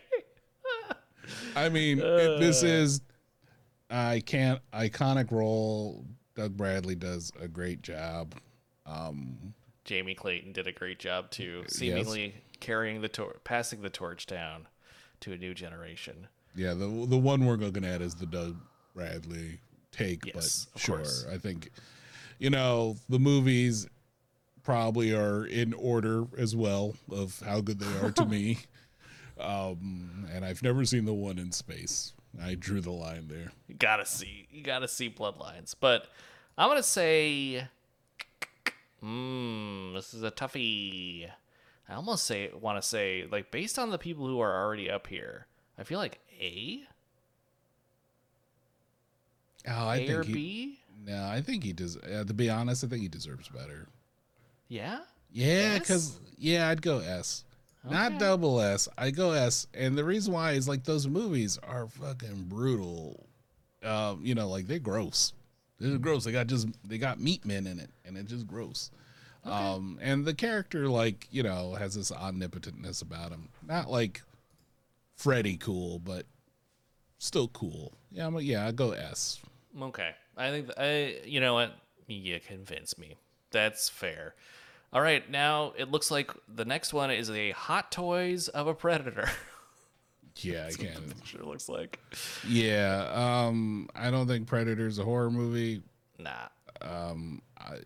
I 1.56 1.70
mean, 1.70 2.00
it- 2.00 2.40
this 2.40 2.64
is 2.64 3.02
I 3.90 4.22
can't 4.26 4.62
iconic 4.74 5.32
role. 5.32 6.06
Doug 6.36 6.56
Bradley 6.56 6.96
does 6.96 7.32
a 7.42 7.48
great 7.48 7.82
job. 7.82 8.36
Jamie 9.88 10.14
Clayton 10.14 10.52
did 10.52 10.68
a 10.68 10.72
great 10.72 11.00
job 11.00 11.32
too, 11.32 11.64
seemingly 11.68 12.36
carrying 12.60 13.02
the 13.02 13.08
torch, 13.08 13.38
passing 13.44 13.82
the 13.82 13.90
torch 13.90 14.28
down 14.28 14.68
to 15.22 15.34
a 15.34 15.38
new 15.38 15.54
generation. 15.56 16.28
Yeah, 16.56 16.74
the 16.74 16.86
the 17.08 17.18
one 17.18 17.46
we're 17.46 17.56
looking 17.56 17.86
at 17.86 18.02
is 18.02 18.14
the 18.14 18.26
Doug 18.26 18.58
Bradley 18.94 19.60
take, 19.92 20.26
Yes, 20.26 20.68
but 20.72 20.76
of 20.76 20.82
sure, 20.82 20.98
course. 20.98 21.26
I 21.32 21.38
think 21.38 21.72
you 22.38 22.50
know 22.50 22.98
the 23.10 23.18
movies 23.18 23.88
probably 24.64 25.16
are 25.16 25.46
in 25.46 25.74
order 25.74 26.26
as 26.38 26.56
well 26.56 26.96
of 27.10 27.42
how 27.46 27.62
good 27.62 27.80
they 27.80 28.06
are 28.06 28.12
to 28.12 28.26
me. 28.26 28.60
Um, 29.40 30.28
and 30.34 30.44
I've 30.44 30.64
never 30.64 30.84
seen 30.84 31.06
the 31.06 31.14
one 31.14 31.38
in 31.38 31.52
space. 31.52 32.14
I 32.42 32.56
drew 32.56 32.82
the 32.82 32.90
line 32.90 33.28
there. 33.28 33.52
You 33.68 33.76
gotta 33.76 34.04
see, 34.04 34.48
you 34.50 34.64
gotta 34.64 34.88
see 34.88 35.12
Bloodlines. 35.12 35.76
But 35.80 36.08
I'm 36.58 36.70
gonna 36.70 36.82
say, 36.82 37.68
hmm, 39.00 39.94
this 39.94 40.14
is 40.14 40.24
a 40.24 40.32
toughie. 40.32 41.30
I 41.90 41.94
almost 41.94 42.26
say 42.26 42.52
want 42.60 42.82
to 42.82 42.88
say 42.88 43.26
like 43.32 43.52
based 43.52 43.80
on 43.80 43.90
the 43.92 43.98
people 43.98 44.28
who 44.28 44.40
are 44.40 44.64
already 44.64 44.90
up 44.90 45.08
here, 45.08 45.48
I 45.78 45.84
feel 45.84 46.00
like 46.00 46.20
A, 46.40 46.82
Oh, 49.68 49.88
I 49.88 49.98
A 49.98 50.08
think 50.08 50.26
he, 50.26 50.34
B. 50.34 50.80
no, 51.06 51.26
I 51.26 51.42
think 51.42 51.64
he 51.64 51.74
does. 51.74 51.98
Uh, 51.98 52.24
to 52.26 52.34
be 52.34 52.50
honest, 52.50 52.84
I 52.84 52.88
think 52.88 53.02
he 53.02 53.08
deserves 53.08 53.50
better. 53.50 53.88
Yeah. 54.70 55.00
Yeah, 55.32 55.78
because 55.78 56.20
yeah, 56.38 56.70
I'd 56.70 56.82
go 56.82 57.00
S. 57.00 57.44
Not 57.90 58.20
double 58.20 58.60
S. 58.60 58.90
I 58.98 59.12
go 59.12 59.32
S, 59.32 59.68
and 59.74 59.98
the 59.98 60.04
reason 60.04 60.34
why 60.34 60.54
is 60.54 60.68
like 60.68 60.84
those 60.84 61.08
movies 61.08 61.58
are 61.64 61.88
fucking 61.88 62.46
brutal. 62.50 63.26
Um, 63.84 64.20
you 64.24 64.36
know, 64.36 64.50
like 64.50 64.68
they're 64.68 64.80
gross. 64.80 65.32
This 65.80 65.92
is 65.92 65.98
gross. 65.98 66.24
They 66.24 66.32
got 66.32 66.48
just 66.48 66.68
they 66.84 66.98
got 66.98 67.20
meat 67.20 67.46
men 67.46 67.68
in 67.68 67.80
it, 67.80 67.90
and 68.06 68.18
it's 68.18 68.32
just 68.32 68.48
gross. 68.48 68.92
Um, 69.46 69.98
and 70.02 70.26
the 70.26 70.34
character, 70.34 70.90
like 70.90 71.28
you 71.32 71.44
know, 71.44 71.76
has 71.76 71.96
this 71.96 72.12
omnipotentness 72.12 73.02
about 73.02 73.32
him. 73.32 73.50
Not 73.66 73.90
like 73.90 74.24
Freddy 75.16 75.58
cool, 75.58 76.00
but 76.00 76.26
still 77.18 77.48
cool. 77.50 77.94
Yeah, 78.12 78.28
I'm 78.28 78.36
a, 78.36 78.42
yeah, 78.42 78.68
I 78.68 78.72
go 78.72 78.92
S. 78.92 79.40
Okay. 79.80 80.12
I 80.36 80.52
think 80.52 80.70
I 80.78 81.18
you 81.26 81.40
know 81.40 81.54
what? 81.54 81.74
You 82.08 82.40
convinced 82.40 83.00
me. 83.00 83.16
That's 83.52 83.90
fair. 83.90 84.36
All 84.94 85.02
right, 85.02 85.30
now 85.30 85.74
it 85.78 85.92
looks 85.92 86.10
like 86.10 86.32
the 86.48 86.64
next 86.64 86.94
one 86.94 87.12
is 87.12 87.30
a 87.30 87.52
Hot 87.52 87.92
Toys 87.92 88.48
of 88.48 88.68
a 88.68 88.74
Predator. 88.74 89.30
Yeah, 90.44 90.68
I 90.68 90.72
can. 90.72 91.14
sure 91.24 91.44
looks 91.44 91.68
like. 91.70 92.00
Yeah, 92.48 93.10
um, 93.14 93.90
I 93.96 94.12
don't 94.12 94.28
think 94.28 94.48
Predator's 94.48 95.00
a 95.00 95.04
horror 95.04 95.32
movie. 95.32 95.82
Nah. 96.20 96.48
Um, 96.82 97.42
I 97.58 97.78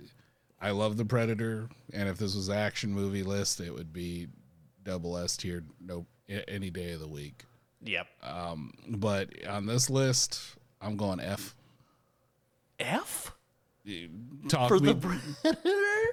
I 0.60 0.72
love 0.72 0.98
the 0.98 1.06
Predator, 1.06 1.70
and 1.94 2.08
if 2.10 2.18
this 2.18 2.36
was 2.36 2.50
an 2.50 2.58
action 2.58 2.92
movie 2.94 3.24
list, 3.24 3.60
it 3.60 3.74
would 3.74 3.92
be 3.94 4.28
double 4.84 5.18
S 5.18 5.38
tier, 5.38 5.64
no, 5.80 6.06
any 6.48 6.70
day 6.70 6.92
of 6.92 7.00
the 7.00 7.08
week. 7.08 7.46
Yep. 7.84 8.08
Um, 8.24 8.74
But 8.90 9.30
on 9.48 9.66
this 9.66 9.90
list, 9.90 10.42
I'm 10.82 10.98
going 10.98 11.20
F. 11.20 11.56
F 12.80 13.32
Talk 14.50 14.70
for 14.70 14.80
the 14.80 14.94
me- 14.94 15.00
Predator? 15.00 15.58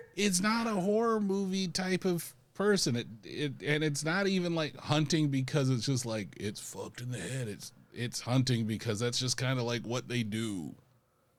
it's 0.17 0.41
not 0.41 0.67
a 0.67 0.71
horror 0.81 1.21
movie 1.21 1.69
type 1.69 2.05
of 2.07 2.35
person. 2.59 2.97
It, 2.97 3.07
it 3.23 3.53
and 3.65 3.85
it's 3.85 4.05
not 4.05 4.27
even 4.27 4.55
like 4.55 4.77
hunting 4.77 5.29
because 5.29 5.71
it's 5.71 5.87
just 5.87 6.05
like 6.05 6.37
it's 6.39 6.61
fucked 6.61 7.01
in 7.01 7.13
the 7.13 7.19
head. 7.19 7.49
It's 7.49 7.73
it's 7.95 8.21
hunting 8.21 8.67
because 8.67 8.99
that's 8.99 9.19
just 9.19 9.37
kind 9.37 9.59
of 9.59 9.65
like 9.65 9.87
what 9.87 10.09
they 10.09 10.25
do. 10.25 10.75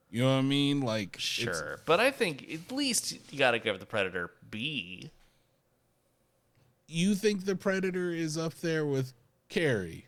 You 0.09 0.23
know 0.23 0.31
what 0.31 0.39
I 0.39 0.41
mean? 0.41 0.79
Like 0.81 1.17
Sure. 1.19 1.81
But 1.85 1.99
I 1.99 2.09
think 2.09 2.49
at 2.51 2.71
least 2.71 3.17
you 3.31 3.37
got 3.37 3.51
to 3.51 3.59
give 3.59 3.79
the 3.79 3.85
Predator 3.85 4.31
B. 4.49 5.11
you 6.87 7.13
think 7.13 7.45
the 7.45 7.55
Predator 7.55 8.11
is 8.11 8.37
up 8.37 8.55
there 8.55 8.85
with 8.85 9.13
Carrie, 9.49 10.07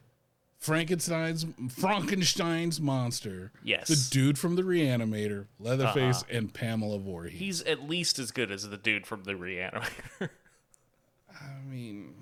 Frankenstein's 0.60 1.46
Frankenstein's 1.70 2.80
monster, 2.80 3.52
Yes. 3.64 3.90
the 3.90 4.08
dude 4.10 4.40
from 4.40 4.56
the 4.56 4.64
Reanimator, 4.64 5.48
Leatherface, 5.60 6.24
uh-huh. 6.24 6.38
and 6.38 6.54
Pamela 6.54 7.00
Voorhees. 7.00 7.38
He's 7.38 7.62
at 7.64 7.88
least 7.88 8.18
as 8.18 8.32
good 8.32 8.50
as 8.50 8.70
the 8.70 8.78
dude 8.78 9.06
from 9.06 9.26
the 9.26 9.34
Reanimator. 9.34 10.30
I 11.43 11.69
mean, 11.69 12.13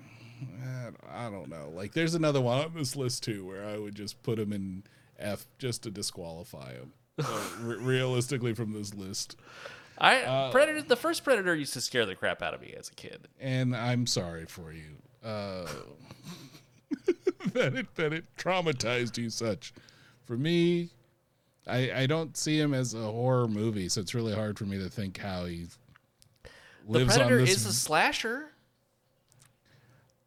I- 1.08 1.30
don't 1.30 1.48
know. 1.48 1.70
Like, 1.74 1.92
there's 1.92 2.14
another 2.14 2.40
one 2.40 2.64
on 2.64 2.74
this 2.74 2.96
list 2.96 3.22
too 3.22 3.46
where 3.46 3.64
I 3.64 3.76
would 3.78 3.94
just 3.94 4.22
put 4.22 4.38
him 4.38 4.52
in 4.52 4.82
F 5.18 5.46
just 5.58 5.82
to 5.84 5.90
disqualify 5.90 6.72
him. 6.72 6.92
Uh, 7.18 7.40
re- 7.60 7.76
realistically, 7.76 8.54
from 8.54 8.72
this 8.72 8.94
list, 8.94 9.36
I 9.98 10.22
Uh, 10.22 10.50
Predator. 10.50 10.82
The 10.82 10.96
first 10.96 11.24
Predator 11.24 11.54
used 11.54 11.74
to 11.74 11.80
scare 11.80 12.06
the 12.06 12.14
crap 12.14 12.40
out 12.42 12.54
of 12.54 12.60
me 12.62 12.72
as 12.78 12.88
a 12.88 12.94
kid. 12.94 13.28
and 13.38 13.76
I'm 13.76 14.06
sorry 14.06 14.46
for 14.46 14.72
you 14.72 14.96
uh, 15.22 15.66
that 17.52 17.74
it 17.74 17.94
that 17.96 18.12
it 18.12 18.24
traumatized 18.36 19.18
you 19.18 19.28
such. 19.30 19.72
For 20.24 20.36
me, 20.36 20.90
I 21.66 21.92
I 22.02 22.06
don't 22.06 22.36
see 22.36 22.58
him 22.58 22.72
as 22.74 22.94
a 22.94 23.02
horror 23.02 23.48
movie, 23.48 23.88
so 23.88 24.00
it's 24.00 24.14
really 24.14 24.34
hard 24.34 24.58
for 24.58 24.64
me 24.64 24.78
to 24.78 24.88
think 24.88 25.18
how 25.18 25.44
he 25.44 25.66
The 26.44 26.50
lives 26.98 27.16
Predator 27.16 27.38
on 27.40 27.44
this. 27.44 27.56
is 27.56 27.66
a 27.66 27.72
slasher. 27.74 28.49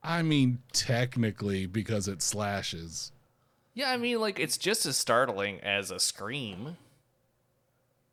I 0.04 0.22
mean, 0.22 0.60
technically, 0.74 1.66
because 1.66 2.08
it 2.08 2.22
slashes. 2.22 3.12
Yeah, 3.74 3.92
I 3.92 3.98
mean, 3.98 4.20
like 4.20 4.40
it's 4.40 4.58
just 4.58 4.86
as 4.86 4.98
startling 4.98 5.60
as 5.62 5.92
a 5.92 6.00
scream. 6.00 6.78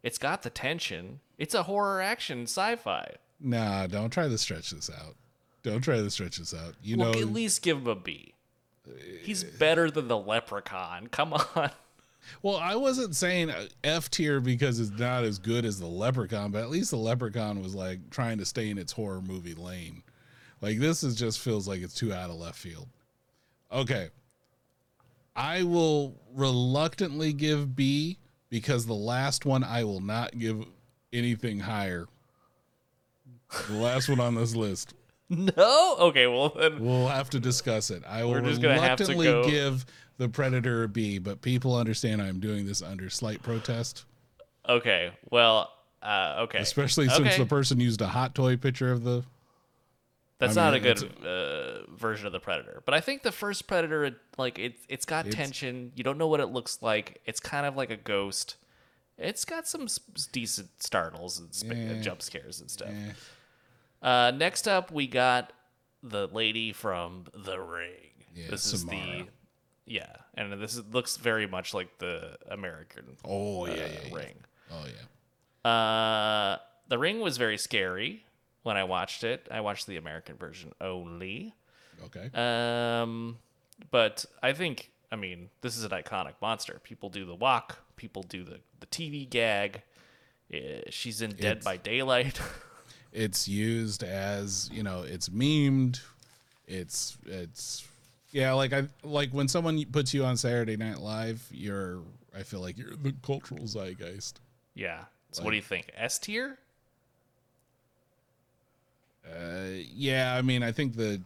It's 0.03 0.19
got 0.19 0.43
the 0.43 0.51
tension. 0.51 1.21
It's 1.37 1.55
a 1.55 1.65
horror 1.65 2.01
action 2.01 2.45
sci-fi. 2.45 3.15
Nah, 3.41 3.87
don't 3.87 4.11
try 4.11 4.29
to 4.29 4.39
stretch 4.39 4.71
this 4.71 4.91
out. 4.91 5.17
Don't 5.63 5.83
try 5.83 5.97
to 5.97 6.11
stretch 6.11 6.39
this 6.39 6.55
out. 6.55 6.75
You 6.83 6.97
Look, 6.97 7.15
know, 7.15 7.21
at 7.21 7.33
least 7.33 7.63
give 7.63 7.79
him 7.79 7.87
a 7.87 7.95
B. 7.95 8.35
He's 9.23 9.45
better 9.45 9.91
than 9.91 10.09
the 10.09 10.17
Leprechaun. 10.17 11.07
Come 11.11 11.35
on. 11.35 11.71
well, 12.43 12.57
I 12.57 12.77
wasn't 12.77 13.15
saying 13.15 13.51
uh, 13.51 13.67
F 13.85 14.11
tier 14.11 14.41
because 14.41 14.81
it's 14.81 14.99
not 14.99 15.25
as 15.25 15.39
good 15.39 15.65
as 15.65 15.79
the 15.79 15.87
Leprechaun, 15.87 16.51
but 16.51 16.63
at 16.63 16.71
least 16.71 16.91
the 16.91 16.97
Leprechaun 16.97 17.63
was 17.63 17.75
like 17.75 18.11
trying 18.11 18.39
to 18.39 18.47
stay 18.47 18.71
in 18.71 18.79
its 18.79 18.93
horror 18.93 19.21
movie 19.21 19.55
lane. 19.55 20.03
Like 20.61 20.79
this 20.79 21.03
is 21.03 21.15
just 21.15 21.41
feels 21.41 21.67
like 21.67 21.81
it's 21.83 21.95
too 21.95 22.13
out 22.13 22.31
of 22.31 22.37
left 22.37 22.59
field. 22.59 22.89
Okay. 23.73 24.11
I 25.37 25.63
will 25.63 26.15
reluctantly 26.35 27.33
give 27.33 27.75
B 27.77 28.19
because 28.51 28.85
the 28.87 28.95
last 28.95 29.47
one 29.47 29.63
I 29.65 29.85
will 29.85 30.01
not 30.01 30.39
give 30.39 30.65
anything 31.13 31.61
higher. 31.61 32.07
The 33.69 33.75
last 33.75 34.09
one 34.09 34.21
on 34.21 34.35
this 34.35 34.55
list. 34.55 34.95
No. 35.29 35.97
Okay. 36.01 36.27
Well 36.27 36.49
then. 36.51 36.85
We'll 36.85 37.07
have 37.07 37.31
to 37.31 37.41
discuss 37.41 37.91
it. 37.91 38.03
I 38.07 38.25
will 38.25 38.33
We're 38.33 38.41
just 38.43 38.61
gonna 38.61 38.81
have 38.81 38.99
to 38.99 39.05
reluctantly 39.05 39.27
go- 39.27 39.45
give 39.49 39.87
the 40.19 40.29
Predator 40.29 40.83
a 40.83 40.89
B, 40.89 41.19
but 41.19 41.41
people 41.41 41.77
understand 41.77 42.21
I'm 42.21 42.41
doing 42.41 42.67
this 42.67 42.83
under 42.83 43.09
slight 43.09 43.43
protest, 43.43 44.05
Okay. 44.69 45.13
Well. 45.31 45.73
Uh, 46.03 46.37
okay. 46.41 46.59
especially 46.59 47.09
since 47.09 47.21
Okay. 47.21 47.39
the 47.39 47.47
person 47.47 47.79
used 47.79 48.01
a 48.01 48.07
hot 48.09 48.35
toy 48.35 48.57
picture 48.57 48.91
of 48.91 49.05
the. 49.05 49.23
That's 50.41 50.57
I 50.57 50.65
not 50.65 50.75
a 50.75 50.81
good 50.81 51.03
uh, 51.25 51.87
version 51.95 52.27
of 52.27 52.33
the 52.33 52.41
Predator, 52.41 52.83
but 52.85 52.95
I 52.95 53.01
think 53.01 53.23
the 53.23 53.31
first 53.33 53.67
Predator, 53.69 54.05
it- 54.07 54.19
like 54.39 54.59
it, 54.59 54.75
it's 54.89 55.05
got 55.05 55.27
It's- 55.27 55.37
tension. 55.37 55.93
You 55.95 56.03
don't 56.03 56.19
know 56.19 56.27
what 56.29 56.41
it 56.41 56.47
looks 56.47 56.81
like. 56.83 57.21
It's 57.27 57.39
kind 57.41 57.67
of 57.67 57.77
like 57.77 57.91
a 57.91 57.97
ghost. 57.97 58.57
It's 59.19 59.45
got 59.45 59.69
some 59.69 59.87
decent 60.33 60.83
startles 60.83 61.39
and 61.39 61.53
sp- 61.55 61.77
Yeah. 61.77 62.01
jump 62.01 62.23
scares 62.23 62.61
and 62.61 62.71
stuff. 62.71 62.89
Eh, 62.91 63.13
Uh, 64.03 64.31
next 64.31 64.67
up, 64.67 64.91
we 64.91 65.07
got 65.07 65.53
the 66.03 66.27
lady 66.29 66.73
from 66.73 67.27
The 67.35 67.61
Ring. 67.61 68.25
Yeah, 68.35 68.47
this 68.49 68.73
is 68.73 68.81
Samara. 68.81 69.25
the 69.25 69.27
yeah, 69.85 70.17
and 70.35 70.53
this 70.63 70.75
is, 70.77 70.85
looks 70.87 71.17
very 71.19 71.47
much 71.47 71.75
like 71.75 71.99
the 71.99 72.39
American 72.49 73.17
oh 73.27 73.67
yeah, 73.67 73.73
uh, 73.73 73.77
yeah, 73.77 73.87
yeah. 74.09 74.15
Ring. 74.15 74.35
Oh 74.71 74.87
yeah. 74.87 75.71
Uh, 75.71 76.59
the 76.89 76.97
Ring 76.99 77.21
was 77.21 77.37
very 77.37 77.59
scary 77.59 78.25
when 78.63 78.77
I 78.77 78.85
watched 78.85 79.25
it. 79.25 79.47
I 79.51 79.61
watched 79.61 79.87
the 79.87 79.97
American 79.97 80.37
version 80.37 80.73
only. 80.81 81.55
Okay. 82.07 82.31
Um, 82.35 83.39
but 83.91 84.25
I 84.43 84.53
think, 84.53 84.91
I 85.13 85.17
mean, 85.17 85.51
this 85.61 85.77
is 85.77 85.85
an 85.85 85.91
iconic 85.91 86.35
monster. 86.41 86.81
People 86.83 87.09
do 87.11 87.25
the 87.25 87.35
walk. 87.35 87.79
People 87.97 88.23
do 88.23 88.45
the 88.45 88.61
the 88.81 88.87
TV 88.87 89.29
gag. 89.29 89.83
Uh, 90.53 90.81
she's 90.91 91.21
in 91.23 91.31
Dead 91.31 91.59
It's- 91.59 91.65
by 91.65 91.77
Daylight. 91.77 92.41
it's 93.13 93.47
used 93.49 94.03
as 94.03 94.71
you 94.73 94.83
know, 94.83 95.03
it's 95.03 95.29
memed. 95.29 96.01
It's 96.67 97.19
it's 97.27 97.87
yeah, 98.33 98.53
like 98.53 98.73
I 98.73 98.89
like 99.03 99.31
when 99.33 99.49
someone 99.49 99.85
puts 99.87 100.15
you 100.15 100.25
on 100.25 100.37
Saturday 100.37 100.77
Night 100.77 100.99
Live, 100.99 101.47
you're 101.51 102.01
I 102.37 102.43
feel 102.45 102.61
like 102.61 102.79
you're 102.79 102.95
the 102.95 103.15
cultural 103.23 103.67
zeitgeist. 103.67 104.35
yeah. 104.75 105.05
So 105.33 105.45
what 105.45 105.51
do 105.51 105.57
you 105.57 105.63
think? 105.63 105.91
S 105.97 106.19
tier? 106.19 106.59
Uh, 109.31 109.83
yeah, 109.95 110.35
I 110.35 110.43
mean, 110.43 110.63
I 110.63 110.73
think 110.73 110.97
the 110.97 111.21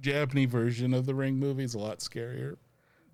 Japanese 0.00 0.50
version 0.50 0.94
of 0.94 1.06
the 1.06 1.14
Ring 1.14 1.36
movie 1.36 1.64
is 1.64 1.74
a 1.74 1.78
lot 1.78 1.98
scarier. 1.98 2.56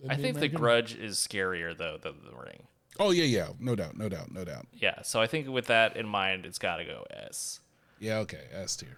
I 0.09 0.17
think 0.17 0.39
the 0.39 0.49
Grudge 0.49 0.95
is 0.95 1.17
scarier 1.17 1.77
though 1.77 1.99
than 2.01 2.15
the 2.25 2.37
Ring. 2.37 2.65
Oh 2.99 3.11
yeah, 3.11 3.25
yeah, 3.25 3.49
no 3.59 3.75
doubt, 3.75 3.97
no 3.97 4.09
doubt, 4.09 4.33
no 4.33 4.45
doubt. 4.45 4.67
Yeah. 4.73 5.03
So 5.03 5.21
I 5.21 5.27
think 5.27 5.49
with 5.49 5.67
that 5.67 5.97
in 5.97 6.07
mind, 6.07 6.47
it's 6.47 6.59
got 6.59 6.77
to 6.77 6.85
go 6.85 7.05
S. 7.11 7.61
Yeah, 7.99 8.19
okay, 8.19 8.43
S 8.53 8.77
tier. 8.77 8.97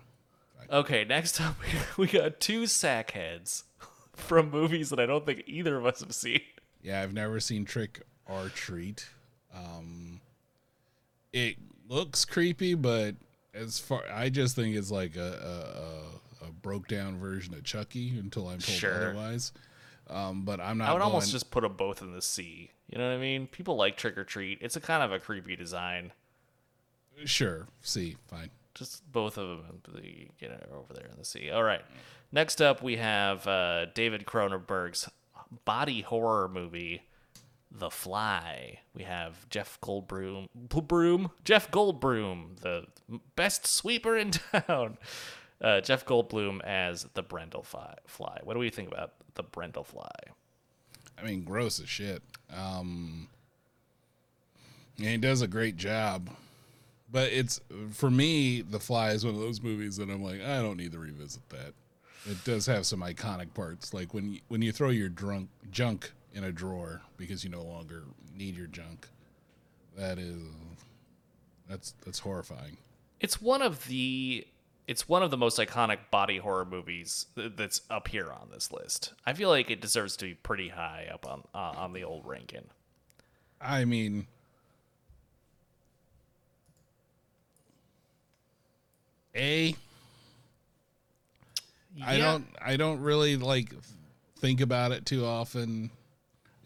Okay. 0.70 1.05
Next 1.05 1.40
up, 1.40 1.56
we 1.97 2.06
got 2.06 2.40
two 2.40 2.66
sack 2.66 3.12
heads 3.12 3.64
from 4.14 4.51
movies 4.51 4.90
that 4.90 5.01
I 5.01 5.06
don't 5.06 5.24
think 5.24 5.44
either 5.47 5.76
of 5.76 5.86
us 5.86 6.01
have 6.01 6.14
seen. 6.14 6.40
Yeah, 6.82 7.02
I've 7.02 7.12
never 7.14 7.40
seen 7.40 7.64
Trick 7.64 8.02
or 8.26 8.48
Treat. 8.48 9.09
Um, 9.55 10.20
it 11.32 11.56
looks 11.89 12.24
creepy, 12.24 12.74
but 12.74 13.16
as 13.59 13.78
far 13.78 14.02
I 14.12 14.28
just 14.28 14.56
think 14.56 14.76
it's 14.76 14.90
like 14.90 15.16
a 15.16 15.20
a, 16.43 16.44
a, 16.44 16.48
a 16.48 16.52
broke 16.52 16.89
down 16.89 17.18
version 17.18 17.55
of 17.55 17.64
Chucky 17.64 18.10
until 18.18 18.48
I'm 18.48 18.59
told 18.59 18.78
Sure. 18.78 18.94
otherwise. 19.10 19.52
Um, 20.10 20.44
but 20.44 20.59
I'm 20.60 20.78
not. 20.78 20.89
I 20.89 20.93
would 20.94 21.02
almost 21.02 21.30
just 21.32 21.51
put 21.51 21.62
them 21.62 21.74
both 21.74 22.01
in 22.01 22.12
the 22.14 22.22
C. 22.22 22.70
You 22.89 22.97
know 22.98 23.06
what 23.09 23.14
I 23.16 23.18
mean? 23.20 23.47
People 23.47 23.76
like 23.76 23.97
Trick 23.98 24.16
or 24.16 24.24
Treat. 24.24 24.59
It's 24.62 24.74
a 24.76 24.80
kind 24.80 25.02
of 25.02 25.12
a 25.12 25.18
creepy 25.18 25.55
design. 25.56 26.12
sure 27.24 27.66
see 27.82 28.16
fine. 28.28 28.51
Just 28.74 29.10
both 29.12 29.36
of 29.39 29.48
them, 29.66 29.82
the, 29.93 30.28
you 30.39 30.48
know, 30.48 30.56
over 30.78 30.94
there 30.94 31.06
in 31.12 31.18
the 31.18 31.24
sea. 31.24 31.51
All 31.51 31.64
right. 31.64 31.82
Next 32.30 32.62
up, 32.62 32.82
we 32.82 32.97
have 32.97 33.47
uh, 33.47 33.86
David 33.94 34.24
Cronenberg's 34.24 35.09
body 35.64 36.02
horror 36.02 36.48
movie, 36.48 37.02
The 37.70 37.90
Fly. 37.90 38.81
We 38.95 39.05
have 39.05 39.49
Jeff 39.51 39.78
Goldblum, 39.81 40.49
Broom, 40.55 41.31
Jeff 41.45 41.70
Goldblum, 41.70 42.61
the 42.61 42.86
best 43.36 43.66
sweeper 43.66 44.16
in 44.16 44.31
town. 44.66 44.99
Uh, 45.61 45.81
Jeff 45.81 46.07
Goldblum 46.07 46.61
as 46.62 47.07
the 47.15 47.23
Brundle 47.23 47.65
Fly. 47.65 48.39
What 48.45 48.55
do 48.55 48.61
we 48.61 48.70
think 48.70 48.89
about 48.89 49.15
the 49.35 49.43
Brundle 49.45 49.85
Fly? 49.85 50.09
I 51.20 51.24
mean, 51.24 51.43
gross 51.45 51.81
as 51.81 51.89
shit. 51.89 52.23
Um, 52.55 53.28
he 54.97 55.16
does 55.16 55.43
a 55.43 55.49
great 55.49 55.77
job. 55.77 56.31
But 57.11 57.32
it's 57.32 57.61
for 57.90 58.11
me, 58.11 58.61
The 58.61 58.78
Fly 58.78 59.11
is 59.12 59.24
one 59.24 59.35
of 59.35 59.40
those 59.40 59.62
movies 59.62 59.97
that 59.97 60.11
I'm 60.11 60.23
like, 60.23 60.43
I 60.43 60.61
don't 60.61 60.77
need 60.77 60.93
to 60.93 60.99
revisit 60.99 61.49
that. 61.49 61.73
It 62.27 62.45
does 62.45 62.66
have 62.66 62.85
some 62.85 63.01
iconic 63.01 63.55
parts, 63.55 63.95
like 63.95 64.12
when 64.12 64.35
you, 64.35 64.40
when 64.49 64.61
you 64.61 64.73
throw 64.73 64.90
your 64.90 65.09
drunk 65.09 65.49
junk 65.70 66.12
in 66.39 66.44
a 66.44 66.52
drawer 66.52 67.02
because 67.16 67.43
you 67.43 67.51
no 67.51 67.62
longer 67.62 68.05
need 68.36 68.56
your 68.56 68.69
junk. 68.69 69.09
That 69.97 70.19
is, 70.19 70.39
that's 71.69 71.94
that's 72.05 72.20
horrifying. 72.20 72.77
It's 73.20 73.43
one 73.43 73.60
of 73.60 73.89
the 73.89 74.47
it's 74.86 75.09
one 75.09 75.23
of 75.24 75.31
the 75.32 75.36
most 75.36 75.59
iconic 75.59 75.98
body 76.12 76.39
horror 76.39 76.65
movies 76.65 77.27
that's 77.36 77.82
up 77.90 78.06
here 78.09 78.31
on 78.32 78.48
this 78.52 78.70
list. 78.70 79.12
I 79.27 79.32
feel 79.35 79.48
like 79.51 79.69
it 79.70 79.81
deserves 79.81 80.16
to 80.19 80.27
be 80.27 80.35
pretty 80.35 80.69
high 80.69 81.09
up 81.12 81.27
on 81.28 81.43
uh, 81.52 81.74
on 81.77 81.93
the 81.93 82.05
old 82.05 82.24
ranking. 82.24 82.65
I 83.60 83.85
mean, 83.85 84.28
a 89.35 89.74
I 92.01 92.16
Yeah. 92.16 92.19
don't 92.19 92.47
I 92.62 92.77
don't 92.77 93.01
really 93.01 93.36
like 93.36 93.74
think 94.39 94.60
about 94.60 94.93
it 94.93 95.05
too 95.05 95.24
often. 95.27 95.90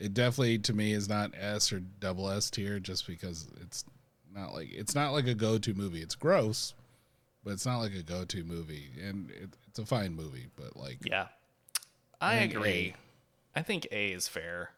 It 0.02 0.14
definitely 0.14 0.58
to 0.58 0.72
me 0.72 0.92
is 0.92 1.08
not 1.08 1.30
S 1.38 1.72
or 1.72 1.78
double 1.78 2.28
S 2.28 2.50
tier 2.50 2.80
just 2.80 3.06
because 3.06 3.48
it's 3.60 3.84
not 4.34 4.52
like 4.52 4.68
it's 4.72 4.96
not 4.96 5.12
like 5.12 5.28
a 5.28 5.34
go-to 5.34 5.74
movie. 5.74 6.02
It's 6.02 6.16
gross, 6.16 6.74
but 7.44 7.52
it's 7.52 7.64
not 7.64 7.78
like 7.78 7.94
a 7.94 8.02
go-to 8.02 8.42
movie 8.42 8.90
and 9.00 9.30
it, 9.30 9.50
it's 9.68 9.78
a 9.78 9.86
fine 9.86 10.16
movie, 10.16 10.48
but 10.56 10.76
like 10.76 10.98
Yeah. 11.08 11.28
I 12.20 12.32
I 12.32 12.34
agree. 12.38 12.96
I 13.54 13.62
think 13.62 13.86
A 13.92 14.08
is 14.12 14.26
fair. 14.26 14.70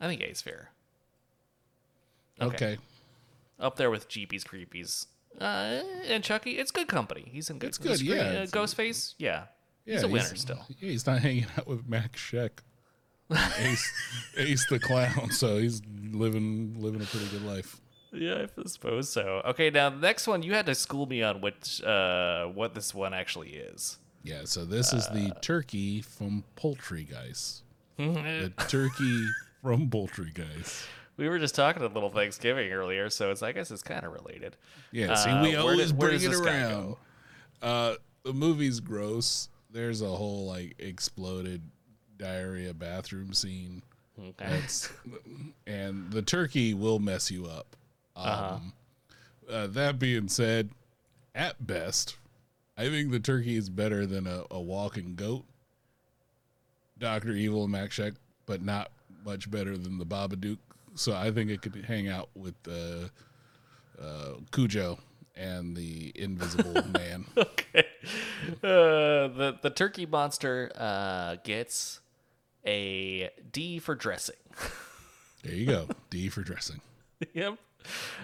I 0.00 0.08
think 0.08 0.20
A 0.20 0.30
is 0.30 0.42
fair. 0.42 0.70
okay. 2.40 2.78
Up 3.60 3.76
there 3.76 3.90
with 3.90 4.08
Jeepers 4.08 4.42
Creepers. 4.42 5.06
Uh, 5.40 5.82
and 6.08 6.24
Chucky, 6.24 6.58
it's 6.58 6.72
good 6.72 6.88
company. 6.88 7.28
He's 7.32 7.50
in 7.50 7.58
good. 7.58 7.68
It's 7.68 7.78
good, 7.78 8.00
yeah, 8.00 8.14
Uh, 8.42 8.46
Ghostface, 8.46 9.14
yeah, 9.18 9.44
Yeah, 9.84 9.94
he's 9.94 10.02
a 10.02 10.08
winner 10.08 10.34
still. 10.34 10.64
Yeah, 10.68 10.90
he's 10.90 11.06
not 11.06 11.20
hanging 11.22 11.46
out 11.56 11.66
with 11.68 11.88
Max 11.88 12.20
Schreck. 12.20 12.50
Ace, 13.58 13.92
Ace 14.36 14.66
the 14.68 14.78
clown, 14.78 15.30
so 15.30 15.58
he's 15.58 15.82
living 16.12 16.76
living 16.78 17.02
a 17.02 17.04
pretty 17.06 17.26
good 17.28 17.42
life. 17.42 17.80
Yeah, 18.12 18.46
I 18.56 18.62
suppose 18.68 19.08
so. 19.10 19.42
Okay, 19.44 19.68
now 19.70 19.90
the 19.90 19.96
next 19.96 20.26
one 20.26 20.42
you 20.42 20.54
had 20.54 20.66
to 20.66 20.74
school 20.74 21.06
me 21.06 21.22
on 21.22 21.40
which 21.40 21.82
uh 21.82 22.46
what 22.46 22.74
this 22.74 22.94
one 22.94 23.12
actually 23.14 23.50
is. 23.50 23.98
Yeah, 24.22 24.42
so 24.44 24.64
this 24.64 24.92
is 24.92 25.06
the 25.08 25.32
Uh. 25.36 25.40
turkey 25.40 26.02
from 26.02 26.44
Poultrygeist. 26.56 27.62
Mm-hmm. 27.98 28.22
the 28.56 28.64
turkey 28.68 29.24
from 29.62 29.88
Poultrygeist. 29.90 30.86
We 31.16 31.28
were 31.28 31.38
just 31.38 31.54
talking 31.54 31.82
a 31.82 31.86
Little 31.86 32.10
Thanksgiving 32.10 32.70
earlier, 32.72 33.08
so 33.10 33.30
it's 33.30 33.42
I 33.42 33.52
guess 33.52 33.70
it's 33.70 33.82
kind 33.82 34.04
of 34.04 34.12
related. 34.12 34.56
Yeah, 34.92 35.14
see, 35.14 35.30
Uh, 35.30 35.42
we 35.42 35.50
where 35.52 35.60
always 35.60 35.92
bring 35.92 36.20
it 36.22 36.32
around. 36.34 36.96
Uh, 37.62 37.94
the 38.22 38.32
movie's 38.34 38.80
gross. 38.80 39.48
There's 39.70 40.00
a 40.02 40.08
whole 40.08 40.46
like 40.46 40.74
exploded 40.78 41.62
diarrhea 42.18 42.74
bathroom 42.74 43.32
scene. 43.32 43.82
Okay. 44.18 44.60
And 45.66 46.10
the 46.10 46.22
turkey 46.22 46.74
will 46.74 46.98
mess 46.98 47.30
you 47.30 47.46
up. 47.46 47.76
Um, 48.16 48.72
uh, 49.50 49.66
that 49.68 49.98
being 49.98 50.28
said, 50.28 50.70
at 51.34 51.66
best, 51.66 52.16
I 52.78 52.88
think 52.88 53.10
the 53.10 53.20
turkey 53.20 53.56
is 53.56 53.68
better 53.68 54.06
than 54.06 54.26
a, 54.26 54.44
a 54.50 54.60
walking 54.60 55.14
goat. 55.14 55.44
Doctor 56.98 57.32
Evil 57.32 57.64
and 57.64 57.72
Max 57.72 57.98
Schreck, 57.98 58.14
but 58.46 58.62
not 58.62 58.90
much 59.24 59.50
better 59.50 59.76
than 59.76 59.98
the 59.98 60.06
Babadook. 60.06 60.58
So 60.94 61.14
I 61.14 61.30
think 61.30 61.50
it 61.50 61.60
could 61.60 61.84
hang 61.84 62.08
out 62.08 62.30
with 62.34 62.54
uh, 62.66 63.08
uh, 64.02 64.32
Cujo 64.50 64.98
and 65.34 65.76
the 65.76 66.10
Invisible 66.14 66.72
Man. 66.92 67.26
okay. 67.36 67.84
Uh, 68.62 69.28
the 69.28 69.58
the 69.60 69.70
turkey 69.70 70.06
monster 70.06 70.70
uh, 70.74 71.36
gets 71.44 72.00
a 72.66 73.30
D 73.52 73.78
for 73.78 73.94
dressing. 73.94 74.36
There 75.42 75.54
you 75.54 75.66
go. 75.66 75.88
D 76.10 76.28
for 76.28 76.42
dressing. 76.42 76.80
yep. 77.34 77.58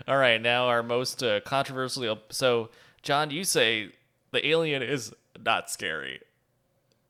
All 0.09 0.17
right, 0.17 0.41
now 0.43 0.67
our 0.67 0.83
most 0.83 1.23
uh, 1.23 1.41
controversial. 1.41 2.19
So, 2.31 2.71
John, 3.03 3.31
you 3.31 3.45
say 3.45 3.91
the 4.33 4.45
alien 4.47 4.83
is 4.83 5.15
not 5.45 5.71
scary. 5.71 6.21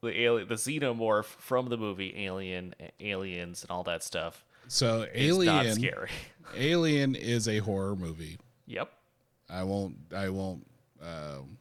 The 0.03 0.21
alien, 0.21 0.49
the 0.49 0.57
xenomorph 0.57 1.25
from 1.25 1.69
the 1.69 1.79
movie 1.79 2.13
Alien, 2.27 2.75
Aliens, 3.01 3.63
and 3.63 3.71
all 3.71 3.85
that 3.85 4.03
stuff 4.03 4.45
So 4.69 5.07
is 5.15 5.39
not 5.39 5.65
Alien, 5.65 5.75
scary. 5.77 6.11
Alien 6.57 7.15
is 7.15 7.47
a 7.49 7.59
horror 7.59 7.95
movie. 7.97 8.39
yep. 8.67 8.91
I 9.49 9.63
won't. 9.65 9.97
I 10.15 10.29
won't. 10.31 10.67
Um, 11.01 11.57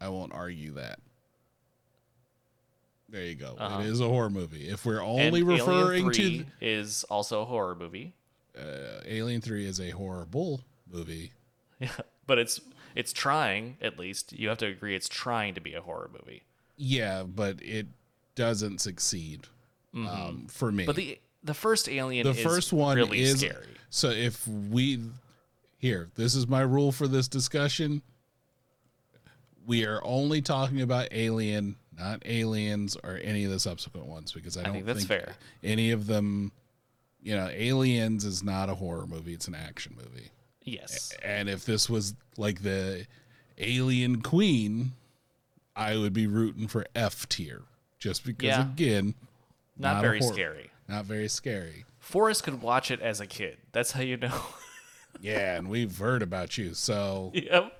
I 0.00 0.08
won't 0.08 0.32
argue 0.34 0.72
that. 0.74 0.98
There 3.12 3.24
you 3.24 3.34
go. 3.36 3.56
It 3.80 3.86
is 3.86 4.00
a 4.00 4.08
horror 4.08 4.30
movie. 4.30 4.68
If 4.68 4.84
we're 4.86 5.00
Uh-huh. 5.02 5.12
And 5.16 5.26
only 5.28 5.42
referring 5.44 6.06
Alien 6.06 6.12
to 6.12 6.44
3 6.44 6.46
is 6.62 7.04
also 7.04 7.42
a 7.42 7.44
horror 7.44 7.74
movie. 7.76 8.14
uh, 8.58 9.00
Alien 9.06 9.40
Three, 9.40 9.66
is 9.66 9.80
a 9.80 9.90
horrible 9.90 10.62
movie. 10.90 11.32
Yeah, 11.78 11.90
but 12.26 12.38
it's 12.38 12.60
it's 12.94 13.12
trying 13.12 13.76
at 13.82 13.98
least. 13.98 14.32
You 14.32 14.48
have 14.50 14.58
to 14.58 14.66
agree 14.66 14.94
it's 14.94 15.08
trying 15.08 15.54
to 15.54 15.60
be 15.60 15.74
a 15.74 15.80
horror 15.80 16.10
movie. 16.12 16.42
Yeah, 16.76 17.24
but 17.24 17.60
it 17.60 17.86
doesn't 18.36 18.80
succeed 18.80 19.48
um, 19.94 20.46
for 20.48 20.70
me. 20.70 20.84
Mm-hmm. 20.84 20.86
But 20.86 20.96
the 20.96 21.18
the 21.42 21.54
first 21.54 21.88
Alien 21.88 22.24
the 22.24 22.30
is 22.38 22.40
first 22.42 22.72
one 22.72 22.96
really 22.96 23.20
is 23.20 23.40
scary. 23.40 23.66
so 23.90 24.10
if 24.10 24.46
we 24.46 25.00
here 25.78 26.08
this 26.14 26.36
is 26.36 26.46
my 26.46 26.60
rule 26.60 26.92
for 26.92 27.08
this 27.08 27.26
discussion 27.26 28.00
we 29.66 29.84
are 29.84 30.00
only 30.04 30.40
talking 30.40 30.80
about 30.80 31.08
alien 31.10 31.74
not 32.02 32.22
aliens 32.24 32.96
or 33.04 33.20
any 33.22 33.44
of 33.44 33.50
the 33.50 33.60
subsequent 33.60 34.06
ones 34.06 34.32
because 34.32 34.56
i 34.56 34.62
don't 34.62 34.72
think 34.74 34.86
that's 34.86 35.04
fair. 35.04 35.34
any 35.62 35.90
of 35.90 36.06
them 36.06 36.50
you 37.22 37.34
know 37.34 37.48
aliens 37.52 38.24
is 38.24 38.42
not 38.42 38.68
a 38.68 38.74
horror 38.74 39.06
movie 39.06 39.32
it's 39.34 39.48
an 39.48 39.54
action 39.54 39.94
movie 39.96 40.28
Yes. 40.64 41.12
and 41.24 41.48
if 41.48 41.64
this 41.64 41.88
was 41.90 42.14
like 42.36 42.62
the 42.62 43.06
alien 43.58 44.22
queen 44.22 44.92
i 45.76 45.96
would 45.96 46.12
be 46.12 46.26
rooting 46.26 46.68
for 46.68 46.84
f 46.94 47.28
tier 47.28 47.62
just 47.98 48.24
because 48.24 48.46
Yeah. 48.48 48.62
again 48.62 49.14
Not, 49.78 49.98
a 49.98 50.00
very 50.00 50.18
horror- 50.20 50.32
scary. 50.34 50.70
not 50.88 51.04
very 51.04 51.28
scary 51.28 51.84
Forrest 52.00 52.42
could 52.42 52.60
watch 52.62 52.90
it 52.90 53.00
as 53.00 53.20
a 53.20 53.28
kid. 53.28 53.58
That's 53.70 53.92
how 53.92 54.02
you 54.02 54.16
know. 54.16 54.34
Yeah, 55.20 55.54
and 55.56 55.68
we've 55.68 55.96
heard 55.96 56.20
about 56.20 56.58
you. 56.58 56.74
So, 56.74 57.30
yep. 57.32 57.72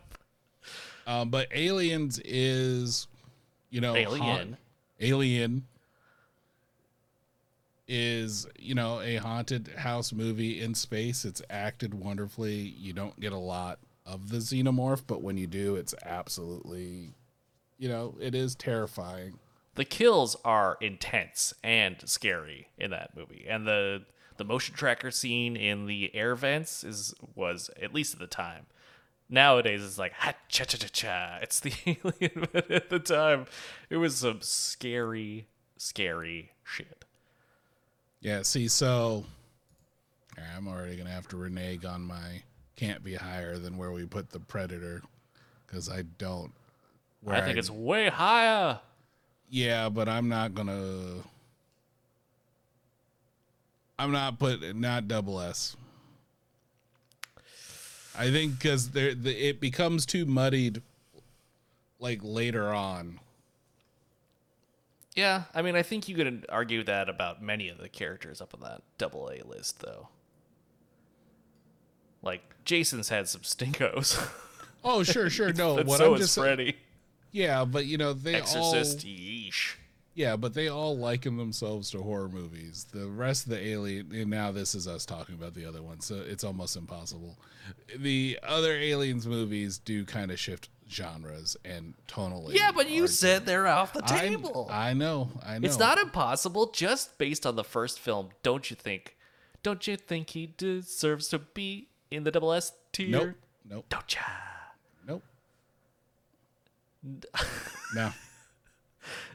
um, 1.08 1.28
but 1.28 1.48
Aliens 1.52 2.20
is, 2.24 3.08
you 3.72 3.80
know, 3.80 3.96
Alien. 3.96 4.22
haunt- 4.22 4.56
Alien 5.00 5.66
is, 7.88 8.46
you 8.58 8.74
know, 8.74 9.00
a 9.00 9.16
haunted 9.16 9.68
house 9.78 10.12
movie 10.12 10.60
in 10.60 10.74
space. 10.74 11.24
It's 11.24 11.42
acted 11.50 11.94
wonderfully. 11.94 12.54
You 12.54 12.92
don't 12.92 13.18
get 13.18 13.32
a 13.32 13.38
lot 13.38 13.80
of 14.06 14.28
the 14.28 14.36
xenomorph, 14.38 15.02
but 15.06 15.22
when 15.22 15.36
you 15.36 15.46
do, 15.46 15.74
it's 15.74 15.94
absolutely, 16.04 17.14
you 17.78 17.88
know, 17.88 18.14
it 18.20 18.34
is 18.34 18.54
terrifying. 18.54 19.38
The 19.74 19.84
kills 19.86 20.36
are 20.44 20.76
intense 20.80 21.54
and 21.64 21.96
scary 22.04 22.68
in 22.78 22.90
that 22.90 23.16
movie, 23.16 23.46
and 23.48 23.66
the 23.66 24.04
the 24.36 24.44
motion 24.44 24.74
tracker 24.74 25.10
scene 25.10 25.56
in 25.56 25.86
the 25.86 26.14
air 26.14 26.34
vents 26.34 26.84
is 26.84 27.14
was 27.34 27.70
at 27.80 27.94
least 27.94 28.12
at 28.14 28.20
the 28.20 28.26
time. 28.26 28.66
Nowadays, 29.32 29.82
it's 29.82 29.96
like 29.96 30.12
ha 30.12 30.34
cha 30.48 30.64
cha 30.64 30.76
cha 30.76 30.88
cha. 30.92 31.38
It's 31.40 31.58
the 31.60 31.72
alien, 31.86 32.46
but 32.52 32.70
at 32.70 32.90
the 32.90 32.98
time, 32.98 33.46
it 33.88 33.96
was 33.96 34.16
some 34.16 34.42
scary, 34.42 35.46
scary 35.78 36.50
shit. 36.62 37.06
Yeah, 38.20 38.42
see, 38.42 38.68
so 38.68 39.24
I'm 40.54 40.68
already 40.68 40.96
gonna 40.96 41.08
have 41.10 41.28
to 41.28 41.38
renege 41.38 41.86
on 41.86 42.02
my 42.02 42.42
can't 42.76 43.02
be 43.02 43.14
higher 43.14 43.56
than 43.56 43.78
where 43.78 43.90
we 43.90 44.04
put 44.04 44.28
the 44.28 44.38
Predator 44.38 45.00
because 45.66 45.88
I 45.88 46.02
don't. 46.18 46.52
where 47.22 47.36
I 47.36 47.40
think 47.40 47.56
it's 47.56 47.70
way 47.70 48.10
higher. 48.10 48.80
Yeah, 49.48 49.88
but 49.88 50.10
I'm 50.10 50.28
not 50.28 50.54
gonna. 50.54 51.22
I'm 53.98 54.12
not 54.12 54.38
put 54.38 54.76
not 54.76 55.08
double 55.08 55.40
S. 55.40 55.74
I 58.16 58.30
think 58.30 58.58
because 58.58 58.90
there 58.90 59.14
the, 59.14 59.34
it 59.48 59.60
becomes 59.60 60.04
too 60.06 60.26
muddied, 60.26 60.82
like 61.98 62.20
later 62.22 62.72
on. 62.72 63.20
Yeah, 65.14 65.42
I 65.54 65.60
mean, 65.62 65.76
I 65.76 65.82
think 65.82 66.08
you 66.08 66.16
could 66.16 66.46
argue 66.48 66.82
that 66.84 67.08
about 67.08 67.42
many 67.42 67.68
of 67.68 67.78
the 67.78 67.88
characters 67.88 68.40
up 68.40 68.54
on 68.54 68.60
that 68.60 68.82
double 68.96 69.28
A 69.30 69.46
list, 69.46 69.80
though. 69.80 70.08
Like 72.22 72.42
Jason's 72.64 73.08
had 73.08 73.28
some 73.28 73.42
stinkos, 73.42 74.18
Oh 74.84 75.02
sure, 75.02 75.28
sure, 75.30 75.52
no. 75.54 75.74
what 75.74 75.98
so 75.98 76.08
I'm 76.08 76.14
is 76.14 76.20
just 76.20 76.38
Freddy. 76.38 76.76
yeah, 77.30 77.64
but 77.64 77.86
you 77.86 77.98
know 77.98 78.12
they 78.12 78.34
Exorcist, 78.34 79.04
all 79.04 79.10
yeesh. 79.10 79.74
Yeah, 80.14 80.36
but 80.36 80.52
they 80.52 80.68
all 80.68 80.96
liken 80.96 81.38
themselves 81.38 81.90
to 81.92 82.02
horror 82.02 82.28
movies. 82.28 82.86
The 82.92 83.06
rest 83.06 83.44
of 83.44 83.50
the 83.50 83.66
alien, 83.66 84.12
and 84.12 84.28
now 84.28 84.52
this 84.52 84.74
is 84.74 84.86
us 84.86 85.06
talking 85.06 85.34
about 85.34 85.54
the 85.54 85.64
other 85.64 85.82
one, 85.82 86.00
so 86.00 86.16
it's 86.16 86.44
almost 86.44 86.76
impossible. 86.76 87.38
The 87.96 88.38
other 88.42 88.72
aliens 88.72 89.26
movies 89.26 89.78
do 89.78 90.04
kind 90.04 90.30
of 90.30 90.38
shift 90.38 90.68
genres 90.90 91.56
and 91.64 91.94
tonally. 92.06 92.54
Yeah, 92.54 92.72
but 92.72 92.90
you 92.90 93.06
said 93.06 93.46
they're 93.46 93.66
off 93.66 93.94
the 93.94 94.02
I- 94.04 94.18
table. 94.18 94.68
I, 94.70 94.92
know, 94.92 95.30
I 95.44 95.58
know. 95.58 95.66
It's 95.66 95.78
not 95.78 95.98
impossible 95.98 96.66
just 96.72 97.16
based 97.16 97.46
on 97.46 97.56
the 97.56 97.64
first 97.64 97.98
film, 97.98 98.30
don't 98.42 98.68
you 98.68 98.76
think? 98.76 99.16
Don't 99.62 99.86
you 99.86 99.96
think 99.96 100.30
he 100.30 100.52
deserves 100.56 101.28
to 101.28 101.38
be 101.38 101.88
in 102.10 102.24
the 102.24 102.30
double 102.30 102.52
S 102.52 102.72
tier? 102.92 103.08
Nope. 103.08 103.34
Nope. 103.64 103.86
Don't 103.88 104.14
ya? 104.14 104.20
Nope. 105.06 105.22
no. 107.94 108.12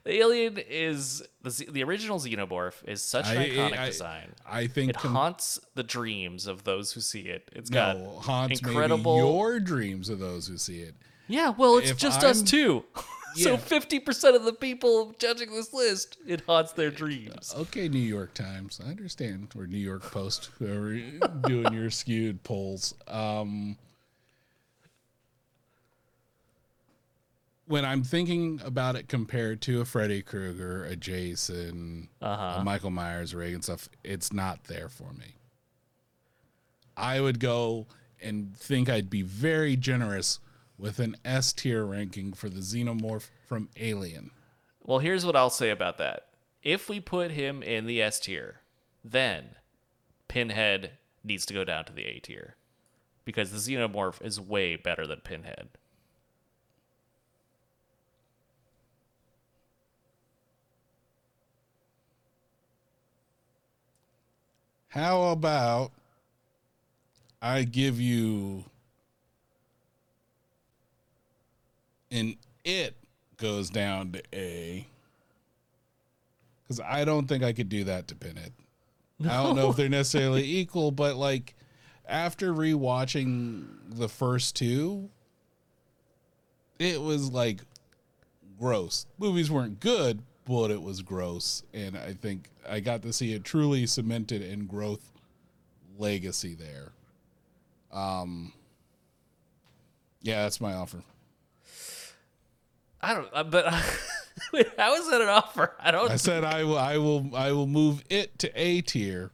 The 0.07 0.19
alien 0.19 0.57
is 0.57 1.21
the 1.43 1.67
the 1.69 1.83
original 1.83 2.17
xenomorph 2.17 2.75
is 2.87 3.01
such 3.01 3.27
an 3.27 3.39
I- 3.39 3.49
iconic 3.49 3.77
I- 3.77 3.85
design. 3.87 4.33
I 4.45 4.67
think 4.67 4.91
It 4.91 4.95
con- 4.95 5.11
haunts 5.11 5.59
the 5.75 5.83
dreams 5.83 6.47
of 6.47 6.63
those 6.63 6.93
who 6.93 7.01
see 7.01 7.23
it. 7.23 7.49
It's 7.51 7.69
no, 7.69 7.77
got 8.15 8.23
haunts 8.23 8.61
incredible. 8.61 9.17
your 9.17 9.59
dreams 9.59 10.07
of 10.07 10.19
those 10.19 10.47
who 10.47 10.57
see 10.57 10.79
it. 10.79 10.95
yeah, 11.27 11.49
well, 11.49 11.77
it's 11.77 11.89
if 11.89 11.97
just 11.97 12.23
us 12.23 12.37
I'm- 12.37 12.45
too. 12.45 12.85
so 13.35 13.57
fifty 13.57 13.99
percent 13.99 14.37
of 14.37 14.45
the 14.45 14.53
people 14.53 15.13
judging 15.19 15.51
this 15.51 15.73
list, 15.73 16.15
it 16.25 16.41
haunts 16.47 16.71
their 16.71 16.89
dreams. 16.89 17.53
Okay, 17.57 17.89
New 17.89 17.99
York 17.99 18.33
Times. 18.33 18.79
I 18.81 18.89
understand. 18.89 19.49
Or 19.57 19.67
New 19.67 19.77
York 19.77 20.03
Post, 20.09 20.51
whoever 20.57 20.95
doing 21.47 21.73
your 21.73 21.89
skewed 21.91 22.43
polls. 22.43 22.93
Um, 23.09 23.77
when 27.67 27.83
I'm 27.85 28.03
thinking 28.03 28.61
about 28.63 28.95
it 28.95 29.07
compared 29.07 29.61
to 29.63 29.81
a 29.81 29.85
Freddy 29.85 30.21
Krueger, 30.21 30.85
a 30.85 30.95
Jason, 30.95 32.09
Uh-huh. 32.21 32.57
a 32.59 32.63
Michael 32.63 32.91
Myers, 32.91 33.35
Regan 33.35 33.61
stuff, 33.61 33.89
it's 34.03 34.31
not 34.33 34.63
there 34.65 34.89
for 34.89 35.13
me. 35.13 35.35
I 36.95 37.19
would 37.21 37.39
go 37.39 37.87
and 38.21 38.55
think 38.55 38.89
I'd 38.89 39.09
be 39.09 39.21
very 39.21 39.75
generous 39.75 40.39
with 40.77 40.99
an 40.99 41.15
S 41.25 41.53
tier 41.53 41.85
ranking 41.85 42.33
for 42.33 42.49
the 42.49 42.61
xenomorph 42.61 43.29
from 43.47 43.69
Alien. 43.77 44.31
Well, 44.83 44.99
here's 44.99 45.25
what 45.25 45.35
I'll 45.35 45.49
say 45.49 45.69
about 45.69 45.97
that. 45.97 46.27
If 46.63 46.89
we 46.89 46.99
put 46.99 47.31
him 47.31 47.61
in 47.61 47.85
the 47.85 48.01
S 48.01 48.19
tier, 48.19 48.61
then 49.03 49.55
Pinhead 50.27 50.91
needs 51.23 51.45
to 51.47 51.53
go 51.53 51.63
down 51.63 51.85
to 51.85 51.93
the 51.93 52.05
A 52.05 52.19
tier 52.19 52.55
because 53.25 53.51
the 53.51 53.57
xenomorph 53.57 54.21
is 54.25 54.39
way 54.39 54.75
better 54.75 55.05
than 55.05 55.19
Pinhead. 55.21 55.67
How 64.89 65.23
about 65.25 65.91
I 67.41 67.63
give 67.63 67.99
you 67.99 68.65
an 72.11 72.35
it 72.63 72.95
goes 73.37 73.69
down 73.69 74.11
to 74.11 74.21
A. 74.33 74.87
Because 76.63 76.81
I 76.81 77.05
don't 77.05 77.27
think 77.27 77.43
I 77.43 77.53
could 77.53 77.69
do 77.69 77.85
that 77.85 78.07
to 78.09 78.15
pin 78.15 78.33
Pinhead. 78.33 78.53
I 79.21 79.43
don't 79.43 79.55
know 79.55 79.69
if 79.69 79.77
they're 79.77 79.89
necessarily 79.89 80.43
equal, 80.57 80.91
but 80.91 81.15
like 81.15 81.55
after 82.07 82.53
rewatching 82.53 83.65
the 83.89 84.09
first 84.09 84.55
two, 84.55 85.09
it 86.77 87.01
was 87.01 87.31
like 87.31 87.61
gross. 88.59 89.05
Movies 89.17 89.49
weren't 89.49 89.79
good, 89.79 90.21
but 90.45 90.71
it 90.71 90.81
was 90.81 91.01
gross. 91.01 91.63
And 91.73 91.97
I 91.97 92.13
think 92.13 92.49
I 92.69 92.79
got 92.79 93.01
to 93.03 93.13
see 93.13 93.33
a 93.33 93.39
truly 93.39 93.85
cemented 93.85 94.41
in 94.41 94.65
growth 94.65 95.11
legacy 95.97 96.55
there. 96.55 96.91
Um, 97.91 98.53
yeah, 100.21 100.43
that's 100.43 100.59
my 100.59 100.73
offer. 100.73 101.03
I 103.01 103.13
don't, 103.13 103.29
uh, 103.31 103.43
but 103.43 103.65
wait, 104.53 104.67
how 104.77 104.95
is 104.95 105.09
that 105.09 105.21
an 105.21 105.29
offer? 105.29 105.73
I 105.79 105.91
don't. 105.91 106.11
I 106.11 106.15
said 106.15 106.43
I 106.43 106.63
will, 106.63 106.77
I 106.77 106.97
will, 106.97 107.35
I 107.35 107.51
will 107.51 107.67
move 107.67 108.03
it 108.09 108.37
to 108.39 108.51
A 108.55 108.81
tier 108.81 109.31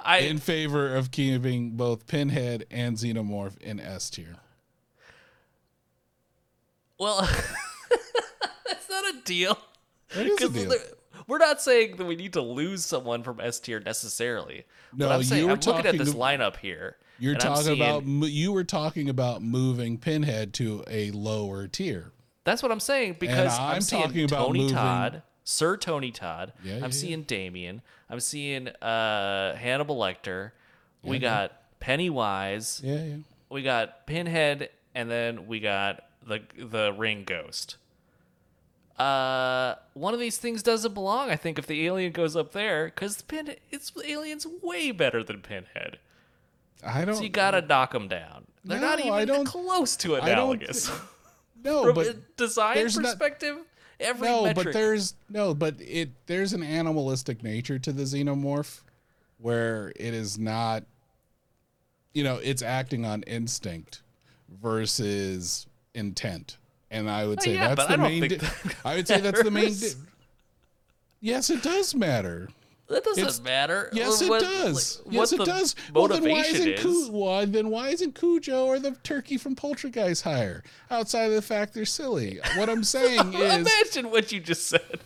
I 0.00 0.18
in 0.18 0.38
favor 0.38 0.94
of 0.94 1.10
keeping 1.10 1.72
both 1.72 2.06
Pinhead 2.06 2.66
and 2.70 2.96
Xenomorph 2.96 3.58
in 3.58 3.80
S 3.80 4.10
tier. 4.10 4.36
well, 6.98 7.20
that's 8.66 8.88
not 8.88 9.04
a 9.04 9.20
deal. 9.24 9.58
That 10.14 10.26
is 10.26 10.40
a 10.42 10.48
deal. 10.48 10.72
We're 11.28 11.38
not 11.38 11.60
saying 11.60 11.96
that 11.96 12.04
we 12.04 12.14
need 12.16 12.32
to 12.34 12.40
lose 12.40 12.84
someone 12.84 13.22
from 13.22 13.40
S 13.40 13.58
tier 13.58 13.80
necessarily. 13.80 14.64
No, 14.94 15.08
but 15.08 15.14
I'm 15.14 15.20
you 15.20 15.24
saying 15.26 15.46
were 15.46 15.52
I'm 15.52 15.60
looking 15.60 15.86
at 15.86 15.98
this 15.98 16.14
lineup 16.14 16.56
here. 16.56 16.96
You're 17.18 17.34
talking 17.34 17.64
seeing- 17.64 17.80
about 17.82 18.04
you 18.30 18.52
were 18.52 18.64
talking 18.64 19.08
about 19.08 19.42
moving 19.42 19.98
Pinhead 19.98 20.52
to 20.54 20.84
a 20.88 21.10
lower 21.12 21.66
tier. 21.66 22.12
That's 22.44 22.62
what 22.62 22.70
I'm 22.70 22.80
saying 22.80 23.16
because 23.18 23.58
I'm 23.58 23.76
I'm, 23.76 23.80
seeing 23.80 24.02
talking 24.02 24.24
about 24.24 24.46
Tony 24.46 24.58
moving- 24.60 24.74
Todd, 24.76 25.22
Sir 25.42 25.76
Tony 25.76 26.10
Todd. 26.12 26.52
Yeah, 26.62 26.76
I'm 26.76 26.82
yeah, 26.82 26.90
seeing 26.90 27.22
Damien. 27.22 27.82
I'm 28.08 28.20
seeing 28.20 28.68
uh, 28.68 29.56
Hannibal 29.56 29.96
Lecter. 29.96 30.52
we 31.02 31.18
got 31.18 31.52
Pennywise. 31.80 32.80
Yeah, 32.84 33.02
yeah. 33.02 33.16
We 33.48 33.62
got 33.62 34.06
Pinhead, 34.06 34.70
and 34.94 35.10
then 35.10 35.46
we 35.46 35.58
got 35.60 36.04
the 36.26 36.42
the 36.56 36.92
Ring 36.92 37.24
Ghost. 37.24 37.76
Uh, 38.98 39.74
one 39.94 40.14
of 40.14 40.20
these 40.20 40.38
things 40.38 40.62
doesn't 40.62 40.94
belong. 40.94 41.30
I 41.30 41.36
think 41.36 41.58
if 41.58 41.66
the 41.66 41.86
alien 41.86 42.12
goes 42.12 42.34
up 42.34 42.52
there, 42.52 42.86
because 42.86 43.16
the 43.18 43.24
Pin, 43.24 43.54
it's 43.70 43.92
alien's 44.04 44.46
way 44.62 44.90
better 44.90 45.22
than 45.22 45.42
Pinhead. 45.42 45.98
I 46.86 47.04
don't. 47.04 47.16
So 47.16 47.22
you 47.22 47.28
gotta 47.28 47.60
knock 47.62 47.92
them 47.92 48.08
down. 48.08 48.46
They're 48.64 48.80
not 48.80 48.98
No, 48.98 49.12
I 49.12 49.22
even 49.22 49.44
close 49.44 49.96
to 49.96 50.14
analogous. 50.16 50.90
no, 51.64 51.84
From 51.84 51.94
but 51.94 52.06
a 52.06 52.14
design 52.36 52.74
there's 52.76 52.96
not- 52.98 53.04
perspective, 53.18 53.58
every 54.00 54.28
no, 54.28 54.44
metric. 54.44 54.66
but 54.66 54.72
there's 54.72 55.14
no, 55.28 55.54
but 55.54 55.74
it 55.80 56.10
there's 56.26 56.52
an 56.52 56.62
animalistic 56.62 57.42
nature 57.42 57.78
to 57.78 57.92
the 57.92 58.02
xenomorph 58.04 58.80
where 59.38 59.92
it 59.96 60.14
is 60.14 60.38
not 60.38 60.84
you 62.14 62.24
know, 62.24 62.36
it's 62.42 62.62
acting 62.62 63.04
on 63.04 63.22
instinct 63.24 64.00
versus 64.48 65.66
intent. 65.94 66.56
And 66.96 67.10
I 67.10 67.26
would 67.26 67.38
Oh, 67.40 67.44
say 67.44 67.54
yeah, 67.54 67.74
that's 67.74 67.88
the 67.88 67.94
I 67.94 67.96
main 67.96 68.20
think 68.28 68.32
di- 68.40 68.46
that 68.46 68.74
I 68.84 68.96
would 68.96 69.06
say 69.08 69.20
that's 69.20 69.42
the 69.42 69.50
main 69.50 69.74
di- 69.74 69.88
Yes, 71.20 71.50
it 71.50 71.62
does 71.62 71.94
matter. 71.94 72.48
that 72.88 73.02
doesn't 73.04 73.22
it's- 73.22 73.40
matter. 73.40 73.90
Yes, 73.92 74.20
it 74.22 74.28
What- 74.28 74.40
does. 74.42 75.00
like, 75.04 75.14
yes, 75.14 75.32
it 75.32 75.44
does. 75.44 75.74
Well, 75.92 76.08
then 76.08 76.22
why 76.22 76.40
isn't 76.42 76.68
is. 76.68 76.80
Cu- 76.82 77.10
why, 77.10 77.44
then 77.44 77.68
why 77.70 77.88
isn't 77.88 78.14
Cujo 78.18 78.66
or 78.66 78.78
the 78.78 78.92
turkey 79.02 79.36
from 79.38 79.56
Poultrygeist 79.56 80.22
higher? 80.22 80.62
Outside 80.90 81.24
of 81.26 81.32
the 81.32 81.42
fact 81.42 81.74
they're 81.74 81.84
silly. 81.84 82.38
What 82.56 82.68
I'm 82.70 82.84
saying 82.84 83.32
is, 83.34 83.54
Imagine 83.66 84.10
what 84.10 84.30
you 84.32 84.40
just 84.40 84.66
said. 84.68 85.00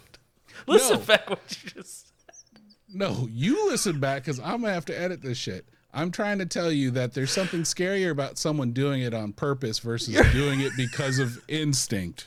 Listen 0.67 0.99
No. 0.99 1.05
back 1.07 1.31
what 1.31 1.59
you 1.65 1.71
just 1.71 2.07
said. 2.07 2.61
no, 2.93 3.29
you 3.33 3.69
listen 3.71 3.99
back 3.99 4.25
because 4.25 4.39
I'm 4.41 4.61
gonna 4.61 4.75
have 4.75 4.85
to 4.87 4.99
edit 5.01 5.23
this 5.23 5.39
shit. 5.39 5.65
I'm 5.93 6.11
trying 6.11 6.39
to 6.39 6.47
tell 6.47 6.71
you 6.71 6.91
that 6.93 7.15
there's 7.15 7.33
something 7.33 7.63
scarier 7.63 8.11
about 8.11 8.39
someone 8.39 8.73
doing 8.73 9.03
it 9.03 9.13
on 9.13 9.33
purpose 9.33 9.79
versus 9.81 10.15
doing 10.33 10.61
it 10.61 10.73
because 10.77 11.19
of 11.19 11.43
instinct. 11.49 12.27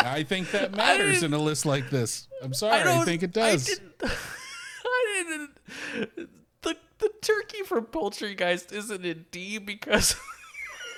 I 0.00 0.22
think 0.22 0.50
that 0.52 0.72
matters 0.74 1.22
in 1.22 1.32
a 1.32 1.38
list 1.38 1.66
like 1.66 1.90
this. 1.90 2.28
I'm 2.42 2.54
sorry, 2.54 2.80
I, 2.80 2.84
don't- 2.84 3.04
think 3.04 3.22
it 3.22 3.32
does. 3.32 3.68
I 3.68 3.74
didn't. 3.74 3.94
I 4.84 5.24
didn't 5.28 6.30
the 6.62 6.76
the 6.98 7.10
turkey 7.22 7.62
from 7.64 7.86
Poultrygeist 7.86 8.72
isn't 8.72 9.04
in 9.04 9.26
D 9.30 9.58
because 9.58 10.14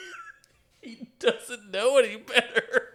he 0.81 1.09
doesn't 1.19 1.71
know 1.71 1.99
any 1.99 2.17
better. 2.17 2.89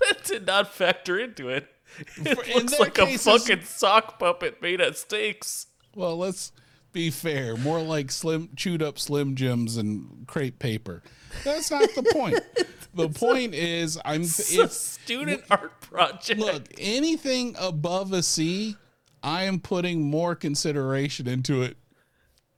That 0.00 0.24
did 0.24 0.46
not 0.46 0.74
factor 0.74 1.18
into 1.18 1.48
it. 1.48 1.68
It 2.16 2.38
in 2.46 2.54
looks 2.54 2.78
like 2.78 2.98
a 2.98 3.06
fucking 3.16 3.62
sock 3.62 4.18
puppet 4.18 4.60
made 4.60 4.80
of 4.80 4.96
steaks. 4.96 5.67
Well, 5.98 6.16
let's 6.16 6.52
be 6.92 7.10
fair. 7.10 7.56
More 7.56 7.82
like 7.82 8.12
slim, 8.12 8.50
chewed 8.54 8.84
up 8.84 9.00
Slim 9.00 9.34
Jims 9.34 9.76
and 9.76 10.28
crepe 10.28 10.60
paper. 10.60 11.02
That's 11.42 11.72
not 11.72 11.92
the 11.96 12.04
point. 12.04 12.38
the 12.94 13.08
point 13.08 13.52
is, 13.52 13.98
I'm 14.04 14.22
It's 14.22 14.56
a 14.56 14.62
if 14.62 14.70
student 14.70 15.42
art 15.50 15.80
project. 15.80 16.38
look 16.38 16.62
anything 16.78 17.56
above 17.58 18.12
a 18.12 18.22
C, 18.22 18.76
I 19.24 19.42
am 19.42 19.58
putting 19.58 20.08
more 20.08 20.36
consideration 20.36 21.26
into 21.26 21.62
it 21.62 21.76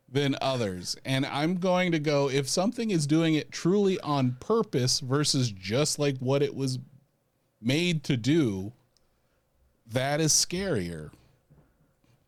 than 0.07 0.37
others, 0.43 0.99
and 1.07 1.25
I'm 1.25 1.55
going 1.55 1.93
to 1.93 1.99
go 1.99 2.29
if 2.29 2.47
something 2.47 2.91
is 2.91 3.07
doing 3.07 3.37
it 3.37 3.51
truly 3.51 3.99
on 4.01 4.37
purpose 4.39 5.01
versus 5.01 5.51
just 5.51 5.99
like 5.99 6.19
what 6.19 6.43
it 6.43 6.55
was 6.55 6.79
made 7.59 8.05
to 8.05 8.19
do. 8.19 8.73
That 9.87 10.21
is 10.21 10.35
scarier. 10.35 11.11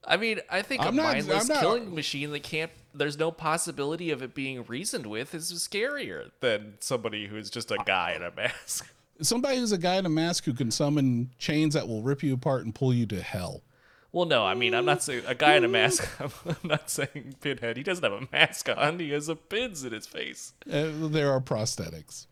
I 0.04 0.16
mean, 0.16 0.40
I 0.50 0.62
think 0.62 0.82
I'm 0.82 0.94
a 0.94 0.96
not- 0.96 1.12
mindless 1.12 1.42
I'm 1.42 1.54
not- 1.54 1.60
killing 1.60 1.94
machine 1.94 2.30
that 2.32 2.42
can't. 2.42 2.70
There's 2.94 3.18
no 3.18 3.30
possibility 3.30 4.10
of 4.10 4.20
it 4.22 4.34
being 4.34 4.64
reasoned 4.64 5.06
with 5.06 5.34
is 5.34 5.50
scarier 5.52 6.30
than 6.40 6.74
somebody 6.80 7.26
who's 7.26 7.48
just 7.50 7.70
a 7.70 7.78
guy 7.86 8.12
in 8.14 8.22
a 8.22 8.30
mask. 8.30 8.92
Somebody 9.20 9.58
who's 9.58 9.70
a 9.72 9.78
guy 9.78 9.96
in 9.96 10.06
a 10.06 10.08
mask 10.10 10.44
who 10.44 10.52
can 10.52 10.70
summon 10.72 11.30
chains 11.38 11.74
that 11.74 11.86
will 11.86 12.02
rip 12.02 12.22
you 12.24 12.34
apart 12.34 12.64
and 12.64 12.74
pull 12.74 12.92
you 12.92 13.06
to 13.06 13.22
hell. 13.22 13.62
Well, 14.10 14.26
no, 14.26 14.44
I 14.44 14.54
mean, 14.54 14.74
I'm 14.74 14.84
not 14.84 15.02
saying 15.02 15.22
a 15.28 15.34
guy 15.34 15.54
in 15.54 15.64
a 15.64 15.68
mask. 15.68 16.06
I'm 16.20 16.32
not 16.64 16.90
saying 16.90 17.36
Pinhead. 17.40 17.76
He 17.76 17.82
doesn't 17.84 18.02
have 18.02 18.12
a 18.20 18.26
mask 18.32 18.68
on. 18.68 18.98
He 18.98 19.10
has 19.10 19.28
a 19.28 19.36
pins 19.36 19.84
in 19.84 19.92
his 19.92 20.06
face. 20.06 20.54
Uh, 20.70 20.90
there 21.08 21.30
are 21.30 21.40
prosthetics. 21.40 22.26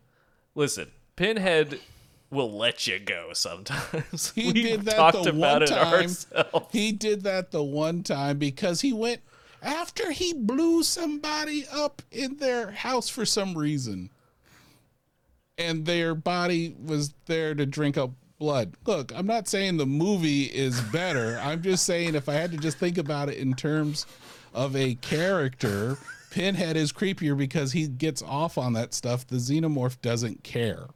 Listen, 0.53 0.91
Pinhead 1.15 1.79
will 2.31 2.51
let 2.57 2.87
you 2.87 2.97
go 2.97 3.29
sometimes. 3.33 4.31
He 4.33 4.47
we 4.53 4.63
did 4.63 4.85
that 4.85 4.95
talked 4.95 5.23
the 5.23 5.29
about 5.29 5.39
one 5.39 5.63
it 5.63 5.67
time. 5.67 5.93
ourselves. 5.93 6.67
He 6.71 6.91
did 6.93 7.23
that 7.23 7.51
the 7.51 7.63
one 7.63 8.03
time 8.03 8.37
because 8.39 8.81
he 8.81 8.93
went 8.93 9.21
after 9.61 10.11
he 10.11 10.33
blew 10.33 10.81
somebody 10.81 11.65
up 11.71 12.01
in 12.11 12.37
their 12.37 12.71
house 12.71 13.09
for 13.09 13.25
some 13.25 13.55
reason. 13.57 14.09
And 15.57 15.85
their 15.85 16.15
body 16.15 16.75
was 16.83 17.13
there 17.27 17.53
to 17.53 17.65
drink 17.67 17.97
up 17.97 18.11
blood. 18.39 18.73
Look, 18.87 19.11
I'm 19.15 19.27
not 19.27 19.47
saying 19.47 19.77
the 19.77 19.85
movie 19.85 20.45
is 20.45 20.81
better. 20.81 21.39
I'm 21.43 21.61
just 21.61 21.85
saying 21.85 22.15
if 22.15 22.27
I 22.27 22.33
had 22.33 22.51
to 22.51 22.57
just 22.57 22.79
think 22.79 22.97
about 22.97 23.29
it 23.29 23.37
in 23.37 23.53
terms 23.53 24.07
of 24.53 24.75
a 24.75 24.95
character, 24.95 25.97
Pinhead 26.31 26.75
is 26.77 26.91
creepier 26.91 27.37
because 27.37 27.73
he 27.73 27.87
gets 27.87 28.23
off 28.23 28.57
on 28.57 28.73
that 28.73 28.95
stuff. 28.95 29.27
The 29.27 29.35
xenomorph 29.35 30.01
doesn't 30.01 30.43
care. 30.43 30.87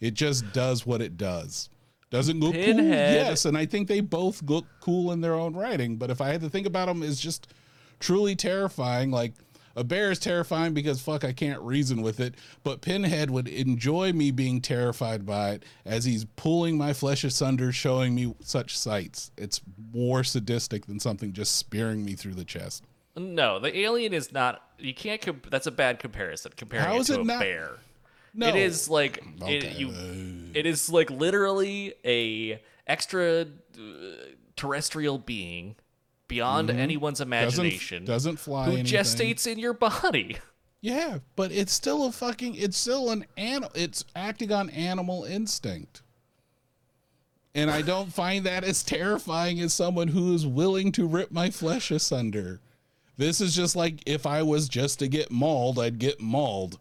It 0.00 0.14
just 0.14 0.52
does 0.52 0.86
what 0.86 1.00
it 1.02 1.16
does. 1.16 1.70
Doesn't 2.10 2.40
look 2.40 2.54
cool, 2.54 2.62
yes, 2.84 3.44
and 3.44 3.56
I 3.58 3.66
think 3.66 3.86
they 3.86 4.00
both 4.00 4.42
look 4.42 4.64
cool 4.80 5.12
in 5.12 5.20
their 5.20 5.34
own 5.34 5.54
writing. 5.54 5.96
But 5.96 6.10
if 6.10 6.20
I 6.22 6.28
had 6.28 6.40
to 6.40 6.48
think 6.48 6.66
about 6.66 6.86
them 6.86 7.02
as 7.02 7.20
just 7.20 7.52
truly 8.00 8.34
terrifying, 8.34 9.10
like 9.10 9.34
a 9.76 9.84
bear 9.84 10.10
is 10.10 10.18
terrifying 10.18 10.72
because 10.72 11.02
fuck, 11.02 11.22
I 11.22 11.32
can't 11.34 11.60
reason 11.60 12.00
with 12.00 12.18
it. 12.18 12.36
But 12.64 12.80
Pinhead 12.80 13.30
would 13.30 13.46
enjoy 13.46 14.14
me 14.14 14.30
being 14.30 14.62
terrified 14.62 15.26
by 15.26 15.50
it 15.50 15.64
as 15.84 16.06
he's 16.06 16.24
pulling 16.24 16.78
my 16.78 16.94
flesh 16.94 17.24
asunder, 17.24 17.72
showing 17.72 18.14
me 18.14 18.34
such 18.40 18.78
sights. 18.78 19.30
It's 19.36 19.60
more 19.92 20.24
sadistic 20.24 20.86
than 20.86 21.00
something 21.00 21.34
just 21.34 21.56
spearing 21.58 22.06
me 22.06 22.14
through 22.14 22.34
the 22.34 22.44
chest. 22.44 22.84
No, 23.16 23.58
the 23.58 23.76
alien 23.80 24.14
is 24.14 24.32
not. 24.32 24.62
You 24.78 24.94
can't. 24.94 25.20
Comp- 25.20 25.50
that's 25.50 25.66
a 25.66 25.72
bad 25.72 25.98
comparison. 25.98 26.52
Comparing 26.56 26.86
How 26.86 26.96
it 26.96 27.00
is 27.00 27.06
to 27.08 27.14
it 27.14 27.20
a 27.20 27.24
not- 27.24 27.40
bear. 27.40 27.72
No, 28.34 28.48
It 28.48 28.56
is 28.56 28.88
like 28.88 29.22
Okay. 29.42 29.56
it, 29.58 29.78
you. 29.78 29.92
It 30.54 30.66
is 30.66 30.88
like 30.90 31.10
literally 31.10 31.94
a 32.04 32.60
extra 32.86 33.42
uh, 33.42 33.82
terrestrial 34.56 35.18
being 35.18 35.76
beyond 36.28 36.70
anyone's 36.70 37.20
Mm-hmm. 37.20 37.30
doesn't 37.30 37.58
imagination 37.64 38.04
doesn't 38.04 38.36
fly. 38.38 38.66
who 38.66 38.72
anything. 38.72 38.86
gestates 39.00 39.46
in 39.46 39.58
your 39.58 39.72
body. 39.74 40.36
Yeah, 40.80 41.18
but 41.34 41.50
it's 41.50 41.72
still 41.72 42.04
a 42.06 42.12
fucking. 42.12 42.54
It's 42.54 42.76
still 42.78 43.10
an 43.10 43.26
animal. 43.36 43.70
It's 43.74 44.04
acting 44.14 44.52
on 44.52 44.70
animal 44.70 45.24
instinct. 45.24 46.02
And 47.54 47.70
I 47.70 47.82
don't 47.82 48.12
find 48.12 48.44
that 48.46 48.62
as 48.62 48.84
terrifying 48.84 49.58
as 49.60 49.72
someone 49.72 50.08
who 50.08 50.34
is 50.34 50.46
willing 50.46 50.92
to 50.92 51.06
rip 51.06 51.32
my 51.32 51.50
flesh 51.50 51.90
asunder. 51.90 52.60
This 53.16 53.40
is 53.40 53.56
just 53.56 53.74
like 53.74 54.00
if 54.06 54.26
I 54.26 54.42
was 54.44 54.68
just 54.68 55.00
to 55.00 55.08
get 55.08 55.32
mauled, 55.32 55.78
I'd 55.80 55.98
get 55.98 56.20
mauled. 56.20 56.78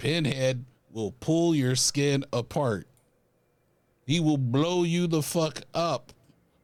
Pinhead 0.00 0.64
will 0.90 1.12
pull 1.20 1.54
your 1.54 1.76
skin 1.76 2.24
apart. 2.32 2.86
He 4.06 4.18
will 4.18 4.38
blow 4.38 4.82
you 4.82 5.06
the 5.06 5.22
fuck 5.22 5.60
up 5.74 6.12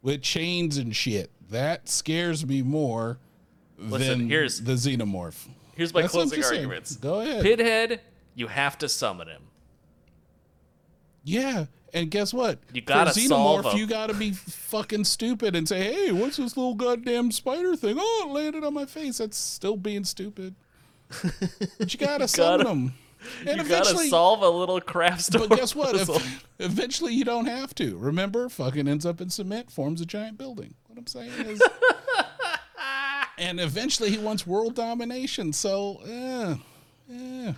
with 0.03 0.23
chains 0.23 0.79
and 0.79 0.97
shit. 0.97 1.31
That 1.51 1.89
scares 1.89 2.45
me 2.47 2.63
more 2.63 3.19
Listen, 3.79 4.21
than 4.21 4.29
here's- 4.31 4.59
the 4.59 4.73
xenomorph. 4.73 5.47
Here's 5.77 5.93
my 5.93 6.01
That's 6.03 6.13
closing 6.15 6.39
just 6.39 6.49
saying. 6.49 6.61
arguments. 6.65 6.97
Go 6.97 7.21
ahead. 7.21 7.43
Pinhead, 7.45 8.01
you 8.35 8.47
have 8.49 8.79
to 8.79 8.89
summon 8.89 9.29
him. 9.29 9.43
Yeah, 11.23 11.67
and 11.93 12.11
guess 12.11 12.33
what? 12.33 12.59
You 12.73 12.81
gotta 12.81 13.13
For 13.13 13.21
xenomorph, 13.21 13.77
you 13.77 13.87
gotta 13.87 14.15
be 14.15 14.33
fucking 14.33 15.05
stupid 15.05 15.55
and 15.55 15.69
say, 15.69 15.93
"Hey, 15.93 16.13
what's 16.13 16.37
this 16.39 16.57
little 16.57 16.75
goddamn 16.75 17.31
spider 17.33 17.77
thing? 17.77 17.97
Oh, 17.99 18.27
it 18.29 18.33
landed 18.33 18.65
on 18.65 18.73
my 18.75 18.87
face." 18.87 19.19
That's 19.19 19.37
still 19.37 19.77
being 19.77 20.05
stupid. 20.05 20.55
But 21.79 21.93
you 21.93 21.99
gotta 21.99 22.27
summon 22.27 22.59
gotta- 22.61 22.69
them. 22.69 22.95
And 23.47 23.61
You 23.61 23.69
gotta 23.69 23.97
solve 24.09 24.43
a 24.43 24.49
little 24.49 24.81
craft 24.81 25.23
store. 25.23 25.49
but 25.49 25.59
guess 25.59 25.75
what? 25.75 25.95
If, 25.97 26.45
eventually, 26.59 27.15
you 27.15 27.25
don't 27.25 27.47
have 27.47 27.75
to. 27.77 27.97
Remember, 27.99 28.49
fucking 28.49 28.87
ends 28.89 29.05
up 29.07 29.21
in 29.21 29.31
cement, 29.31 29.71
forms 29.71 30.01
a 30.01 30.07
giant 30.07 30.39
building. 30.39 30.75
What 30.87 30.99
I'm 30.99 31.07
saying 31.07 31.33
is, 31.47 31.61
and 33.39 33.61
eventually, 33.61 34.11
he 34.11 34.19
wants 34.19 34.47
world 34.47 34.75
domination. 34.75 35.53
So, 35.53 36.01
eh, 36.07 36.55
eh. 37.13 37.53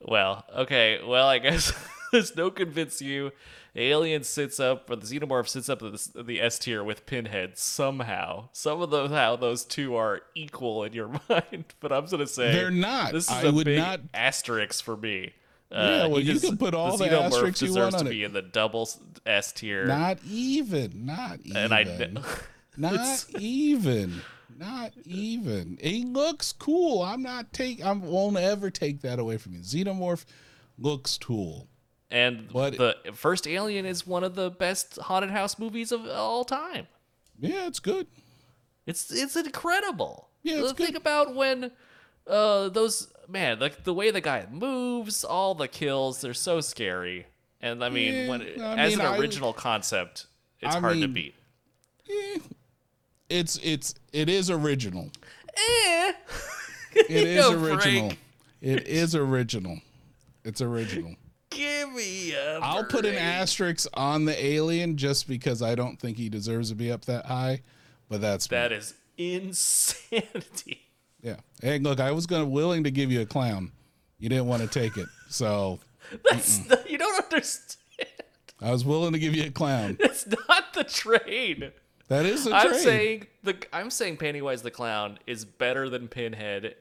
Well, 0.00 0.44
okay. 0.56 1.00
Well, 1.04 1.28
I 1.28 1.38
guess 1.38 1.72
there's 2.12 2.34
no 2.36 2.50
convince 2.50 3.00
you. 3.00 3.32
Alien 3.74 4.22
sits 4.22 4.60
up, 4.60 4.90
or 4.90 4.96
the 4.96 5.06
xenomorph 5.06 5.48
sits 5.48 5.68
up 5.70 5.82
at 5.82 5.92
the, 5.92 6.22
the 6.22 6.40
S 6.42 6.58
tier 6.58 6.84
with 6.84 7.06
Pinhead 7.06 7.56
somehow. 7.56 8.48
Some 8.52 8.82
of 8.82 8.90
those 8.90 9.10
how 9.10 9.36
those 9.36 9.64
two 9.64 9.96
are 9.96 10.20
equal 10.34 10.84
in 10.84 10.92
your 10.92 11.08
mind, 11.28 11.64
but 11.80 11.90
I'm 11.92 12.04
gonna 12.06 12.26
say 12.26 12.52
They're 12.52 12.70
not. 12.70 13.12
This 13.12 13.24
is 13.26 13.30
I 13.30 13.42
a 13.44 13.52
would 13.52 13.64
big 13.64 13.78
not- 13.78 14.00
asterisk 14.12 14.84
for 14.84 14.96
me. 14.96 15.32
Uh, 15.70 16.00
Yeah, 16.02 16.06
well, 16.08 16.20
you 16.20 16.38
can 16.38 16.58
put 16.58 16.74
all 16.74 16.98
the 16.98 17.06
xenomorph 17.06 17.22
asterisks 17.32 17.62
you 17.62 17.74
want 17.74 17.94
on 17.94 18.00
to 18.04 18.06
it. 18.06 18.10
be 18.10 18.24
in 18.24 18.34
the 18.34 18.42
double 18.42 18.82
s- 18.82 18.98
S 19.24 19.52
tier. 19.52 19.86
not 19.86 20.18
even, 20.28 21.06
not 21.06 21.40
even. 21.42 21.56
and 21.56 21.72
I, 21.74 22.10
Not 22.76 23.24
even. 23.38 24.20
Not 24.58 24.92
even. 25.06 25.78
He 25.80 26.04
looks 26.04 26.52
cool. 26.52 27.02
I'm 27.02 27.22
not 27.22 27.52
take. 27.54 27.82
I 27.82 27.92
won't 27.92 28.36
ever 28.36 28.70
take 28.70 29.00
that 29.00 29.18
away 29.18 29.38
from 29.38 29.54
you. 29.54 29.60
Xenomorph 29.60 30.24
looks 30.78 31.16
cool. 31.18 31.68
And 32.12 32.48
But- 32.52 32.76
the 32.76 32.96
first 33.14 33.46
Alien 33.48 33.86
is 33.86 34.06
one 34.06 34.22
of 34.22 34.34
the 34.36 34.50
best 34.50 34.96
haunted 34.98 35.30
house 35.30 35.58
movies 35.58 35.90
of 35.90 36.06
all 36.08 36.44
time. 36.44 36.86
Yeah, 37.40 37.66
it's 37.66 37.80
good. 37.80 38.06
It's 38.86 39.10
it's 39.10 39.34
incredible. 39.36 40.28
Yeah, 40.42 40.60
it's 40.60 40.72
think 40.72 40.90
good. 40.92 40.96
about 40.96 41.34
when 41.34 41.72
uh 42.26 42.68
those 42.68 43.12
man 43.28 43.58
like 43.58 43.82
the 43.84 43.94
way 43.94 44.10
the 44.10 44.20
guy 44.20 44.46
moves, 44.50 45.24
all 45.24 45.54
the 45.54 45.68
kills, 45.68 46.20
they're 46.20 46.34
so 46.34 46.60
scary. 46.60 47.26
And 47.60 47.82
I 47.84 47.88
mean, 47.88 48.12
Yeah, 48.14 48.28
when 48.28 48.42
I 48.60 48.78
as 48.78 48.90
mean, 48.96 49.00
an 49.00 49.06
I- 49.14 49.18
original 49.18 49.52
concept, 49.52 50.26
it's 50.60 50.74
I 50.76 50.80
hard 50.80 51.00
to 51.00 51.08
beat. 51.08 51.34
Eh, 52.10 52.38
it's 53.28 53.56
it's 53.62 53.94
it 54.12 54.28
is 54.28 54.50
original. 54.50 55.10
Eh. 55.56 56.12
It 56.94 57.08
is 57.26 57.46
original. 57.50 58.08
break. 58.08 58.18
It 58.60 58.86
is 58.86 59.14
original. 59.14 59.78
It's 60.44 60.60
original. 60.60 61.14
Give 61.54 61.92
me 61.92 62.32
a 62.34 62.58
I'll 62.60 62.84
put 62.84 63.04
an 63.04 63.14
asterisk 63.14 63.86
on 63.94 64.24
the 64.24 64.44
alien 64.44 64.96
just 64.96 65.28
because 65.28 65.62
I 65.62 65.74
don't 65.74 65.98
think 66.00 66.16
he 66.16 66.28
deserves 66.28 66.70
to 66.70 66.74
be 66.74 66.90
up 66.90 67.04
that 67.06 67.26
high. 67.26 67.62
But 68.08 68.20
that's 68.20 68.50
me. 68.50 68.56
That 68.56 68.72
is 68.72 68.94
insanity. 69.16 70.80
Yeah. 71.24 71.36
Hey, 71.60 71.78
look, 71.78 72.00
I 72.00 72.10
was 72.10 72.26
gonna 72.26 72.46
willing 72.46 72.82
to 72.82 72.90
give 72.90 73.12
you 73.12 73.20
a 73.20 73.24
clown. 73.26 73.70
You 74.18 74.28
didn't 74.28 74.46
want 74.46 74.62
to 74.62 74.68
take 74.68 74.96
it, 74.96 75.06
so 75.28 75.78
That's 76.28 76.58
you 76.88 76.98
don't 76.98 77.22
understand. 77.22 77.76
I 78.60 78.72
was 78.72 78.84
willing 78.84 79.12
to 79.12 79.20
give 79.20 79.32
you 79.36 79.44
a 79.44 79.50
clown. 79.52 79.98
It's 80.00 80.26
not 80.26 80.74
the 80.74 80.82
trade. 80.82 81.70
That 82.08 82.26
is 82.26 82.48
a 82.48 82.52
I'm 82.56 82.70
trade. 82.70 82.80
saying 82.80 83.26
the 83.44 83.56
I'm 83.72 83.90
saying 83.90 84.16
Pennywise 84.16 84.62
the 84.62 84.72
clown 84.72 85.20
is 85.28 85.44
better 85.44 85.88
than 85.88 86.08
Pinhead 86.08 86.74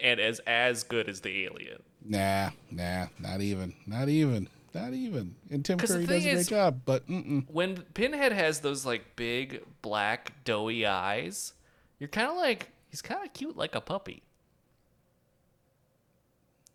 and 0.00 0.18
as 0.18 0.40
as 0.40 0.82
good 0.82 1.08
as 1.08 1.20
the 1.20 1.44
alien. 1.44 1.80
Nah, 2.04 2.50
nah, 2.70 3.06
not 3.18 3.40
even, 3.40 3.72
not 3.86 4.08
even, 4.08 4.48
not 4.74 4.92
even. 4.92 5.34
And 5.50 5.64
Tim 5.64 5.78
Curry 5.78 6.06
does 6.06 6.24
a 6.26 6.32
great 6.34 6.46
job, 6.46 6.80
but 6.84 7.08
mm-mm. 7.08 7.44
when 7.50 7.82
Pinhead 7.94 8.32
has 8.32 8.60
those 8.60 8.84
like 8.84 9.16
big 9.16 9.62
black 9.80 10.32
doughy 10.44 10.84
eyes, 10.84 11.54
you're 11.98 12.08
kind 12.08 12.30
of 12.30 12.36
like 12.36 12.70
he's 12.90 13.00
kind 13.00 13.24
of 13.24 13.32
cute 13.32 13.56
like 13.56 13.74
a 13.74 13.80
puppy. 13.80 14.22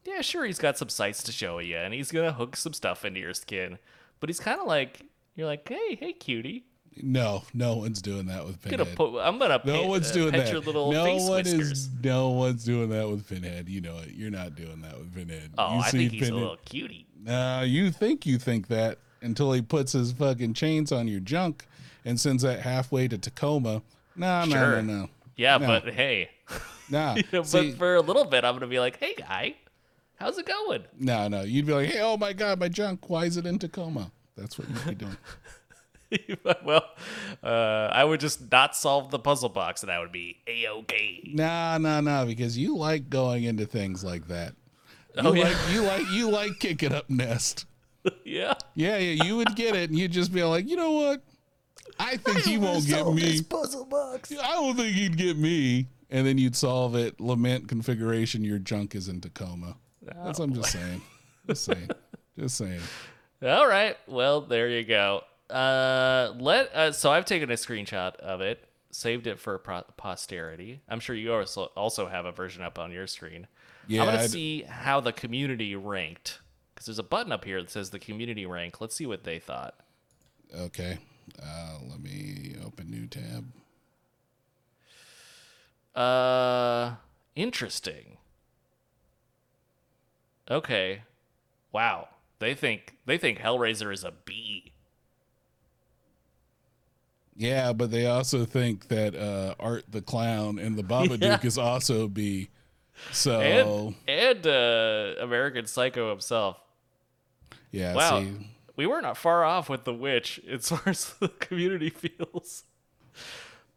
Yeah, 0.05 0.21
sure, 0.21 0.45
he's 0.45 0.59
got 0.59 0.77
some 0.77 0.89
sights 0.89 1.21
to 1.23 1.31
show 1.31 1.59
you, 1.59 1.77
and 1.77 1.93
he's 1.93 2.11
gonna 2.11 2.33
hook 2.33 2.55
some 2.55 2.73
stuff 2.73 3.05
into 3.05 3.19
your 3.19 3.33
skin, 3.35 3.77
but 4.19 4.29
he's 4.29 4.39
kind 4.39 4.59
of 4.59 4.65
like 4.65 5.01
you're 5.35 5.47
like, 5.47 5.67
hey, 5.69 5.95
hey, 5.95 6.13
cutie, 6.13 6.65
no, 7.01 7.43
no 7.53 7.75
one's 7.75 8.01
doing 8.01 8.25
that 8.27 8.45
with 8.45 8.61
gonna 8.63 8.77
Pinhead. 8.85 8.95
put, 8.97 9.19
I'm 9.21 9.37
gonna 9.39 9.61
no 9.65 9.79
pet, 9.81 9.87
one's 9.89 10.11
uh, 10.11 10.13
doing 10.13 10.31
that. 10.33 10.51
your 10.51 10.61
little 10.61 10.91
no 10.91 11.15
one 11.15 11.43
whiskers. 11.43 11.71
is. 11.71 11.89
No 12.03 12.29
one's 12.29 12.63
doing 12.63 12.89
that 12.89 13.09
with 13.09 13.27
Pinhead. 13.27 13.67
You 13.69 13.81
know 13.81 13.97
it. 13.97 14.09
You're 14.15 14.31
not 14.31 14.55
doing 14.55 14.81
that 14.81 14.97
with 14.97 15.13
Pinhead. 15.13 15.51
Oh, 15.57 15.75
you 15.75 15.79
I 15.81 15.89
see 15.89 15.97
think 15.97 16.11
he's 16.13 16.29
a 16.29 16.33
little 16.33 16.57
cutie. 16.65 17.05
Nah, 17.23 17.61
you 17.61 17.91
think 17.91 18.25
you 18.25 18.37
think 18.37 18.67
that 18.67 18.99
until 19.21 19.51
he 19.53 19.61
puts 19.61 19.91
his 19.93 20.11
fucking 20.13 20.53
chains 20.53 20.91
on 20.91 21.07
your 21.07 21.19
junk 21.19 21.65
and 22.05 22.19
sends 22.19 22.43
that 22.43 22.61
halfway 22.61 23.07
to 23.09 23.17
Tacoma. 23.17 23.81
Nah, 24.15 24.45
no, 24.45 24.51
Sure. 24.51 24.81
no, 24.81 25.01
no, 25.01 25.09
Yeah, 25.35 25.57
No. 25.57 25.67
but 25.67 25.93
hey, 25.93 26.29
nah. 26.89 27.15
you 27.15 27.23
know, 27.33 27.43
See, 27.43 27.71
but 27.71 27.77
for 27.77 27.95
a 27.95 28.01
little 28.01 28.25
bit, 28.25 28.43
I'm 28.45 28.53
gonna 28.55 28.67
be 28.67 28.79
like, 28.79 28.97
hey, 28.97 29.15
guy, 29.17 29.55
how's 30.15 30.37
it 30.37 30.45
going? 30.45 30.83
no, 30.97 31.27
no. 31.27 31.41
You'd 31.41 31.65
be 31.65 31.73
like, 31.73 31.89
hey, 31.89 31.99
oh 32.01 32.17
my 32.17 32.33
god, 32.33 32.59
my 32.59 32.69
junk. 32.69 33.09
Why 33.09 33.25
is 33.25 33.35
it 33.37 33.45
in 33.45 33.59
Tacoma? 33.59 34.11
That's 34.37 34.57
what 34.57 34.69
you'd 34.69 34.85
be 34.87 34.95
doing. 34.95 35.17
well, 36.65 36.85
uh, 37.43 37.89
I 37.91 38.03
would 38.03 38.19
just 38.19 38.51
not 38.51 38.75
solve 38.75 39.11
the 39.11 39.19
puzzle 39.19 39.49
box, 39.49 39.83
and 39.83 39.91
I 39.91 39.99
would 39.99 40.11
be 40.11 40.37
a 40.47 40.67
okay. 40.67 41.21
Nah, 41.33 41.77
nah, 41.77 42.01
nah, 42.01 42.25
because 42.25 42.57
you 42.57 42.75
like 42.77 43.09
going 43.09 43.43
into 43.43 43.65
things 43.65 44.03
like 44.03 44.27
that. 44.27 44.53
You 45.15 45.21
Oh, 45.23 45.33
yeah. 45.33 45.43
like 45.43 45.57
you 45.71 45.81
like 45.83 46.11
you 46.11 46.29
like 46.29 46.59
kicking 46.59 46.93
up 46.93 47.09
nest. 47.09 47.65
yeah. 48.25 48.53
Yeah, 48.75 48.97
yeah, 48.97 49.23
you 49.23 49.37
would 49.37 49.55
get 49.55 49.75
it, 49.75 49.89
and 49.89 49.99
you'd 49.99 50.11
just 50.11 50.33
be 50.33 50.43
like, 50.43 50.67
you 50.69 50.75
know 50.75 50.91
what? 50.91 51.21
I 51.99 52.17
think 52.17 52.39
he 52.39 52.57
won't 52.57 52.85
get 52.87 53.05
me. 53.07 53.41
puzzle 53.41 53.85
box. 53.85 54.31
I 54.31 54.53
don't 54.53 54.75
think 54.75 54.95
he'd 54.95 55.17
get 55.17 55.37
me. 55.37 55.87
And 56.11 56.25
then 56.25 56.37
you'd 56.37 56.55
solve 56.55 56.95
it. 56.95 57.19
Lament 57.19 57.67
configuration. 57.67 58.43
Your 58.43 58.57
junk 58.57 58.95
is 58.95 59.09
in 59.09 59.21
Tacoma. 59.21 59.75
That's 60.01 60.39
what 60.39 60.45
I'm 60.45 60.53
just 60.55 60.71
saying. 60.71 61.01
Just 61.47 61.65
saying. 61.65 61.89
Just 62.37 62.57
saying. 62.57 62.79
All 63.43 63.67
right. 63.67 63.95
Well, 64.07 64.41
there 64.41 64.69
you 64.69 64.83
go. 64.83 65.21
Uh, 65.49 66.33
let 66.37 66.73
uh, 66.75 66.91
so 66.91 67.11
I've 67.11 67.25
taken 67.25 67.49
a 67.49 67.55
screenshot 67.55 68.15
of 68.17 68.41
it, 68.41 68.67
saved 68.91 69.27
it 69.27 69.39
for 69.39 69.57
pro- 69.57 69.83
posterity. 69.97 70.81
I'm 70.87 70.99
sure 70.99 71.15
you 71.15 71.33
also 71.33 71.65
also 71.75 72.07
have 72.07 72.25
a 72.25 72.31
version 72.31 72.61
up 72.61 72.77
on 72.77 72.91
your 72.91 73.07
screen. 73.07 73.47
Yeah, 73.87 74.03
I'm 74.03 74.07
gonna 74.07 74.29
see 74.29 74.63
how 74.63 74.99
the 74.99 75.11
community 75.11 75.75
ranked 75.75 76.39
because 76.73 76.85
there's 76.85 76.99
a 76.99 77.03
button 77.03 77.31
up 77.31 77.45
here 77.45 77.61
that 77.61 77.71
says 77.71 77.89
the 77.89 77.99
community 77.99 78.45
rank. 78.45 78.79
Let's 78.79 78.95
see 78.95 79.05
what 79.05 79.23
they 79.23 79.39
thought. 79.39 79.75
Okay. 80.55 80.99
Uh, 81.41 81.77
let 81.89 81.99
me 81.99 82.55
open 82.65 82.89
new 82.89 83.07
tab. 83.07 83.51
Uh, 85.95 86.95
interesting. 87.35 88.17
Okay. 90.49 91.03
Wow. 91.71 92.09
They 92.39 92.53
think 92.53 92.95
they 93.05 93.17
think 93.17 93.39
Hellraiser 93.39 93.93
is 93.93 94.03
a 94.03 94.13
B. 94.25 94.71
Yeah, 97.39 97.71
but 97.71 97.89
they 97.89 98.05
also 98.05 98.43
think 98.43 98.89
that 98.89 99.15
uh, 99.15 99.55
Art 99.61 99.85
the 99.89 100.01
Clown 100.01 100.59
and 100.59 100.75
the 100.77 100.83
Babadook 100.83 101.21
Yeah. 101.41 101.47
is 101.47 101.57
also 101.57 102.09
B. 102.09 102.49
So 103.13 103.39
And 103.39 103.95
and 104.09 104.45
uh, 104.45 105.21
American 105.23 105.65
Psycho 105.65 106.09
himself. 106.09 106.57
yeah, 107.71 107.95
Wow. 107.95 108.19
see, 108.19 108.33
We 108.75 108.85
were 108.85 109.01
not 109.01 109.15
far 109.17 109.45
off 109.45 109.69
with 109.69 109.85
the 109.85 109.93
witch 109.93 110.41
as 110.49 110.67
far 110.67 110.81
as 110.85 111.13
the 111.21 111.29
community 111.29 111.89
feels. 111.89 112.65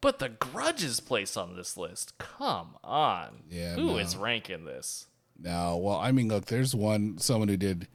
But 0.01 0.19
the 0.19 0.31
grudges 0.31 0.99
place 0.99 1.37
on 1.37 1.55
this 1.55 1.77
list. 1.77 2.19
Come 2.19 2.75
on. 2.83 3.45
Yeah, 3.49 3.77
Who 3.77 3.97
is 3.99 4.17
no. 4.17 4.23
ranking 4.23 4.65
this? 4.65 5.07
no. 5.41 5.77
Well, 5.77 5.99
I 5.99 6.11
mean, 6.11 6.27
look, 6.27 6.47
there's 6.47 6.75
one 6.75 7.19
someone 7.19 7.47
who 7.47 7.57
did 7.57 7.87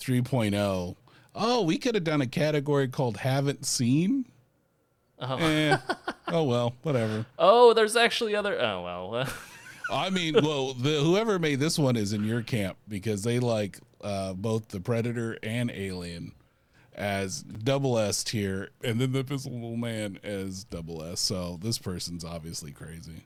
3.0. 0.00 0.94
Oh, 1.34 1.62
we 1.62 1.78
could 1.78 1.96
have 1.96 2.04
done 2.04 2.20
a 2.20 2.26
category 2.28 2.86
called 2.86 3.16
"Haven't 3.18 3.66
Seen." 3.66 4.26
Oh. 5.20 5.36
Eh, 5.38 5.76
oh 6.28 6.44
well, 6.44 6.74
whatever. 6.82 7.24
Oh, 7.38 7.72
there's 7.72 7.96
actually 7.96 8.34
other. 8.36 8.60
Oh 8.60 8.82
well. 9.10 9.28
I 9.90 10.10
mean, 10.10 10.34
well, 10.42 10.74
the 10.74 11.00
whoever 11.00 11.38
made 11.38 11.60
this 11.60 11.78
one 11.78 11.96
is 11.96 12.12
in 12.12 12.24
your 12.24 12.42
camp 12.42 12.76
because 12.88 13.22
they 13.22 13.38
like 13.38 13.78
uh, 14.02 14.32
both 14.34 14.68
the 14.68 14.80
Predator 14.80 15.38
and 15.42 15.70
Alien 15.70 16.32
as 16.94 17.42
double 17.42 17.98
S 17.98 18.24
tier, 18.24 18.70
and 18.82 19.00
then 19.00 19.12
the 19.12 19.20
Invisible 19.20 19.76
Man 19.76 20.18
as 20.24 20.64
double 20.64 21.02
S. 21.04 21.20
So 21.20 21.58
this 21.62 21.78
person's 21.78 22.24
obviously 22.24 22.72
crazy. 22.72 23.24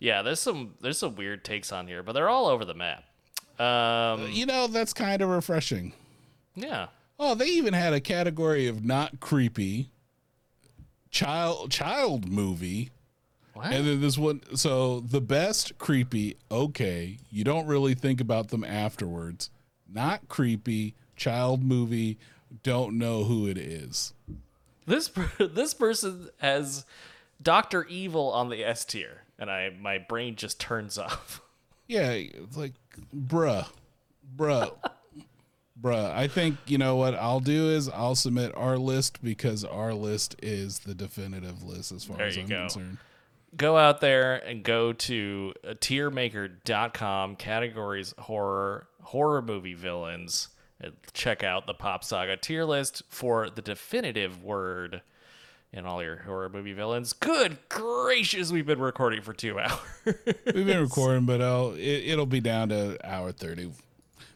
yeah, 0.00 0.22
there's 0.22 0.40
some 0.40 0.74
there's 0.80 0.98
some 0.98 1.14
weird 1.14 1.44
takes 1.44 1.70
on 1.72 1.86
here, 1.86 2.02
but 2.02 2.12
they're 2.12 2.28
all 2.28 2.46
over 2.46 2.64
the 2.64 2.74
map. 2.74 3.04
Um, 3.60 4.30
You 4.32 4.46
know, 4.46 4.66
that's 4.66 4.92
kind 4.92 5.22
of 5.22 5.28
refreshing. 5.30 5.92
yeah. 6.54 6.88
Oh, 7.20 7.34
they 7.34 7.46
even 7.46 7.74
had 7.74 7.92
a 7.94 8.00
category 8.00 8.68
of 8.68 8.84
not 8.84 9.18
creepy 9.20 9.90
child 11.10 11.70
child 11.70 12.28
movie. 12.30 12.90
What? 13.54 13.72
And 13.72 13.86
then 13.86 14.00
this 14.00 14.16
one, 14.16 14.40
so 14.54 15.00
the 15.00 15.20
best 15.20 15.78
creepy, 15.78 16.36
okay, 16.50 17.18
you 17.30 17.42
don't 17.42 17.66
really 17.66 17.94
think 17.94 18.20
about 18.20 18.48
them 18.48 18.62
afterwards. 18.62 19.50
Not 19.92 20.28
creepy, 20.28 20.94
child 21.16 21.64
movie, 21.64 22.18
don't 22.62 22.98
know 22.98 23.24
who 23.24 23.46
it 23.46 23.58
is. 23.58 24.12
This 24.86 25.10
this 25.38 25.74
person 25.74 26.30
has 26.38 26.84
Doctor 27.42 27.84
Evil 27.84 28.30
on 28.30 28.48
the 28.48 28.64
S 28.64 28.84
tier, 28.84 29.22
and 29.38 29.50
I 29.50 29.70
my 29.70 29.98
brain 29.98 30.36
just 30.36 30.60
turns 30.60 30.98
off. 30.98 31.40
Yeah, 31.90 32.10
it's 32.10 32.54
like, 32.54 32.74
bruh, 33.16 33.66
bruh, 34.36 34.74
bruh. 35.80 36.10
I 36.12 36.28
think, 36.28 36.56
you 36.66 36.78
know 36.78 36.96
what 36.96 37.14
I'll 37.14 37.40
do 37.40 37.68
is 37.70 37.88
I'll 37.88 38.14
submit 38.14 38.52
our 38.56 38.78
list 38.78 39.22
because 39.22 39.64
our 39.64 39.94
list 39.94 40.36
is 40.42 40.80
the 40.80 40.94
definitive 40.94 41.62
list 41.62 41.92
as 41.92 42.04
far 42.04 42.16
There 42.18 42.26
as 42.26 42.36
I'm 42.36 42.46
go. 42.46 42.60
concerned. 42.62 42.98
Go 43.56 43.76
out 43.78 44.00
there 44.00 44.36
and 44.36 44.62
go 44.62 44.92
to 44.92 45.54
uh, 45.66 45.72
tiermaker.com 45.74 47.36
categories 47.36 48.14
horror 48.18 48.86
horror 49.02 49.40
movie 49.40 49.74
villains 49.74 50.48
and 50.80 50.92
check 51.14 51.42
out 51.42 51.66
the 51.66 51.74
Pop 51.74 52.04
Scares 52.04 52.38
tier 52.42 52.64
list 52.64 53.02
for 53.08 53.48
the 53.50 53.62
definitive 53.62 54.42
word 54.44 55.00
in 55.72 55.86
all 55.86 56.02
your 56.02 56.16
horror 56.18 56.48
movie 56.48 56.72
villains. 56.74 57.12
Good 57.14 57.58
gracious, 57.68 58.52
we've 58.52 58.66
been 58.66 58.80
recording 58.80 59.22
for 59.22 59.32
2 59.32 59.58
hours. 59.58 59.80
We've 60.04 60.66
been 60.66 60.80
recording, 60.82 61.24
but 61.26 61.40
I'll, 61.42 61.72
it, 61.72 61.80
it'll 62.06 62.26
be 62.26 62.40
down 62.40 62.68
to 62.68 62.98
hour 63.02 63.32
30. 63.32 63.70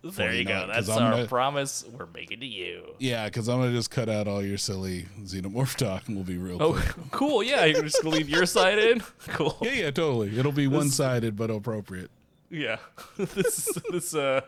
There 0.03 0.33
you 0.35 0.45
go. 0.45 0.66
That's 0.73 0.89
our 0.89 1.12
gonna- 1.12 1.27
promise 1.27 1.85
we're 1.97 2.07
making 2.15 2.41
to 2.41 2.47
you. 2.47 2.95
Yeah, 2.99 3.27
because 3.27 3.49
I'm 3.49 3.59
going 3.61 3.70
to 3.70 3.77
just 3.77 3.91
cut 3.91 4.09
out 4.09 4.27
all 4.29 4.43
your 4.45 4.59
silly 4.59 5.07
xenomorph 5.23 5.77
talk 5.77 6.07
and 6.09 6.16
we'll 6.16 6.24
be 6.24 6.37
real 6.39 6.61
Oh, 6.62 6.73
quick. 6.73 6.95
cool. 7.12 7.43
Yeah, 7.43 7.65
you're 7.65 7.83
just 7.83 8.03
going 8.03 8.12
to 8.12 8.19
leave 8.19 8.29
your 8.29 8.47
side 8.47 8.79
in? 8.79 9.03
Cool. 9.29 9.57
Yeah, 9.62 9.70
yeah, 9.73 9.91
totally. 9.91 10.37
It'll 10.39 10.51
be 10.53 10.66
one 10.66 10.91
sided 10.91 11.37
but 11.37 11.51
appropriate. 11.51 12.11
Yeah, 12.51 12.77
this 13.16 13.66
this 13.91 14.15
uh 14.15 14.43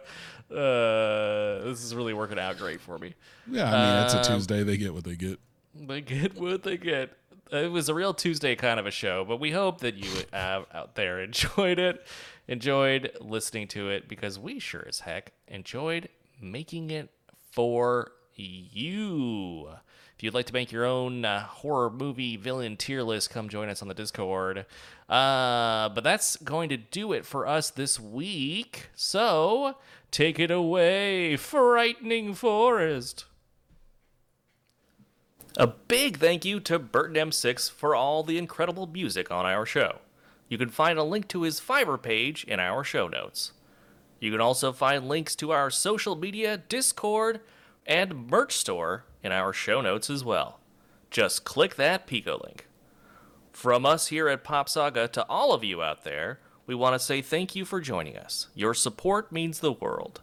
uh 0.51 1.64
this 1.64 1.82
is 1.82 1.94
really 1.94 2.12
working 2.12 2.39
out 2.39 2.59
great 2.59 2.81
for 2.81 2.98
me. 2.98 3.14
Yeah, 3.51 3.64
I 3.74 3.94
mean, 3.97 4.05
it's 4.05 4.14
a 4.14 4.18
Um, 4.18 4.24
Tuesday. 4.39 4.62
They 4.62 4.76
get 4.76 4.93
what 4.93 5.05
they 5.05 5.16
get. 5.16 5.39
They 5.74 6.01
get 6.01 6.39
what 6.39 6.62
they 6.62 6.76
get. 6.76 7.16
It 7.51 7.70
was 7.70 7.89
a 7.89 7.94
real 7.94 8.12
Tuesday 8.14 8.56
kind 8.56 8.78
of 8.81 8.86
a 8.86 8.90
show, 8.90 9.24
but 9.24 9.39
we 9.40 9.51
hope 9.52 9.81
that 9.81 9.94
you 9.97 10.10
have 10.32 10.66
out 10.74 10.94
there 10.97 11.20
enjoyed 11.22 11.78
it, 11.78 12.06
enjoyed 12.48 13.10
listening 13.20 13.68
to 13.68 13.88
it 13.90 14.08
because 14.08 14.38
we 14.38 14.58
sure 14.58 14.84
as 14.88 15.00
heck 15.00 15.32
enjoyed 15.48 16.08
making 16.40 16.90
it 16.90 17.10
for 17.52 18.12
you. 18.34 19.68
If 20.16 20.22
you'd 20.22 20.34
like 20.34 20.46
to 20.46 20.52
make 20.52 20.70
your 20.70 20.84
own 20.84 21.24
uh, 21.24 21.44
horror 21.44 21.90
movie 21.90 22.36
villain 22.36 22.76
tier 22.76 23.02
list, 23.02 23.30
come 23.30 23.48
join 23.48 23.68
us 23.68 23.82
on 23.82 23.88
the 23.88 23.94
Discord. 23.94 24.64
Uh, 25.08 25.88
but 25.88 26.04
that's 26.04 26.36
going 26.36 26.68
to 26.68 26.76
do 26.76 27.12
it 27.12 27.26
for 27.26 27.46
us 27.46 27.70
this 27.70 27.98
week. 27.98 28.90
So 28.94 29.76
take 30.10 30.38
it 30.38 30.50
away, 30.50 31.36
Frightening 31.36 32.34
Forest. 32.34 33.24
A 35.56 35.66
big 35.66 36.18
thank 36.18 36.44
you 36.44 36.58
to 36.60 36.78
Burton 36.78 37.30
M6 37.30 37.70
for 37.70 37.94
all 37.94 38.22
the 38.22 38.38
incredible 38.38 38.86
music 38.86 39.30
on 39.30 39.46
our 39.46 39.66
show. 39.66 39.98
You 40.55 40.59
can 40.59 40.68
find 40.68 41.01
a 41.01 41.02
link 41.02 41.26
to 41.31 41.43
his 41.43 41.60
Fiverr 41.60 42.01
page 42.01 42.44
in 42.44 42.60
our 42.60 42.85
show 42.85 43.09
notes. 43.09 43.55
You 44.20 44.31
can 44.31 44.40
also 44.40 44.72
find 44.72 45.09
links 45.09 45.35
to 45.35 45.51
our 45.51 45.68
social 45.68 46.14
media, 46.14 46.56
Discord, 46.56 47.40
and 47.85 48.31
merch 48.31 48.52
store 48.52 49.05
in 49.24 49.32
our 49.32 49.52
show 49.52 49.81
notes 49.81 50.09
as 50.09 50.24
well. 50.24 50.60
Just 51.10 51.43
click 51.43 51.74
that 51.74 52.06
Pico 52.06 52.40
link. 52.44 52.68
From 53.51 53.85
us 53.85 54.06
here 54.06 54.28
at 54.28 54.44
Pop 54.44 54.68
Scares 54.68 55.10
to 55.14 55.26
all 55.28 55.52
of 55.52 55.64
you 55.64 55.82
out 55.82 56.05
there, 56.05 56.39
we 56.68 56.74
want 56.76 56.94
to 56.94 57.05
say 57.05 57.20
thank 57.20 57.56
you 57.56 57.64
for 57.64 57.81
joining 57.81 58.16
us. 58.16 58.47
Your 58.55 58.74
support 58.74 59.32
means 59.32 59.59
the 59.59 59.72
world. 59.72 60.20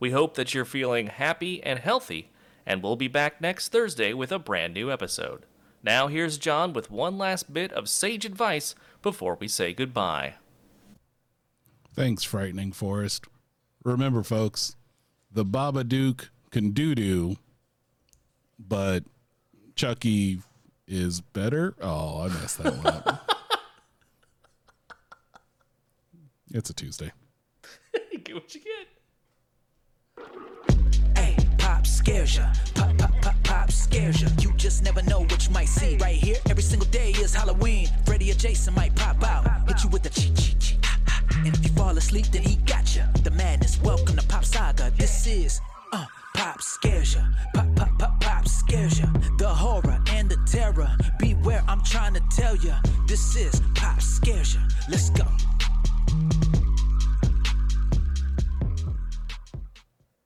We 0.00 0.12
hope 0.12 0.34
that 0.36 0.54
you're 0.54 0.64
feeling 0.64 1.08
happy 1.08 1.62
and 1.62 1.78
healthy, 1.78 2.30
and 2.64 2.82
we'll 2.82 2.96
be 2.96 3.06
back 3.06 3.42
next 3.42 3.68
Thursday 3.68 4.14
with 4.14 4.32
a 4.32 4.38
brand 4.38 4.72
new 4.72 4.90
episode. 4.90 5.44
Now, 5.82 6.06
here's 6.06 6.38
John 6.38 6.72
with 6.72 6.90
one 6.90 7.18
last 7.18 7.52
bit 7.52 7.70
of 7.72 7.86
sage 7.90 8.24
advice 8.24 8.74
before 9.02 9.36
we 9.40 9.48
say 9.48 9.72
goodbye. 9.72 10.34
Thanks, 11.94 12.22
Frightening 12.24 12.72
Forest. 12.72 13.26
Remember, 13.84 14.22
folks, 14.22 14.76
the 15.32 15.44
Babadook 15.44 16.28
can 16.50 16.70
doo 16.70 16.94
doo, 16.94 17.36
but 18.58 19.04
Chucky 19.74 20.38
is 20.86 21.20
better. 21.20 21.74
Oh, 21.80 22.22
I 22.22 22.28
messed 22.28 22.62
that 22.62 22.76
one 22.76 22.86
up. 22.86 23.30
it's 26.52 26.70
a 26.70 26.74
Tuesday. 26.74 27.12
Get 28.24 28.34
what 28.34 28.54
you 28.54 28.60
get. 28.60 28.88
Hey, 31.16 31.36
pop 31.58 31.86
scares 31.86 32.36
ya. 32.36 32.52
Pop, 33.68 33.74
scares 33.74 34.22
ya. 34.22 34.28
You 34.40 34.50
just 34.56 34.82
never 34.82 35.02
know 35.02 35.20
what 35.20 35.46
you 35.46 35.52
might 35.52 35.68
see. 35.68 35.98
Right 35.98 36.16
here, 36.16 36.36
every 36.48 36.62
single 36.62 36.88
day 36.88 37.10
is 37.10 37.34
Halloween. 37.34 37.88
Freddy 38.06 38.30
or 38.30 38.34
Jason 38.34 38.74
might 38.74 38.94
pop 38.96 39.22
out. 39.22 39.44
Hit 39.68 39.84
you 39.84 39.90
with 39.90 40.02
the 40.02 40.08
cheat, 40.08 40.34
cheat, 40.36 40.58
cheat. 40.58 40.78
ah, 40.84 40.98
ah. 41.08 41.22
And 41.44 41.54
if 41.54 41.62
you 41.62 41.70
fall 41.72 41.94
asleep, 41.98 42.26
then 42.32 42.42
he 42.42 42.56
got 42.64 42.96
ya. 42.96 43.02
The 43.22 43.30
madness. 43.30 43.78
Welcome 43.82 44.16
to 44.16 44.26
Pop 44.26 44.46
Scares. 44.46 44.92
This 44.96 45.26
is. 45.26 45.60
Uh, 45.92 46.06
Pop 46.34 46.62
scares 46.62 47.14
ya. 47.14 47.20
Pop, 47.52 47.66
pop, 47.76 47.98
pop, 47.98 48.20
pop 48.20 48.48
scares 48.48 49.00
ya. 49.00 49.06
The 49.36 49.48
horror 49.48 50.00
and 50.12 50.30
the 50.30 50.38
terror. 50.46 50.88
Beware, 51.18 51.62
I'm 51.68 51.82
trying 51.82 52.14
to 52.14 52.22
tell 52.30 52.56
ya. 52.56 52.80
This 53.06 53.36
is 53.36 53.60
Pop 53.74 54.00
scares 54.00 54.54
ya. 54.54 54.60
Let's 54.88 55.10
go. 55.10 55.26